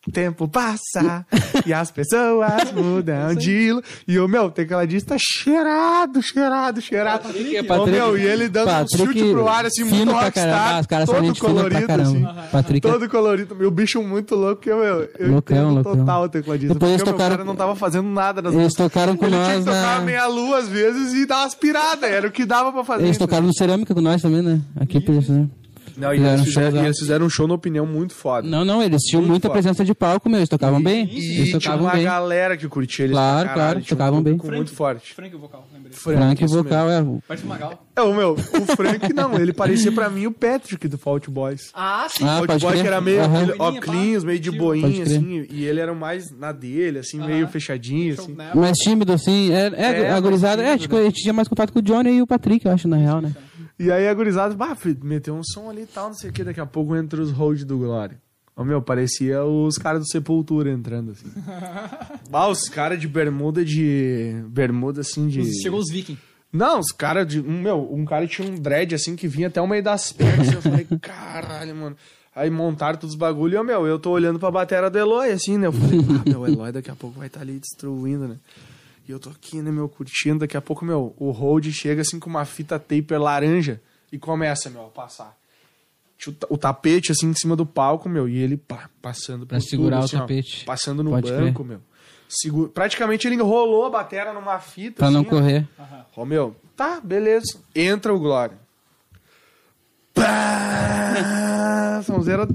O 0.05 0.11
tempo 0.11 0.49
passa 0.49 1.25
e 1.65 1.73
as 1.73 1.89
pessoas 1.89 2.71
mudam 2.75 3.33
de 3.35 3.71
E 4.05 4.19
o 4.19 4.27
meu, 4.27 4.51
tá 4.51 5.15
cheirado, 5.17 6.21
cheirado, 6.21 6.81
cheirado. 6.81 7.23
Patrick- 7.23 7.71
Ô, 7.71 7.85
meu, 7.85 8.17
e 8.17 8.21
ele 8.25 8.49
dando 8.49 8.65
Patrick 8.65 9.01
um 9.01 9.05
chute 9.05 9.31
pro 9.31 9.47
ar, 9.47 9.65
assim, 9.65 9.85
muito 9.85 10.05
caramba. 10.11 10.23
rockstar, 10.25 10.79
Os 10.81 10.87
caras 10.87 11.05
são 11.05 11.15
todo 11.15 11.25
gente 11.25 11.39
fina 11.39 11.53
pra 11.53 11.63
colorido, 11.63 11.87
caramba. 11.87 12.09
assim. 12.41 12.49
Patrick 12.51 12.85
é- 12.87 12.91
Todo 12.91 13.09
colorido. 13.09 13.55
Meu 13.55 13.71
bicho 13.71 14.03
muito 14.03 14.35
louco, 14.35 14.55
porque, 14.57 14.73
meu, 14.73 14.83
eu 15.17 15.31
Loucão, 15.31 15.57
entendo 15.57 15.73
loucão. 15.75 15.95
total 15.97 16.23
o 16.23 16.29
tecladista. 16.29 16.73
Depois 16.73 16.91
eles 16.91 17.01
porque, 17.01 17.09
meu, 17.11 17.17
tocaram- 17.17 17.35
o 17.35 17.37
cara 17.37 17.47
não 17.47 17.55
tava 17.55 17.75
fazendo 17.77 18.09
nada 18.09 18.41
nas 18.41 18.53
Eles 18.53 18.73
tocaram 18.73 19.15
com 19.15 19.25
ele 19.25 19.35
tinha 19.35 19.47
nós 19.47 19.59
que 19.59 19.63
tocar 19.65 19.99
na. 19.99 20.05
meia 20.05 20.27
lua 20.27 20.57
às 20.57 20.67
vezes 20.67 21.13
e 21.13 21.25
dar 21.25 21.43
umas 21.43 21.55
piradas. 21.55 22.11
Era 22.11 22.27
o 22.27 22.31
que 22.31 22.43
dava 22.45 22.73
pra 22.73 22.83
fazer. 22.83 23.05
Eles 23.05 23.17
tocaram 23.17 23.47
no 23.47 23.53
Cerâmica 23.55 23.93
com 23.95 24.01
nós 24.01 24.21
também, 24.21 24.41
né? 24.41 24.59
Aqui, 24.81 24.99
por 24.99 25.15
isso, 25.15 25.31
né? 25.31 25.47
Não, 25.97 26.13
e 26.13 26.17
Fizeram 26.17 26.33
eles, 26.33 26.41
um 26.41 26.45
fizeram, 26.45 26.77
e 26.81 26.85
eles 26.85 26.99
fizeram 26.99 27.25
um 27.25 27.29
show 27.29 27.47
na 27.47 27.53
opinião 27.53 27.85
muito 27.85 28.13
foda. 28.13 28.47
Não, 28.47 28.65
não, 28.65 28.81
eles 28.81 29.01
tinham 29.03 29.21
Muito 29.21 29.31
muita 29.31 29.47
foda. 29.47 29.59
presença 29.61 29.85
de 29.85 29.93
palco, 29.93 30.27
meu. 30.29 30.39
Eles 30.39 30.49
tocavam 30.49 30.81
bem. 30.81 31.05
E 31.05 31.17
Eles 31.37 31.47
tinha 31.49 31.59
tocavam 31.59 31.85
uma 31.85 31.93
bem. 31.93 32.03
galera 32.03 32.57
que 32.57 32.67
curtia 32.67 33.05
eles 33.05 33.13
Claro, 33.15 33.49
caralho, 33.49 33.53
claro, 33.59 33.81
tinha 33.81 33.83
um 33.95 33.97
tocavam 33.97 34.23
bem. 34.23 34.33
público 34.37 34.55
muito 34.55 34.71
forte. 34.73 35.13
Frank 35.13 35.35
o 35.35 35.39
vocal, 35.39 35.67
lembrei. 35.73 35.93
Frank 35.93 36.43
isso 36.43 36.53
vocal, 36.63 36.89
é. 36.89 37.03
Parece 37.27 37.45
o 37.45 37.47
Magal. 37.47 37.83
É, 37.95 38.01
o 38.01 38.13
meu, 38.15 38.31
o 38.33 38.75
Frank 38.75 39.13
não, 39.13 39.35
ele 39.35 39.53
parecia 39.53 39.91
pra 39.91 40.09
mim 40.09 40.25
o 40.25 40.31
Patrick 40.31 40.87
do 40.87 40.97
Fault 40.97 41.29
Boys. 41.29 41.69
Ah, 41.73 42.07
sim. 42.09 42.23
Ah, 42.25 42.37
Fault 42.37 42.47
pode 42.47 42.65
Boys 42.65 42.79
era 42.85 42.99
meio 42.99 43.23
aquele 43.23 43.53
Boininha, 43.53 43.79
óculos, 43.81 44.23
meio 44.23 44.39
de 44.39 44.51
boinha, 44.51 45.03
assim, 45.03 45.45
e 45.49 45.65
ele 45.65 45.79
era 45.79 45.93
mais 45.93 46.31
na 46.31 46.51
dele, 46.51 46.99
assim, 46.99 47.19
Aham. 47.19 47.27
meio 47.27 47.47
fechadinho, 47.47 48.13
assim. 48.15 48.35
Mais 48.55 48.77
tímido, 48.79 49.13
assim. 49.13 49.51
É, 49.53 49.67
é, 49.67 49.81
É, 50.01 50.07
a 50.07 50.11
mais 50.13 50.21
gurizada. 50.23 50.63
É, 50.63 50.77
tipo, 50.77 50.95
a 50.97 51.03
gente 51.03 51.21
tinha 51.21 51.33
mais 51.33 51.47
contato 51.47 51.71
com 51.71 51.79
o 51.79 51.81
Johnny 51.81 52.17
e 52.17 52.21
o 52.21 52.27
Patrick, 52.27 52.65
eu 52.65 52.71
acho, 52.71 52.87
na 52.87 52.97
real, 52.97 53.21
né? 53.21 53.31
E 53.79 53.91
aí 53.91 54.07
a 54.07 54.13
gurizada, 54.13 54.53
bah, 54.53 54.77
meteu 55.01 55.35
um 55.35 55.43
som 55.43 55.69
ali 55.69 55.83
e 55.83 55.87
tal, 55.87 56.07
não 56.07 56.15
sei 56.15 56.29
o 56.29 56.33
que, 56.33 56.43
daqui 56.43 56.59
a 56.59 56.65
pouco 56.65 56.95
entra 56.95 57.21
os 57.21 57.31
hold 57.31 57.63
do 57.63 57.77
Glória. 57.77 58.21
Ô 58.55 58.63
meu, 58.63 58.81
parecia 58.81 59.43
os 59.43 59.77
caras 59.77 60.01
do 60.01 60.07
Sepultura 60.07 60.69
entrando, 60.71 61.11
assim. 61.11 61.27
bah, 62.29 62.47
os 62.47 62.69
caras 62.69 62.99
de 62.99 63.07
bermuda 63.07 63.65
de... 63.65 64.43
Bermuda, 64.47 65.01
assim, 65.01 65.27
de... 65.27 65.43
Chegou 65.61 65.79
os 65.79 65.89
vikings. 65.89 66.21
Não, 66.53 66.79
os 66.79 66.91
caras 66.91 67.27
de. 67.27 67.39
um, 67.39 67.61
Meu, 67.63 67.91
um 67.91 68.05
cara 68.05 68.27
tinha 68.27 68.47
um 68.47 68.53
dread 68.53 68.93
assim 68.93 69.15
que 69.15 69.27
vinha 69.27 69.47
até 69.47 69.59
o 69.59 69.67
meio 69.67 69.81
das 69.81 70.11
pernas. 70.11 70.47
assim, 70.47 70.55
eu 70.55 70.61
falei, 70.61 70.87
caralho, 71.01 71.75
mano. 71.75 71.97
Aí 72.35 72.49
montaram 72.49 72.97
todos 72.97 73.15
os 73.15 73.19
bagulho 73.19 73.53
e 73.53 73.57
eu, 73.57 73.63
meu, 73.63 73.87
eu 73.87 73.97
tô 73.97 74.11
olhando 74.11 74.39
pra 74.39 74.51
batera 74.51 74.89
do 74.89 74.97
Eloy, 74.97 75.31
assim, 75.31 75.57
né? 75.57 75.67
Eu 75.67 75.73
falei, 75.73 75.99
ah, 75.99 76.29
meu, 76.29 76.41
o 76.41 76.47
Eloy 76.47 76.71
daqui 76.71 76.91
a 76.91 76.95
pouco 76.95 77.17
vai 77.17 77.27
estar 77.27 77.41
ali 77.41 77.59
destruindo, 77.59 78.27
né? 78.27 78.37
E 79.07 79.11
eu 79.11 79.19
tô 79.19 79.29
aqui, 79.29 79.61
né, 79.61 79.69
meu, 79.71 79.89
curtindo. 79.89 80.39
Daqui 80.39 80.55
a 80.55 80.61
pouco, 80.61 80.85
meu, 80.85 81.13
o 81.17 81.31
hold 81.31 81.67
chega 81.71 82.01
assim 82.01 82.19
com 82.19 82.29
uma 82.29 82.45
fita 82.45 82.79
taper 82.79 83.19
laranja 83.21 83.81
e 84.11 84.17
começa, 84.17 84.69
meu, 84.69 84.85
a 84.85 84.89
passar. 84.89 85.37
O 86.25 86.31
ta- 86.31 86.47
O 86.49 86.57
tapete, 86.57 87.11
assim, 87.11 87.27
em 87.27 87.33
cima 87.33 87.53
do 87.55 87.65
palco, 87.65 88.07
meu, 88.07 88.29
e 88.29 88.37
ele 88.37 88.55
pá, 88.55 88.89
passando 89.01 89.45
Pra 89.45 89.59
segurar 89.59 89.97
tudo, 89.97 90.03
o 90.03 90.05
assim, 90.05 90.15
ó, 90.15 90.19
tapete. 90.21 90.63
passando 90.65 91.03
no 91.03 91.09
Pode 91.09 91.29
banco, 91.29 91.63
crer. 91.65 91.67
meu. 91.77 91.81
Segura... 92.29 92.69
Praticamente 92.69 93.27
ele 93.27 93.35
enrolou 93.35 93.85
a 93.85 93.89
batera 93.89 94.31
numa 94.31 94.57
fita. 94.59 94.97
Pra 94.99 95.11
não 95.11 95.19
assim, 95.19 95.27
ó. 95.27 95.31
correr. 95.31 95.67
Ó, 96.15 96.23
meu, 96.25 96.55
tá, 96.77 97.01
beleza. 97.03 97.59
Entra 97.75 98.13
o 98.13 98.19
Glória. 98.19 98.57
Pá! 100.13 102.01
Sonzeira. 102.05 102.47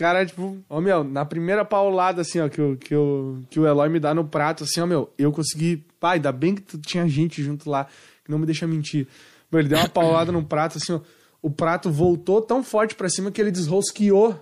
Caras, 0.00 0.30
tipo, 0.30 0.56
ó, 0.68 0.80
meu, 0.80 1.04
na 1.04 1.26
primeira 1.26 1.62
paulada, 1.62 2.22
assim, 2.22 2.40
ó, 2.40 2.48
que, 2.48 2.58
o- 2.58 2.74
que, 2.78 2.94
o, 2.94 3.42
que 3.50 3.60
o 3.60 3.66
Eloy 3.66 3.86
me 3.90 4.00
dá 4.00 4.14
no 4.14 4.24
prato, 4.24 4.64
assim, 4.64 4.80
ó, 4.80 4.86
meu, 4.86 5.12
eu 5.18 5.30
consegui. 5.30 5.84
Pai, 6.00 6.16
ainda 6.16 6.32
bem 6.32 6.54
que 6.54 6.62
tu 6.62 6.78
tinha 6.78 7.06
gente 7.06 7.42
junto 7.42 7.68
lá, 7.68 7.84
que 8.24 8.30
não 8.30 8.38
me 8.38 8.46
deixa 8.46 8.66
mentir. 8.66 9.06
Meu, 9.52 9.60
ele 9.60 9.68
deu 9.68 9.76
uma 9.78 9.88
paulada 9.90 10.32
no 10.32 10.42
prato, 10.42 10.78
assim, 10.78 10.94
ó. 10.94 11.00
O 11.42 11.50
prato 11.50 11.90
voltou 11.90 12.40
tão 12.40 12.64
forte 12.64 12.94
pra 12.94 13.10
cima 13.10 13.30
que 13.30 13.38
ele 13.40 13.50
desrosqueou 13.50 14.38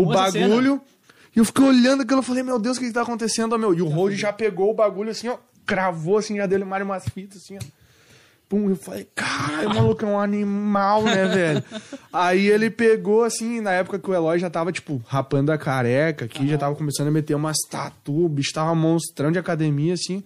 o 0.00 0.06
bagulho. 0.48 0.80
E 1.34 1.38
eu 1.38 1.44
fiquei 1.44 1.64
olhando 1.66 2.02
aquilo, 2.02 2.20
eu 2.20 2.22
falei, 2.22 2.42
meu 2.42 2.58
Deus, 2.58 2.78
o 2.78 2.80
que, 2.80 2.86
que 2.86 2.92
tá 2.94 3.02
acontecendo, 3.02 3.52
ó, 3.52 3.58
meu? 3.58 3.74
E 3.74 3.82
o 3.82 3.88
Hold 3.88 4.14
já 4.16 4.32
pegou 4.32 4.70
o 4.70 4.74
bagulho 4.74 5.10
assim, 5.10 5.28
ó, 5.28 5.36
cravou 5.66 6.16
assim, 6.16 6.36
já 6.38 6.46
deu 6.46 6.64
mais 6.64 6.82
umas 6.82 7.04
fitas 7.06 7.42
assim, 7.42 7.56
ó. 7.56 7.85
Pum, 8.48 8.68
eu 8.70 8.76
falei, 8.76 9.08
caralho, 9.12 9.70
o 9.70 9.74
maluco 9.74 10.04
é 10.04 10.08
um 10.08 10.18
animal, 10.20 11.02
né, 11.02 11.26
velho? 11.26 11.64
Aí 12.12 12.46
ele 12.46 12.70
pegou, 12.70 13.24
assim, 13.24 13.60
na 13.60 13.72
época 13.72 13.98
que 13.98 14.08
o 14.08 14.14
Eloy 14.14 14.38
já 14.38 14.48
tava, 14.48 14.70
tipo, 14.70 15.02
rapando 15.06 15.50
a 15.50 15.58
careca 15.58 16.26
aqui, 16.26 16.46
já 16.46 16.56
tava 16.56 16.76
começando 16.76 17.08
a 17.08 17.10
meter 17.10 17.34
umas 17.34 17.56
tatu, 17.68 18.24
o 18.24 18.28
bicho 18.28 18.52
tava 18.52 18.72
monstrão 18.74 19.32
de 19.32 19.38
academia, 19.38 19.94
assim. 19.94 20.22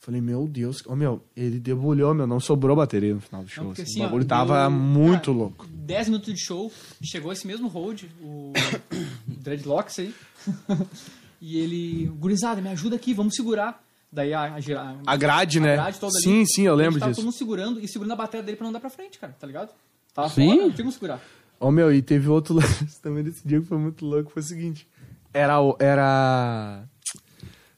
Falei, 0.00 0.20
meu 0.20 0.46
Deus, 0.46 0.84
ô 0.86 0.94
meu, 0.96 1.22
ele 1.36 1.58
debulhou, 1.60 2.14
meu, 2.14 2.26
não 2.26 2.38
sobrou 2.40 2.76
bateria 2.76 3.14
no 3.14 3.20
final 3.20 3.42
do 3.42 3.48
show. 3.48 3.64
porque 3.66 3.82
assim, 3.82 3.90
assim, 3.92 4.00
o 4.00 4.02
ó, 4.02 4.06
bagulho 4.06 4.24
deu- 4.24 4.28
tava 4.28 4.68
muito 4.70 5.26
cara, 5.26 5.38
louco. 5.38 5.66
10 5.68 6.08
minutos 6.08 6.34
de 6.34 6.40
show, 6.44 6.72
chegou 7.02 7.32
esse 7.32 7.46
mesmo 7.46 7.68
hold, 7.68 8.04
o 8.20 8.52
Dreadlocks 9.26 9.98
aí. 10.00 10.14
e 11.40 11.58
ele, 11.58 12.06
gurizada, 12.18 12.60
me 12.60 12.68
ajuda 12.68 12.96
aqui, 12.96 13.14
vamos 13.14 13.34
segurar. 13.34 13.84
Daí 14.12 14.32
a, 14.32 14.42
a, 14.42 14.56
a, 14.56 14.96
A 15.12 15.16
grade, 15.16 15.60
né? 15.60 15.74
grade 15.74 15.98
toda 15.98 16.12
ali. 16.16 16.22
sim, 16.22 16.44
sim, 16.46 16.62
eu 16.62 16.72
a 16.72 16.76
lembro 16.76 16.98
tava 17.00 17.10
disso. 17.10 17.20
todo 17.20 17.26
mundo 17.26 17.36
segurando 17.36 17.80
e 17.80 17.88
segurando 17.88 18.12
a 18.12 18.16
bateria 18.16 18.42
dele 18.44 18.56
pra 18.56 18.64
não 18.66 18.72
dar 18.72 18.80
pra 18.80 18.88
frente, 18.90 19.18
cara, 19.18 19.34
tá 19.38 19.46
ligado? 19.46 19.70
Tava 20.14 20.28
Sim. 20.30 20.48
foda, 20.48 20.62
não 20.62 20.70
tinha 20.70 20.78
como 20.84 20.92
segurar. 20.92 21.20
Ô 21.60 21.70
meu, 21.70 21.92
e 21.92 22.00
teve 22.00 22.28
outro 22.28 22.54
lance 22.56 23.00
também 23.02 23.22
desse 23.24 23.46
dia 23.46 23.60
que 23.60 23.66
foi 23.66 23.76
muito 23.78 24.04
louco, 24.06 24.30
foi 24.30 24.42
o 24.42 24.46
seguinte. 24.46 24.86
Era. 25.34 25.60
o- 25.60 25.76
Era. 25.78 26.84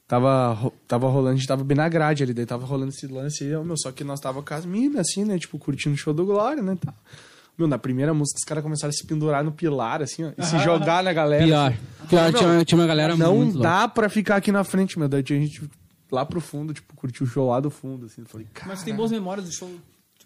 Tava, 0.07 0.71
tava 0.87 1.07
rolando, 1.07 1.33
a 1.33 1.35
gente 1.35 1.47
tava 1.47 1.63
bem 1.63 1.77
na 1.77 1.87
grade 1.87 2.23
ali, 2.23 2.33
daí 2.33 2.45
tava 2.45 2.65
rolando 2.65 2.89
esse 2.91 3.05
lance 3.05 3.43
aí, 3.43 3.55
ô, 3.55 3.63
meu, 3.63 3.77
só 3.77 3.91
que 3.91 4.03
nós 4.03 4.19
tava 4.19 4.41
com 4.41 4.53
as 4.55 4.65
minas, 4.65 5.01
assim, 5.07 5.23
né? 5.23 5.37
Tipo, 5.37 5.59
curtindo 5.59 5.93
o 5.93 5.97
show 5.97 6.11
do 6.13 6.25
Glória, 6.25 6.63
né? 6.63 6.75
Tá. 6.83 6.91
Meu, 7.55 7.67
na 7.67 7.77
primeira 7.77 8.11
música, 8.11 8.39
os 8.39 8.43
caras 8.43 8.63
começaram 8.63 8.89
a 8.89 8.93
se 8.93 9.05
pendurar 9.05 9.43
no 9.43 9.51
pilar, 9.51 10.01
assim, 10.01 10.23
ó, 10.23 10.31
e 10.35 10.43
se 10.43 10.57
jogar 10.63 11.03
na 11.03 11.13
galera. 11.13 11.45
Pior. 11.45 11.71
assim. 11.71 12.07
Pior, 12.07 12.33
tinha, 12.33 12.65
tinha 12.65 12.79
uma 12.81 12.87
galera 12.87 13.15
Não 13.15 13.35
muito 13.35 13.53
louca. 13.55 13.69
dá 13.69 13.87
pra 13.87 14.09
ficar 14.09 14.37
aqui 14.37 14.51
na 14.51 14.63
frente, 14.63 14.97
meu. 14.97 15.07
Daí 15.07 15.23
a 15.23 15.31
gente 15.33 15.69
lá 16.11 16.25
pro 16.25 16.41
fundo, 16.41 16.73
tipo, 16.73 16.93
curti 16.95 17.23
o 17.23 17.27
show 17.27 17.49
lá 17.49 17.59
do 17.59 17.69
fundo, 17.69 18.05
assim. 18.05 18.23
Falei, 18.25 18.47
cara, 18.53 18.67
Mas 18.69 18.83
tem 18.83 18.95
boas 18.95 19.11
memórias 19.11 19.45
do 19.45 19.51
show. 19.51 19.69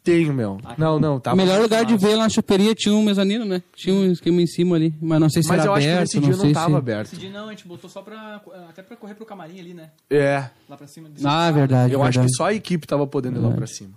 tenho, 0.03 0.33
meu. 0.33 0.57
Não, 0.77 0.99
não, 0.99 1.17
tá 1.19 1.31
o 1.33 1.35
melhor 1.37 1.61
lugar 1.61 1.85
de 1.85 1.95
ver 1.95 2.15
lá 2.15 2.23
na 2.23 2.29
choperia 2.29 2.75
tinha 2.75 2.93
um 2.93 3.01
mezanino, 3.03 3.45
né? 3.45 3.63
Tinha 3.73 3.95
um 3.95 4.11
esquema 4.11 4.41
em 4.41 4.47
cima 4.47 4.75
ali, 4.75 4.93
mas 5.01 5.17
não 5.19 5.29
sei 5.29 5.41
se 5.41 5.47
Mas 5.47 5.59
era 5.59 5.69
eu 5.69 5.73
acho 5.73 5.85
que 5.85 5.91
aberto, 5.91 6.01
nesse 6.01 6.19
não 6.19 6.29
dia 6.29 6.37
não 6.45 6.53
tava 6.53 6.69
se... 6.71 6.75
aberto. 6.75 7.07
Esse 7.07 7.15
dia 7.17 7.29
não, 7.29 7.47
a 7.47 7.49
gente 7.51 7.65
botou 7.67 7.89
só 7.89 8.01
pra. 8.01 8.41
Até 8.69 8.81
pra 8.81 8.97
correr 8.97 9.15
pro 9.15 9.25
camarim 9.25 9.59
ali, 9.61 9.73
né? 9.73 9.91
É. 10.09 10.49
Lá 10.67 10.75
pra 10.75 10.87
cima. 10.87 11.09
Ah, 11.23 11.49
verdade, 11.51 11.93
Eu 11.93 12.01
acho 12.03 12.19
verdade. 12.19 12.27
que 12.27 12.35
só 12.35 12.45
a 12.47 12.53
equipe 12.53 12.85
tava 12.85 13.07
podendo 13.07 13.39
ir 13.39 13.43
lá 13.43 13.51
pra 13.51 13.65
cima. 13.65 13.91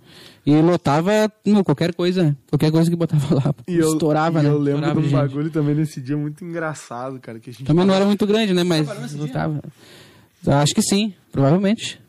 E 0.45 0.61
lotava 0.61 1.11
meu, 1.45 1.61
qualquer 1.65 1.93
coisa, 1.93 2.37
qualquer 2.49 2.71
coisa 2.71 2.89
que 2.89 2.95
botava 2.95 3.35
lá. 3.35 3.53
E 3.67 3.75
eu, 3.75 3.91
estourava, 3.91 4.39
e 4.39 4.43
né? 4.43 4.49
eu 4.49 4.57
lembro 4.57 4.79
Estourava 4.87 5.01
de 5.01 5.07
um 5.07 5.09
gente. 5.09 5.19
bagulho 5.19 5.49
também 5.51 5.75
nesse 5.75 5.99
dia 5.99 6.15
muito 6.15 6.45
engraçado, 6.45 7.19
cara, 7.19 7.37
que 7.37 7.49
a 7.49 7.53
gente 7.53 7.65
Também 7.65 7.83
não 7.85 7.93
era 7.93 8.05
muito 8.05 8.25
grande, 8.25 8.53
né? 8.53 8.63
Mas 8.63 8.85
Trabalhou 8.85 9.03
nesse 9.03 9.17
lotava. 9.17 9.61
Acho 10.45 10.73
que 10.73 10.81
sim, 10.81 11.13
provavelmente. 11.31 12.01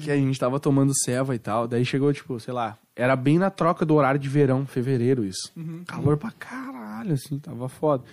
que 0.00 0.10
a 0.10 0.16
gente 0.16 0.38
tava 0.38 0.58
tomando 0.60 0.92
ceva 1.04 1.34
e 1.34 1.38
tal, 1.38 1.66
daí 1.66 1.84
chegou, 1.84 2.12
tipo, 2.12 2.38
sei 2.40 2.52
lá, 2.52 2.76
era 2.94 3.16
bem 3.16 3.38
na 3.38 3.50
troca 3.50 3.84
do 3.84 3.94
horário 3.94 4.20
de 4.20 4.28
verão, 4.28 4.66
fevereiro 4.66 5.24
isso. 5.24 5.50
Calor 5.86 6.16
pra 6.16 6.30
caralho, 6.32 7.14
assim, 7.14 7.38
tava 7.38 7.68
foda. 7.68 8.04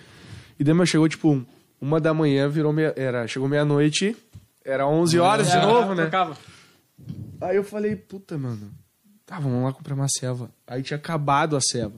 E 0.59 0.63
daí, 0.63 0.73
meu, 0.73 0.85
chegou, 0.85 1.07
tipo, 1.09 1.29
um- 1.31 1.45
uma 1.81 1.99
da 1.99 2.13
manhã, 2.13 2.47
virou 2.47 2.71
meia, 2.71 2.93
era, 2.95 3.27
chegou 3.27 3.49
meia-noite, 3.49 4.15
era 4.63 4.87
11 4.87 5.19
horas 5.19 5.51
de 5.51 5.57
novo, 5.57 5.89
né? 5.93 6.03
Trocava. 6.03 6.37
Aí 7.41 7.55
eu 7.57 7.63
falei, 7.63 7.95
puta, 7.95 8.37
mano, 8.37 8.71
tá, 9.25 9.39
vamos 9.39 9.63
lá 9.63 9.73
comprar 9.73 9.93
uma 9.95 10.07
ceva. 10.07 10.49
Aí 10.65 10.81
tinha 10.81 10.97
acabado 10.97 11.57
a 11.57 11.61
ceva. 11.61 11.93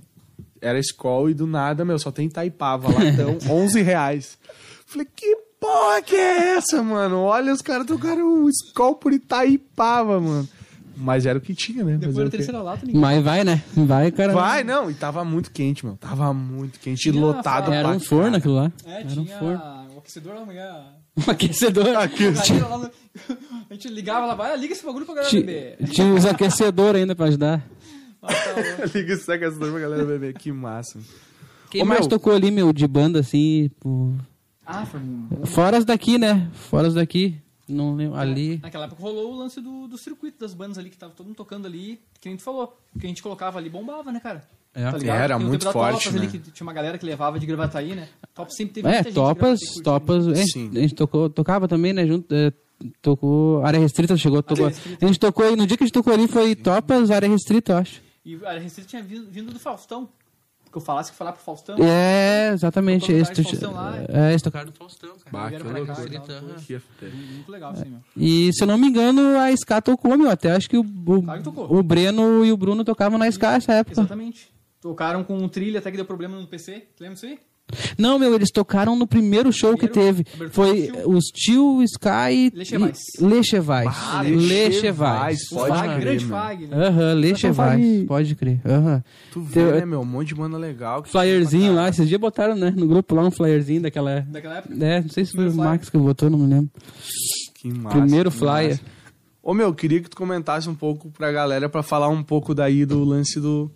Era 0.60 0.80
escola 0.80 1.30
e 1.30 1.34
do 1.36 1.46
nada, 1.46 1.86
meu, 1.86 2.00
só 2.00 2.10
tem 2.12 2.26
Itaipava, 2.28 2.88
latão, 2.90 3.38
11 3.48 3.82
reais. 3.84 4.38
Falei, 4.88 5.08
que 5.16 5.38
porra 5.66 6.02
que 6.02 6.16
é 6.16 6.56
essa, 6.58 6.82
mano? 6.84 7.22
Olha, 7.22 7.52
os 7.54 7.62
caras 7.62 7.86
tocaram 7.88 8.44
o 8.44 8.50
Skol 8.50 8.96
por 8.96 9.14
Itaipava, 9.14 10.20
mano. 10.20 10.48
Mas 10.98 11.26
era 11.26 11.38
o 11.38 11.42
que 11.42 11.54
tinha, 11.54 11.84
né? 11.84 11.92
Mas 11.94 12.00
Depois 12.02 12.18
da 12.26 12.30
terceira 12.30 12.62
lata, 12.62 12.86
ninguém. 12.86 13.02
Mas 13.02 13.22
vai, 13.24 13.44
né? 13.44 13.62
Vai, 13.76 14.12
cara. 14.12 14.32
Vai, 14.34 14.64
não, 14.64 14.90
e 14.90 14.94
tava 14.94 15.26
muito 15.26 15.52
quente, 15.52 15.86
meu. 15.86 15.98
Tava 15.98 16.34
muito 16.34 16.80
quente, 16.80 17.10
e 17.10 17.12
Tinha 17.12 17.22
lotado 17.22 17.72
Era 17.74 17.90
um 17.90 18.00
forno 18.00 18.24
caralho. 18.24 18.38
aquilo 18.38 18.56
lá. 18.56 18.72
É, 18.86 19.02
Era 19.02 19.06
um 19.06 19.26
tinha 19.26 19.38
forno. 19.40 19.62
o 19.94 19.98
aquecedor 20.00 20.36
lá 20.36 20.42
amanhã. 20.42 20.86
Um 21.18 21.32
aquecedor. 21.32 21.86
No- 21.94 22.92
A 23.70 23.74
gente 23.74 23.88
ligava 23.90 24.26
lá, 24.26 24.36
vai, 24.36 24.56
liga 24.58 24.74
esse 24.74 24.86
bagulho 24.86 25.06
pra 25.06 25.16
galera 25.16 25.30
Ti- 25.32 25.40
beber. 25.42 25.78
Tinha 25.90 26.14
os 26.14 26.26
aquecedores 26.26 27.02
ainda 27.02 27.16
pra 27.16 27.26
ajudar. 27.26 27.66
Ah, 28.22 28.28
tá. 28.28 28.86
Liga 28.94 29.14
esse 29.14 29.30
aquecedor 29.32 29.72
pra 29.72 29.80
galera 29.82 30.06
beber, 30.06 30.34
que 30.34 30.52
massa. 30.52 31.00
Quem 31.70 31.82
Ô, 31.82 31.86
mais 31.86 32.02
meu. 32.02 32.10
tocou 32.10 32.34
ali, 32.34 32.52
meu, 32.52 32.72
de 32.72 32.88
banda, 32.88 33.20
assim, 33.20 33.70
pô... 33.80 34.14
Ah, 34.66 34.86
foi 34.86 35.00
um- 35.00 35.28
Fora 35.46 35.78
as 35.78 35.86
daqui, 35.86 36.18
né? 36.18 36.50
Fora 36.54 36.88
as 36.88 36.94
daqui. 36.94 37.36
Não 37.68 37.96
lembro. 37.96 38.18
Ali. 38.18 38.60
Naquela 38.62 38.86
época 38.86 39.02
rolou 39.02 39.34
o 39.34 39.38
lance 39.38 39.60
do, 39.60 39.88
do 39.88 39.98
circuito 39.98 40.40
das 40.40 40.54
bandas 40.54 40.78
ali, 40.78 40.90
que 40.90 40.98
tava 40.98 41.14
todo 41.14 41.26
mundo 41.26 41.36
tocando 41.36 41.66
ali, 41.66 42.00
que 42.22 42.30
nem 42.30 42.38
tu 42.38 42.44
falou. 42.44 42.78
O 42.96 43.00
que 43.00 43.06
a 43.06 43.10
gente 43.10 43.24
colocava 43.24 43.58
ali 43.58 43.70
bombava, 43.70 44.12
né, 44.12 44.20
cara? 44.20 44.44
É. 44.74 44.92
ligado? 44.92 45.18
Era 45.22 45.38
Tem 45.38 45.46
o 45.46 45.50
muito 45.50 45.72
forte, 45.72 46.04
Topas 46.04 46.16
ali, 46.20 46.26
né? 46.28 46.32
que 46.32 46.52
tinha 46.52 46.66
uma 46.68 46.74
galera 46.74 46.98
que 46.98 47.06
levava 47.06 47.40
de 47.40 47.46
Gravataí, 47.46 47.96
né? 47.96 48.10
Top 48.34 48.54
sempre 48.54 48.74
teve 48.76 48.88
É, 48.88 48.92
muita 48.92 49.04
gente 49.06 49.16
topas, 49.16 49.60
curtindo. 49.62 49.84
topas. 49.84 50.28
A 50.28 50.34
gente, 50.36 50.52
Sim. 50.52 50.70
a 50.76 50.80
gente 50.80 50.94
tocou, 50.96 51.30
tocava 51.30 51.68
também, 51.68 51.94
né? 51.94 52.06
Junto, 52.06 52.34
é, 52.36 52.52
tocou. 53.02 53.64
Área 53.66 53.80
restrita 53.80 54.18
chegou, 54.18 54.44
tocou. 54.44 54.68
restrita. 54.68 55.04
A 55.06 55.08
gente 55.08 55.20
tocou 55.20 55.46
aí, 55.46 55.56
no 55.56 55.66
dia 55.66 55.78
que 55.78 55.84
a 55.84 55.88
gente 55.88 55.94
tocou 55.94 56.14
ali 56.14 56.28
foi 56.28 56.56
topas, 56.56 57.10
área 57.10 57.28
restrita, 57.30 57.72
eu 57.74 57.78
acho. 57.78 58.02
E 58.26 58.36
a 58.44 58.58
Receita 58.60 58.90
tinha 58.90 59.04
vindo, 59.04 59.28
vindo 59.30 59.54
do 59.54 59.60
Faustão. 59.60 60.10
Que 60.76 60.80
eu 60.80 60.84
falasse 60.84 61.10
que 61.10 61.18
falar 61.18 61.32
pro 61.32 61.42
Faustão. 61.42 61.78
É, 61.80 62.52
exatamente. 62.52 63.10
No 63.10 63.18
Esse, 63.18 63.32
Bar 63.32 63.34
de 63.34 63.44
Faustão 63.44 63.74
lá, 63.74 63.96
é, 64.10 64.32
eles 64.32 64.42
tocaram 64.42 64.66
no 64.66 64.74
Faustão, 64.74 65.12
cara. 65.12 65.32
Bah, 65.32 65.48
Vieram 65.48 65.66
que 65.66 65.72
pra 65.72 65.86
cá 65.86 66.02
loucura. 66.02 66.56
e 66.58 66.80
fita. 66.80 67.06
Muito 67.06 67.50
legal 67.50 67.72
isso 67.72 67.84
aí, 67.84 67.90
meu. 67.90 68.00
E 68.18 68.52
se 68.54 68.62
eu 68.62 68.68
não 68.68 68.78
me 68.78 68.88
engano, 68.88 69.40
a 69.40 69.50
Ska 69.54 69.82
tocou, 69.82 70.18
meu. 70.18 70.30
Até 70.30 70.52
acho 70.52 70.70
que 70.70 70.78
o, 70.78 70.82
o, 70.82 71.24
Claro 71.24 71.44
que 71.44 71.50
o 71.50 71.82
Breno 71.82 72.44
e 72.44 72.52
o 72.52 72.58
Bruno 72.58 72.84
tocavam 72.84 73.18
na 73.18 73.30
Ska 73.30 73.54
nessa 73.54 73.72
época. 73.72 73.94
Exatamente. 74.02 74.54
Tocaram 74.82 75.24
com 75.24 75.38
um 75.38 75.48
trilha 75.48 75.80
até 75.80 75.90
que 75.92 75.96
deu 75.96 76.06
problema 76.06 76.38
no 76.38 76.46
PC. 76.46 76.90
Tu 76.98 77.02
lembra 77.02 77.14
disso 77.14 77.26
aí? 77.28 77.40
Não, 77.98 78.20
meu, 78.20 78.36
eles 78.36 78.52
tocaram 78.52 78.96
no 78.96 79.08
primeiro 79.08 79.52
show 79.52 79.76
que 79.76 79.88
Primeiro, 79.88 80.18
teve. 80.24 80.36
abertura 80.36 80.50
Foi 80.52 80.92
os 81.08 81.26
Tio, 81.26 81.82
Sky 81.84 82.52
Lechevais. 82.54 83.00
e 83.20 83.24
Lechevais. 83.26 83.88
Ah, 83.92 84.22
Lechevais. 84.22 85.50
Pode 85.50 86.00
crer. 86.02 86.22
Fag. 86.22 86.70
Aham, 86.72 87.14
Lechevais. 87.14 88.04
Pode 88.08 88.36
crer. 88.36 88.62
Aham. 88.66 89.04
Tu 89.32 89.42
vê, 89.42 89.54
Teu- 89.54 89.72
né, 89.80 89.86
meu? 89.86 90.02
Um 90.02 90.06
monte 90.06 90.28
de 90.30 90.36
banda 90.36 90.58
legal. 90.58 91.02
que 91.04 91.10
Flyerzinho 91.10 91.74
lá, 91.74 91.90
esses 91.90 92.08
dias 92.08 92.22
botaram, 92.22 92.56
né? 92.56 92.72
No 92.76 92.88
grupo 92.88 93.16
lá 93.16 93.24
um 93.24 93.32
flyerzinho 93.32 93.82
daquela. 93.82 94.22
Daquela 94.22 94.58
época. 94.60 94.76
É, 94.86 95.02
não 95.02 95.10
sei 95.10 95.26
se 95.26 95.32
foi 95.32 95.50
o. 95.50 95.54
Max 95.56 95.90
que 95.90 95.98
botou, 95.98 96.30
não 96.30 96.38
me 96.40 96.48
lembro. 96.54 96.70
Que 97.56 97.70
massa. 97.74 97.98
Primeiro 98.00 98.30
que 98.32 98.38
flyer. 98.38 98.70
massa. 98.72 98.82
Ô, 99.42 99.54
meu, 99.54 99.74
queria 99.74 100.02
que 100.02 100.10
tu 100.10 100.18
comentasse 100.18 100.70
um 100.70 100.76
pouco 100.76 101.10
pra 101.12 101.32
galera 101.32 101.68
pra 101.68 101.82
falar 101.84 102.10
um 102.10 102.24
pouco 102.24 102.54
daí 102.54 102.86
do 102.86 103.04
lance 103.04 103.40
do... 103.40 103.72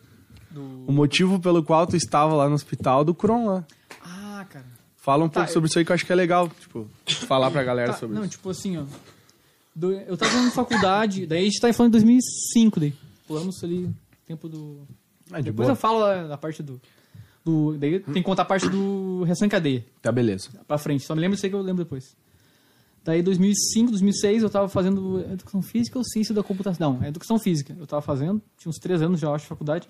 Do... 0.51 0.85
O 0.87 0.91
motivo 0.91 1.39
pelo 1.39 1.63
qual 1.63 1.85
tu 1.85 1.95
estava 1.95 2.33
lá 2.33 2.47
no 2.49 2.55
hospital 2.55 3.03
do 3.03 3.13
Kron 3.13 3.45
lá. 3.45 3.65
Ah, 4.03 4.45
cara. 4.49 4.65
Fala 4.97 5.23
um 5.25 5.29
Tá, 5.29 5.35
pouco 5.41 5.49
eu- 5.49 5.53
sobre 5.53 5.69
isso 5.69 5.79
aí 5.79 5.85
que 5.85 5.91
eu 5.91 5.95
acho 5.95 6.05
que 6.05 6.11
é 6.11 6.15
legal, 6.15 6.49
tipo, 6.59 6.87
falar 7.27 7.49
pra 7.51 7.63
galera 7.63 7.93
Tá, 7.93 7.97
sobre 7.99 8.15
não, 8.15 8.23
isso. 8.23 8.31
tipo 8.31 8.49
assim, 8.49 8.77
ó. 8.77 8.83
Do- 9.75 9.93
eu 9.93 10.17
tava 10.17 10.41
na 10.41 10.51
faculdade, 10.51 11.25
daí 11.25 11.41
a 11.41 11.45
gente 11.45 11.59
tá 11.59 11.71
falando 11.71 11.89
em 11.91 11.97
2005, 11.99 12.79
daí. 12.79 12.93
Pulamos 13.27 13.63
ali 13.63 13.89
tempo 14.27 14.49
do. 14.49 14.81
Ah, 15.31 15.37
de 15.37 15.45
Depois 15.45 15.67
boa. 15.67 15.71
eu 15.71 15.75
falo 15.75 16.27
da, 16.27 16.37
parte 16.37 16.61
do. 16.63 16.81
do 17.45 17.77
daí 17.77 17.99
tem 17.99 18.15
que 18.15 18.23
contar 18.23 18.41
a 18.41 18.45
parte 18.45 18.67
do 18.67 19.23
Reação 19.23 19.45
em 19.45 19.49
Cadeia. 19.49 19.85
Tá, 20.01 20.11
beleza. 20.11 20.49
Pra 20.67 20.77
frente. 20.77 21.03
Só 21.05 21.13
me 21.15 21.21
lembro 21.21 21.35
disso 21.35 21.45
aí 21.45 21.49
que 21.51 21.55
eu 21.55 21.61
lembro 21.61 21.83
depois. 21.83 22.15
Daí 23.05 23.21
2005, 23.21 23.91
2006 23.91 24.43
eu 24.43 24.49
tava 24.49 24.67
fazendo 24.67 25.19
educação 25.31 25.61
física 25.61 25.97
ou 25.97 26.03
ciência 26.03 26.33
da 26.35 26.43
computação. 26.43 26.93
Não, 26.95 27.03
é 27.03 27.07
educação 27.09 27.39
física. 27.39 27.75
Eu 27.79 27.87
tava 27.87 28.01
fazendo, 28.01 28.41
tinha 28.57 28.69
uns 28.69 28.77
três 28.77 29.01
anos 29.01 29.19
já, 29.19 29.31
acho, 29.31 29.45
de 29.45 29.49
faculdade. 29.49 29.87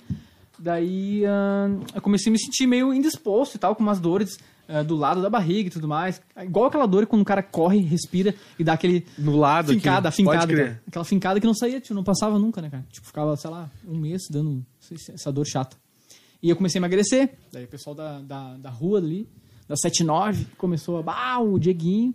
Daí 0.59 1.25
ah, 1.25 1.69
eu 1.95 2.01
comecei 2.01 2.29
a 2.29 2.33
me 2.33 2.39
sentir 2.39 2.67
meio 2.67 2.93
indisposto 2.93 3.55
e 3.55 3.59
tal, 3.59 3.75
com 3.75 3.81
umas 3.81 3.99
dores 3.99 4.37
ah, 4.67 4.83
do 4.83 4.95
lado 4.95 5.21
da 5.21 5.29
barriga 5.29 5.69
e 5.69 5.71
tudo 5.71 5.87
mais. 5.87 6.21
Igual 6.41 6.65
aquela 6.67 6.85
dor 6.85 7.07
quando 7.07 7.21
o 7.21 7.25
cara 7.25 7.41
corre, 7.41 7.79
respira 7.79 8.35
e 8.57 8.63
dá 8.63 8.73
aquele 8.73 9.05
No 9.17 9.37
lado 9.37 9.73
fincada, 9.73 10.09
aqui. 10.09 10.17
fincada, 10.17 10.55
cara. 10.55 10.81
Aquela 10.87 11.05
fincada 11.05 11.39
que 11.39 11.47
não 11.47 11.53
saía, 11.53 11.79
tipo, 11.79 11.93
não 11.93 12.03
passava 12.03 12.37
nunca, 12.37 12.61
né, 12.61 12.69
cara? 12.69 12.85
Tipo, 12.91 13.07
ficava, 13.07 13.35
sei 13.37 13.49
lá, 13.49 13.69
um 13.87 13.97
mês 13.97 14.23
dando 14.29 14.63
essa 15.13 15.31
dor 15.31 15.45
chata. 15.45 15.77
E 16.41 16.49
eu 16.49 16.55
comecei 16.55 16.79
a 16.79 16.81
emagrecer. 16.81 17.31
Daí 17.51 17.65
o 17.65 17.67
pessoal 17.67 17.95
da, 17.95 18.19
da, 18.19 18.57
da 18.57 18.69
rua 18.69 18.99
ali, 18.99 19.27
da 19.67 19.75
79, 19.75 20.45
começou 20.57 20.99
a. 20.99 21.03
Ah, 21.07 21.39
o 21.39 21.59
Dieguinho, 21.59 22.13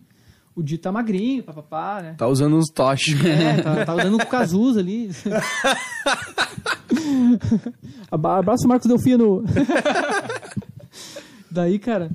o 0.55 0.63
Di 0.63 0.79
tá 0.79 0.93
magrinho, 0.93 1.43
papapá, 1.43 2.01
né? 2.03 2.15
Tá 2.17 2.29
usando 2.29 2.57
uns 2.57 2.71
toches. 2.73 3.23
É, 3.25 3.61
tá, 3.61 3.85
tá 3.85 4.11
com 4.11 4.17
o 4.17 4.27
Cazuza 4.27 4.81
ali. 4.81 5.11
Abraço, 8.11 8.67
Marcos 8.67 8.89
Delfino. 8.89 9.45
Daí, 11.51 11.79
cara, 11.79 12.11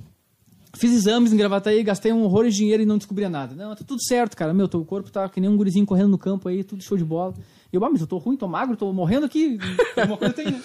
fiz 0.76 0.94
exames 0.94 1.34
em 1.34 1.38
Gravataí, 1.38 1.84
gastei 1.84 2.12
um 2.12 2.24
horror 2.24 2.46
de 2.46 2.56
dinheiro 2.56 2.84
e 2.84 2.86
não 2.86 2.98
descobria 2.98 3.30
nada. 3.30 3.56
Não, 3.56 3.76
tá 3.76 3.84
tudo 3.86 4.02
certo, 4.04 4.36
cara. 4.36 4.54
Meu, 4.54 4.68
teu 4.68 4.84
corpo 4.86 5.12
tá 5.12 5.28
que 5.30 5.40
nem 5.40 5.50
um 5.50 5.58
gurizinho 5.58 5.86
correndo 5.86 6.10
no 6.10 6.18
campo 6.18 6.50
aí, 6.50 6.64
tudo 6.64 6.84
show 6.84 6.98
de 6.98 7.04
bola. 7.04 7.34
E 7.72 7.76
eu, 7.76 7.86
ah, 7.86 7.90
mas 7.90 8.02
eu 8.02 8.08
tô 8.08 8.18
ruim, 8.18 8.36
tô 8.36 8.48
magro, 8.48 8.76
tô 8.76 8.92
morrendo 8.92 9.26
aqui. 9.26 9.60
Alguma 9.96 10.18
coisa 10.18 10.34
tem, 10.34 10.46
né? 10.46 10.62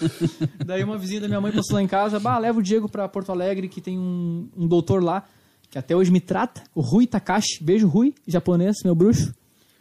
Daí 0.65 0.83
uma 0.83 0.97
vizinha 0.97 1.21
da 1.21 1.27
minha 1.27 1.39
mãe 1.39 1.51
passou 1.51 1.75
lá 1.75 1.81
em 1.81 1.87
casa, 1.87 2.19
bah, 2.19 2.37
leva 2.37 2.59
o 2.59 2.63
Diego 2.63 2.89
pra 2.89 3.07
Porto 3.07 3.31
Alegre, 3.31 3.67
que 3.67 3.79
tem 3.79 3.99
um, 3.99 4.49
um 4.57 4.67
doutor 4.67 5.03
lá, 5.03 5.23
que 5.69 5.77
até 5.77 5.95
hoje 5.95 6.11
me 6.11 6.19
trata, 6.19 6.63
o 6.73 6.81
Rui 6.81 7.05
Takashi. 7.05 7.61
Beijo, 7.61 7.87
Rui, 7.87 8.15
japonês, 8.27 8.77
meu 8.83 8.95
bruxo, 8.95 9.33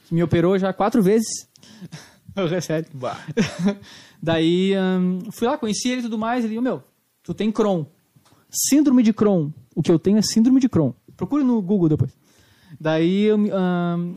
que 0.06 0.14
me 0.14 0.22
operou 0.22 0.58
já 0.58 0.72
quatro 0.72 1.02
vezes. 1.02 1.48
É 2.36 2.60
sério. 2.60 2.88
Bah. 2.92 3.16
Daí 4.24 4.72
hum, 4.74 5.18
fui 5.30 5.46
lá, 5.46 5.58
conheci 5.58 5.90
ele 5.90 6.00
e 6.00 6.04
tudo 6.04 6.16
mais. 6.16 6.46
Ele, 6.46 6.58
meu, 6.58 6.82
tu 7.22 7.34
tem 7.34 7.52
Crohn. 7.52 7.84
Síndrome 8.50 9.02
de 9.02 9.12
Crohn. 9.12 9.50
O 9.76 9.82
que 9.82 9.92
eu 9.92 9.98
tenho 9.98 10.16
é 10.16 10.22
síndrome 10.22 10.60
de 10.60 10.68
Crohn. 10.68 10.92
Procure 11.14 11.44
no 11.44 11.60
Google 11.60 11.90
depois. 11.90 12.10
Daí 12.80 13.24
eu 13.24 13.36
hum, 13.36 14.14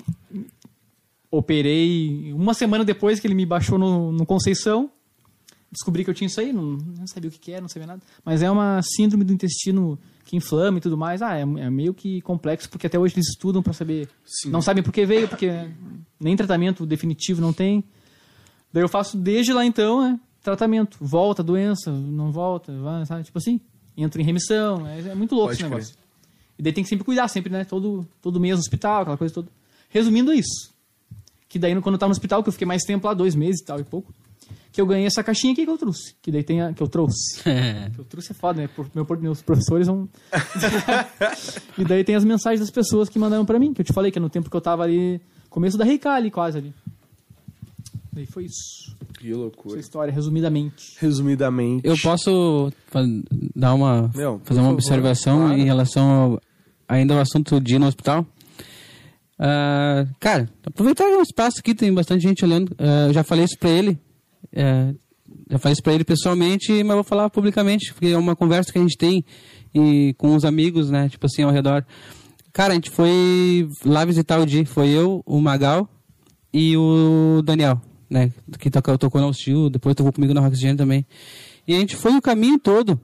operei 1.30 2.32
uma 2.32 2.54
semana 2.54 2.86
depois 2.86 3.20
que 3.20 3.28
ele 3.28 3.36
me 3.36 3.46
baixou 3.46 3.78
no, 3.78 4.14
no 4.14 4.26
Conceição. 4.26 4.90
Descobri 5.70 6.06
que 6.06 6.10
eu 6.10 6.14
tinha 6.14 6.28
isso 6.28 6.40
aí, 6.40 6.54
não, 6.54 6.78
não 6.78 7.06
sabia 7.06 7.30
o 7.30 7.34
que, 7.34 7.40
que 7.40 7.52
era, 7.52 7.60
não 7.60 7.68
sabia 7.68 7.88
nada. 7.88 8.02
Mas 8.24 8.42
é 8.42 8.50
uma 8.50 8.82
síndrome 8.82 9.26
do 9.26 9.34
intestino 9.34 10.00
que 10.24 10.38
inflama 10.38 10.78
e 10.78 10.82
tudo 10.82 10.98
mais. 10.98 11.22
Ah, 11.22 11.38
é, 11.38 11.42
é 11.42 11.70
meio 11.70 11.94
que 11.94 12.22
complexo, 12.22 12.70
porque 12.70 12.88
até 12.88 12.98
hoje 12.98 13.16
eles 13.16 13.28
estudam 13.28 13.62
para 13.62 13.74
saber. 13.74 14.08
Sim. 14.24 14.52
Não 14.52 14.62
sabem 14.62 14.82
por 14.82 14.94
que 14.94 15.06
veio, 15.06 15.28
porque 15.28 15.52
nem 16.18 16.38
tratamento 16.38 16.86
definitivo 16.86 17.42
não 17.42 17.52
tem. 17.52 17.84
Daí 18.78 18.84
eu 18.84 18.88
faço 18.88 19.18
desde 19.18 19.52
lá 19.54 19.66
então, 19.66 20.02
né? 20.02 20.20
Tratamento. 20.40 21.00
Volta 21.02 21.42
a 21.42 21.46
doença, 21.46 21.92
não 21.92 22.32
volta, 22.32 22.72
vai, 22.80 23.04
sabe? 23.08 23.24
Tipo 23.24 23.40
assim. 23.40 23.60
Entro 23.98 24.22
em 24.22 24.24
remissão. 24.24 24.86
É, 24.86 25.00
é 25.00 25.16
muito 25.16 25.34
louco 25.34 25.48
Pode 25.48 25.56
esse 25.56 25.64
crer. 25.64 25.72
negócio. 25.72 25.96
E 26.60 26.62
daí 26.62 26.72
tem 26.72 26.84
que 26.84 26.90
sempre 26.92 27.04
cuidar, 27.04 27.28
sempre, 27.28 27.52
né? 27.52 27.66
Todo, 27.66 28.08
todo 28.22 28.40
mês 28.40 28.54
no 28.54 28.60
hospital, 28.60 29.02
aquela 29.02 29.18
coisa 29.18 29.34
toda. 29.34 29.48
Resumindo 29.90 30.32
é 30.32 30.36
isso. 30.36 30.72
Que 31.50 31.58
daí 31.58 31.74
quando 31.82 31.96
eu 31.96 31.98
tava 31.98 32.10
no 32.10 32.12
hospital, 32.12 32.44
que 32.44 32.50
eu 32.50 32.54
fiquei 32.54 32.68
mais 32.68 32.84
tempo 32.84 33.08
lá, 33.08 33.16
dois 33.16 33.34
meses 33.34 33.62
e 33.62 33.66
tal 33.66 33.80
e 33.80 33.84
pouco, 33.84 34.14
que 34.72 34.80
eu 34.80 34.86
ganhei 34.86 35.08
essa 35.08 35.24
caixinha 35.24 35.54
aqui 35.54 35.66
que 35.66 35.72
eu 35.72 35.78
trouxe. 35.80 36.14
Que 36.22 36.32
daí 36.32 36.44
tem 36.44 36.62
a, 36.62 36.72
que 36.72 36.84
eu 36.84 36.88
trouxe. 36.88 37.42
Que 37.96 38.00
eu 38.00 38.06
trouxe 38.06 38.32
é 38.32 38.36
foda, 38.36 38.62
né? 38.62 38.68
Por- 38.68 38.92
meu, 38.94 39.08
meus 39.20 39.42
professores 39.42 39.88
são. 39.88 40.08
e 41.80 41.84
daí 41.84 42.04
tem 42.04 42.14
as 42.14 42.24
mensagens 42.24 42.60
das 42.60 42.70
pessoas 42.70 43.10
que 43.10 43.18
mandaram 43.18 43.44
pra 43.44 43.58
mim, 43.58 43.74
que 43.74 43.82
eu 43.82 43.86
te 43.86 43.92
falei 43.92 44.12
que 44.12 44.20
no 44.20 44.30
tempo 44.30 44.52
que 44.52 44.56
eu 44.56 44.62
tava 44.62 44.84
ali 44.84 45.20
Começo 45.50 45.78
da 45.78 45.84
Reika 45.86 46.12
ali, 46.12 46.30
quase 46.30 46.60
ali. 46.60 46.74
Daí 48.18 48.26
foi 48.26 48.46
isso. 48.46 48.98
Que 49.20 49.30
Essa 49.30 49.38
loucura. 49.38 49.80
história, 49.80 50.12
resumidamente. 50.12 50.98
Resumidamente. 51.00 51.88
Eu 51.88 51.96
posso 52.02 52.72
dar 53.56 53.76
uma 53.76 54.10
Meu, 54.16 54.42
fazer 54.44 54.60
uma 54.60 54.70
favor, 54.70 54.74
observação 54.74 55.38
claro. 55.42 55.54
em 55.60 55.64
relação 55.66 56.10
ao, 56.10 56.42
ainda 56.88 57.14
ao 57.14 57.20
assunto 57.20 57.62
de 57.62 57.76
ir 57.76 57.80
no 57.80 57.86
hospital? 57.86 58.26
Ah, 59.38 60.08
cara, 60.20 60.50
aproveitar 60.66 61.06
o 61.06 61.22
espaço 61.22 61.60
aqui, 61.60 61.76
tem 61.76 61.94
bastante 61.94 62.24
gente 62.24 62.44
olhando. 62.44 62.76
Eu 63.08 63.14
já 63.14 63.24
falei 63.24 63.46
isso 63.46 63.58
pra 63.60 63.70
ele. 63.70 64.00
eh, 64.52 64.96
já 65.48 65.60
falei 65.60 65.74
isso 65.74 65.84
pra 65.84 65.94
ele 65.94 66.04
pessoalmente, 66.04 66.84
mas 66.84 66.96
vou 66.96 67.04
falar 67.04 67.30
publicamente, 67.30 67.94
porque 67.94 68.08
é 68.08 68.18
uma 68.18 68.36
conversa 68.36 68.72
que 68.72 68.80
a 68.80 68.82
gente 68.82 68.98
tem 68.98 69.24
e, 69.76 70.16
com 70.18 70.36
os 70.36 70.44
amigos, 70.44 70.90
né? 70.90 71.08
Tipo 71.08 71.28
assim, 71.28 71.44
ao 71.44 71.52
redor. 71.52 71.86
Cara, 72.52 72.72
a 72.72 72.76
gente 72.76 72.90
foi 72.90 73.70
lá 73.86 74.04
visitar 74.06 74.40
o 74.40 74.46
Di. 74.46 74.66
Foi 74.66 74.90
eu, 74.90 75.22
o 75.24 75.40
Magal 75.40 75.88
e 76.52 76.76
o 76.76 77.44
Daniel, 77.44 77.80
né? 78.10 78.32
Que 78.60 78.70
tocou, 78.70 78.98
tocou 78.98 79.22
na 79.22 79.28
Hostil, 79.28 79.70
depois 79.70 79.96
tocou 79.96 80.14
comigo 80.14 80.34
na 80.34 80.46
Oxigênio 80.46 80.78
também. 80.78 81.06
E 81.68 81.76
a 81.76 81.80
gente 81.80 81.96
foi 81.96 82.16
o 82.16 82.22
caminho 82.22 82.60
todo. 82.60 83.00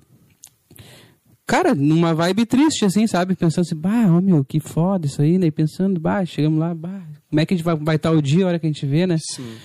Cara, 1.46 1.76
numa 1.76 2.14
vibe 2.14 2.46
triste, 2.46 2.86
assim, 2.86 3.06
sabe? 3.06 3.36
Pensando 3.36 3.66
assim, 3.66 3.76
bah, 3.76 4.08
ô 4.08 4.22
meu, 4.22 4.46
que 4.46 4.60
foda 4.60 5.06
isso 5.06 5.22
aí, 5.22 5.38
né? 5.38 5.48
E 5.48 5.52
pensando, 5.52 6.00
bah, 6.00 6.24
chegamos 6.26 6.58
lá, 6.58 6.74
bah, 6.74 7.02
como 7.30 7.40
é 7.40 7.46
que 7.46 7.54
a 7.54 7.58
gente 7.58 7.66
vai, 7.66 7.76
vai 7.76 7.96
estar 7.98 8.12
o 8.12 8.22
dia, 8.22 8.46
a 8.46 8.48
hora 8.48 8.60
que 8.60 8.66
a 8.66 8.70
gente 8.70 8.86
vê, 8.86 9.06
né? 9.06 9.18
Sim. 9.20 9.56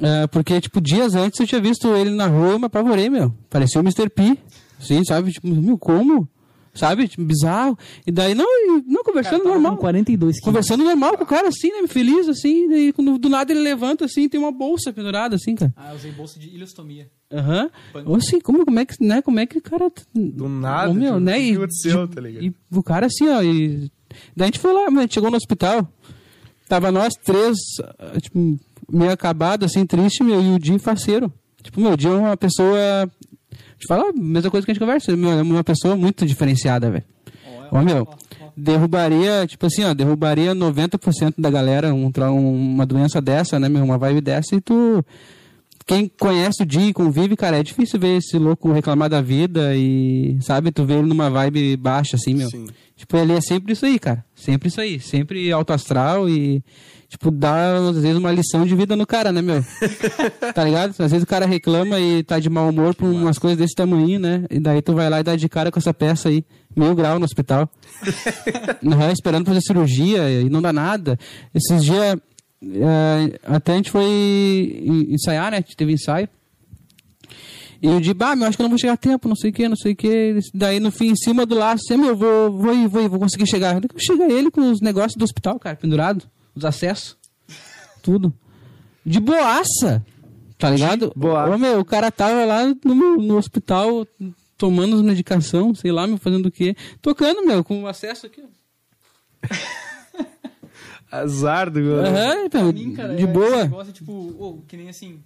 É, 0.00 0.26
porque, 0.28 0.60
tipo, 0.60 0.80
dias 0.80 1.14
antes 1.14 1.40
eu 1.40 1.46
tinha 1.46 1.60
visto 1.60 1.88
ele 1.88 2.10
na 2.10 2.26
rua 2.26 2.54
e 2.54 2.58
me 2.58 2.66
apavorei, 2.66 3.10
meu. 3.10 3.34
Parecia 3.50 3.80
o 3.80 3.84
Mr. 3.84 4.08
P, 4.08 4.38
assim, 4.78 5.02
sabe? 5.04 5.32
Tipo, 5.32 5.48
meu, 5.48 5.76
como? 5.76 6.28
Sabe? 6.74 7.08
Tipo, 7.08 7.24
bizarro. 7.24 7.76
E 8.06 8.12
daí, 8.12 8.34
não, 8.34 8.46
não 8.86 9.02
conversando 9.02 9.42
Tava 9.42 9.54
normal. 9.54 9.72
com 9.76 9.80
42 9.82 10.34
quilos. 10.34 10.44
Conversando 10.44 10.84
normal 10.84 11.16
com 11.16 11.24
o 11.24 11.26
cara, 11.26 11.48
assim, 11.48 11.68
né? 11.70 11.86
Feliz, 11.88 12.28
assim. 12.28 12.68
Daí, 12.68 12.92
quando 12.92 13.18
do 13.18 13.28
nada 13.28 13.52
ele 13.52 13.60
levanta, 13.60 14.04
assim, 14.04 14.28
tem 14.28 14.38
uma 14.38 14.52
bolsa 14.52 14.92
pendurada, 14.92 15.36
assim, 15.36 15.54
cara. 15.54 15.72
Ah, 15.76 15.90
eu 15.90 15.96
usei 15.96 16.12
bolsa 16.12 16.38
de 16.38 16.48
ilostomia. 16.54 17.10
Aham. 17.32 17.70
Ou 18.06 18.16
assim, 18.16 18.40
como, 18.40 18.64
como 18.64 18.78
é 18.78 18.84
que, 18.84 19.04
né? 19.04 19.20
Como 19.22 19.38
é 19.40 19.46
que 19.46 19.58
o 19.58 19.62
cara... 19.62 19.90
Do 20.14 20.48
nada, 20.48 20.90
Ô, 20.90 20.94
meu, 20.94 21.14
tipo, 21.14 21.20
né? 21.20 21.36
o 21.36 21.40
que 21.40 21.50
E, 21.50 21.56
aconteceu, 21.56 22.08
tá 22.08 22.20
ligado? 22.20 22.44
E 22.44 22.54
o 22.70 22.82
cara 22.82 23.06
assim, 23.06 23.28
ó, 23.28 23.42
e... 23.42 23.90
Daí 24.36 24.44
a 24.44 24.46
gente 24.46 24.58
foi 24.58 24.72
lá, 24.72 24.86
a 24.86 25.00
gente 25.02 25.14
chegou 25.14 25.30
no 25.30 25.36
hospital, 25.36 25.86
tava 26.68 26.90
nós 26.90 27.12
três, 27.24 27.56
tipo, 28.22 28.58
meio 28.90 29.12
acabado, 29.12 29.64
assim, 29.64 29.84
triste, 29.84 30.24
meu, 30.24 30.40
e 30.40 30.54
o 30.54 30.58
Di 30.58 30.78
faceiro. 30.78 31.30
Tipo, 31.62 31.80
meu, 31.80 31.92
o 31.92 31.96
Di 31.96 32.06
é 32.06 32.10
uma 32.10 32.36
pessoa... 32.36 33.10
Te 33.78 33.86
falar 33.86 34.08
a 34.08 34.12
mesma 34.12 34.50
coisa 34.50 34.64
que 34.64 34.70
a 34.70 34.74
gente 34.74 34.80
conversa, 34.80 35.16
meu, 35.16 35.30
é 35.30 35.42
uma 35.42 35.64
pessoa 35.64 35.96
muito 35.96 36.26
diferenciada, 36.26 36.90
velho. 36.90 37.04
Ô, 37.70 37.80
meu, 37.80 38.08
derrubaria, 38.56 39.46
tipo 39.46 39.66
assim, 39.66 39.84
ó, 39.84 39.94
derrubaria 39.94 40.54
90% 40.54 41.34
da 41.38 41.50
galera 41.50 41.94
um, 41.94 42.10
uma 42.30 42.84
doença 42.84 43.20
dessa, 43.20 43.58
né, 43.58 43.68
meu, 43.68 43.84
uma 43.84 43.98
vibe 43.98 44.20
dessa, 44.20 44.56
e 44.56 44.60
tu... 44.60 45.04
Quem 45.88 46.06
conhece 46.20 46.62
o 46.62 46.66
Di 46.66 46.80
e 46.80 46.92
convive, 46.92 47.34
cara, 47.34 47.58
é 47.58 47.62
difícil 47.62 47.98
ver 47.98 48.18
esse 48.18 48.36
louco 48.38 48.70
reclamar 48.70 49.08
da 49.08 49.22
vida 49.22 49.74
e, 49.74 50.36
sabe, 50.42 50.70
tu 50.70 50.84
vê 50.84 50.92
ele 50.92 51.08
numa 51.08 51.30
vibe 51.30 51.78
baixa, 51.78 52.16
assim, 52.16 52.34
meu. 52.34 52.50
Sim. 52.50 52.66
Tipo, 52.94 53.16
ele 53.16 53.32
é 53.32 53.40
sempre 53.40 53.72
isso 53.72 53.86
aí, 53.86 53.98
cara. 53.98 54.22
Sempre 54.34 54.68
isso 54.68 54.82
aí. 54.82 55.00
Sempre 55.00 55.50
alto 55.50 55.72
astral 55.72 56.28
e, 56.28 56.62
tipo, 57.08 57.30
dá, 57.30 57.76
às 57.88 58.02
vezes, 58.02 58.18
uma 58.18 58.30
lição 58.30 58.66
de 58.66 58.76
vida 58.76 58.94
no 58.96 59.06
cara, 59.06 59.32
né, 59.32 59.40
meu? 59.40 59.64
tá 60.54 60.62
ligado? 60.62 60.90
Às 60.90 61.10
vezes 61.10 61.22
o 61.22 61.26
cara 61.26 61.46
reclama 61.46 61.98
e 61.98 62.22
tá 62.22 62.38
de 62.38 62.50
mau 62.50 62.68
humor 62.68 62.94
por 62.94 63.06
umas 63.06 63.38
coisas 63.38 63.56
desse 63.56 63.74
tamanho, 63.74 64.20
né? 64.20 64.44
E 64.50 64.60
daí 64.60 64.82
tu 64.82 64.92
vai 64.92 65.08
lá 65.08 65.20
e 65.20 65.22
dá 65.22 65.36
de 65.36 65.48
cara 65.48 65.70
com 65.72 65.78
essa 65.78 65.94
peça 65.94 66.28
aí, 66.28 66.44
meio 66.76 66.94
grau 66.94 67.18
no 67.18 67.24
hospital. 67.24 67.66
Uhum, 68.80 69.10
esperando 69.10 69.46
fazer 69.46 69.60
cirurgia 69.60 70.30
e 70.30 70.48
não 70.48 70.62
dá 70.62 70.72
nada. 70.72 71.18
Esses 71.54 71.84
dias, 71.84 72.16
eh, 72.62 73.38
até 73.44 73.72
a 73.72 73.76
gente 73.76 73.90
foi 73.90 74.04
en- 74.04 75.14
ensaiar, 75.14 75.50
né? 75.50 75.58
A 75.58 75.60
gente 75.60 75.76
teve 75.76 75.92
ensaio. 75.92 76.28
E 77.80 77.86
eu 77.86 78.00
digo, 78.00 78.24
ah, 78.24 78.34
meu, 78.34 78.48
acho 78.48 78.56
que 78.56 78.62
não 78.62 78.70
vou 78.70 78.78
chegar 78.78 78.94
a 78.94 78.96
tempo, 78.96 79.28
não 79.28 79.36
sei 79.36 79.50
o 79.50 79.52
que, 79.52 79.68
não 79.68 79.76
sei 79.76 79.92
o 79.92 79.96
que. 79.96 80.40
Daí 80.52 80.80
no 80.80 80.90
fim, 80.90 81.10
em 81.10 81.16
cima 81.16 81.46
do 81.46 81.54
laço, 81.54 81.84
assim, 81.86 81.96
meu, 82.00 82.16
vou, 82.16 82.50
vou, 82.50 82.74
ir, 82.74 82.88
vou, 82.88 83.02
ir, 83.02 83.08
vou 83.08 83.20
conseguir 83.20 83.46
chegar. 83.46 83.80
Daí 83.80 83.88
Chega 83.98 84.24
ele 84.32 84.50
com 84.50 84.70
os 84.72 84.80
negócios 84.80 85.14
do 85.14 85.22
hospital, 85.24 85.58
cara, 85.60 85.76
pendurado, 85.76 86.24
os 86.56 86.64
acessos, 86.64 87.16
tudo. 88.02 88.34
De 89.06 89.20
boaça, 89.20 90.04
tá 90.58 90.68
ligado? 90.70 91.12
boaça. 91.14 91.54
Ô, 91.54 91.58
meu, 91.58 91.78
o 91.78 91.84
cara 91.84 92.10
tava 92.10 92.44
lá 92.44 92.66
no, 92.84 93.16
no 93.16 93.36
hospital 93.36 94.04
tomando 94.56 94.96
as 94.96 95.02
medicação, 95.02 95.72
sei 95.72 95.92
lá, 95.92 96.04
meu, 96.04 96.18
fazendo 96.18 96.46
o 96.46 96.50
quê? 96.50 96.74
Tocando, 97.00 97.46
meu, 97.46 97.62
com 97.62 97.84
o 97.84 97.86
acesso 97.86 98.26
aqui, 98.26 98.42
ó. 98.42 99.46
Azar 101.10 101.70
do 101.70 101.80
goleiro. 101.80 102.06
Aham, 102.16 102.48
Pra 102.50 102.62
mim, 102.64 102.92
cara, 102.94 103.14
de 103.16 103.22
é 103.24 103.26
boa. 103.26 103.46
Esse 103.56 103.62
negócio, 103.64 103.92
tipo, 103.92 104.12
ô, 104.12 104.62
que 104.68 104.76
nem 104.76 104.88
assim. 104.88 105.20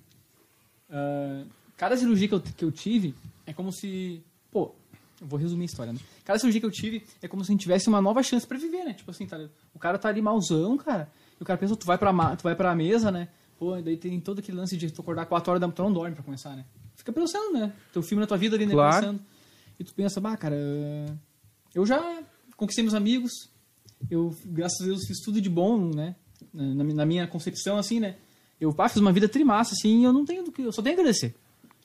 ah, 0.90 1.44
cada 1.76 1.96
cirurgia 1.96 2.28
que 2.28 2.34
eu, 2.34 2.40
que 2.40 2.64
eu 2.64 2.72
tive 2.72 3.14
é 3.46 3.52
como 3.52 3.72
se. 3.72 4.22
Pô, 4.50 4.72
eu 5.20 5.26
vou 5.26 5.38
resumir 5.38 5.62
a 5.62 5.66
história, 5.66 5.92
né? 5.92 5.98
Cada 6.24 6.38
cirurgia 6.38 6.60
que 6.60 6.66
eu 6.66 6.70
tive 6.70 7.04
é 7.20 7.28
como 7.28 7.44
se 7.44 7.50
a 7.50 7.52
gente 7.52 7.62
tivesse 7.62 7.88
uma 7.88 8.00
nova 8.00 8.22
chance 8.22 8.46
pra 8.46 8.58
viver, 8.58 8.84
né? 8.84 8.92
Tipo 8.94 9.10
assim, 9.10 9.26
tá, 9.26 9.38
o 9.74 9.78
cara 9.78 9.98
tá 9.98 10.08
ali 10.08 10.20
malzão, 10.22 10.76
cara. 10.76 11.08
E 11.38 11.42
o 11.42 11.46
cara 11.46 11.58
pensa, 11.58 11.74
tu 11.76 11.86
vai 11.86 11.98
pra, 11.98 12.12
ma- 12.12 12.36
tu 12.36 12.42
vai 12.42 12.54
pra 12.54 12.74
mesa, 12.74 13.10
né? 13.10 13.28
Pô, 13.58 13.76
e 13.76 13.82
daí 13.82 13.96
tem 13.96 14.18
todo 14.20 14.38
aquele 14.40 14.56
lance 14.58 14.76
de 14.76 14.90
tu 14.90 15.00
acordar 15.00 15.26
4 15.26 15.50
horas 15.50 15.60
da 15.60 15.66
manhã, 15.66 15.74
tu 15.74 15.82
não 15.82 15.92
dorme 15.92 16.14
pra 16.14 16.24
começar, 16.24 16.54
né? 16.56 16.64
Fica 16.96 17.12
pensando, 17.12 17.52
né? 17.54 17.72
Teu 17.92 18.02
filme 18.02 18.20
na 18.20 18.26
tua 18.26 18.36
vida 18.36 18.54
ali, 18.56 18.66
né? 18.66 18.72
Claro. 18.72 19.00
Pensando. 19.06 19.20
E 19.80 19.84
tu 19.84 19.94
pensa, 19.94 20.20
bah, 20.20 20.36
cara, 20.36 20.56
eu 21.74 21.84
já 21.86 22.22
conquistei 22.56 22.84
meus 22.84 22.94
amigos, 22.94 23.48
eu, 24.10 24.34
graças 24.46 24.80
a 24.80 24.84
Deus, 24.84 25.06
fiz 25.06 25.20
tudo 25.20 25.40
de 25.40 25.48
bom, 25.48 25.90
né? 25.94 26.14
Na, 26.52 26.84
na 26.84 27.06
minha 27.06 27.26
concepção, 27.26 27.76
assim, 27.76 28.00
né? 28.00 28.16
Eu 28.60 28.72
pá, 28.72 28.88
fiz 28.88 29.00
uma 29.00 29.12
vida 29.12 29.28
trimassa, 29.28 29.74
assim, 29.74 30.00
e 30.00 30.04
eu 30.04 30.12
não 30.12 30.24
tenho 30.24 30.44
do 30.44 30.52
que. 30.52 30.62
Eu 30.62 30.72
só 30.72 30.82
tenho 30.82 30.96
a 30.96 31.00
agradecer. 31.00 31.34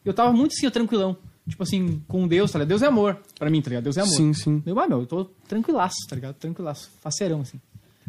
Eu 0.06 0.14
tava 0.14 0.32
muito, 0.32 0.54
assim, 0.54 0.70
tranquilão. 0.70 1.18
Tipo 1.48 1.64
assim, 1.64 2.02
com 2.08 2.28
Deus, 2.28 2.52
tá 2.52 2.60
ligado? 2.60 2.70
Deus 2.70 2.82
é 2.82 2.88
amor, 2.88 3.20
pra 3.40 3.50
mim, 3.50 3.62
tá 3.62 3.70
ligado? 3.70 3.86
Deus 3.86 3.98
é 3.98 4.02
amor. 4.02 4.14
Sim, 4.14 4.34
sim. 4.34 4.62
Eu, 4.66 4.78
ah, 4.80 4.88
meu, 4.88 5.00
eu 5.02 5.06
tô 5.06 5.26
tranquilaço, 5.48 5.96
tá 6.10 6.16
ligado? 6.16 6.36
Tranquilaço, 6.36 6.92
faceirão, 7.02 7.42
assim. 7.42 7.60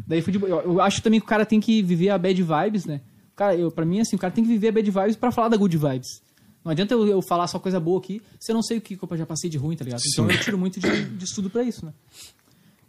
Daí 0.05 0.21
fui 0.21 0.33
de. 0.33 0.41
Eu, 0.41 0.61
eu 0.61 0.81
acho 0.81 1.01
também 1.01 1.19
que 1.19 1.25
o 1.25 1.29
cara 1.29 1.45
tem 1.45 1.59
que 1.59 1.81
viver 1.81 2.09
a 2.09 2.17
bad 2.17 2.41
vibes, 2.41 2.85
né? 2.85 3.01
O 3.31 3.35
cara, 3.35 3.55
eu, 3.55 3.71
pra 3.71 3.85
mim, 3.85 4.01
assim, 4.01 4.15
o 4.15 4.19
cara 4.19 4.33
tem 4.33 4.43
que 4.43 4.49
viver 4.49 4.69
a 4.69 4.71
bad 4.73 4.91
vibes 4.91 5.15
pra 5.15 5.31
falar 5.31 5.47
da 5.47 5.57
good 5.57 5.77
vibes. 5.77 6.21
Não 6.63 6.71
adianta 6.71 6.93
eu, 6.93 7.07
eu 7.07 7.21
falar 7.21 7.47
só 7.47 7.57
coisa 7.57 7.79
boa 7.79 7.99
aqui 7.99 8.21
se 8.39 8.51
eu 8.51 8.53
não 8.53 8.61
sei 8.61 8.77
o 8.77 8.81
que 8.81 8.97
eu 9.01 9.17
já 9.17 9.25
passei 9.25 9.49
de 9.49 9.57
ruim, 9.57 9.75
tá 9.77 9.85
ligado? 9.85 10.01
Então 10.05 10.29
eu 10.29 10.39
tiro 10.39 10.57
muito 10.57 10.79
de, 10.79 11.05
de 11.05 11.23
estudo 11.23 11.49
pra 11.49 11.63
isso, 11.63 11.85
né? 11.85 11.93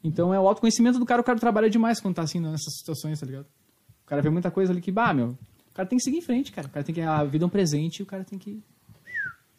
Então 0.02 0.32
é 0.32 0.40
o 0.40 0.47
autoconhecimento 0.48 0.98
do 0.98 1.05
cara, 1.05 1.20
o 1.20 1.24
cara 1.24 1.39
trabalha 1.39 1.68
demais 1.68 2.01
quando 2.01 2.14
tá 2.14 2.22
assim 2.22 2.40
nessas 2.40 2.78
situações, 2.78 3.20
tá 3.20 3.27
ligado? 3.27 3.47
O 4.05 4.06
cara 4.06 4.22
vê 4.22 4.31
muita 4.31 4.51
coisa 4.51 4.72
ali 4.72 4.81
que, 4.81 4.90
bah, 4.90 5.12
meu, 5.14 5.28
o 5.28 5.74
cara 5.74 5.86
tem 5.89 5.98
que 5.98 6.05
seguir 6.05 6.18
em 6.18 6.22
frente, 6.22 6.51
cara. 6.52 6.66
O 6.66 6.70
cara 6.70 6.85
tem 6.85 6.94
que. 6.94 7.01
A 7.01 7.22
vida 7.24 7.44
é 7.44 7.47
um 7.47 7.51
presente 7.51 7.98
e 7.98 8.02
o 8.02 8.06
cara 8.06 8.24
tem 8.24 8.39
que. 8.39 8.62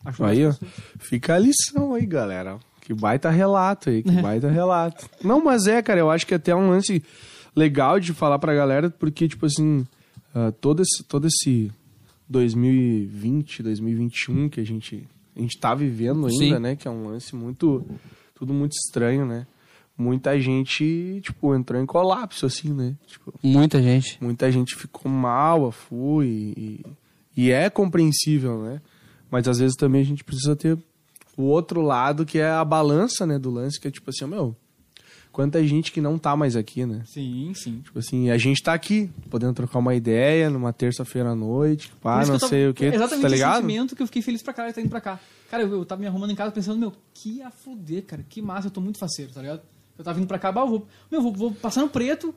ajudar 0.04 0.30
Aí, 0.30 0.46
ó. 0.46 0.54
Fica 1.00 1.36
a 1.36 1.40
lição 1.40 1.94
aí, 1.94 2.06
galera. 2.06 2.60
Que 2.82 2.94
baita 2.94 3.30
relato 3.30 3.90
aí, 3.90 4.00
É. 4.00 4.02
que 4.02 4.22
baita 4.22 4.50
relato. 4.50 5.08
Não, 5.24 5.44
mas 5.44 5.68
é, 5.68 5.82
cara, 5.82 6.00
eu 6.00 6.10
acho 6.10 6.26
que 6.26 6.34
até 6.34 6.52
é 6.52 6.56
um 6.56 6.70
lance 6.70 7.02
legal 7.56 8.00
de 8.00 8.12
falar 8.14 8.40
pra 8.40 8.54
galera, 8.56 8.90
porque, 8.90 9.28
tipo 9.28 9.46
assim, 9.46 9.86
ah, 10.34 10.52
todo, 10.60 10.82
esse, 10.82 11.04
todo 11.04 11.28
esse 11.28 11.72
2020, 12.28 13.64
2021 13.64 14.50
que 14.50 14.60
a 14.60 14.66
gente, 14.66 15.08
a 15.36 15.40
gente 15.40 15.58
tá 15.60 15.74
vivendo 15.76 16.26
ainda, 16.28 16.56
Sim. 16.56 16.60
né? 16.60 16.76
Que 16.76 16.88
é 16.88 16.92
um 16.92 17.08
lance 17.08 17.36
muito, 17.36 17.86
tudo 18.36 18.54
muito 18.54 18.74
estranho, 18.74 19.26
né? 19.26 19.46
Muita 20.02 20.40
gente, 20.40 21.22
tipo, 21.24 21.54
entrou 21.54 21.80
em 21.82 21.86
colapso, 21.86 22.46
assim, 22.46 22.74
né? 22.74 22.96
Tipo, 23.06 23.34
Muita 23.44 23.82
gente. 23.82 24.18
muita 24.20 24.52
gente 24.52 24.76
ficou 24.76 25.12
mal, 25.12 25.68
afui, 25.68 26.54
e, 26.58 26.86
e 27.38 27.52
é 27.52 27.70
compreensível, 27.70 28.64
né? 28.64 28.82
Mas 29.30 29.48
às 29.48 29.60
vezes 29.60 29.76
também 29.76 30.02
a 30.02 30.06
gente 30.06 30.24
precisa 30.24 30.56
ter 30.56 30.78
o 31.38 31.44
outro 31.44 31.82
lado, 31.82 32.26
que 32.26 32.40
é 32.40 32.50
a 32.50 32.66
balança, 32.66 33.26
né, 33.26 33.38
do 33.40 33.50
lance, 33.50 33.80
que 33.80 33.88
é 33.88 33.92
tipo 33.92 34.10
assim, 34.10 34.26
meu, 34.26 34.56
quanta 35.32 35.66
gente 35.66 35.92
que 35.92 36.02
não 36.02 36.18
tá 36.18 36.36
mais 36.36 36.56
aqui, 36.56 36.86
né? 36.86 37.04
Sim, 37.06 37.54
sim. 37.56 37.80
Tipo 37.82 38.00
assim, 38.00 38.30
a 38.30 38.38
gente 38.38 38.62
tá 38.62 38.74
aqui, 38.74 39.10
podendo 39.30 39.54
trocar 39.54 39.80
uma 39.80 39.96
ideia 39.96 40.50
numa 40.50 40.74
terça-feira 40.74 41.30
à 41.30 41.36
noite, 41.36 41.92
pá, 42.02 42.26
não 42.26 42.38
sei 42.38 42.68
o 42.68 42.74
que, 42.74 42.86
Exatamente 42.86 43.22
tá 43.22 43.28
ligado? 43.30 43.56
sentimento 43.62 43.96
que 43.96 44.02
eu 44.02 44.08
fiquei 44.08 44.22
feliz 44.22 44.42
pra 44.44 44.54
caralho 44.54 44.74
tá 44.74 44.82
indo 44.82 44.90
pra 44.90 45.02
cá. 45.02 45.20
Cara, 45.50 45.64
eu, 45.64 45.72
eu 45.72 45.86
tava 45.86 46.02
me 46.02 46.08
arrumando 46.08 46.32
em 46.32 46.36
casa 46.36 46.52
pensando, 46.52 46.80
meu, 46.80 46.94
que 47.14 47.42
a 47.42 47.52
fuder, 47.52 48.04
cara, 48.04 48.26
que 48.28 48.42
massa, 48.42 48.68
eu 48.68 48.72
tô 48.72 48.82
muito 48.82 48.98
faceiro, 49.00 49.32
tá 49.32 49.42
ligado? 49.42 49.62
Eu 50.02 50.06
tava 50.06 50.18
vindo 50.18 50.28
pra 50.28 50.40
cá, 50.40 50.52
bah, 50.52 50.62
eu 50.62 50.68
vou, 50.68 50.88
meu, 51.12 51.22
vou, 51.22 51.34
vou 51.34 51.52
passar 51.52 51.82
no 51.82 51.90
preto, 51.90 52.34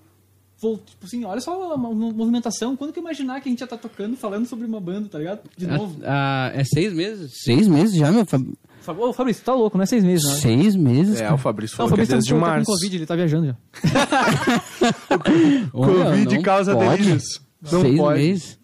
vou, 0.61 0.77
tipo 0.79 1.05
assim, 1.07 1.25
olha 1.25 1.41
só 1.41 1.73
a 1.73 1.77
mo- 1.77 1.95
movimentação, 2.13 2.77
quando 2.77 2.93
que 2.93 2.99
eu 2.99 3.03
imaginar 3.03 3.41
que 3.41 3.49
a 3.49 3.51
gente 3.51 3.61
já 3.61 3.67
tá 3.67 3.77
tocando, 3.77 4.17
falando 4.17 4.47
sobre 4.47 4.67
uma 4.67 4.81
banda, 4.81 5.09
tá 5.09 5.19
ligado? 5.19 5.41
De 5.57 5.67
novo. 5.67 5.99
Ah, 6.05 6.51
é 6.55 6.63
seis 6.65 6.93
meses? 6.93 7.33
Seis 7.43 7.67
meses 7.67 7.97
já, 7.97 8.11
meu? 8.13 8.25
Fab- 8.27 8.47
Fab- 8.83 9.01
Ô, 9.01 9.13
Fabrício, 9.15 9.43
tá 9.43 9.55
louco, 9.55 9.79
não 9.79 9.83
é 9.83 9.87
seis 9.87 10.05
meses, 10.05 10.27
não. 10.27 10.35
Seis 10.35 10.77
meses? 10.77 11.19
É, 11.19 11.23
cara. 11.25 11.35
o 11.35 11.39
Fabrício 11.39 11.77
Não, 11.79 11.87
o 11.87 11.89
falou 11.89 11.97
que 11.97 12.03
é 12.03 12.07
Fabrício 12.07 12.15
desde 12.17 12.35
tá, 12.35 12.39
tá 12.41 12.47
março. 12.53 12.67
com 12.67 12.73
Covid, 12.73 12.97
ele 12.97 13.07
tá 13.07 13.17
viajando 13.17 13.47
já. 13.47 13.57
Covid 15.73 16.35
não 16.37 16.43
causa 16.43 16.75
pode. 16.75 16.89
delírios. 16.99 17.41
Não 17.63 17.81
Seis 17.81 17.97
pode. 17.97 18.19
meses? 18.21 18.59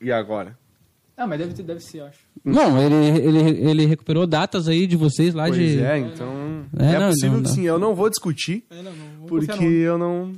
E 0.00 0.12
agora? 0.12 0.58
Ah, 1.16 1.26
mas 1.26 1.38
deve, 1.38 1.54
ter- 1.54 1.62
deve 1.62 1.80
ser, 1.80 1.98
eu 2.00 2.06
acho. 2.06 2.18
Não, 2.44 2.80
ele, 2.82 2.94
ele, 3.20 3.38
ele 3.70 3.86
recuperou 3.86 4.26
datas 4.26 4.66
aí 4.68 4.86
de 4.86 4.96
vocês 4.96 5.32
lá 5.32 5.46
Pois 5.46 5.56
de... 5.56 5.80
é, 5.80 5.98
então... 5.98 6.64
É, 6.78 6.94
É, 6.94 6.98
não, 6.98 7.08
possível 7.10 7.30
não, 7.32 7.42
que 7.42 7.48
não. 7.48 7.54
sim, 7.54 7.62
eu 7.62 7.78
não 7.78 7.94
vou 7.94 8.10
discutir, 8.10 8.64
É, 8.70 8.76
não, 8.82 8.92
não, 8.92 9.18
vou 9.20 9.28
porque 9.28 9.64
eu 9.64 9.96
não... 9.96 10.32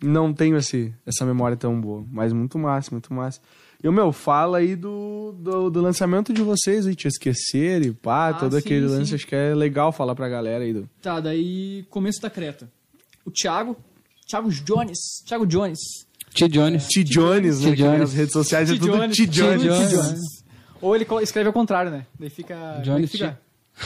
não 0.00 0.32
tenho 0.32 0.56
esse, 0.56 0.94
essa 1.04 1.24
memória 1.26 1.56
tão 1.56 1.80
boa. 1.80 2.04
Mas 2.10 2.32
muito 2.32 2.56
massa, 2.58 2.90
muito 2.92 3.12
massa. 3.12 3.40
E 3.82 3.88
o 3.88 3.92
meu, 3.92 4.12
fala 4.12 4.58
aí 4.58 4.76
do, 4.76 5.34
do, 5.40 5.68
do 5.68 5.80
lançamento 5.80 6.32
de 6.32 6.40
vocês 6.40 6.86
aí, 6.86 6.94
Te 6.94 7.08
Esquecer 7.08 7.84
e 7.84 7.92
pá, 7.92 8.28
Ah, 8.28 8.34
todo 8.34 8.52
sim, 8.52 8.58
aquele 8.58 8.86
lance. 8.86 9.08
sim. 9.10 9.14
Acho 9.16 9.26
que 9.26 9.34
é 9.34 9.52
legal 9.56 9.90
falar 9.90 10.14
pra 10.14 10.28
galera 10.28 10.62
aí 10.62 10.72
do. 10.72 10.88
Tá, 11.00 11.18
daí 11.18 11.84
começo 11.90 12.22
da 12.22 12.30
Creta. 12.30 12.70
O 13.24 13.30
Thiago, 13.32 13.76
Thiago 14.28 14.50
Jones, 14.50 14.98
Thiago 15.26 15.44
Jones. 15.48 15.80
T. 16.34 16.48
Jones. 16.48 16.86
T. 16.88 17.04
Jones, 17.04 17.60
né? 17.60 17.70
T. 17.70 17.76
Jones. 17.76 18.00
nas 18.00 18.12
redes 18.12 18.32
sociais 18.32 18.70
é 18.70 18.74
T. 18.74 18.80
tudo. 18.80 18.92
T. 18.92 19.26
Jones. 19.26 19.62
T. 19.62 19.96
Jones. 19.96 20.42
Ou 20.80 20.96
ele 20.96 21.06
escreve 21.22 21.46
ao 21.46 21.52
contrário, 21.52 21.90
né? 21.90 22.06
Daí 22.18 22.30
fica. 22.30 22.54
é 22.54 22.80
Jones 22.80 23.10
fica? 23.10 23.38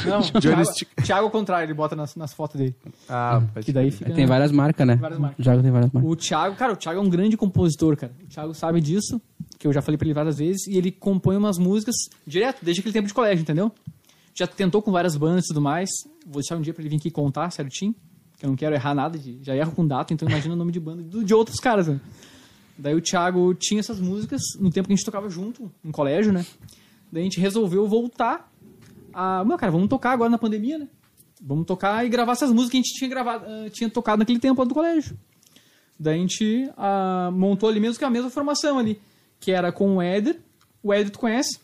Não, 0.04 0.20
Jones 0.40 0.68
Thiago, 0.70 1.02
Thiago 1.04 1.24
ao 1.26 1.30
contrário, 1.30 1.66
ele 1.66 1.74
bota 1.74 1.94
nas, 1.94 2.16
nas 2.16 2.32
fotos 2.32 2.56
dele. 2.56 2.74
Ah, 3.08 3.42
pode 3.52 3.66
Que 3.66 3.72
daí 3.72 3.90
fica. 3.90 4.12
Tem 4.12 4.26
várias 4.26 4.50
marcas, 4.50 4.86
né? 4.86 4.96
Várias 4.96 5.18
marcas. 5.18 5.38
O 5.38 5.42
Thiago 5.42 5.62
tem 5.62 5.70
várias 5.70 5.92
marcas. 5.92 6.10
O 6.10 6.16
Thiago, 6.16 6.56
cara, 6.56 6.72
o 6.72 6.76
Thiago 6.76 6.98
é 6.98 7.02
um 7.02 7.08
grande 7.08 7.36
compositor, 7.36 7.96
cara. 7.96 8.12
O 8.24 8.26
Thiago 8.26 8.54
sabe 8.54 8.80
disso, 8.80 9.20
que 9.58 9.66
eu 9.66 9.72
já 9.72 9.80
falei 9.80 9.96
pra 9.96 10.06
ele 10.06 10.14
várias 10.14 10.38
vezes, 10.38 10.66
e 10.66 10.76
ele 10.76 10.90
compõe 10.90 11.36
umas 11.36 11.58
músicas 11.58 11.94
direto, 12.26 12.64
desde 12.64 12.80
aquele 12.80 12.92
tempo 12.92 13.06
de 13.06 13.14
colégio, 13.14 13.42
entendeu? 13.42 13.70
Já 14.34 14.46
tentou 14.46 14.82
com 14.82 14.90
várias 14.90 15.16
bandas 15.16 15.44
e 15.44 15.48
tudo 15.48 15.60
mais. 15.60 15.88
Vou 16.26 16.40
deixar 16.42 16.56
um 16.56 16.60
dia 16.60 16.74
pra 16.74 16.82
ele 16.82 16.90
vir 16.90 16.96
aqui 16.96 17.10
contar 17.10 17.50
certinho, 17.50 17.94
que 18.38 18.44
eu 18.44 18.50
não 18.50 18.56
quero 18.56 18.74
errar 18.74 18.94
nada, 18.94 19.18
de, 19.18 19.38
já 19.42 19.54
erro 19.54 19.72
com 19.72 19.86
data, 19.86 20.12
então 20.12 20.28
imagina 20.28 20.54
o 20.54 20.56
nome 20.56 20.72
de 20.72 20.80
banda 20.80 21.02
de, 21.02 21.24
de 21.24 21.34
outros 21.34 21.58
caras, 21.58 21.86
né? 21.86 22.00
Daí 22.78 22.94
o 22.94 23.00
Thiago 23.00 23.54
tinha 23.54 23.80
essas 23.80 24.00
músicas 24.00 24.42
no 24.60 24.70
tempo 24.70 24.88
que 24.88 24.92
a 24.92 24.96
gente 24.96 25.04
tocava 25.04 25.28
junto, 25.30 25.70
em 25.84 25.90
colégio, 25.90 26.32
né? 26.32 26.44
Daí 27.10 27.22
a 27.22 27.24
gente 27.24 27.40
resolveu 27.40 27.88
voltar 27.88 28.50
a. 29.12 29.44
Meu, 29.44 29.56
cara, 29.56 29.72
vamos 29.72 29.88
tocar 29.88 30.12
agora 30.12 30.28
na 30.28 30.38
pandemia, 30.38 30.78
né? 30.78 30.88
Vamos 31.40 31.66
tocar 31.66 32.04
e 32.04 32.08
gravar 32.08 32.32
essas 32.32 32.50
músicas 32.50 32.70
que 32.70 32.76
a 32.76 32.80
gente 32.80 32.94
tinha 32.94 33.10
gravado, 33.10 33.44
ah, 33.46 33.70
tinha 33.70 33.88
tocado 33.88 34.18
naquele 34.18 34.38
tempo 34.38 34.64
do 34.64 34.74
colégio. 34.74 35.18
Daí 35.98 36.16
a 36.16 36.20
gente 36.20 36.70
ah, 36.76 37.30
montou 37.32 37.68
ali 37.68 37.80
mesmo 37.80 37.98
que 37.98 38.04
a 38.04 38.10
mesma 38.10 38.30
formação 38.30 38.78
ali, 38.78 39.00
que 39.40 39.52
era 39.52 39.72
com 39.72 39.96
o 39.96 40.02
Éder. 40.02 40.38
O 40.82 40.92
Éder 40.92 41.10
tu 41.10 41.18
conhece? 41.18 41.58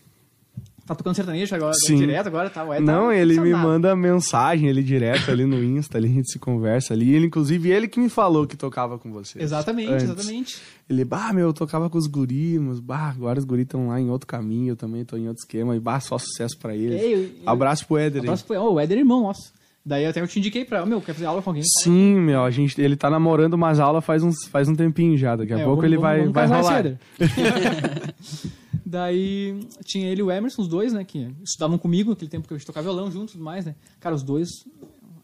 Tá 0.85 0.97
tocando 0.97 1.15
sertanejo 1.15 1.55
agora, 1.55 1.73
Sim. 1.75 1.97
direto 1.97 2.27
agora, 2.27 2.51
tá? 2.51 2.65
O 2.65 2.73
Éder 2.73 2.85
Não, 2.85 3.07
tá 3.07 3.15
ele 3.15 3.39
me 3.39 3.53
manda 3.55 3.95
mensagem 3.95 4.69
ele 4.69 4.83
direto 4.83 5.31
ali 5.31 5.45
no 5.47 5.63
Insta, 5.63 5.97
ali 5.97 6.09
a 6.09 6.11
gente 6.11 6.33
se 6.33 6.39
conversa 6.41 6.93
ali. 6.93 7.15
Ele, 7.15 7.27
inclusive, 7.27 7.71
ele 7.71 7.87
que 7.87 8.01
me 8.01 8.09
falou 8.09 8.47
que 8.49 8.57
tocava 8.57 8.99
com 8.99 9.13
vocês. 9.13 9.43
Exatamente, 9.45 9.93
antes. 9.93 10.05
exatamente. 10.05 10.57
Ele, 10.91 11.05
bah, 11.05 11.33
meu, 11.33 11.47
eu 11.49 11.53
tocava 11.53 11.89
com 11.89 11.97
os 11.97 12.09
guris, 12.09 12.59
mas, 12.61 12.81
bah, 12.81 13.11
agora 13.11 13.39
os 13.39 13.45
guris 13.45 13.63
estão 13.65 13.89
lá 13.89 14.01
em 14.01 14.11
outro 14.11 14.27
caminho, 14.27 14.73
eu 14.73 14.77
também 14.77 15.05
tô 15.05 15.17
em 15.17 15.29
outro 15.29 15.43
esquema, 15.45 15.77
e, 15.77 15.81
bah, 15.81 16.01
só 16.01 16.19
sucesso 16.19 16.59
pra 16.59 16.75
eles. 16.75 17.01
É, 17.01 17.15
eu- 17.15 17.31
Abraço 17.47 17.87
pro 17.87 17.97
Éder. 17.99 18.23
Abraço 18.23 18.45
pro- 18.45 18.59
oh, 18.61 18.73
o 18.75 18.81
Éder 18.81 18.99
é 18.99 19.01
irmão 19.03 19.23
nosso. 19.23 19.53
Daí 19.87 20.05
até 20.07 20.21
eu 20.21 20.27
te 20.29 20.39
indiquei 20.41 20.65
pra, 20.65 20.85
meu, 20.85 21.01
quer 21.01 21.13
fazer 21.13 21.27
aula 21.27 21.41
com 21.43 21.51
alguém? 21.51 21.63
Sim, 21.83 22.17
meu, 22.17 22.43
a 22.45 22.51
gente, 22.51 22.81
ele 22.81 22.97
tá 22.97 23.09
namorando 23.09 23.55
umas 23.55 23.81
aulas 23.81 24.05
faz, 24.05 24.23
uns, 24.23 24.47
faz 24.49 24.69
um 24.69 24.75
tempinho 24.75 25.17
já, 25.17 25.35
daqui 25.37 25.53
a 25.53 25.59
É, 25.59 25.65
pouco 25.65 25.83
vamos- 25.83 25.85
ele 25.85 25.97
vamos- 25.97 26.33
vai, 26.35 26.45
vamos 26.49 26.51
vai 26.51 26.61
rolar. 26.61 26.99
Daí 28.93 29.59
tinha 29.87 30.07
ele 30.07 30.21
e 30.21 30.23
o 30.23 30.31
Emerson, 30.31 30.61
os 30.61 30.69
dois, 30.69 30.93
né, 30.93 31.03
que 31.03 31.35
estudavam 31.43 31.79
comigo 31.79 32.11
naquele 32.11 32.31
tempo 32.31 32.47
que 32.47 32.53
a 32.53 32.57
gente 32.59 32.67
tocava 32.67 32.85
violão 32.85 33.11
junto 33.11 33.31
e 33.31 33.33
tudo 33.33 33.43
mais, 33.45 33.65
né. 33.65 33.75
Cara, 33.99 34.15
os 34.15 34.23
dois, 34.23 34.51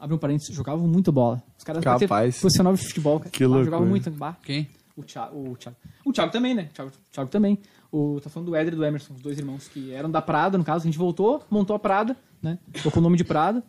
abre 0.00 0.14
um 0.14 0.18
parênteses, 0.18 0.54
jogavam 0.56 0.88
muito 0.88 1.12
bola. 1.12 1.42
Os 1.58 1.64
caras 1.64 1.84
Capaz. 1.84 2.40
profissional 2.40 2.72
de 2.72 2.82
futebol, 2.86 3.18
cara. 3.18 3.30
Que 3.30 3.44
Ah, 3.44 3.46
loucura. 3.46 3.64
Jogavam 3.66 3.86
muito, 3.86 4.10
bah. 4.10 4.38
Quem? 4.42 4.66
O 4.96 5.02
Thiago, 5.02 5.50
o 5.50 5.54
Thiago. 5.54 5.76
O 6.02 6.12
Thiago 6.14 6.32
também, 6.32 6.54
né? 6.54 6.68
O 6.70 6.74
Thiago, 6.74 6.90
o 6.90 7.12
Thiago 7.12 7.30
também. 7.30 7.58
O, 7.92 8.20
tá 8.22 8.30
falando 8.30 8.46
do 8.48 8.56
Éder 8.56 8.72
e 8.72 8.76
do 8.76 8.84
Emerson, 8.86 9.12
os 9.14 9.20
dois 9.20 9.38
irmãos 9.38 9.68
que 9.68 9.92
eram 9.92 10.10
da 10.10 10.22
Prada, 10.22 10.56
no 10.56 10.64
caso. 10.64 10.84
A 10.84 10.86
gente 10.86 10.96
voltou, 10.98 11.42
montou 11.50 11.76
a 11.76 11.78
Prada, 11.78 12.16
né? 12.42 12.58
Colocou 12.82 13.00
o 13.00 13.04
nome 13.04 13.18
de 13.18 13.24
Prada. 13.24 13.62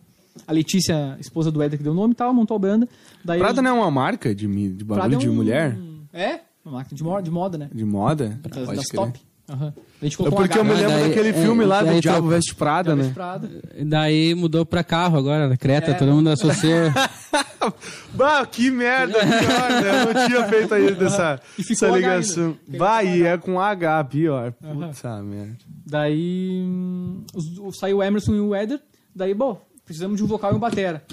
A 0.47 0.53
Letícia, 0.53 1.17
esposa 1.19 1.51
do 1.51 1.61
Éder, 1.61 1.77
que 1.77 1.83
deu 1.83 1.91
o 1.91 1.95
nome 1.95 2.13
e 2.13 2.15
tal, 2.15 2.33
montou 2.33 2.55
a 2.55 2.59
banda. 2.59 2.87
Daí 3.25 3.37
Prada 3.39 3.61
não 3.61 3.71
é 3.71 3.73
uma 3.73 3.91
marca 3.91 4.33
de, 4.33 4.47
de 4.47 4.83
bagulho 4.85 5.01
Prada 5.01 5.15
é 5.15 5.17
de 5.17 5.29
um- 5.29 5.35
mulher? 5.35 5.77
É, 6.13 6.39
uma 6.63 6.75
marca 6.75 6.95
de, 6.95 7.03
mo- 7.03 7.21
de 7.21 7.29
moda, 7.29 7.57
né? 7.57 7.69
De 7.73 7.83
moda? 7.83 8.39
Das, 8.43 8.65
Pode 8.65 8.75
das 8.77 8.85
crer. 8.87 9.01
top. 9.05 9.19
Aham. 9.49 9.73
A 10.01 10.05
gente 10.05 10.13
É 10.13 10.17
colocou 10.17 10.39
porque 10.39 10.57
eu 10.57 10.63
me 10.63 10.71
H, 10.71 10.79
lembro 10.79 10.93
daí- 10.95 11.09
daquele 11.09 11.29
é, 11.29 11.33
filme 11.33 11.65
lá 11.65 11.79
do 11.83 11.99
Diabo 11.99 12.01
trocou- 12.17 12.29
Veste 12.29 12.55
Prada, 12.55 12.95
né? 12.95 13.11
Prada. 13.13 13.49
Daí 13.85 14.33
mudou 14.35 14.65
pra 14.65 14.83
carro 14.83 15.17
agora, 15.17 15.57
Creta, 15.57 15.91
É. 15.91 15.93
todo 15.93 16.11
mundo 16.11 16.29
associa. 16.29 16.93
Bah, 18.13 18.45
que 18.45 18.71
merda, 18.71 19.19
pior, 19.19 19.69
né? 19.83 20.03
Eu 20.09 20.13
não 20.13 20.27
tinha 20.27 20.47
feito 20.47 20.73
ainda 20.73 21.05
essa, 21.05 21.39
essa 21.59 21.87
ligação. 21.89 22.57
ainda. 22.67 22.77
Bah, 22.77 22.99
Ficou 22.99 23.15
e 23.15 23.21
H. 23.21 23.29
é 23.29 23.37
com 23.37 23.59
H, 23.59 24.03
pior. 24.05 24.51
Puta 24.53 25.21
merda. 25.23 25.57
Daí 25.85 26.61
hum, 26.65 27.23
os- 27.33 27.77
saiu 27.77 27.97
o 27.97 28.03
Emerson 28.03 28.33
e 28.35 28.39
o 28.39 28.55
Éder. 28.55 28.79
Daí, 29.13 29.33
bom, 29.33 29.61
precisamos 29.85 30.17
de 30.17 30.23
um 30.23 30.27
vocal 30.27 30.53
e 30.53 30.55
um 30.55 30.59
batera. 30.59 31.03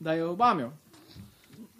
Daí 0.00 0.18
eu, 0.20 0.36
bah, 0.36 0.54
meu. 0.54 0.70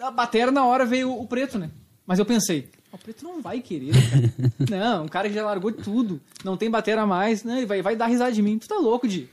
A 0.01 0.11
batera 0.11 0.51
na 0.51 0.65
hora 0.65 0.85
veio 0.85 1.13
o 1.13 1.27
preto, 1.27 1.59
né? 1.59 1.71
Mas 2.07 2.19
eu 2.19 2.25
pensei, 2.27 2.69
"Ah, 2.73 2.78
o 2.93 2.99
preto 2.99 3.25
não 3.25 3.41
vai 3.43 3.61
querer, 3.61 3.93
cara. 3.93 4.33
não, 4.97 5.05
um 5.05 5.09
cara 5.09 5.29
que 5.29 5.35
já 5.35 5.45
largou 5.45 5.71
tudo, 5.73 6.21
não 6.45 6.57
tem 6.57 6.71
batera 6.71 7.07
mais, 7.07 7.45
né? 7.45 7.59
Ele 7.59 7.67
vai, 7.67 7.83
vai 7.83 7.97
dar 7.97 8.07
risada 8.07 8.33
de 8.33 8.43
mim. 8.43 8.59
Tu 8.59 8.69
tá 8.69 8.77
louco, 8.77 9.07
de 9.09 9.29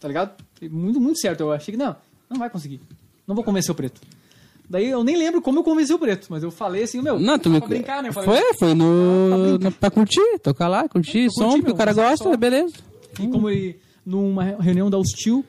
Tá 0.00 0.06
ligado? 0.08 0.32
Muito, 0.70 1.00
muito 1.00 1.18
certo. 1.18 1.40
Eu 1.40 1.52
achei 1.52 1.72
que 1.72 1.78
não, 1.78 1.96
não 2.30 2.38
vai 2.38 2.48
conseguir. 2.48 2.80
Não 3.26 3.34
vou 3.34 3.42
convencer 3.44 3.70
o 3.70 3.74
preto. 3.74 4.00
Daí 4.70 4.88
eu 4.88 5.02
nem 5.02 5.16
lembro 5.16 5.40
como 5.40 5.58
eu 5.60 5.64
convenci 5.64 5.92
o 5.94 5.98
preto, 5.98 6.26
mas 6.28 6.42
eu 6.42 6.50
falei 6.50 6.82
assim, 6.82 7.00
meu, 7.00 7.18
Não, 7.18 7.38
tu 7.38 7.48
me... 7.48 7.58
pra 7.58 7.68
brincar, 7.68 8.02
né? 8.02 8.12
Falei, 8.12 8.28
Foi, 8.28 8.54
foi 8.54 8.68
pra 8.68 8.74
no... 8.74 9.58
na- 9.58 9.70
pra 9.70 9.90
curtir, 9.90 10.38
tocar 10.42 10.68
lá, 10.68 10.86
curtir, 10.88 11.28
som, 11.30 11.44
curtir, 11.44 11.56
porque 11.62 11.66
meu, 11.68 11.74
o 11.74 11.78
cara 11.78 11.92
gosta, 11.94 12.24
só- 12.24 12.36
beleza. 12.36 12.74
E 13.18 13.26
como 13.28 13.48
ele, 13.48 13.80
numa 14.04 14.44
reunião 14.44 14.90
da 14.90 14.98
Hostil, 14.98 15.42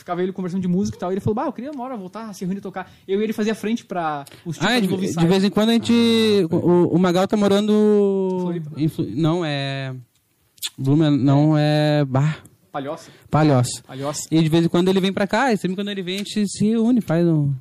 ficava 0.00 0.22
ele 0.22 0.32
conversando 0.32 0.60
de 0.62 0.68
música 0.68 0.96
e 0.96 1.00
tal, 1.00 1.10
ele 1.12 1.20
falou, 1.20 1.34
bah, 1.36 1.46
eu 1.46 1.52
queria 1.52 1.70
uma 1.70 1.84
hora 1.84 1.96
voltar 1.96 2.28
a 2.28 2.32
se 2.32 2.44
reunir 2.44 2.58
e 2.58 2.62
tocar. 2.62 2.90
Eu 3.06 3.20
e 3.20 3.24
ele 3.24 3.32
fazia 3.32 3.54
frente 3.54 3.84
pra 3.84 4.24
Hostil 4.44 4.66
Ah, 4.66 4.70
pra 4.72 4.80
de, 4.80 5.14
de 5.16 5.26
vez 5.26 5.44
em 5.44 5.50
quando 5.50 5.68
a 5.70 5.72
gente... 5.72 5.92
O, 6.50 6.96
o 6.96 6.98
Magal 6.98 7.26
tá 7.28 7.36
morando... 7.36 8.38
Floripa. 8.42 8.70
em 8.76 8.88
Flu- 8.88 9.06
Não, 9.14 9.44
é... 9.44 9.94
Blumen, 10.76 11.16
não 11.16 11.56
é... 11.56 12.04
Bah, 12.04 12.38
Palhoça. 12.72 13.10
Palhoça. 13.30 13.82
Palhoça. 13.86 14.22
E 14.30 14.40
de 14.42 14.48
vez 14.48 14.64
em 14.64 14.68
quando 14.68 14.88
ele 14.88 15.00
vem 15.00 15.12
pra 15.12 15.26
cá, 15.26 15.52
e 15.52 15.56
sempre 15.56 15.74
quando 15.76 15.90
ele 15.90 16.02
vem 16.02 16.16
a 16.16 16.18
gente 16.18 16.46
se 16.48 16.64
reúne, 16.68 17.00
faz 17.00 17.26
um, 17.26 17.52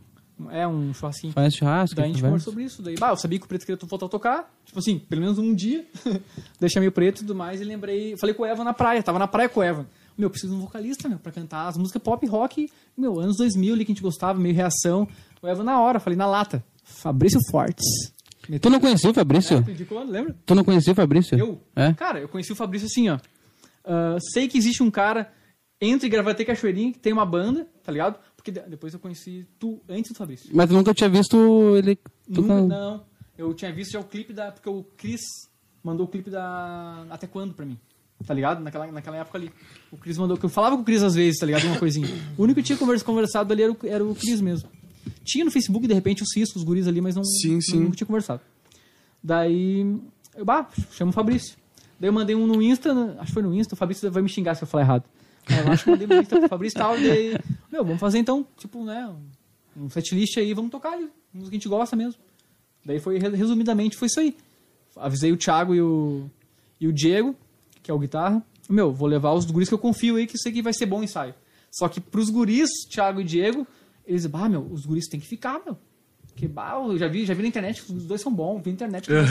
É 0.52 0.68
um 0.68 0.94
churrasquinho. 0.94 1.34
faz 1.34 1.56
churrasco. 1.56 1.96
Daí 1.96 2.06
a 2.06 2.08
gente 2.10 2.22
conversa. 2.22 2.46
sobre 2.46 2.64
isso. 2.64 2.82
Daí, 2.84 2.96
bah, 2.96 3.10
eu 3.10 3.18
sabia 3.18 3.40
que 3.40 3.46
o 3.46 3.48
Preto 3.48 3.66
queria 3.66 3.80
voltar 3.88 4.06
a 4.06 4.10
tocar. 4.10 4.54
Tipo 4.66 4.78
assim, 4.78 5.00
pelo 5.00 5.22
menos 5.22 5.40
um 5.40 5.54
dia. 5.56 5.84
Daí 6.62 6.70
chamei 6.70 6.88
o 6.88 6.92
Preto 6.92 7.18
e 7.18 7.20
tudo 7.22 7.34
mais 7.34 7.60
e 7.60 7.64
lembrei... 7.64 8.16
Falei 8.18 8.36
com 8.36 8.44
o 8.44 8.46
Evan 8.46 8.64
na 8.64 8.74
praia. 8.74 9.02
Tava 9.02 9.18
na 9.18 9.28
praia 9.28 9.50
com 9.50 9.62
o 9.62 9.64
Evan. 9.64 9.86
Meu, 10.20 10.30
preciso 10.30 10.52
de 10.54 10.60
um 10.60 10.62
vocalista, 10.66 11.08
meu, 11.08 11.18
pra 11.18 11.32
cantar 11.32 11.68
as 11.70 11.78
músicas 11.78 12.02
pop 12.04 12.26
rock. 12.28 12.70
Meu, 12.98 13.20
anos 13.22 13.38
2000 13.38 13.74
ali 13.74 13.86
que 13.86 13.92
a 13.92 13.96
gente 13.96 14.04
gostava, 14.04 14.38
meio 14.38 14.54
reação. 14.54 15.08
O 15.42 15.48
Evan 15.48 15.64
na 15.64 15.80
hora, 15.80 15.98
falei 16.00 16.18
na 16.18 16.26
lata. 16.28 16.62
Fabrício 16.84 17.40
Fortes. 17.50 17.86
Tu 18.62 18.70
não 18.70 18.80
conhecia 18.82 19.10
o 19.10 19.14
Fabrício? 19.14 19.64
Tu 19.64 19.72
indicou, 19.72 20.04
lembra? 20.04 20.36
Tu 20.46 20.54
não 20.56 20.64
conhecia 20.66 20.92
o 20.92 20.96
Fabrício? 20.96 21.38
Eu? 21.40 21.62
É? 21.76 21.94
Cara, 21.94 22.20
eu 22.20 22.28
conheci 22.28 22.52
o 22.52 22.56
Fabrício 22.56 22.88
assim, 22.88 23.08
ó. 23.10 23.18
Ah, 23.86 24.18
sei 24.34 24.48
que 24.50 24.58
existe 24.58 24.84
um 24.84 24.92
cara 24.92 25.32
entre 25.80 26.10
Gravata 26.10 26.42
e 26.42 26.46
Cachoeirinha 26.46 26.92
que 26.92 27.00
tem 27.00 27.14
uma 27.14 27.26
banda, 27.26 27.66
tá 27.84 27.92
ligado? 27.92 28.20
Porque 28.36 28.52
de- 28.52 28.60
depois 28.68 28.94
eu 28.94 29.00
conheci 29.00 29.48
tu 29.58 29.80
antes 29.88 30.12
do 30.12 30.18
Fabrício. 30.18 30.50
Mas 30.54 30.68
tu 30.68 30.74
nunca 30.74 30.94
tinha 30.94 31.10
visto 31.10 31.38
ele 31.78 31.98
Nunca, 32.28 32.42
tocando? 32.42 32.68
não. 32.68 33.06
Eu 33.38 33.54
tinha 33.54 33.72
visto 33.72 33.92
já 33.94 34.00
o 34.00 34.04
clipe 34.04 34.34
da. 34.34 34.52
Porque 34.52 34.68
o 34.70 34.84
Chris 34.98 35.22
mandou 35.82 36.06
o 36.06 36.10
clipe 36.10 36.30
da. 36.30 37.06
Até 37.10 37.26
quando 37.28 37.54
pra 37.54 37.66
mim? 37.66 37.78
Tá 38.28 38.34
ligado? 38.34 38.62
Naquela, 38.62 38.88
naquela 38.92 39.16
época 39.18 39.38
ali. 39.38 39.50
O 39.92 39.98
Chris 39.98 40.18
mandou. 40.18 40.38
Eu 40.42 40.50
falava 40.50 40.76
com 40.76 40.82
o 40.82 40.86
Chris 40.86 41.02
às 41.04 41.16
vezes, 41.16 41.40
tá 41.40 41.46
ligado? 41.46 41.66
Uma 41.66 41.78
coisinha. 41.80 42.08
O 42.38 42.44
único 42.44 42.60
que 42.60 42.66
tinha 42.68 42.78
conversa, 42.78 43.04
conversado 43.04 43.52
ali 43.54 43.64
era 43.64 43.72
o, 43.72 43.78
era 43.84 44.06
o 44.06 44.14
Chris 44.16 44.40
mesmo. 44.42 44.70
Tinha 45.24 45.44
no 45.46 45.52
Facebook, 45.52 45.88
de 45.88 45.94
repente, 45.94 46.22
o 46.24 46.26
Cisco, 46.26 46.58
os 46.60 46.64
guris 46.64 46.88
ali, 46.88 47.02
mas 47.02 47.16
não, 47.16 47.24
Sim, 47.24 47.60
sim. 47.62 47.80
nunca 47.80 47.96
tinha 47.96 48.08
conversado. 48.08 48.42
Daí. 49.24 49.86
Eu, 50.36 50.46
bah, 50.46 50.70
chama 50.92 51.10
o 51.10 51.14
Fabrício. 51.14 51.58
Daí 52.00 52.08
eu 52.10 52.14
mandei 52.14 52.36
um 52.36 52.48
no 52.48 52.62
Insta, 52.62 52.94
no- 52.94 53.12
acho 53.20 53.26
que 53.28 53.34
foi 53.34 53.44
no 53.44 53.54
Insta, 53.54 53.74
o 53.74 53.78
Fabrício 53.78 54.10
vai 54.12 54.22
me 54.24 54.30
xingar 54.30 54.56
se 54.56 54.64
eu 54.64 54.68
falar 54.68 54.84
errado. 54.84 55.04
É, 55.50 55.60
eu 55.68 55.72
acho 55.72 55.84
que 55.84 55.90
mandei 55.92 56.08
no 56.08 56.16
Insta 56.22 56.40
pro 56.40 56.48
Fabrício 56.50 56.78
e 56.78 56.80
tal, 56.82 56.96
daí. 56.96 57.36
Meu, 57.72 57.84
vamos 57.84 58.00
fazer 58.00 58.20
então, 58.20 58.46
tipo, 58.58 58.86
né? 58.86 59.12
Um 59.76 59.90
setlist 59.90 60.38
aí, 60.38 60.54
vamos 60.54 60.72
tocar 60.72 60.94
ali. 60.94 61.10
Música 61.34 61.50
que 61.52 61.56
a 61.56 61.60
gente 61.60 61.68
gosta 61.68 61.96
mesmo. 61.96 62.20
Daí 62.86 63.00
foi, 63.00 63.18
re- 63.20 63.36
resumidamente, 63.36 63.98
foi 63.98 64.08
isso 64.08 64.20
aí. 64.20 64.36
Avisei 64.96 65.32
o 65.32 65.38
Thiago 65.38 65.76
e 65.76 65.82
o, 65.82 66.30
e 66.80 66.88
o 66.88 66.94
Diego, 66.94 67.36
que 67.84 67.92
é 67.92 67.94
o 67.94 68.00
guitarra. 68.00 68.42
Meu, 68.70 68.94
vou 68.94 69.08
levar 69.08 69.34
os 69.34 69.46
guris 69.46 69.68
que 69.68 69.74
eu 69.74 69.80
confio 69.80 70.16
aí, 70.18 70.28
que 70.28 70.36
eu 70.36 70.40
sei 70.40 70.52
que 70.52 70.62
vai 70.62 70.74
ser 70.74 70.86
bom 70.86 71.00
o 71.00 71.04
ensaio. 71.04 71.34
Só 71.72 71.88
que 71.88 72.00
pros 72.00 72.30
guris, 72.30 72.70
Thiago 72.92 73.20
e 73.22 73.24
Diego, 73.24 73.66
eles, 74.06 74.26
bah, 74.26 74.48
meu, 74.48 74.62
os 74.72 74.86
guris 74.86 75.08
tem 75.08 75.20
que 75.20 75.28
ficar, 75.28 75.60
meu. 75.66 75.78
Que, 76.36 76.48
bah, 76.48 76.80
eu 76.88 76.98
já 76.98 77.08
vi, 77.08 77.26
já 77.26 77.34
vi 77.34 77.42
na 77.42 77.48
internet, 77.50 77.84
os 77.92 78.06
dois 78.06 78.22
são 78.22 78.34
bons, 78.34 78.62
vi 78.64 78.70
na 78.70 78.74
internet. 78.76 79.08
que 79.08 79.14
bons. 79.14 79.30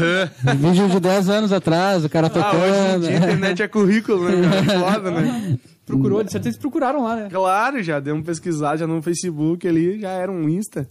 Vídeo 0.58 0.88
de 0.90 1.00
10 1.00 1.28
anos 1.30 1.52
atrás, 1.52 2.04
o 2.04 2.08
cara 2.08 2.26
Ah, 2.26 2.30
hoje 2.30 2.38
em 2.38 2.50
tocando. 2.52 3.06
dia 3.06 3.14
a 3.14 3.16
internet 3.18 3.62
é 3.62 3.68
currículo, 3.68 4.28
né? 4.28 4.34
É 4.58 4.78
Foda, 4.92 5.10
né? 5.10 5.58
Procurou, 5.86 6.22
de 6.22 6.30
certeza 6.30 6.50
eles 6.50 6.58
procuraram 6.60 7.02
lá, 7.04 7.16
né? 7.16 7.28
Claro, 7.30 7.82
já 7.82 7.98
deu 7.98 8.14
um 8.14 8.22
pesquisar 8.22 8.76
já 8.76 8.86
no 8.86 9.00
Facebook 9.00 9.66
ali, 9.66 9.98
já 10.00 10.10
era 10.10 10.30
um 10.30 10.46
Insta. 10.46 10.86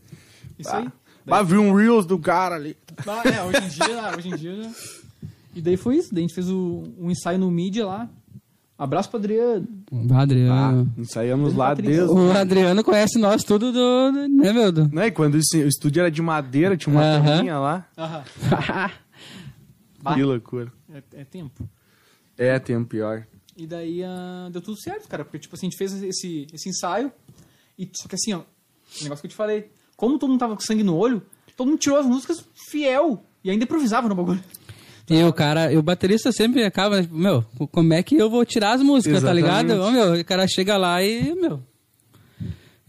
Isso 0.57 0.75
aí. 0.75 0.87
Vai 1.23 1.43
vir 1.45 1.59
um 1.59 1.71
Reels 1.75 2.05
do 2.07 2.17
cara 2.17 2.55
ali. 2.55 2.75
Ah, 3.05 3.21
é, 3.29 3.43
hoje 3.43 3.63
em 3.63 3.69
dia, 3.69 4.17
hoje 4.17 4.29
em 4.29 4.35
dia 4.35 4.63
já... 4.63 4.69
E 5.53 5.61
daí 5.61 5.77
foi 5.77 5.97
isso, 5.97 6.09
daí 6.11 6.23
a 6.23 6.27
gente 6.27 6.33
fez 6.33 6.49
o, 6.49 6.83
um 6.99 7.11
ensaio 7.11 7.37
no 7.37 7.51
mídia 7.51 7.85
lá, 7.85 8.09
Abraço 8.77 9.09
pro 9.09 9.17
Adriano. 9.17 9.67
Adriano. 10.13 10.91
Ah, 10.95 11.01
ensaiamos 11.01 11.55
lá 11.55 11.73
desde... 11.73 12.03
O 12.03 12.31
Adriano 12.31 12.83
conhece 12.83 13.17
nós 13.17 13.43
tudo 13.43 13.71
do, 13.71 14.11
do- 14.11 14.27
né, 14.27 14.53
meu? 14.53 14.71
Do... 14.71 14.87
Né, 14.93 15.07
e 15.07 15.11
quando 15.11 15.35
o 15.35 15.37
o 15.37 15.67
estúdio 15.67 16.01
era 16.01 16.11
de 16.11 16.21
madeira, 16.21 16.77
tinha 16.77 16.93
uma 16.93 17.21
caminha 17.23 17.57
lá. 17.57 17.87
Aham. 17.97 18.23
Que 20.13 20.23
loucura. 20.23 20.71
É, 20.93 21.21
é 21.21 21.25
tempo. 21.25 21.67
É, 22.37 22.57
tem 22.59 22.77
um 22.77 22.85
pior. 22.85 23.25
E 23.57 23.65
daí 23.65 24.03
ah, 24.03 24.47
deu 24.51 24.61
tudo 24.61 24.79
certo, 24.79 25.07
cara. 25.07 25.25
Porque, 25.25 25.39
tipo 25.39 25.55
assim, 25.55 25.67
a 25.67 25.69
gente 25.69 25.77
fez 25.77 25.91
esse, 26.03 26.47
esse 26.53 26.69
ensaio. 26.69 27.11
E 27.77 27.89
só 27.93 28.07
que 28.07 28.15
assim, 28.15 28.33
ó, 28.33 28.39
o 28.39 29.03
negócio 29.03 29.21
que 29.21 29.27
eu 29.27 29.31
te 29.31 29.35
falei. 29.35 29.69
Como 29.95 30.19
todo 30.19 30.29
mundo 30.29 30.39
tava 30.39 30.55
com 30.55 30.61
sangue 30.61 30.83
no 30.83 30.95
olho, 30.95 31.21
todo 31.55 31.67
mundo 31.67 31.79
tirou 31.79 31.97
as 31.97 32.05
músicas 32.05 32.45
fiel. 32.69 33.23
E 33.43 33.49
ainda 33.49 33.63
improvisava 33.63 34.07
no 34.07 34.15
bagulho. 34.15 34.43
E 35.09 35.23
o 35.23 35.31
cara, 35.31 35.71
e 35.71 35.77
o 35.77 35.81
baterista 35.81 36.31
sempre 36.33 36.63
acaba, 36.65 37.01
tipo, 37.01 37.15
meu, 37.15 37.43
como 37.71 37.93
é 37.93 38.03
que 38.03 38.15
eu 38.17 38.29
vou 38.29 38.43
tirar 38.45 38.73
as 38.73 38.81
músicas, 38.81 39.23
tá 39.23 39.31
Exatamente. 39.33 39.67
ligado? 39.67 39.81
Ô, 39.81 39.91
meu, 39.91 40.19
o 40.19 40.25
cara 40.25 40.45
chega 40.47 40.75
lá 40.77 41.01
e, 41.01 41.33
meu. 41.33 41.61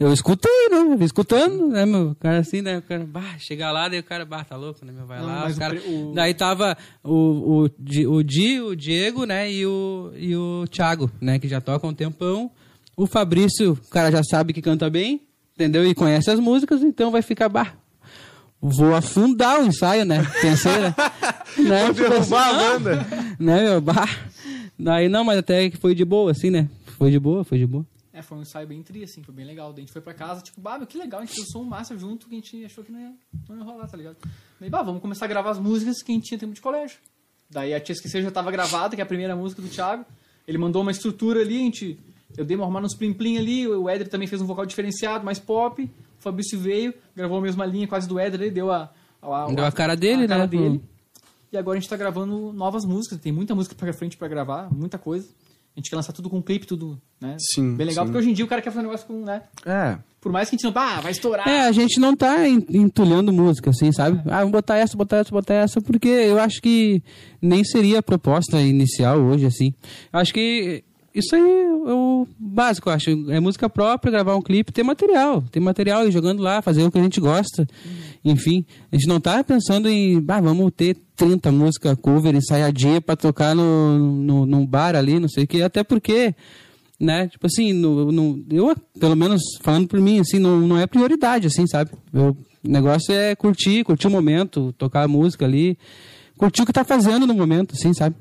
Eu 0.00 0.12
escutei, 0.12 0.68
né? 0.70 0.96
Eu 0.98 1.04
escutando, 1.04 1.68
né, 1.68 1.84
meu? 1.84 2.10
O 2.10 2.14
cara 2.14 2.38
assim, 2.38 2.62
né? 2.62 2.78
O 2.78 2.82
cara, 2.82 3.04
bah, 3.04 3.34
chega 3.38 3.70
lá, 3.72 3.88
daí 3.88 3.98
o 3.98 4.04
cara, 4.04 4.24
bah, 4.24 4.44
tá 4.44 4.56
louco, 4.56 4.84
né, 4.84 4.92
meu? 4.92 5.06
Vai 5.06 5.18
Não, 5.18 5.26
lá, 5.26 5.46
os 5.48 5.58
cara... 5.58 5.76
o- 5.76 6.12
Daí 6.14 6.34
tava 6.34 6.76
o, 7.02 7.62
o, 7.64 7.70
Di, 7.78 8.06
o 8.06 8.22
Di, 8.22 8.60
o 8.60 8.76
Diego, 8.76 9.24
né? 9.24 9.50
E 9.50 9.66
o, 9.66 10.12
e 10.16 10.36
o 10.36 10.64
Thiago, 10.70 11.10
né? 11.20 11.38
Que 11.40 11.48
já 11.48 11.60
tocam 11.60 11.90
um 11.90 11.94
tempão. 11.94 12.48
O 12.96 13.06
Fabrício, 13.06 13.72
o 13.72 13.90
cara 13.90 14.10
já 14.12 14.22
sabe 14.22 14.52
que 14.52 14.62
canta 14.62 14.88
bem, 14.88 15.20
entendeu? 15.54 15.84
E 15.84 15.94
conhece 15.94 16.30
as 16.30 16.38
músicas, 16.38 16.80
então 16.82 17.10
vai 17.10 17.22
ficar, 17.22 17.48
bah, 17.48 17.74
vou 18.60 18.94
afundar 18.94 19.60
o 19.60 19.66
ensaio, 19.66 20.04
né? 20.04 20.24
Pensei, 20.40 20.72
né? 20.72 20.94
né? 21.58 21.84
Vou 21.86 21.94
Tipo 21.94 22.10
derrubar 22.10 22.48
assim, 22.48 22.56
a 22.56 22.78
banda. 22.78 23.06
né, 23.38 23.62
meu? 23.64 23.80
Bah. 23.80 24.08
Daí 24.78 25.08
não, 25.08 25.24
mas 25.24 25.38
até 25.38 25.68
que 25.70 25.76
foi 25.76 25.94
de 25.94 26.04
boa, 26.04 26.30
assim, 26.30 26.50
né? 26.50 26.68
Foi 26.96 27.10
de 27.10 27.18
boa, 27.18 27.44
foi 27.44 27.58
de 27.58 27.66
boa. 27.66 27.86
É, 28.12 28.22
foi 28.22 28.38
um 28.38 28.42
ensaio 28.42 28.66
bem 28.66 28.82
tri, 28.82 29.04
assim, 29.04 29.22
foi 29.22 29.34
bem 29.34 29.44
legal. 29.44 29.72
Daí 29.72 29.82
a 29.82 29.82
gente 29.82 29.92
foi 29.92 30.02
pra 30.02 30.12
casa, 30.12 30.40
tipo, 30.40 30.60
bah, 30.60 30.76
meu, 30.76 30.86
que 30.86 30.98
legal, 30.98 31.20
a 31.20 31.24
gente 31.24 31.38
lançou 31.38 31.62
um 31.62 31.64
massa 31.64 31.96
junto 31.96 32.28
que 32.28 32.34
a 32.34 32.38
gente 32.38 32.64
achou 32.64 32.82
que 32.82 32.90
não 32.90 33.00
ia, 33.00 33.12
não 33.48 33.56
ia 33.58 33.62
rolar, 33.64 33.86
tá 33.86 33.96
ligado? 33.96 34.16
Daí, 34.60 34.68
bah, 34.68 34.82
vamos 34.82 35.00
começar 35.00 35.26
a 35.26 35.28
gravar 35.28 35.50
as 35.50 35.58
músicas 35.58 36.02
que 36.02 36.10
a 36.10 36.14
gente 36.14 36.26
tinha 36.26 36.38
tempo 36.38 36.52
de 36.52 36.60
colégio. 36.60 36.98
Daí 37.48 37.72
a 37.72 37.80
Tia 37.80 37.92
Esquecer 37.92 38.22
já 38.22 38.30
tava 38.30 38.50
gravada, 38.50 38.94
que 38.94 39.00
é 39.00 39.04
a 39.04 39.06
primeira 39.06 39.34
música 39.36 39.62
do 39.62 39.68
Thiago. 39.68 40.04
Ele 40.46 40.58
mandou 40.58 40.82
uma 40.82 40.90
estrutura 40.90 41.40
ali, 41.40 41.56
a 41.56 41.60
gente. 41.60 41.98
Eu 42.36 42.44
dei 42.44 42.56
uma 42.56 42.64
arrumada 42.64 42.82
nos 42.82 42.94
plim-plim 42.94 43.38
ali, 43.38 43.66
o 43.66 43.88
Éder 43.88 44.08
também 44.08 44.28
fez 44.28 44.42
um 44.42 44.46
vocal 44.46 44.66
diferenciado, 44.66 45.24
mais 45.24 45.38
pop. 45.38 45.88
O 46.18 46.22
Fabrício 46.22 46.58
veio, 46.58 46.92
gravou 47.14 47.38
a 47.38 47.40
mesma 47.40 47.64
linha 47.64 47.86
quase 47.86 48.08
do 48.08 48.18
Éder, 48.18 48.40
ele 48.42 48.50
deu 48.50 48.70
a. 48.70 48.90
a, 49.22 49.46
Deu 49.52 49.64
a 49.64 49.72
cara 49.72 49.94
dele, 49.96 50.24
a 50.24 50.28
cara 50.28 50.40
né? 50.42 50.46
dele. 50.48 50.82
E 51.52 51.56
agora 51.56 51.78
a 51.78 51.80
gente 51.80 51.88
tá 51.88 51.96
gravando 51.96 52.52
novas 52.52 52.84
músicas, 52.84 53.18
tem 53.18 53.32
muita 53.32 53.54
música 53.54 53.74
pra 53.74 53.92
frente 53.92 54.16
pra 54.16 54.28
gravar, 54.28 54.68
muita 54.72 54.98
coisa. 54.98 55.26
A 55.74 55.80
gente 55.80 55.90
quer 55.90 55.96
lançar 55.96 56.12
tudo 56.12 56.28
com 56.28 56.42
clipe, 56.42 56.66
tudo, 56.66 57.00
né? 57.20 57.36
Sim, 57.38 57.76
Bem 57.76 57.86
legal, 57.86 58.04
sim. 58.04 58.08
porque 58.10 58.18
hoje 58.18 58.30
em 58.30 58.34
dia 58.34 58.44
o 58.44 58.48
cara 58.48 58.60
quer 58.60 58.70
fazer 58.70 58.80
um 58.84 58.90
negócio 58.90 59.06
com, 59.06 59.24
né? 59.24 59.42
É. 59.64 59.96
Por 60.20 60.32
mais 60.32 60.50
que 60.50 60.56
a 60.56 60.58
gente 60.58 60.64
não, 60.74 60.82
ah, 60.82 61.00
vai 61.00 61.12
estourar. 61.12 61.46
É, 61.48 61.60
a 61.68 61.72
gente 61.72 62.00
não 62.00 62.16
tá 62.16 62.48
en- 62.48 62.66
entulhando 62.68 63.32
música, 63.32 63.70
assim, 63.70 63.92
sabe? 63.92 64.20
Ah, 64.26 64.38
vamos 64.40 64.50
botar 64.50 64.76
essa, 64.76 64.96
botar 64.96 65.18
essa, 65.18 65.30
botar 65.30 65.54
essa, 65.54 65.80
porque 65.80 66.08
eu 66.08 66.40
acho 66.40 66.60
que 66.60 67.00
nem 67.40 67.62
seria 67.62 68.00
a 68.00 68.02
proposta 68.02 68.60
inicial 68.60 69.20
hoje, 69.20 69.46
assim. 69.46 69.72
Eu 70.12 70.18
acho 70.18 70.34
que 70.34 70.82
isso 71.14 71.34
aí 71.34 71.40
é 71.42 71.92
o 71.92 72.26
básico, 72.38 72.88
eu 72.88 72.92
acho. 72.92 73.10
É 73.30 73.40
música 73.40 73.68
própria, 73.68 74.10
gravar 74.10 74.36
um 74.36 74.42
clipe, 74.42 74.72
ter 74.72 74.82
material. 74.82 75.42
Ter 75.50 75.60
material 75.60 76.06
e 76.06 76.10
jogando 76.12 76.42
lá, 76.42 76.60
fazer 76.62 76.82
o 76.82 76.90
que 76.90 76.98
a 76.98 77.02
gente 77.02 77.20
gosta. 77.20 77.66
Enfim, 78.24 78.64
a 78.92 78.96
gente 78.96 79.08
não 79.08 79.20
tá 79.20 79.42
pensando 79.42 79.88
em, 79.88 80.20
vamos 80.20 80.72
ter 80.76 80.96
30 81.16 81.50
músicas 81.50 81.96
cover, 82.00 82.34
ensaiadinha 82.34 83.00
pra 83.00 83.16
tocar 83.16 83.54
no, 83.54 83.98
no, 84.22 84.46
num 84.46 84.66
bar 84.66 84.94
ali, 84.94 85.18
não 85.18 85.28
sei 85.28 85.44
o 85.44 85.46
quê. 85.46 85.62
Até 85.62 85.82
porque 85.82 86.34
né? 87.00 87.28
Tipo 87.28 87.46
assim, 87.46 87.72
no, 87.72 88.10
no- 88.10 88.44
eu, 88.50 88.74
pelo 88.98 89.14
menos 89.14 89.40
falando 89.60 89.86
por 89.86 90.00
mim, 90.00 90.18
assim, 90.18 90.38
não, 90.40 90.58
não 90.60 90.76
é 90.76 90.84
prioridade, 90.86 91.46
assim, 91.46 91.64
sabe? 91.66 91.92
O 92.12 92.36
negócio 92.62 93.14
é 93.14 93.36
curtir, 93.36 93.84
curtir 93.84 94.08
o 94.08 94.10
momento, 94.10 94.72
tocar 94.76 95.04
a 95.04 95.08
música 95.08 95.44
ali, 95.44 95.78
curtir 96.36 96.62
o 96.62 96.66
que 96.66 96.72
tá 96.72 96.82
fazendo 96.82 97.24
no 97.24 97.34
momento, 97.34 97.74
assim, 97.74 97.94
sabe? 97.94 98.16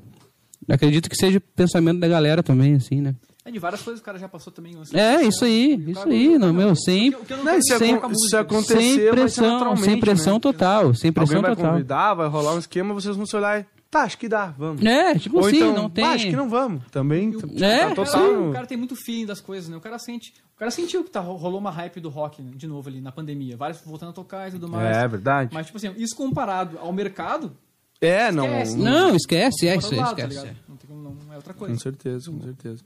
Acredito 0.68 1.08
que 1.08 1.16
seja 1.16 1.38
o 1.38 1.40
pensamento 1.40 2.00
da 2.00 2.08
galera 2.08 2.42
também, 2.42 2.74
assim, 2.74 3.00
né? 3.00 3.14
É 3.44 3.50
de 3.50 3.58
várias 3.58 3.80
coisas 3.82 4.00
o 4.00 4.04
cara 4.04 4.18
já 4.18 4.28
passou 4.28 4.52
também. 4.52 4.76
assim, 4.78 4.96
É, 4.96 5.22
isso 5.22 5.44
aí, 5.44 5.74
isso 5.88 6.06
aí, 6.06 6.36
não, 6.38 6.52
meu, 6.52 6.72
o 6.72 6.76
sem, 6.76 7.10
que- 7.10 7.16
o 7.16 7.24
que 7.24 7.32
eu 7.32 7.36
não 7.38 7.44
Não, 7.44 7.52
quero 7.52 7.58
isso 7.64 7.72
é 7.72 7.78
dizer 7.78 7.94
com- 7.94 8.00
com 8.00 8.06
a 8.06 8.10
isso 8.10 8.20
música. 8.20 8.36
é 8.36 8.40
acontecer, 8.40 8.80
sem 8.82 9.10
pressão, 9.10 9.76
sem 9.76 10.00
pressão 10.00 10.34
né? 10.34 10.40
total, 10.40 10.94
sem 10.94 11.12
pressão 11.12 11.36
Alguém 11.36 11.48
vai 11.48 11.56
total. 11.56 11.72
convidar, 11.72 12.14
vai 12.14 12.28
rolar 12.28 12.54
um 12.54 12.58
esquema, 12.58 12.92
vocês 12.92 13.16
vão 13.16 13.24
se 13.24 13.34
olhar 13.36 13.60
e... 13.60 13.66
Tá, 13.90 14.02
acho 14.02 14.18
que 14.18 14.28
dá, 14.28 14.48
vamos. 14.58 14.84
É, 14.84 15.14
tipo 15.18 15.38
Ou 15.38 15.46
assim, 15.46 15.56
então, 15.56 15.72
não 15.74 15.88
tem... 15.88 16.04
"Ah, 16.04 16.10
acho 16.10 16.26
que 16.26 16.36
não 16.36 16.46
vamos. 16.50 16.82
Também, 16.90 17.32
É, 17.58 17.86
tá 17.86 17.92
O 17.92 17.94
total... 17.94 18.12
cara, 18.20 18.40
o 18.42 18.52
cara 18.52 18.66
tem 18.66 18.76
muito 18.76 18.94
feeling 18.94 19.24
das 19.24 19.40
coisas, 19.40 19.66
né? 19.70 19.78
O 19.78 19.80
cara 19.80 19.98
sente. 19.98 20.30
O 20.54 20.58
cara 20.58 20.70
sentiu 20.70 21.02
que 21.02 21.10
tá, 21.10 21.20
rolou 21.20 21.58
uma 21.58 21.70
hype 21.70 21.98
do 21.98 22.10
rock 22.10 22.42
né, 22.42 22.50
de 22.54 22.66
novo 22.66 22.86
ali 22.86 23.00
na 23.00 23.10
pandemia. 23.10 23.56
Vários 23.56 23.80
voltando 23.80 24.10
a 24.10 24.12
tocar 24.12 24.46
e 24.48 24.50
tudo 24.50 24.68
mais. 24.68 24.94
É, 24.94 25.08
verdade. 25.08 25.50
Mas, 25.54 25.64
tipo 25.64 25.78
assim, 25.78 25.90
isso 25.96 26.14
comparado 26.14 26.78
ao 26.78 26.92
mercado, 26.92 27.56
É, 28.00 28.30
não... 28.30 28.44
Esquece. 28.46 28.76
Não, 28.76 29.14
esquece, 29.16 29.68
é 29.68 29.76
isso 29.76 29.92
aí, 29.94 29.98
lado, 30.00 30.16
tá 30.16 30.22
esquece. 30.22 30.40
ligado? 30.40 30.56
Não, 30.68 30.76
tem 30.76 30.88
como- 30.88 31.02
não 31.26 31.32
é 31.32 31.36
outra 31.36 31.52
Com 31.54 31.60
coisa. 31.60 31.80
certeza, 31.80 32.30
com 32.30 32.40
certeza. 32.40 32.82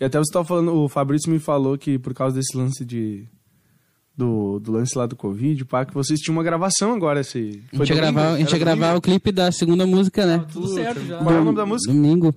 E 0.00 0.04
até 0.04 0.18
você 0.18 0.32
tava 0.32 0.44
falando, 0.44 0.74
o 0.74 0.88
Fabrício 0.88 1.30
me 1.30 1.38
falou 1.38 1.78
que 1.78 1.98
por 1.98 2.12
causa 2.14 2.36
desse 2.36 2.56
lance 2.56 2.84
de. 2.84 3.24
Do, 4.16 4.58
do 4.60 4.72
lance 4.72 4.96
lá 4.96 5.04
do 5.06 5.14
Covid, 5.14 5.62
pá, 5.66 5.84
que 5.84 5.92
vocês 5.92 6.18
tinham 6.20 6.36
uma 6.38 6.42
gravação 6.42 6.94
agora 6.94 7.20
esse. 7.20 7.62
A 7.70 7.76
gente 7.76 7.90
ia 7.90 7.96
gravar, 7.96 8.32
a 8.32 8.38
gente 8.38 8.50
ia 8.50 8.58
gravar 8.58 8.94
o 8.94 9.00
clipe 9.00 9.30
da 9.30 9.52
segunda 9.52 9.86
música, 9.86 10.24
né? 10.24 10.38
Tá 10.38 10.44
tudo 10.44 10.68
certo 10.68 11.04
já. 11.04 11.18
Qual 11.18 11.34
é 11.34 11.38
o 11.38 11.44
nome 11.44 11.56
da 11.58 11.66
música? 11.66 11.92
Domingo. 11.92 12.34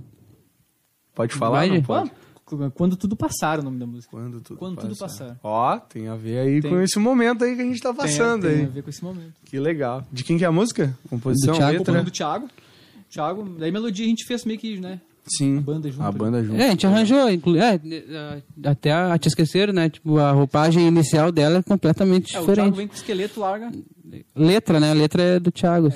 Pode 1.15 1.33
falar? 1.35 1.59
Vai, 1.59 1.69
não 1.69 1.81
pode? 1.81 2.11
Quando, 2.73 2.95
tudo 2.95 3.15
passar 3.15 3.59
o 3.59 3.63
nome 3.63 3.77
da 3.79 3.85
música. 3.85 4.11
Quando 4.11 4.41
tudo 4.41 4.57
Quando 4.57 4.77
tudo 4.77 4.95
passar. 4.95 5.25
passar. 5.25 5.39
Ó, 5.43 5.77
tem 5.79 6.07
a 6.07 6.15
ver 6.15 6.39
aí 6.39 6.61
Tem. 6.61 6.71
com 6.71 6.79
esse 6.81 6.97
momento 6.99 7.43
aí 7.43 7.55
que 7.55 7.61
a 7.61 7.65
gente 7.65 7.81
tá 7.81 7.93
passando 7.93 8.41
tem, 8.43 8.51
tem 8.51 8.59
aí. 8.61 8.65
a 8.65 8.69
ver 8.69 8.81
com 8.83 8.89
esse 8.89 9.03
momento. 9.03 9.33
Que 9.45 9.59
legal. 9.59 10.03
De 10.11 10.23
quem 10.23 10.37
que 10.37 10.43
é 10.43 10.47
a 10.47 10.51
música? 10.51 10.97
Composição, 11.09 11.53
Do 11.53 11.57
Thiago. 11.57 11.77
letra? 11.77 11.93
Composição 11.93 12.03
do 12.03 12.11
Thiago. 12.11 12.49
Thiago, 13.09 13.55
daí 13.59 13.71
melodia 13.71 14.05
a 14.05 14.09
gente 14.09 14.25
fez 14.25 14.45
meio 14.45 14.59
que, 14.59 14.79
né? 14.79 14.99
Sim. 15.37 15.57
A 15.59 15.61
banda 15.61 15.91
junto 15.91 16.01
A 16.03 16.07
ali. 16.07 16.17
banda 16.17 16.43
junto. 16.43 16.59
É, 16.59 16.65
a 16.67 16.69
gente 16.71 16.87
arranjou, 16.87 17.29
inclu... 17.29 17.55
é, 17.57 17.75
é, 17.75 18.41
até 18.67 18.91
a, 18.91 19.15
te 19.17 19.27
esqueceram, 19.27 19.71
né? 19.73 19.87
Tipo, 19.89 20.17
a 20.17 20.31
roupagem 20.31 20.87
inicial 20.87 21.31
dela 21.31 21.59
é 21.59 21.61
completamente 21.63 22.35
É, 22.35 22.39
o 22.39 22.45
Thiago 22.45 22.51
diferente. 22.51 22.75
vem 22.77 22.87
com 22.87 22.93
o 22.93 22.95
esqueleto, 22.97 23.39
larga. 23.39 23.71
Letra, 24.35 24.79
né? 24.79 24.89
A 24.89 24.93
letra 24.93 25.21
é 25.21 25.39
do 25.39 25.51
Thiago. 25.51 25.89
É, 25.89 25.91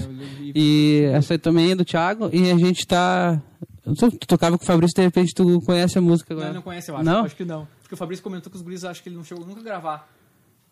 E 0.53 1.01
essa 1.13 1.33
aí 1.33 1.39
também 1.39 1.71
é 1.71 1.75
do 1.75 1.83
Thiago. 1.83 2.29
E 2.31 2.51
a 2.51 2.57
gente 2.57 2.85
tá. 2.85 3.41
Não 3.85 3.95
sei, 3.95 4.11
tu 4.11 4.25
tocava 4.27 4.57
com 4.57 4.63
o 4.63 4.67
Fabrício, 4.67 4.95
de 4.95 5.01
repente 5.01 5.33
tu 5.33 5.59
conhece 5.61 5.97
a 5.97 6.01
música 6.01 6.33
Não, 6.33 6.37
agora. 6.39 6.49
ele 6.51 6.55
não 6.55 6.61
conhece, 6.63 6.89
eu 6.89 6.95
acho. 6.95 7.05
Não? 7.05 7.25
Acho 7.25 7.35
que 7.35 7.43
não. 7.45 7.67
Porque 7.81 7.93
o 7.93 7.97
Fabrício 7.97 8.23
comentou 8.23 8.49
que 8.49 8.55
os 8.55 8.61
guris 8.63 8.83
acho 8.85 9.03
que 9.03 9.09
ele 9.09 9.15
não 9.17 9.23
chegou 9.23 9.45
nunca 9.45 9.59
a 9.59 9.63
gravar. 9.63 10.09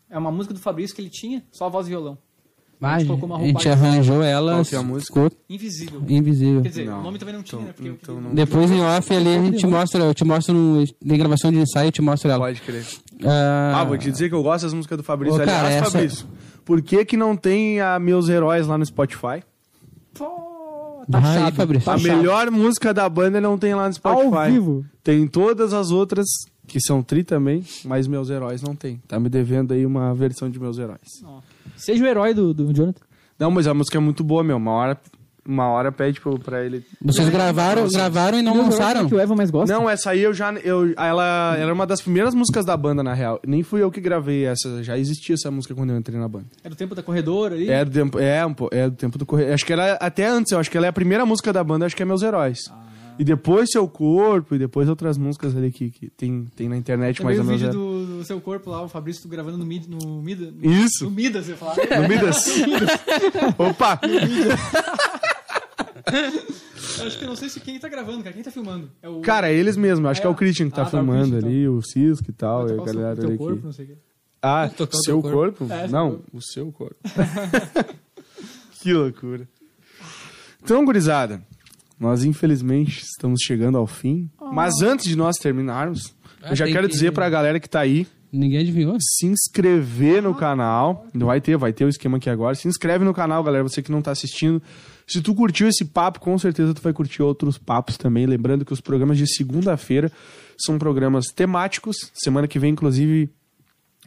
É 0.10 0.18
uma 0.18 0.32
música 0.32 0.54
do 0.54 0.60
Fabrício 0.60 0.96
que 0.96 1.02
ele 1.02 1.10
tinha, 1.10 1.44
só 1.52 1.70
voz 1.70 1.88
e 1.88 1.90
violão. 1.90 2.18
Ah, 2.84 2.96
a 2.96 3.00
gente 3.00 3.08
colocou 3.10 3.30
uma 3.30 3.36
a 3.38 3.42
gente 3.42 3.54
roupagem. 3.54 3.72
arranjou 3.74 4.24
ela, 4.24 4.54
Qual 4.54 4.66
que 4.66 4.76
é 4.76 4.78
a 4.80 4.82
música? 4.82 5.14
ficou 5.14 5.32
Invisível. 5.48 6.02
invisível. 6.10 6.62
Quer 6.64 6.70
dizer, 6.70 6.86
Não. 6.88 7.00
o 7.00 7.04
nome 7.04 7.20
também 7.20 7.36
não 7.36 7.44
tinha, 7.44 7.62
Então- 7.62 7.68
né? 7.68 7.74
Porque 7.76 7.90
eu- 7.90 7.94
então 8.02 8.20
não- 8.22 8.34
Depois 8.34 8.72
em 8.72 8.82
off 8.82 9.14
ali 9.14 9.36
a 9.36 9.44
gente 9.44 9.68
mostra, 9.68 10.04
eu 10.04 10.14
te 10.16 10.26
mostro 10.26 10.56
no, 10.56 10.82
em 10.84 11.18
gravação 11.18 11.52
de 11.52 11.60
ensaio, 11.60 11.90
eu 11.90 11.92
te 11.92 12.02
mostro 12.02 12.32
ela. 12.32 12.40
Pode 12.46 12.60
crer. 12.62 12.84
Ah, 13.24 13.82
Ah, 13.82 13.84
vou 13.84 13.98
te 14.00 14.10
dizer 14.10 14.30
que 14.30 14.34
eu 14.36 14.42
gosto 14.42 14.64
das 14.64 14.74
músicas 14.74 14.98
do 14.98 15.04
Fabrício. 15.04 15.36
Ô, 15.36 15.46
cara, 15.46 15.60
Aliás, 15.60 15.76
essa- 15.84 15.92
Fabrício, 15.92 16.28
por 16.66 16.82
que 16.82 17.06
que 17.06 17.16
não 17.16 17.38
tem 17.38 17.80
a 17.82 18.00
Meus 18.00 18.28
Heróis 18.30 18.66
lá 18.66 18.80
no 18.80 18.86
Spotify? 18.86 19.44
Pô, 20.16 20.26
Vai, 21.08 21.22
taxado. 21.22 21.56
Fabrício. 21.56 21.90
a 21.90 21.94
taxado. 21.96 22.18
melhor 22.18 22.52
música 22.52 22.94
da 22.94 23.08
banda 23.08 23.40
não 23.42 23.58
tem 23.58 23.74
lá 23.74 23.88
no 23.88 23.94
Spotify. 23.94 24.36
Ao 24.36 24.46
vivo. 24.46 24.86
Tem 25.04 25.28
todas 25.28 25.74
as 25.74 25.92
outras, 25.92 26.26
que 26.68 26.80
são 26.80 27.02
tri 27.02 27.24
também, 27.24 27.64
mas 27.86 28.08
Meus 28.08 28.30
Heróis 28.30 28.62
não 28.62 28.76
tem. 28.76 29.02
Tá 29.08 29.20
me 29.20 29.30
devendo 29.30 29.74
aí 29.74 29.86
uma 29.86 30.14
versão 30.14 30.50
de 30.50 30.60
Meus 30.60 30.78
Heróis. 30.78 31.24
Seja 31.76 32.04
o 32.04 32.08
herói 32.08 32.34
do, 32.34 32.54
do 32.54 32.74
Jonathan. 32.74 33.02
Não, 33.38 33.50
mas 33.50 33.66
a 33.68 33.74
música 33.74 33.98
é 33.98 34.02
muito 34.02 34.24
boa, 34.24 34.44
meu. 34.44 34.58
Uma 34.58 34.72
hora, 34.72 35.02
uma 35.46 35.68
hora 35.70 35.92
pede 35.92 36.22
pra, 36.22 36.32
pra 36.38 36.64
ele... 36.66 36.86
Vocês 37.02 37.28
gravaram, 37.30 37.88
gravaram 37.90 38.40
e 38.40 38.42
não 38.42 38.56
lançaram? 38.58 39.08
Que 39.08 39.16
o 39.16 39.20
Evan 39.20 39.36
mais 39.36 39.50
gosta. 39.50 39.74
Não, 39.74 39.90
essa 39.90 40.12
aí 40.12 40.22
eu 40.22 40.34
já... 40.34 40.54
Eu, 40.54 40.94
ela 40.98 41.56
era 41.58 41.74
uma 41.74 41.86
das 41.88 42.02
primeiras 42.02 42.34
músicas 42.36 42.66
da 42.66 42.78
banda, 42.78 43.02
na 43.04 43.14
real. 43.14 43.40
Nem 43.46 43.64
fui 43.64 43.82
eu 43.82 43.92
que 43.92 44.00
gravei 44.00 44.46
essa. 44.46 44.84
Já 44.84 44.98
existia 44.98 45.36
essa 45.36 45.50
música 45.50 45.74
quando 45.74 45.90
eu 45.92 45.98
entrei 45.98 46.20
na 46.20 46.28
banda. 46.28 46.46
É 46.64 46.70
do 46.70 46.76
tempo 46.76 46.94
da 46.94 47.02
corredora 47.04 47.56
ali. 47.56 47.70
É 47.70 47.84
do 47.84 47.92
tempo, 47.92 48.20
é, 48.20 48.46
um 48.46 48.54
po- 48.54 48.70
é 48.72 48.90
do 48.90 48.96
tempo 48.96 49.18
do 49.18 49.26
correio. 49.26 49.54
Acho 49.54 49.66
que 49.66 49.74
ela 49.74 49.86
é 49.88 49.98
até 50.00 50.28
antes, 50.28 50.52
eu 50.52 50.60
acho 50.60 50.70
que 50.70 50.78
ela 50.78 50.86
é 50.86 50.90
a 50.90 50.94
primeira 50.94 51.26
música 51.26 51.52
da 51.52 51.64
banda, 51.64 51.86
acho 51.86 51.96
que 51.96 52.04
é 52.04 52.06
Meus 52.06 52.22
Heróis. 52.22 52.60
E 53.20 53.24
depois 53.24 53.70
Seu 53.72 53.88
Corpo, 53.88 54.56
e 54.56 54.58
depois 54.60 54.90
outras 54.90 55.18
músicas 55.18 55.56
ali 55.56 55.72
que, 55.72 55.92
que 55.92 56.10
tem, 56.10 56.46
tem 56.56 56.68
na 56.68 56.76
internet 56.78 57.18
Também 57.18 57.38
mais 57.38 57.40
o 57.40 57.42
ou 57.42 57.46
menos. 57.48 57.62
vídeo 57.62 57.70
é. 57.70 58.06
do, 58.08 58.18
do 58.20 58.24
seu 58.24 58.42
corpo 58.42 58.70
lá, 58.72 58.82
o 58.84 58.90
Fabrício 58.90 59.30
gravando 59.30 59.58
no 59.58 59.66
Mid, 59.66 59.86
no 59.88 60.22
Mida. 60.22 60.50
No, 60.52 60.66
Isso. 60.72 61.06
No 61.06 61.12
Midas, 61.12 61.46
você 61.46 61.56
fala. 61.56 61.76
No 62.02 62.08
Midas. 62.10 62.46
Opa! 63.60 64.00
Eu 67.00 67.08
acho 67.08 67.18
que 67.18 67.24
eu 67.24 67.30
não 67.30 67.36
sei 67.36 67.50
se 67.50 67.60
quem 67.60 67.80
tá 67.80 67.88
gravando, 67.88 68.24
cara. 68.24 68.34
Quem 68.34 68.44
tá 68.44 68.52
filmando? 68.52 68.92
É 69.02 69.10
o. 69.10 69.22
Cara, 69.22 69.50
é 69.52 69.56
eles 69.56 69.78
mesmos. 69.78 70.10
Acho 70.10 70.20
É. 70.20 70.22
que 70.22 70.28
é 70.28 70.30
o 70.30 70.36
Christian 70.36 70.70
que 70.70 70.76
tá 70.76 70.82
Ah, 70.84 70.86
tá, 70.86 70.98
o 70.98 71.04
filmando 71.04 71.32
Christian, 71.32 71.48
ali, 71.50 71.68
o 71.68 71.82
Cisco 71.82 72.30
e 72.30 72.34
tal, 72.34 72.68
e 72.68 72.72
a 72.72 72.76
o 72.76 72.84
galera 72.84 73.16
teu 73.16 73.30
ali 73.30 73.38
corpo, 73.38 73.58
que... 73.60 73.66
não 73.66 73.72
sei 73.72 73.86
o 73.86 73.88
quê. 73.90 73.96
Ah, 74.42 74.66
o 74.74 74.78
seu 74.98 75.22
teu 75.22 75.32
corpo? 75.32 75.66
É, 75.70 75.80
seu 75.82 75.90
não, 75.90 76.10
corpo. 76.12 76.38
o 76.38 76.42
seu 76.42 76.72
corpo. 76.72 76.96
que 78.82 78.94
loucura. 78.94 79.48
Então, 80.64 80.84
gurizada, 80.86 81.42
nós 82.02 82.24
infelizmente 82.26 83.02
estamos 83.04 83.40
chegando 83.42 83.78
ao 83.78 83.86
fim. 83.88 84.30
Mas 84.52 84.82
antes 84.82 85.06
de 85.06 85.16
nós 85.16 85.38
terminarmos, 85.38 86.14
eu 86.50 86.56
já 86.56 86.66
quero 86.66 86.88
que- 86.88 86.94
dizer 86.94 87.12
pra 87.14 87.30
galera 87.30 87.60
que 87.60 87.70
tá 87.70 87.80
aí 87.80 88.08
Ninguém 88.34 88.60
adivinhou? 88.60 88.98
se 89.00 89.28
inscrever 89.28 90.22
no 90.24 90.34
canal. 90.34 91.06
Vai 91.14 91.40
ter, 91.40 91.56
vai 91.58 91.72
ter 91.72 91.86
o 91.86 91.90
esquema 91.90 92.18
aqui 92.18 92.30
agora. 92.30 92.56
Se 92.56 92.68
inscreve 92.68 93.06
no 93.06 93.14
canal, 93.14 93.44
galera, 93.44 93.64
você 93.64 93.82
que 93.82 93.92
não 93.92 94.02
tá 94.02 94.12
assistindo. 94.12 94.62
Se 95.06 95.22
tu 95.22 95.36
curtiu 95.36 95.68
esse 95.68 95.84
papo, 95.86 96.20
com 96.20 96.38
certeza 96.40 96.74
tu 96.74 96.82
vai 96.82 96.94
curtir 96.94 97.22
outros 97.22 97.58
papos 97.58 97.98
também. 97.98 98.26
Lembrando 98.26 98.64
que 98.66 98.72
os 98.74 98.82
programas 98.82 99.18
de 99.18 99.28
segunda-feira 99.28 100.12
são 100.58 100.80
programas 100.80 101.26
temáticos. 101.36 101.98
Semana 102.14 102.48
que 102.48 102.58
vem, 102.58 102.72
inclusive, 102.72 103.30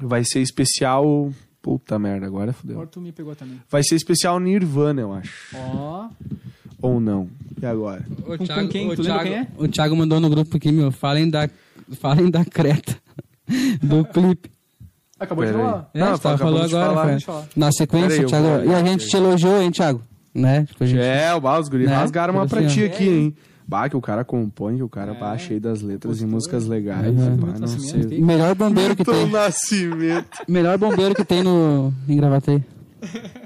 vai 0.01 0.25
ser 0.25 0.41
especial. 0.41 1.31
Puta 1.61 1.99
merda, 1.99 2.27
agora 2.27 2.53
fodeu. 2.53 2.77
Agora 2.77 2.89
tu 2.89 3.01
me 3.01 3.13
pegou 3.13 3.35
também. 3.37 3.61
Vai 3.71 3.83
ser 3.83 3.95
especial 3.95 4.41
Nirvana, 4.41 5.01
eu 5.03 5.13
acho. 5.13 5.55
Ó. 5.55 6.09
Ou 6.85 7.01
não. 7.01 7.29
E 7.61 7.65
agora? 7.67 8.05
O 8.19 8.23
Com- 8.23 8.39
com 8.47 8.69
quem? 8.69 8.91
o 8.91 8.97
Thiago, 8.97 9.23
quem 9.25 9.35
é? 9.35 9.47
o 9.57 9.67
Thiago 9.69 9.97
mandou 9.97 10.21
no 10.21 10.29
grupo 10.29 10.57
aqui, 10.57 10.71
meu. 10.71 10.91
Falem 10.93 11.31
da, 11.31 11.49
falem 12.01 12.31
da 12.31 12.45
creta 12.45 12.97
do 13.83 14.05
clipe. 14.05 14.51
Acabou 15.19 15.45
de 15.47 15.53
Pera 15.53 15.65
aí. 15.65 15.71
falar. 15.71 15.91
É, 15.95 16.01
Não, 16.01 16.19
falando 16.19 16.69
de 16.69 16.77
agora, 16.77 17.21
falar. 17.21 17.45
Na 17.57 17.73
sequência, 17.73 18.21
aí, 18.21 18.27
Thiago. 18.27 18.47
vou- 18.47 18.65
E 18.65 18.75
a 18.75 18.85
gente 18.85 19.09
te 19.09 19.17
elogiou, 19.17 19.63
hein, 19.63 19.71
Thiago? 19.71 20.03
Né? 20.35 20.65
Tipo, 20.67 20.85
gente... 20.85 21.01
É, 21.01 21.33
o 21.35 21.39
os 21.61 21.69
guris 21.69 21.89
Né? 21.89 21.95
rasgaram 21.97 22.35
uma 22.35 22.43
Tipo 22.45 22.57
pra 22.57 22.67
assim, 22.67 22.75
ti 22.75 22.83
ó. 22.83 22.87
aqui, 22.87 23.09
hein? 23.09 23.37
Bah, 23.67 23.89
que 23.89 23.97
o 23.97 24.01
cara 24.01 24.25
compõe, 24.25 24.77
que 24.77 24.83
o 24.83 24.89
cara 24.91 25.15
bah, 25.15 25.39
cheio 25.39 25.59
das 25.61 25.81
letras 25.81 26.21
e 26.21 26.27
músicas 26.27 26.67
legais. 26.67 27.17
Uhum. 27.17 27.37
Bah, 27.37 27.55
não 27.59 27.67
sei. 27.67 28.21
Melhor 28.21 28.55
bombeiro 28.55 28.95
que 28.95 29.05
tem. 29.05 29.31
Nascimento. 29.31 30.27
Melhor 30.47 30.77
bombeiro 30.77 31.15
que 31.15 31.25
tem 31.25 31.43
no... 31.43 31.95
em 32.07 32.17
Gravataí. 32.17 32.63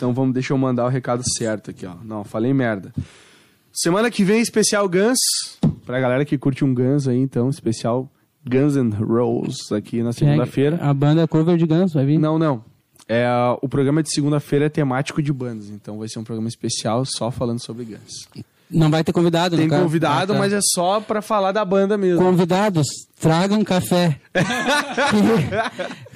Então 0.00 0.14
vamos, 0.14 0.32
deixa 0.32 0.54
eu 0.54 0.56
mandar 0.56 0.86
o 0.86 0.88
recado 0.88 1.22
certo 1.36 1.70
aqui, 1.70 1.84
ó. 1.84 1.92
Não, 2.02 2.24
falei 2.24 2.54
merda. 2.54 2.90
Semana 3.70 4.10
que 4.10 4.24
vem, 4.24 4.40
especial 4.40 4.88
Guns. 4.88 5.18
Pra 5.84 6.00
galera 6.00 6.24
que 6.24 6.38
curte 6.38 6.64
um 6.64 6.72
Guns 6.72 7.06
aí, 7.06 7.18
então, 7.18 7.50
especial 7.50 8.10
Guns 8.42 8.76
N' 8.76 8.94
Roses 8.94 9.70
aqui 9.70 10.02
na 10.02 10.14
segunda-feira. 10.14 10.78
A 10.80 10.94
banda 10.94 11.28
cover 11.28 11.58
de 11.58 11.66
Guns 11.66 11.92
vai 11.92 12.06
vir. 12.06 12.18
Não, 12.18 12.38
não. 12.38 12.64
É, 13.06 13.28
o 13.60 13.68
programa 13.68 14.02
de 14.02 14.10
segunda-feira 14.10 14.64
é 14.64 14.68
temático 14.70 15.20
de 15.22 15.34
bandas, 15.34 15.68
então 15.68 15.98
vai 15.98 16.08
ser 16.08 16.18
um 16.18 16.24
programa 16.24 16.48
especial 16.48 17.04
só 17.04 17.30
falando 17.30 17.62
sobre 17.62 17.84
Guns. 17.84 18.26
Não 18.70 18.90
vai 18.90 19.04
ter 19.04 19.12
convidado, 19.12 19.54
Tem 19.56 19.66
no 19.66 19.76
convidado, 19.80 20.32
Ah, 20.32 20.34
tá. 20.36 20.38
mas 20.40 20.52
é 20.54 20.60
só 20.62 20.98
pra 21.00 21.20
falar 21.20 21.52
da 21.52 21.62
banda 21.64 21.98
mesmo. 21.98 22.24
Convidados, 22.24 22.86
tragam 23.20 23.62
café. 23.64 24.18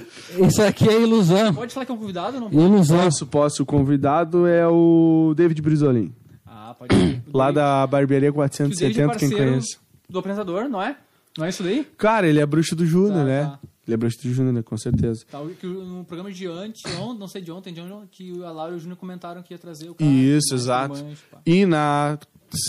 Isso 0.47 0.61
aqui 0.61 0.87
é 0.89 1.01
ilusão. 1.01 1.53
Pode 1.53 1.73
falar 1.73 1.85
que 1.85 1.91
é 1.91 1.95
um 1.95 1.97
convidado 1.97 2.39
não? 2.39 2.51
Ilusão. 2.51 2.97
Posso, 3.03 3.25
posso. 3.27 3.63
O 3.63 3.65
convidado 3.65 4.45
é 4.47 4.67
o 4.67 5.33
David 5.35 5.61
Brizolim, 5.61 6.13
Ah, 6.45 6.75
pode 6.77 6.95
ir. 6.95 7.23
lá 7.33 7.51
da 7.51 7.85
Barbearia 7.87 8.31
Que 8.31 8.37
o 8.37 8.41
David 8.41 8.59
é 8.59 8.65
470, 8.65 8.93
quem 8.93 9.07
parceiro 9.07 9.35
conhece. 9.51 9.77
Do 10.09 10.19
apresentador, 10.19 10.67
não 10.69 10.81
é? 10.81 10.95
Não 11.37 11.45
é 11.45 11.49
isso 11.49 11.63
daí? 11.63 11.85
Cara, 11.97 12.27
ele 12.27 12.39
é 12.39 12.45
bruxo 12.45 12.75
do 12.75 12.85
Júnior, 12.85 13.13
Tá, 13.19 13.23
né? 13.25 13.43
tá. 13.43 13.59
Ele 13.87 13.93
é 13.93 13.97
bruxo 13.97 14.17
do 14.23 14.33
Júnior, 14.33 14.53
né? 14.53 14.63
Com 14.63 14.77
certeza. 14.77 15.23
Tá, 15.29 15.39
o- 15.41 15.49
que 15.49 15.67
no 15.67 16.03
programa 16.05 16.31
de 16.31 16.47
antes, 16.47 16.81
ontem, 16.97 17.19
não 17.19 17.27
sei 17.27 17.41
de 17.41 17.51
ontem, 17.51 17.71
de 17.73 17.81
ontem, 17.81 18.07
que 18.09 18.43
a 18.43 18.49
Laura 18.51 18.73
e 18.73 18.77
o 18.77 18.79
Júnior 18.79 18.97
comentaram 18.97 19.43
que 19.43 19.53
ia 19.53 19.57
trazer 19.59 19.89
o 19.89 19.95
cara. 19.95 20.09
Isso, 20.09 20.47
mais 20.51 20.61
exato. 20.61 21.05
E 21.45 21.65
na 21.65 22.17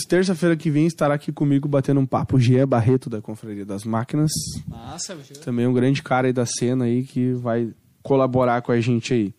terça-feira 0.07 0.55
que 0.55 0.69
vem 0.69 0.85
estará 0.87 1.13
aqui 1.15 1.31
comigo 1.31 1.67
batendo 1.67 1.99
um 1.99 2.05
papo 2.05 2.37
o 2.37 2.39
Jean 2.39 2.67
Barreto 2.67 3.09
da 3.09 3.21
Confraria 3.21 3.65
das 3.65 3.83
Máquinas. 3.83 4.31
Massa, 4.67 5.15
bicho. 5.15 5.33
Também 5.41 5.67
um 5.67 5.73
grande 5.73 6.01
cara 6.03 6.27
aí 6.27 6.33
da 6.33 6.45
cena 6.45 6.85
aí 6.85 7.03
que 7.03 7.33
vai 7.33 7.69
colaborar 8.01 8.61
com 8.61 8.71
a 8.71 8.79
gente 8.79 9.13
aí. 9.13 9.33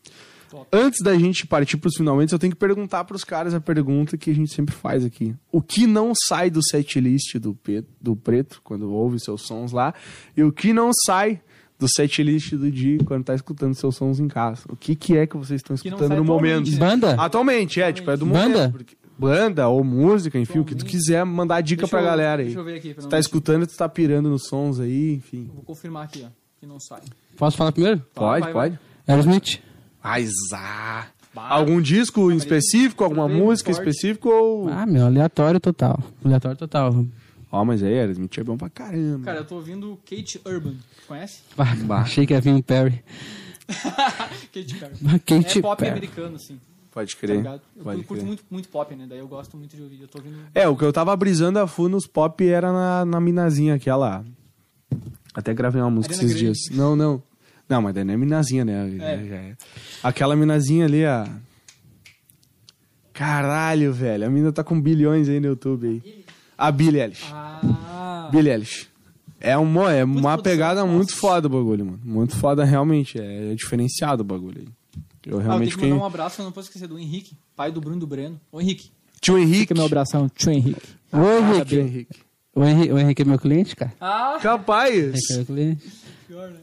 Top. 0.50 0.66
Antes 0.72 1.02
da 1.02 1.14
gente 1.18 1.46
partir 1.46 1.76
pros 1.76 1.94
finalmente, 1.96 2.32
eu 2.32 2.38
tenho 2.38 2.52
que 2.52 2.58
perguntar 2.58 3.04
pros 3.04 3.22
caras 3.22 3.52
a 3.52 3.60
pergunta 3.60 4.16
que 4.16 4.30
a 4.30 4.34
gente 4.34 4.52
sempre 4.54 4.74
faz 4.74 5.04
aqui. 5.04 5.34
O 5.52 5.60
que 5.60 5.86
não 5.86 6.12
sai 6.26 6.48
do 6.48 6.62
setlist 6.62 7.34
do, 7.38 7.54
Pe- 7.54 7.84
do 8.00 8.16
Preto, 8.16 8.60
quando 8.64 8.90
ouve 8.90 9.20
seus 9.20 9.42
sons 9.42 9.72
lá, 9.72 9.92
e 10.34 10.42
o 10.42 10.50
que 10.50 10.72
não 10.72 10.90
sai 11.04 11.40
do 11.78 11.86
setlist 11.86 12.52
do 12.54 12.70
Di 12.70 12.96
quando 13.04 13.24
tá 13.24 13.34
escutando 13.34 13.74
seus 13.74 13.94
sons 13.96 14.18
em 14.18 14.26
casa? 14.26 14.62
O 14.70 14.74
que, 14.76 14.94
que 14.96 15.18
é 15.18 15.26
que 15.26 15.36
vocês 15.36 15.58
estão 15.60 15.74
escutando 15.76 16.16
no 16.16 16.24
momento? 16.24 16.62
atualmente, 16.62 16.70
né? 16.72 16.78
Banda? 16.78 17.14
Atualmente, 17.22 17.80
é, 17.82 17.92
tipo, 17.92 18.10
é 18.10 18.16
do 18.16 18.24
Banda? 18.24 18.48
momento. 18.48 18.72
porque- 18.72 18.96
banda 19.18 19.68
ou 19.68 19.82
música, 19.82 20.38
enfim, 20.38 20.60
o 20.60 20.64
que 20.64 20.74
tu 20.74 20.84
quiser 20.84 21.24
mandar 21.24 21.60
dica 21.60 21.82
Deixa 21.82 21.90
pra 21.90 22.00
eu- 22.00 22.04
galera 22.04 22.40
aí. 22.42 22.46
deixa 22.46 22.60
eu 22.60 22.64
ver 22.64 22.76
aqui, 22.76 22.94
pra 22.94 23.02
Tu 23.02 23.08
tá 23.08 23.18
escutando, 23.18 23.66
tu 23.66 23.76
tá 23.76 23.88
pirando 23.88 24.28
nos 24.30 24.46
sons 24.46 24.78
aí, 24.80 25.14
enfim. 25.14 25.50
Vou 25.54 25.62
confirmar 25.64 26.04
aqui, 26.04 26.24
ó. 26.26 26.30
Que 26.60 26.66
não 26.66 26.78
sai. 26.80 27.00
Posso 27.36 27.56
falar 27.56 27.72
primeiro? 27.72 28.02
Pode, 28.14 28.44
vai, 28.44 28.52
pode. 28.52 28.78
Aerosmith. 29.06 29.60
Aizá. 30.02 31.06
Bah. 31.34 31.48
Algum 31.50 31.80
disco 31.80 32.32
em 32.32 32.36
específico, 32.36 33.04
alguma 33.04 33.28
música 33.28 33.70
específica 33.70 34.28
ou... 34.28 34.68
Ah, 34.68 34.86
meu, 34.86 35.06
aleatório 35.06 35.60
total. 35.60 36.02
Aleatório 36.24 36.56
total. 36.56 37.04
Ó, 37.52 37.64
mas 37.64 37.82
aí, 37.82 37.94
Aerosmith 37.98 38.36
é 38.38 38.42
bom 38.44 38.56
pra 38.56 38.68
caramba. 38.68 39.24
Cara, 39.24 39.38
eu 39.38 39.44
tô 39.44 39.54
ouvindo 39.56 39.98
Kate 40.08 40.40
Urban. 40.46 40.74
Conhece? 41.06 41.40
Ah, 41.56 41.74
achei 42.00 42.26
que 42.26 42.32
ia 42.34 42.40
vir 42.40 42.50
um 42.52 42.60
Perry. 42.60 43.02
Kate 44.52 44.74
Perry. 44.74 45.20
Kate 45.24 45.58
é 45.58 45.62
pop 45.62 45.78
Perry. 45.78 45.90
americano, 45.92 46.36
assim. 46.36 46.58
Pode 46.90 47.14
Tá 47.14 47.20
crer. 47.20 47.36
ligado? 47.36 47.62
Eu 47.76 47.84
pode 47.84 48.02
curto 48.02 48.14
crer. 48.20 48.26
muito, 48.26 48.44
muito 48.50 48.68
pop, 48.68 48.94
né? 48.96 49.06
Daí 49.08 49.18
eu 49.18 49.28
gosto 49.28 49.56
muito 49.56 49.76
de 49.76 49.82
ouvir. 49.82 50.00
Eu 50.02 50.08
tô 50.08 50.18
ouvindo. 50.18 50.38
É, 50.54 50.66
o 50.68 50.76
que 50.76 50.84
eu 50.84 50.92
tava 50.92 51.14
brisando 51.16 51.58
a 51.58 51.66
full 51.66 51.88
nos 51.88 52.06
pop 52.06 52.46
era 52.46 52.72
na, 52.72 53.04
na 53.04 53.20
minazinha 53.20 53.74
aquela... 53.74 54.24
Até 55.34 55.52
gravei 55.54 55.80
uma 55.80 55.90
música 55.90 56.14
Ariana 56.14 56.30
esses 56.32 56.42
Grande. 56.42 56.58
dias. 56.60 56.76
Não, 56.76 56.96
não. 56.96 57.22
Não, 57.68 57.82
mas 57.82 57.94
daí 57.94 58.02
não 58.04 58.14
é 58.14 58.16
minazinha, 58.16 58.64
né? 58.64 58.88
É. 58.98 59.12
É. 59.14 59.56
Aquela 60.02 60.34
minazinha 60.34 60.86
ali, 60.86 61.04
a... 61.04 61.28
Caralho, 63.12 63.92
velho. 63.92 64.26
A 64.26 64.30
mina 64.30 64.52
tá 64.52 64.62
com 64.62 64.80
bilhões 64.80 65.28
aí 65.28 65.40
no 65.40 65.48
YouTube 65.48 65.86
aí. 65.86 66.24
A 66.56 66.70
Billie 66.70 67.00
Eilish. 67.00 67.24
Ah. 67.32 68.28
Billie 68.30 68.50
Eilish. 68.52 68.88
É 69.40 69.56
uma, 69.56 69.92
é 69.92 70.04
uma 70.04 70.36
pegada 70.40 70.84
muito 70.84 71.14
foda 71.14 71.46
o 71.46 71.50
bagulho, 71.50 71.84
mano. 71.84 72.00
Muito 72.04 72.36
foda, 72.36 72.64
realmente. 72.64 73.20
É, 73.20 73.52
é 73.52 73.54
diferenciado 73.54 74.22
o 74.22 74.24
bagulho 74.24 74.62
aí. 74.62 74.68
Eu 75.28 75.36
Ah, 75.38 75.40
eu 75.42 75.44
realmente 75.46 75.68
tenho 75.70 75.78
que 75.78 75.84
mandar 75.84 75.94
fiquei... 75.94 76.02
um 76.02 76.04
abraço, 76.04 76.40
eu 76.40 76.44
não 76.44 76.52
posso 76.52 76.68
esquecer 76.68 76.88
do 76.88 76.98
Henrique, 76.98 77.36
pai 77.54 77.70
do 77.70 77.80
Bruno 77.80 77.96
e 77.96 78.00
do 78.00 78.06
Breno. 78.06 78.40
Ô 78.50 78.60
Henrique, 78.60 78.90
Tio 79.20 79.36
Henrique. 79.38 79.60
fica 79.60 79.74
meu 79.74 79.84
abração, 79.84 80.28
tio 80.28 80.50
Henrique. 80.52 80.80
Ô, 81.12 81.18
Tio 81.18 81.54
Henrique. 81.56 81.76
Henrique. 81.76 82.20
O 82.54 82.64
Henrique, 82.64 82.92
o 82.92 82.98
Henrique 82.98 83.22
é 83.22 83.24
meu 83.24 83.38
cliente, 83.38 83.76
cara. 83.76 83.92
Ah, 84.00 84.38
Capaz. 84.40 84.94
Henrique 84.94 85.32
é 85.32 85.36
meu 85.36 85.44
cliente. 85.46 85.92
pior, 86.26 86.48
né? 86.50 86.60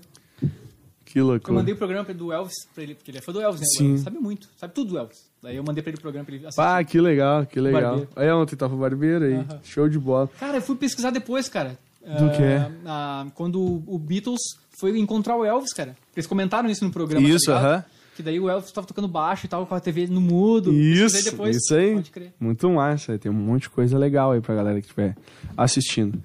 Que 1.05 1.19
Eu 1.19 1.27
loucura. 1.27 1.53
mandei 1.53 1.73
o 1.73 1.77
programa 1.77 2.03
do 2.13 2.33
Elvis 2.33 2.53
pra 2.73 2.83
ele, 2.83 2.95
porque 2.95 3.09
ele 3.11 3.19
é 3.19 3.21
fã 3.21 3.31
do 3.31 3.39
Elvis, 3.41 3.61
né? 3.61 3.67
Sim. 3.77 3.89
Ele 3.91 3.97
sabe 3.99 4.17
muito, 4.19 4.49
sabe 4.57 4.73
tudo 4.73 4.89
do 4.91 4.97
Elvis. 4.97 5.23
Daí 5.41 5.55
eu 5.55 5.63
mandei 5.63 5.81
pra 5.81 5.91
ele 5.91 5.97
o 5.97 6.01
programa 6.01 6.25
pra 6.25 6.35
ele 6.35 6.45
assistir. 6.45 6.61
Ah, 6.61 6.83
que 6.83 6.99
legal, 6.99 7.45
que 7.45 7.59
legal. 7.59 7.81
Barbeiro. 7.83 8.09
Aí 8.15 8.31
ontem 8.31 8.55
tava 8.57 8.75
o 8.75 8.77
barbeiro 8.77 9.23
aí. 9.25 9.35
Aham. 9.35 9.59
Show 9.63 9.87
de 9.87 9.97
bola. 9.99 10.27
Cara, 10.39 10.57
eu 10.57 10.61
fui 10.61 10.75
pesquisar 10.75 11.11
depois, 11.11 11.47
cara. 11.47 11.77
Do 12.01 12.25
Ah, 12.25 12.29
quê? 12.31 12.75
ah, 12.85 13.27
quando 13.33 13.61
o- 13.61 13.83
o 13.87 13.97
Beatles 13.97 14.41
foi 14.77 14.99
encontrar 14.99 15.37
o 15.37 15.45
Elvis, 15.45 15.71
cara. 15.73 15.95
Eles 16.15 16.27
comentaram 16.27 16.69
isso 16.69 16.83
no 16.83 16.91
programa. 16.91 17.25
Isso, 17.27 17.45
tá 17.45 17.53
ligado? 17.57 17.71
aham. 17.73 17.85
Que 18.15 18.23
daí 18.23 18.39
o 18.39 18.49
Elvis 18.49 18.71
tava 18.71 18.87
tocando 18.87 19.07
baixo 19.09 19.45
e 19.45 19.49
tava 19.49 19.65
com 19.65 19.75
a 19.75 19.79
TV 19.79 20.07
no 20.07 20.21
mudo. 20.21 20.71
Isso, 20.73 21.01
Pesquisei 21.15 21.31
depois. 21.31 21.55
isso 21.57 21.75
aí. 21.75 21.93
Pode 21.95 22.11
crer. 22.11 22.33
Muito 22.39 22.69
massa. 22.69 23.17
Tem 23.19 23.29
um 23.31 23.35
monte 23.35 23.63
de 23.63 23.69
coisa 23.69 23.97
legal 23.97 24.31
aí 24.31 24.39
pra 24.41 24.55
galera 24.55 24.79
que 24.79 24.85
estiver 24.87 25.15
assistindo. 25.57 26.21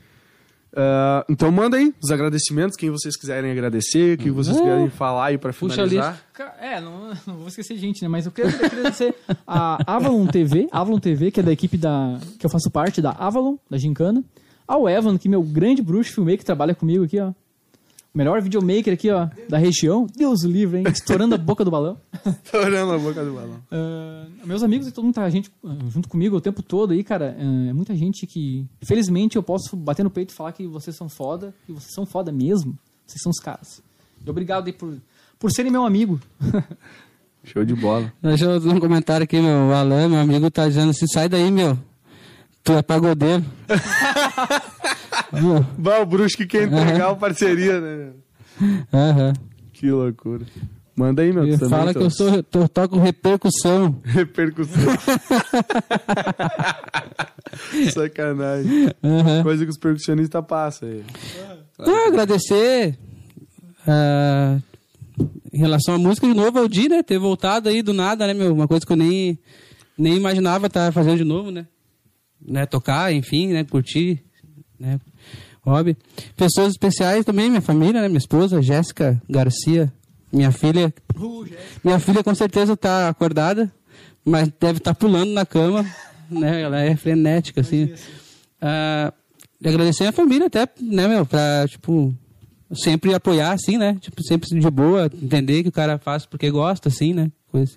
Ah, 0.72 1.24
então 1.28 1.50
manda 1.50 1.76
aí 1.76 1.92
os 2.00 2.12
agradecimentos, 2.12 2.76
quem 2.76 2.90
vocês 2.90 3.16
quiserem 3.16 3.50
agradecer, 3.50 4.16
quem 4.18 4.30
vocês 4.30 4.56
Uhum. 4.56 4.62
querem 4.64 4.88
falar 4.90 5.26
aí 5.26 5.38
pra 5.38 5.52
Puxa 5.52 5.74
finalizar. 5.74 6.22
Ca- 6.32 6.54
É, 6.60 6.80
não, 6.80 7.08
não 7.26 7.36
vou 7.38 7.48
esquecer 7.48 7.76
gente, 7.76 8.00
né? 8.02 8.08
Mas 8.08 8.24
eu 8.24 8.30
queria 8.32 8.54
agradecer 8.54 9.12
a 9.44 9.82
Avalon 9.96 10.26
TV, 10.28 10.68
Avalon 10.70 11.00
TV, 11.00 11.32
que 11.32 11.40
é 11.40 11.42
da 11.42 11.50
equipe 11.52 11.76
da. 11.76 12.20
que 12.38 12.46
eu 12.46 12.50
faço 12.50 12.70
parte 12.70 13.02
da 13.02 13.10
Avalon, 13.10 13.56
da 13.68 13.76
Gincana. 13.78 14.22
Ao 14.66 14.88
Evan, 14.88 15.18
que 15.18 15.26
é 15.26 15.30
meu 15.30 15.42
grande 15.42 15.82
bruxo 15.82 16.12
filmmaker, 16.12 16.38
que 16.38 16.44
trabalha 16.44 16.72
comigo 16.72 17.02
aqui, 17.04 17.18
ó. 17.18 17.32
Melhor 18.12 18.42
videomaker 18.42 18.92
aqui, 18.92 19.08
ó, 19.10 19.28
da 19.48 19.56
região. 19.56 20.06
Deus 20.16 20.42
livre, 20.42 20.78
hein? 20.78 20.84
Estourando 20.92 21.36
a 21.36 21.38
boca 21.38 21.64
do 21.64 21.70
balão. 21.70 21.96
Estourando 22.44 22.92
a 22.92 22.98
boca 22.98 23.24
do 23.24 23.32
balão. 23.32 23.62
Ah, 23.70 24.26
meus 24.44 24.64
amigos 24.64 24.88
e 24.88 24.92
todo 24.92 25.04
mundo 25.04 25.14
tá 25.14 25.30
gente, 25.30 25.50
ah, 25.64 25.76
junto 25.88 26.08
comigo 26.08 26.36
o 26.36 26.40
tempo 26.40 26.60
todo 26.60 26.92
aí, 26.92 27.04
cara. 27.04 27.36
ah, 27.38 27.68
é 27.68 27.72
muita 27.72 27.94
gente 27.94 28.26
que, 28.26 28.66
felizmente, 28.82 29.36
eu 29.36 29.42
posso 29.44 29.76
bater 29.76 30.02
no 30.02 30.10
peito 30.10 30.30
e 30.30 30.34
falar 30.34 30.50
que 30.52 30.66
vocês 30.66 30.96
são 30.96 31.08
foda, 31.08 31.54
que 31.64 31.72
vocês 31.72 31.92
são 31.94 32.04
foda 32.04 32.32
mesmo. 32.32 32.76
Vocês 33.06 33.22
são 33.22 33.30
os 33.30 33.38
caras. 33.38 33.80
E 34.24 34.28
obrigado 34.28 34.66
aí 34.66 34.72
por, 34.72 34.96
por 35.38 35.52
serem 35.52 35.70
meu 35.70 35.84
amigo. 35.84 36.20
Show 37.44 37.64
de 37.64 37.74
bola. 37.74 38.12
Deixa 38.20 38.44
eu 38.44 38.60
fazer 38.60 38.74
um 38.74 38.80
comentário 38.80 39.24
aqui, 39.24 39.40
meu. 39.40 39.68
O 39.68 39.72
Alan, 39.72 40.08
meu 40.08 40.18
amigo, 40.18 40.50
tá 40.50 40.68
dizendo 40.68 40.90
assim: 40.90 41.06
sai 41.06 41.28
daí, 41.28 41.50
meu. 41.50 41.78
Tu 42.62 42.72
é 42.72 42.82
pagodeiro. 42.82 43.44
Viu? 45.32 45.64
Bah, 45.78 46.00
o 46.00 46.06
bruxo 46.06 46.36
que 46.36 46.46
quer 46.46 46.64
entregar 46.64 47.10
a 47.10 47.14
parceria, 47.14 47.80
né? 47.80 48.10
Aham. 48.92 49.32
Que 49.72 49.90
loucura. 49.90 50.44
Manda 50.96 51.22
aí, 51.22 51.32
meu. 51.32 51.44
Ele 51.44 51.56
fala 51.56 51.92
que 51.94 51.98
tô- 51.98 52.04
eu 52.06 52.10
sou, 52.10 52.28
eu 52.28 52.68
toco 52.68 52.98
repercussão. 52.98 53.98
Repercussão. 54.04 54.82
Sacanagem. 57.92 58.88
Aham. 59.02 59.42
Coisa 59.42 59.64
que 59.64 59.70
os 59.70 59.78
percussionistas 59.78 60.44
passam 60.46 60.88
aí. 60.88 61.04
Ah, 61.78 62.08
agradecer. 62.08 62.98
ah, 63.86 64.58
em 65.52 65.58
relação 65.58 65.94
à 65.94 65.98
música, 65.98 66.26
de 66.26 66.34
novo, 66.34 66.58
ao 66.58 66.68
Di, 66.68 66.88
né? 66.88 67.02
Ter 67.02 67.18
voltado 67.18 67.68
aí 67.68 67.82
do 67.82 67.92
nada, 67.92 68.26
né, 68.26 68.34
meu? 68.34 68.52
Uma 68.54 68.68
coisa 68.68 68.84
que 68.86 68.92
eu 68.92 68.96
nem, 68.96 69.38
nem 69.98 70.16
imaginava 70.16 70.66
estar 70.66 70.92
fazendo 70.92 71.18
de 71.18 71.24
novo, 71.24 71.50
né? 71.50 71.66
né, 72.42 72.64
tocar, 72.64 73.12
enfim, 73.12 73.48
né, 73.48 73.64
curtir, 73.64 74.24
né, 74.80 74.98
hobby. 75.62 75.96
Pessoas 76.36 76.72
especiais 76.72 77.24
também, 77.24 77.50
minha 77.50 77.60
família, 77.60 78.00
né, 78.00 78.08
minha 78.08 78.18
esposa, 78.18 78.62
Jéssica 78.62 79.20
Garcia, 79.28 79.92
minha 80.32 80.50
filha. 80.50 80.92
minha 81.84 81.98
filha 81.98 82.24
com 82.24 82.34
certeza 82.34 82.76
tá 82.76 83.08
acordada, 83.08 83.70
mas 84.24 84.48
deve 84.58 84.78
estar 84.78 84.94
tá 84.94 84.98
pulando 84.98 85.32
na 85.32 85.44
cama, 85.44 85.84
né, 86.30 86.62
ela 86.62 86.80
é 86.80 86.96
frenética, 86.96 87.60
assim. 87.60 87.92
Ah, 88.60 89.12
agradecer 89.64 90.06
a 90.06 90.12
família 90.12 90.46
até, 90.46 90.66
né, 90.80 91.06
meu, 91.06 91.26
pra, 91.26 91.66
tipo, 91.68 92.14
sempre 92.72 93.14
apoiar, 93.14 93.52
assim, 93.52 93.76
né? 93.76 93.96
Tipo, 94.00 94.22
sempre 94.22 94.48
de 94.48 94.70
boa, 94.70 95.10
entender 95.22 95.62
que 95.62 95.68
o 95.68 95.72
cara 95.72 95.98
faz 95.98 96.24
porque 96.24 96.50
gosta, 96.50 96.88
assim, 96.88 97.12
né? 97.12 97.30
Coisa. 97.48 97.72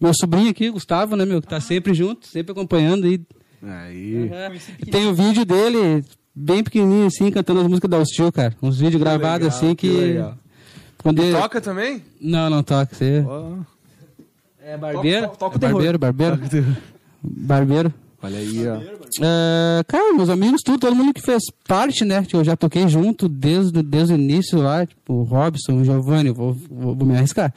Meu 0.00 0.12
sobrinho 0.14 0.50
aqui, 0.50 0.70
Gustavo, 0.70 1.16
né, 1.16 1.24
meu, 1.24 1.42
que 1.42 1.48
tá 1.48 1.60
sempre 1.60 1.92
junto, 1.94 2.26
sempre 2.26 2.52
acompanhando 2.52 3.06
e. 3.06 3.20
Aí. 3.62 4.30
Tem 4.90 5.06
o 5.06 5.14
vídeo 5.14 5.44
dele, 5.44 6.02
bem 6.34 6.62
pequenininho, 6.62 7.06
assim, 7.06 7.30
cantando 7.30 7.60
as 7.60 7.66
músicas 7.66 7.90
da 7.90 7.98
Hostil, 7.98 8.30
cara. 8.32 8.54
Uns 8.62 8.78
vídeos 8.78 9.00
gravados, 9.02 9.46
assim, 9.48 9.74
que. 9.74 9.88
que. 10.14 10.24
Quando 10.98 11.22
ele... 11.22 11.32
Toca 11.36 11.60
também? 11.60 12.02
Não, 12.20 12.50
não 12.50 12.62
toca. 12.62 12.94
Você... 12.94 13.24
Ó, 13.26 13.54
É 14.62 14.76
barbeiro? 14.76 15.26
Toca- 15.28 15.36
toca 15.38 15.54
o 15.54 15.56
É 15.56 15.60
terror. 15.60 15.98
barbeiro, 15.98 15.98
barbeiro. 15.98 16.76
Barbeiro. 17.22 17.94
Olha 18.22 18.36
aí, 18.38 18.68
ó. 18.68 18.76
É, 19.22 19.82
cara, 19.88 20.12
meus 20.12 20.28
amigos, 20.28 20.60
tudo, 20.62 20.78
todo 20.78 20.94
mundo 20.94 21.14
que 21.14 21.22
fez 21.22 21.42
parte, 21.66 22.04
né? 22.04 22.22
Que 22.22 22.36
eu 22.36 22.44
já 22.44 22.54
toquei 22.54 22.86
junto 22.86 23.28
desde, 23.30 23.82
desde 23.82 24.12
o 24.12 24.16
início 24.18 24.58
lá, 24.60 24.84
tipo, 24.84 25.14
o 25.14 25.22
Robson, 25.22 25.80
o 25.80 25.84
Giovanni, 25.84 26.30
vou, 26.30 26.52
vou, 26.70 26.94
vou 26.94 27.06
me 27.08 27.16
arriscar. 27.16 27.50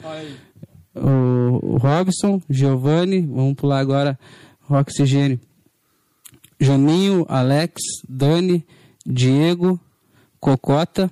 O, 0.94 1.74
o 1.74 1.76
Robson, 1.76 2.40
Giovanni, 2.48 3.20
vamos 3.20 3.54
pular 3.54 3.78
agora, 3.80 4.18
Oxigênio. 4.70 5.38
Juninho, 6.60 7.24
Alex, 7.28 7.80
Dani, 8.08 8.64
Diego, 9.06 9.78
Cocota, 10.40 11.10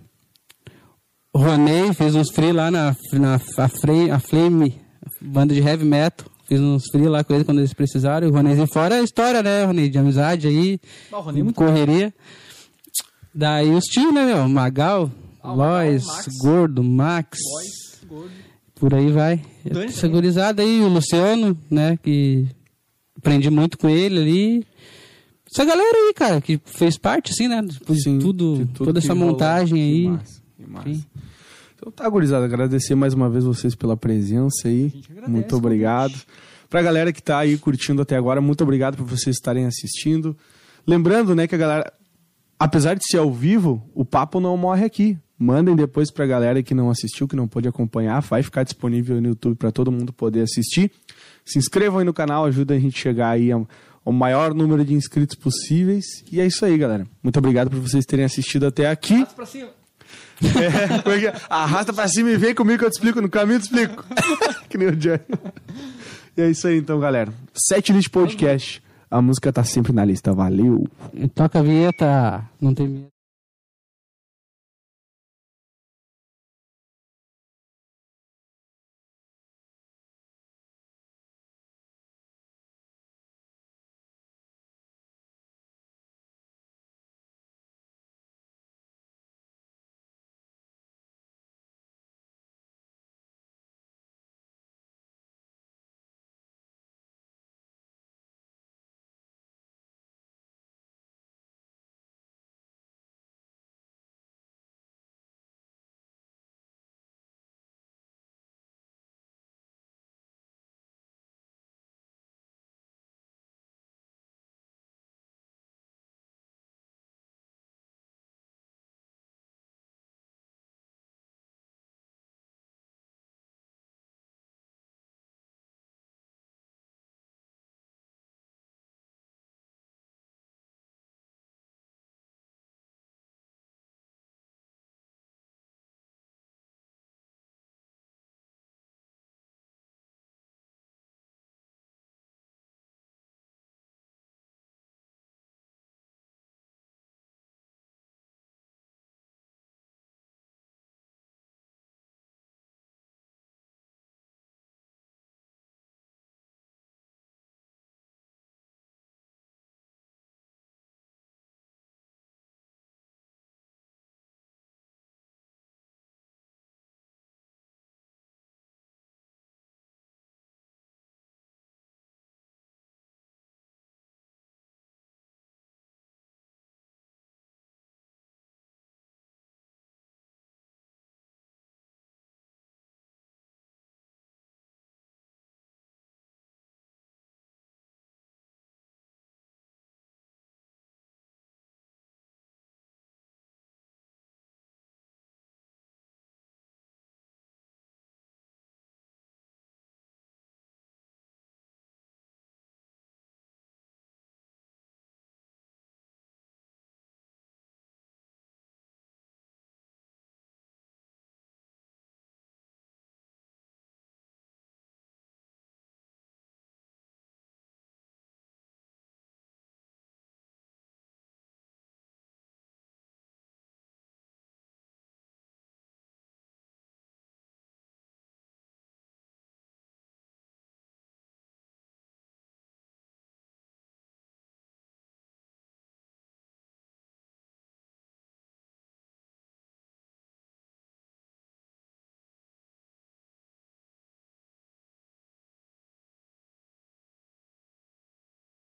Ronei, 1.34 1.92
fez 1.94 2.14
uns 2.14 2.30
free 2.30 2.52
lá 2.52 2.70
na, 2.70 2.94
na 3.14 3.34
a 3.56 3.68
Flame, 3.68 4.10
a 4.10 4.18
Flame, 4.20 4.80
banda 5.20 5.54
de 5.54 5.60
heavy 5.60 5.84
metal. 5.84 6.26
Fiz 6.46 6.60
uns 6.60 6.84
free 6.92 7.08
lá 7.08 7.24
com 7.24 7.32
eles 7.32 7.46
quando 7.46 7.58
eles 7.58 7.72
precisaram. 7.72 8.28
O 8.28 8.32
Roneizinho 8.32 8.66
fora 8.66 8.96
a 8.96 9.02
história, 9.02 9.42
né, 9.42 9.64
Ronei? 9.64 9.88
De 9.88 9.96
amizade 9.98 10.46
aí, 10.48 10.78
Ah, 11.10 11.18
o 11.18 11.20
Ronei 11.22 11.40
é 11.40 11.44
muito 11.44 11.56
correria. 11.56 12.12
Daí 13.34 13.70
os 13.70 13.84
tios, 13.84 14.12
né, 14.12 14.26
meu? 14.26 14.46
Magal, 14.48 15.10
Ah, 15.42 15.48
Magal, 15.56 15.72
Lois, 15.84 16.04
Max. 16.04 16.26
Gordo, 16.38 16.82
Max. 16.84 17.38
Por 18.74 18.92
aí 18.92 19.10
vai. 19.10 19.40
Gurizada 20.10 20.60
aí, 20.62 20.80
o 20.80 20.88
Luciano, 20.88 21.56
né, 21.70 21.96
que 22.02 22.46
aprendi 23.16 23.48
muito 23.48 23.78
com 23.78 23.88
ele 23.88 24.18
ali. 24.18 24.66
Essa 25.52 25.64
galera 25.64 25.96
aí, 25.98 26.14
cara, 26.14 26.40
que 26.40 26.58
fez 26.64 26.96
parte, 26.96 27.32
assim, 27.32 27.46
né? 27.46 27.60
De 27.62 27.74
Sim, 28.00 28.18
tudo, 28.18 28.56
de 28.58 28.64
tudo 28.66 28.86
toda 28.86 29.00
que 29.00 29.06
essa 29.06 29.12
rolou. 29.14 29.30
montagem 29.32 29.76
Que 29.76 29.82
aí. 29.82 30.08
massa, 30.08 30.42
que 30.56 30.66
massa. 30.70 31.06
Então 31.76 31.92
tá, 31.92 32.08
gurizada, 32.08 32.44
agradecer 32.44 32.94
mais 32.94 33.12
uma 33.12 33.28
vez 33.28 33.44
vocês 33.44 33.74
pela 33.74 33.96
presença 33.96 34.68
aí. 34.68 34.92
agradece 35.10 35.30
Muito 35.30 35.56
obrigado. 35.56 36.14
Pra 36.70 36.80
galera 36.80 37.12
que 37.12 37.22
tá 37.22 37.38
aí 37.40 37.58
curtindo 37.58 38.00
até 38.00 38.16
agora, 38.16 38.40
muito 38.40 38.62
obrigado 38.62 38.96
por 38.96 39.04
vocês 39.04 39.36
estarem 39.36 39.66
assistindo. 39.66 40.34
Lembrando, 40.86 41.34
né, 41.34 41.46
que 41.46 41.54
a 41.54 41.58
galera, 41.58 41.92
apesar 42.58 42.94
de 42.94 43.02
ser 43.06 43.18
ao 43.18 43.30
vivo, 43.30 43.86
o 43.94 44.04
papo 44.06 44.40
não 44.40 44.56
morre 44.56 44.86
aqui. 44.86 45.18
Mandem 45.38 45.74
depois 45.74 46.10
pra 46.10 46.24
galera 46.24 46.62
que 46.62 46.72
não 46.72 46.88
assistiu, 46.88 47.26
que 47.28 47.34
não 47.36 47.48
pôde 47.48 47.66
acompanhar, 47.68 48.22
vai 48.22 48.42
ficar 48.44 48.62
disponível 48.62 49.20
no 49.20 49.28
YouTube 49.28 49.56
pra 49.56 49.72
todo 49.72 49.90
mundo 49.90 50.12
poder 50.12 50.42
assistir. 50.42 50.90
Se 51.44 51.58
inscrevam 51.58 51.98
aí 51.98 52.04
no 52.06 52.14
canal, 52.14 52.44
ajuda 52.44 52.74
a 52.74 52.78
gente 52.78 52.96
a 52.96 53.00
chegar 53.02 53.30
aí 53.30 53.50
ao, 53.50 53.68
ao 54.04 54.12
maior 54.12 54.54
número 54.54 54.84
de 54.84 54.94
inscritos 54.94 55.36
possíveis. 55.36 56.04
E 56.30 56.40
é 56.40 56.46
isso 56.46 56.64
aí, 56.64 56.76
galera. 56.76 57.06
Muito 57.22 57.38
obrigado 57.38 57.70
por 57.70 57.80
vocês 57.80 58.04
terem 58.04 58.24
assistido 58.24 58.66
até 58.66 58.88
aqui. 58.88 59.24
pra 59.34 59.46
cima. 59.46 59.70
É, 60.42 61.10
é 61.10 61.26
é? 61.26 61.34
Arrasta 61.48 61.92
pra 61.92 62.08
cima 62.08 62.30
e 62.30 62.36
vem 62.36 62.52
comigo 62.52 62.80
que 62.80 62.84
eu 62.84 62.90
te 62.90 62.94
explico. 62.94 63.20
No 63.20 63.28
caminho 63.30 63.56
eu 63.56 63.60
te 63.60 63.64
explico. 63.64 64.04
que 64.68 64.76
nem 64.76 64.88
o 64.88 64.96
Johnny. 64.96 65.20
E 66.36 66.42
é 66.42 66.50
isso 66.50 66.66
aí 66.66 66.78
então, 66.78 66.98
galera. 66.98 67.32
Sete 67.54 67.92
List 67.92 68.10
Podcast. 68.10 68.82
A 69.08 69.22
música 69.22 69.52
tá 69.52 69.62
sempre 69.62 69.92
na 69.92 70.04
lista. 70.04 70.32
Valeu. 70.32 70.84
Toca 71.32 71.60
a 71.60 71.62
vinheta, 71.62 72.42
não 72.60 72.74
tem 72.74 72.88
medo. 72.88 73.11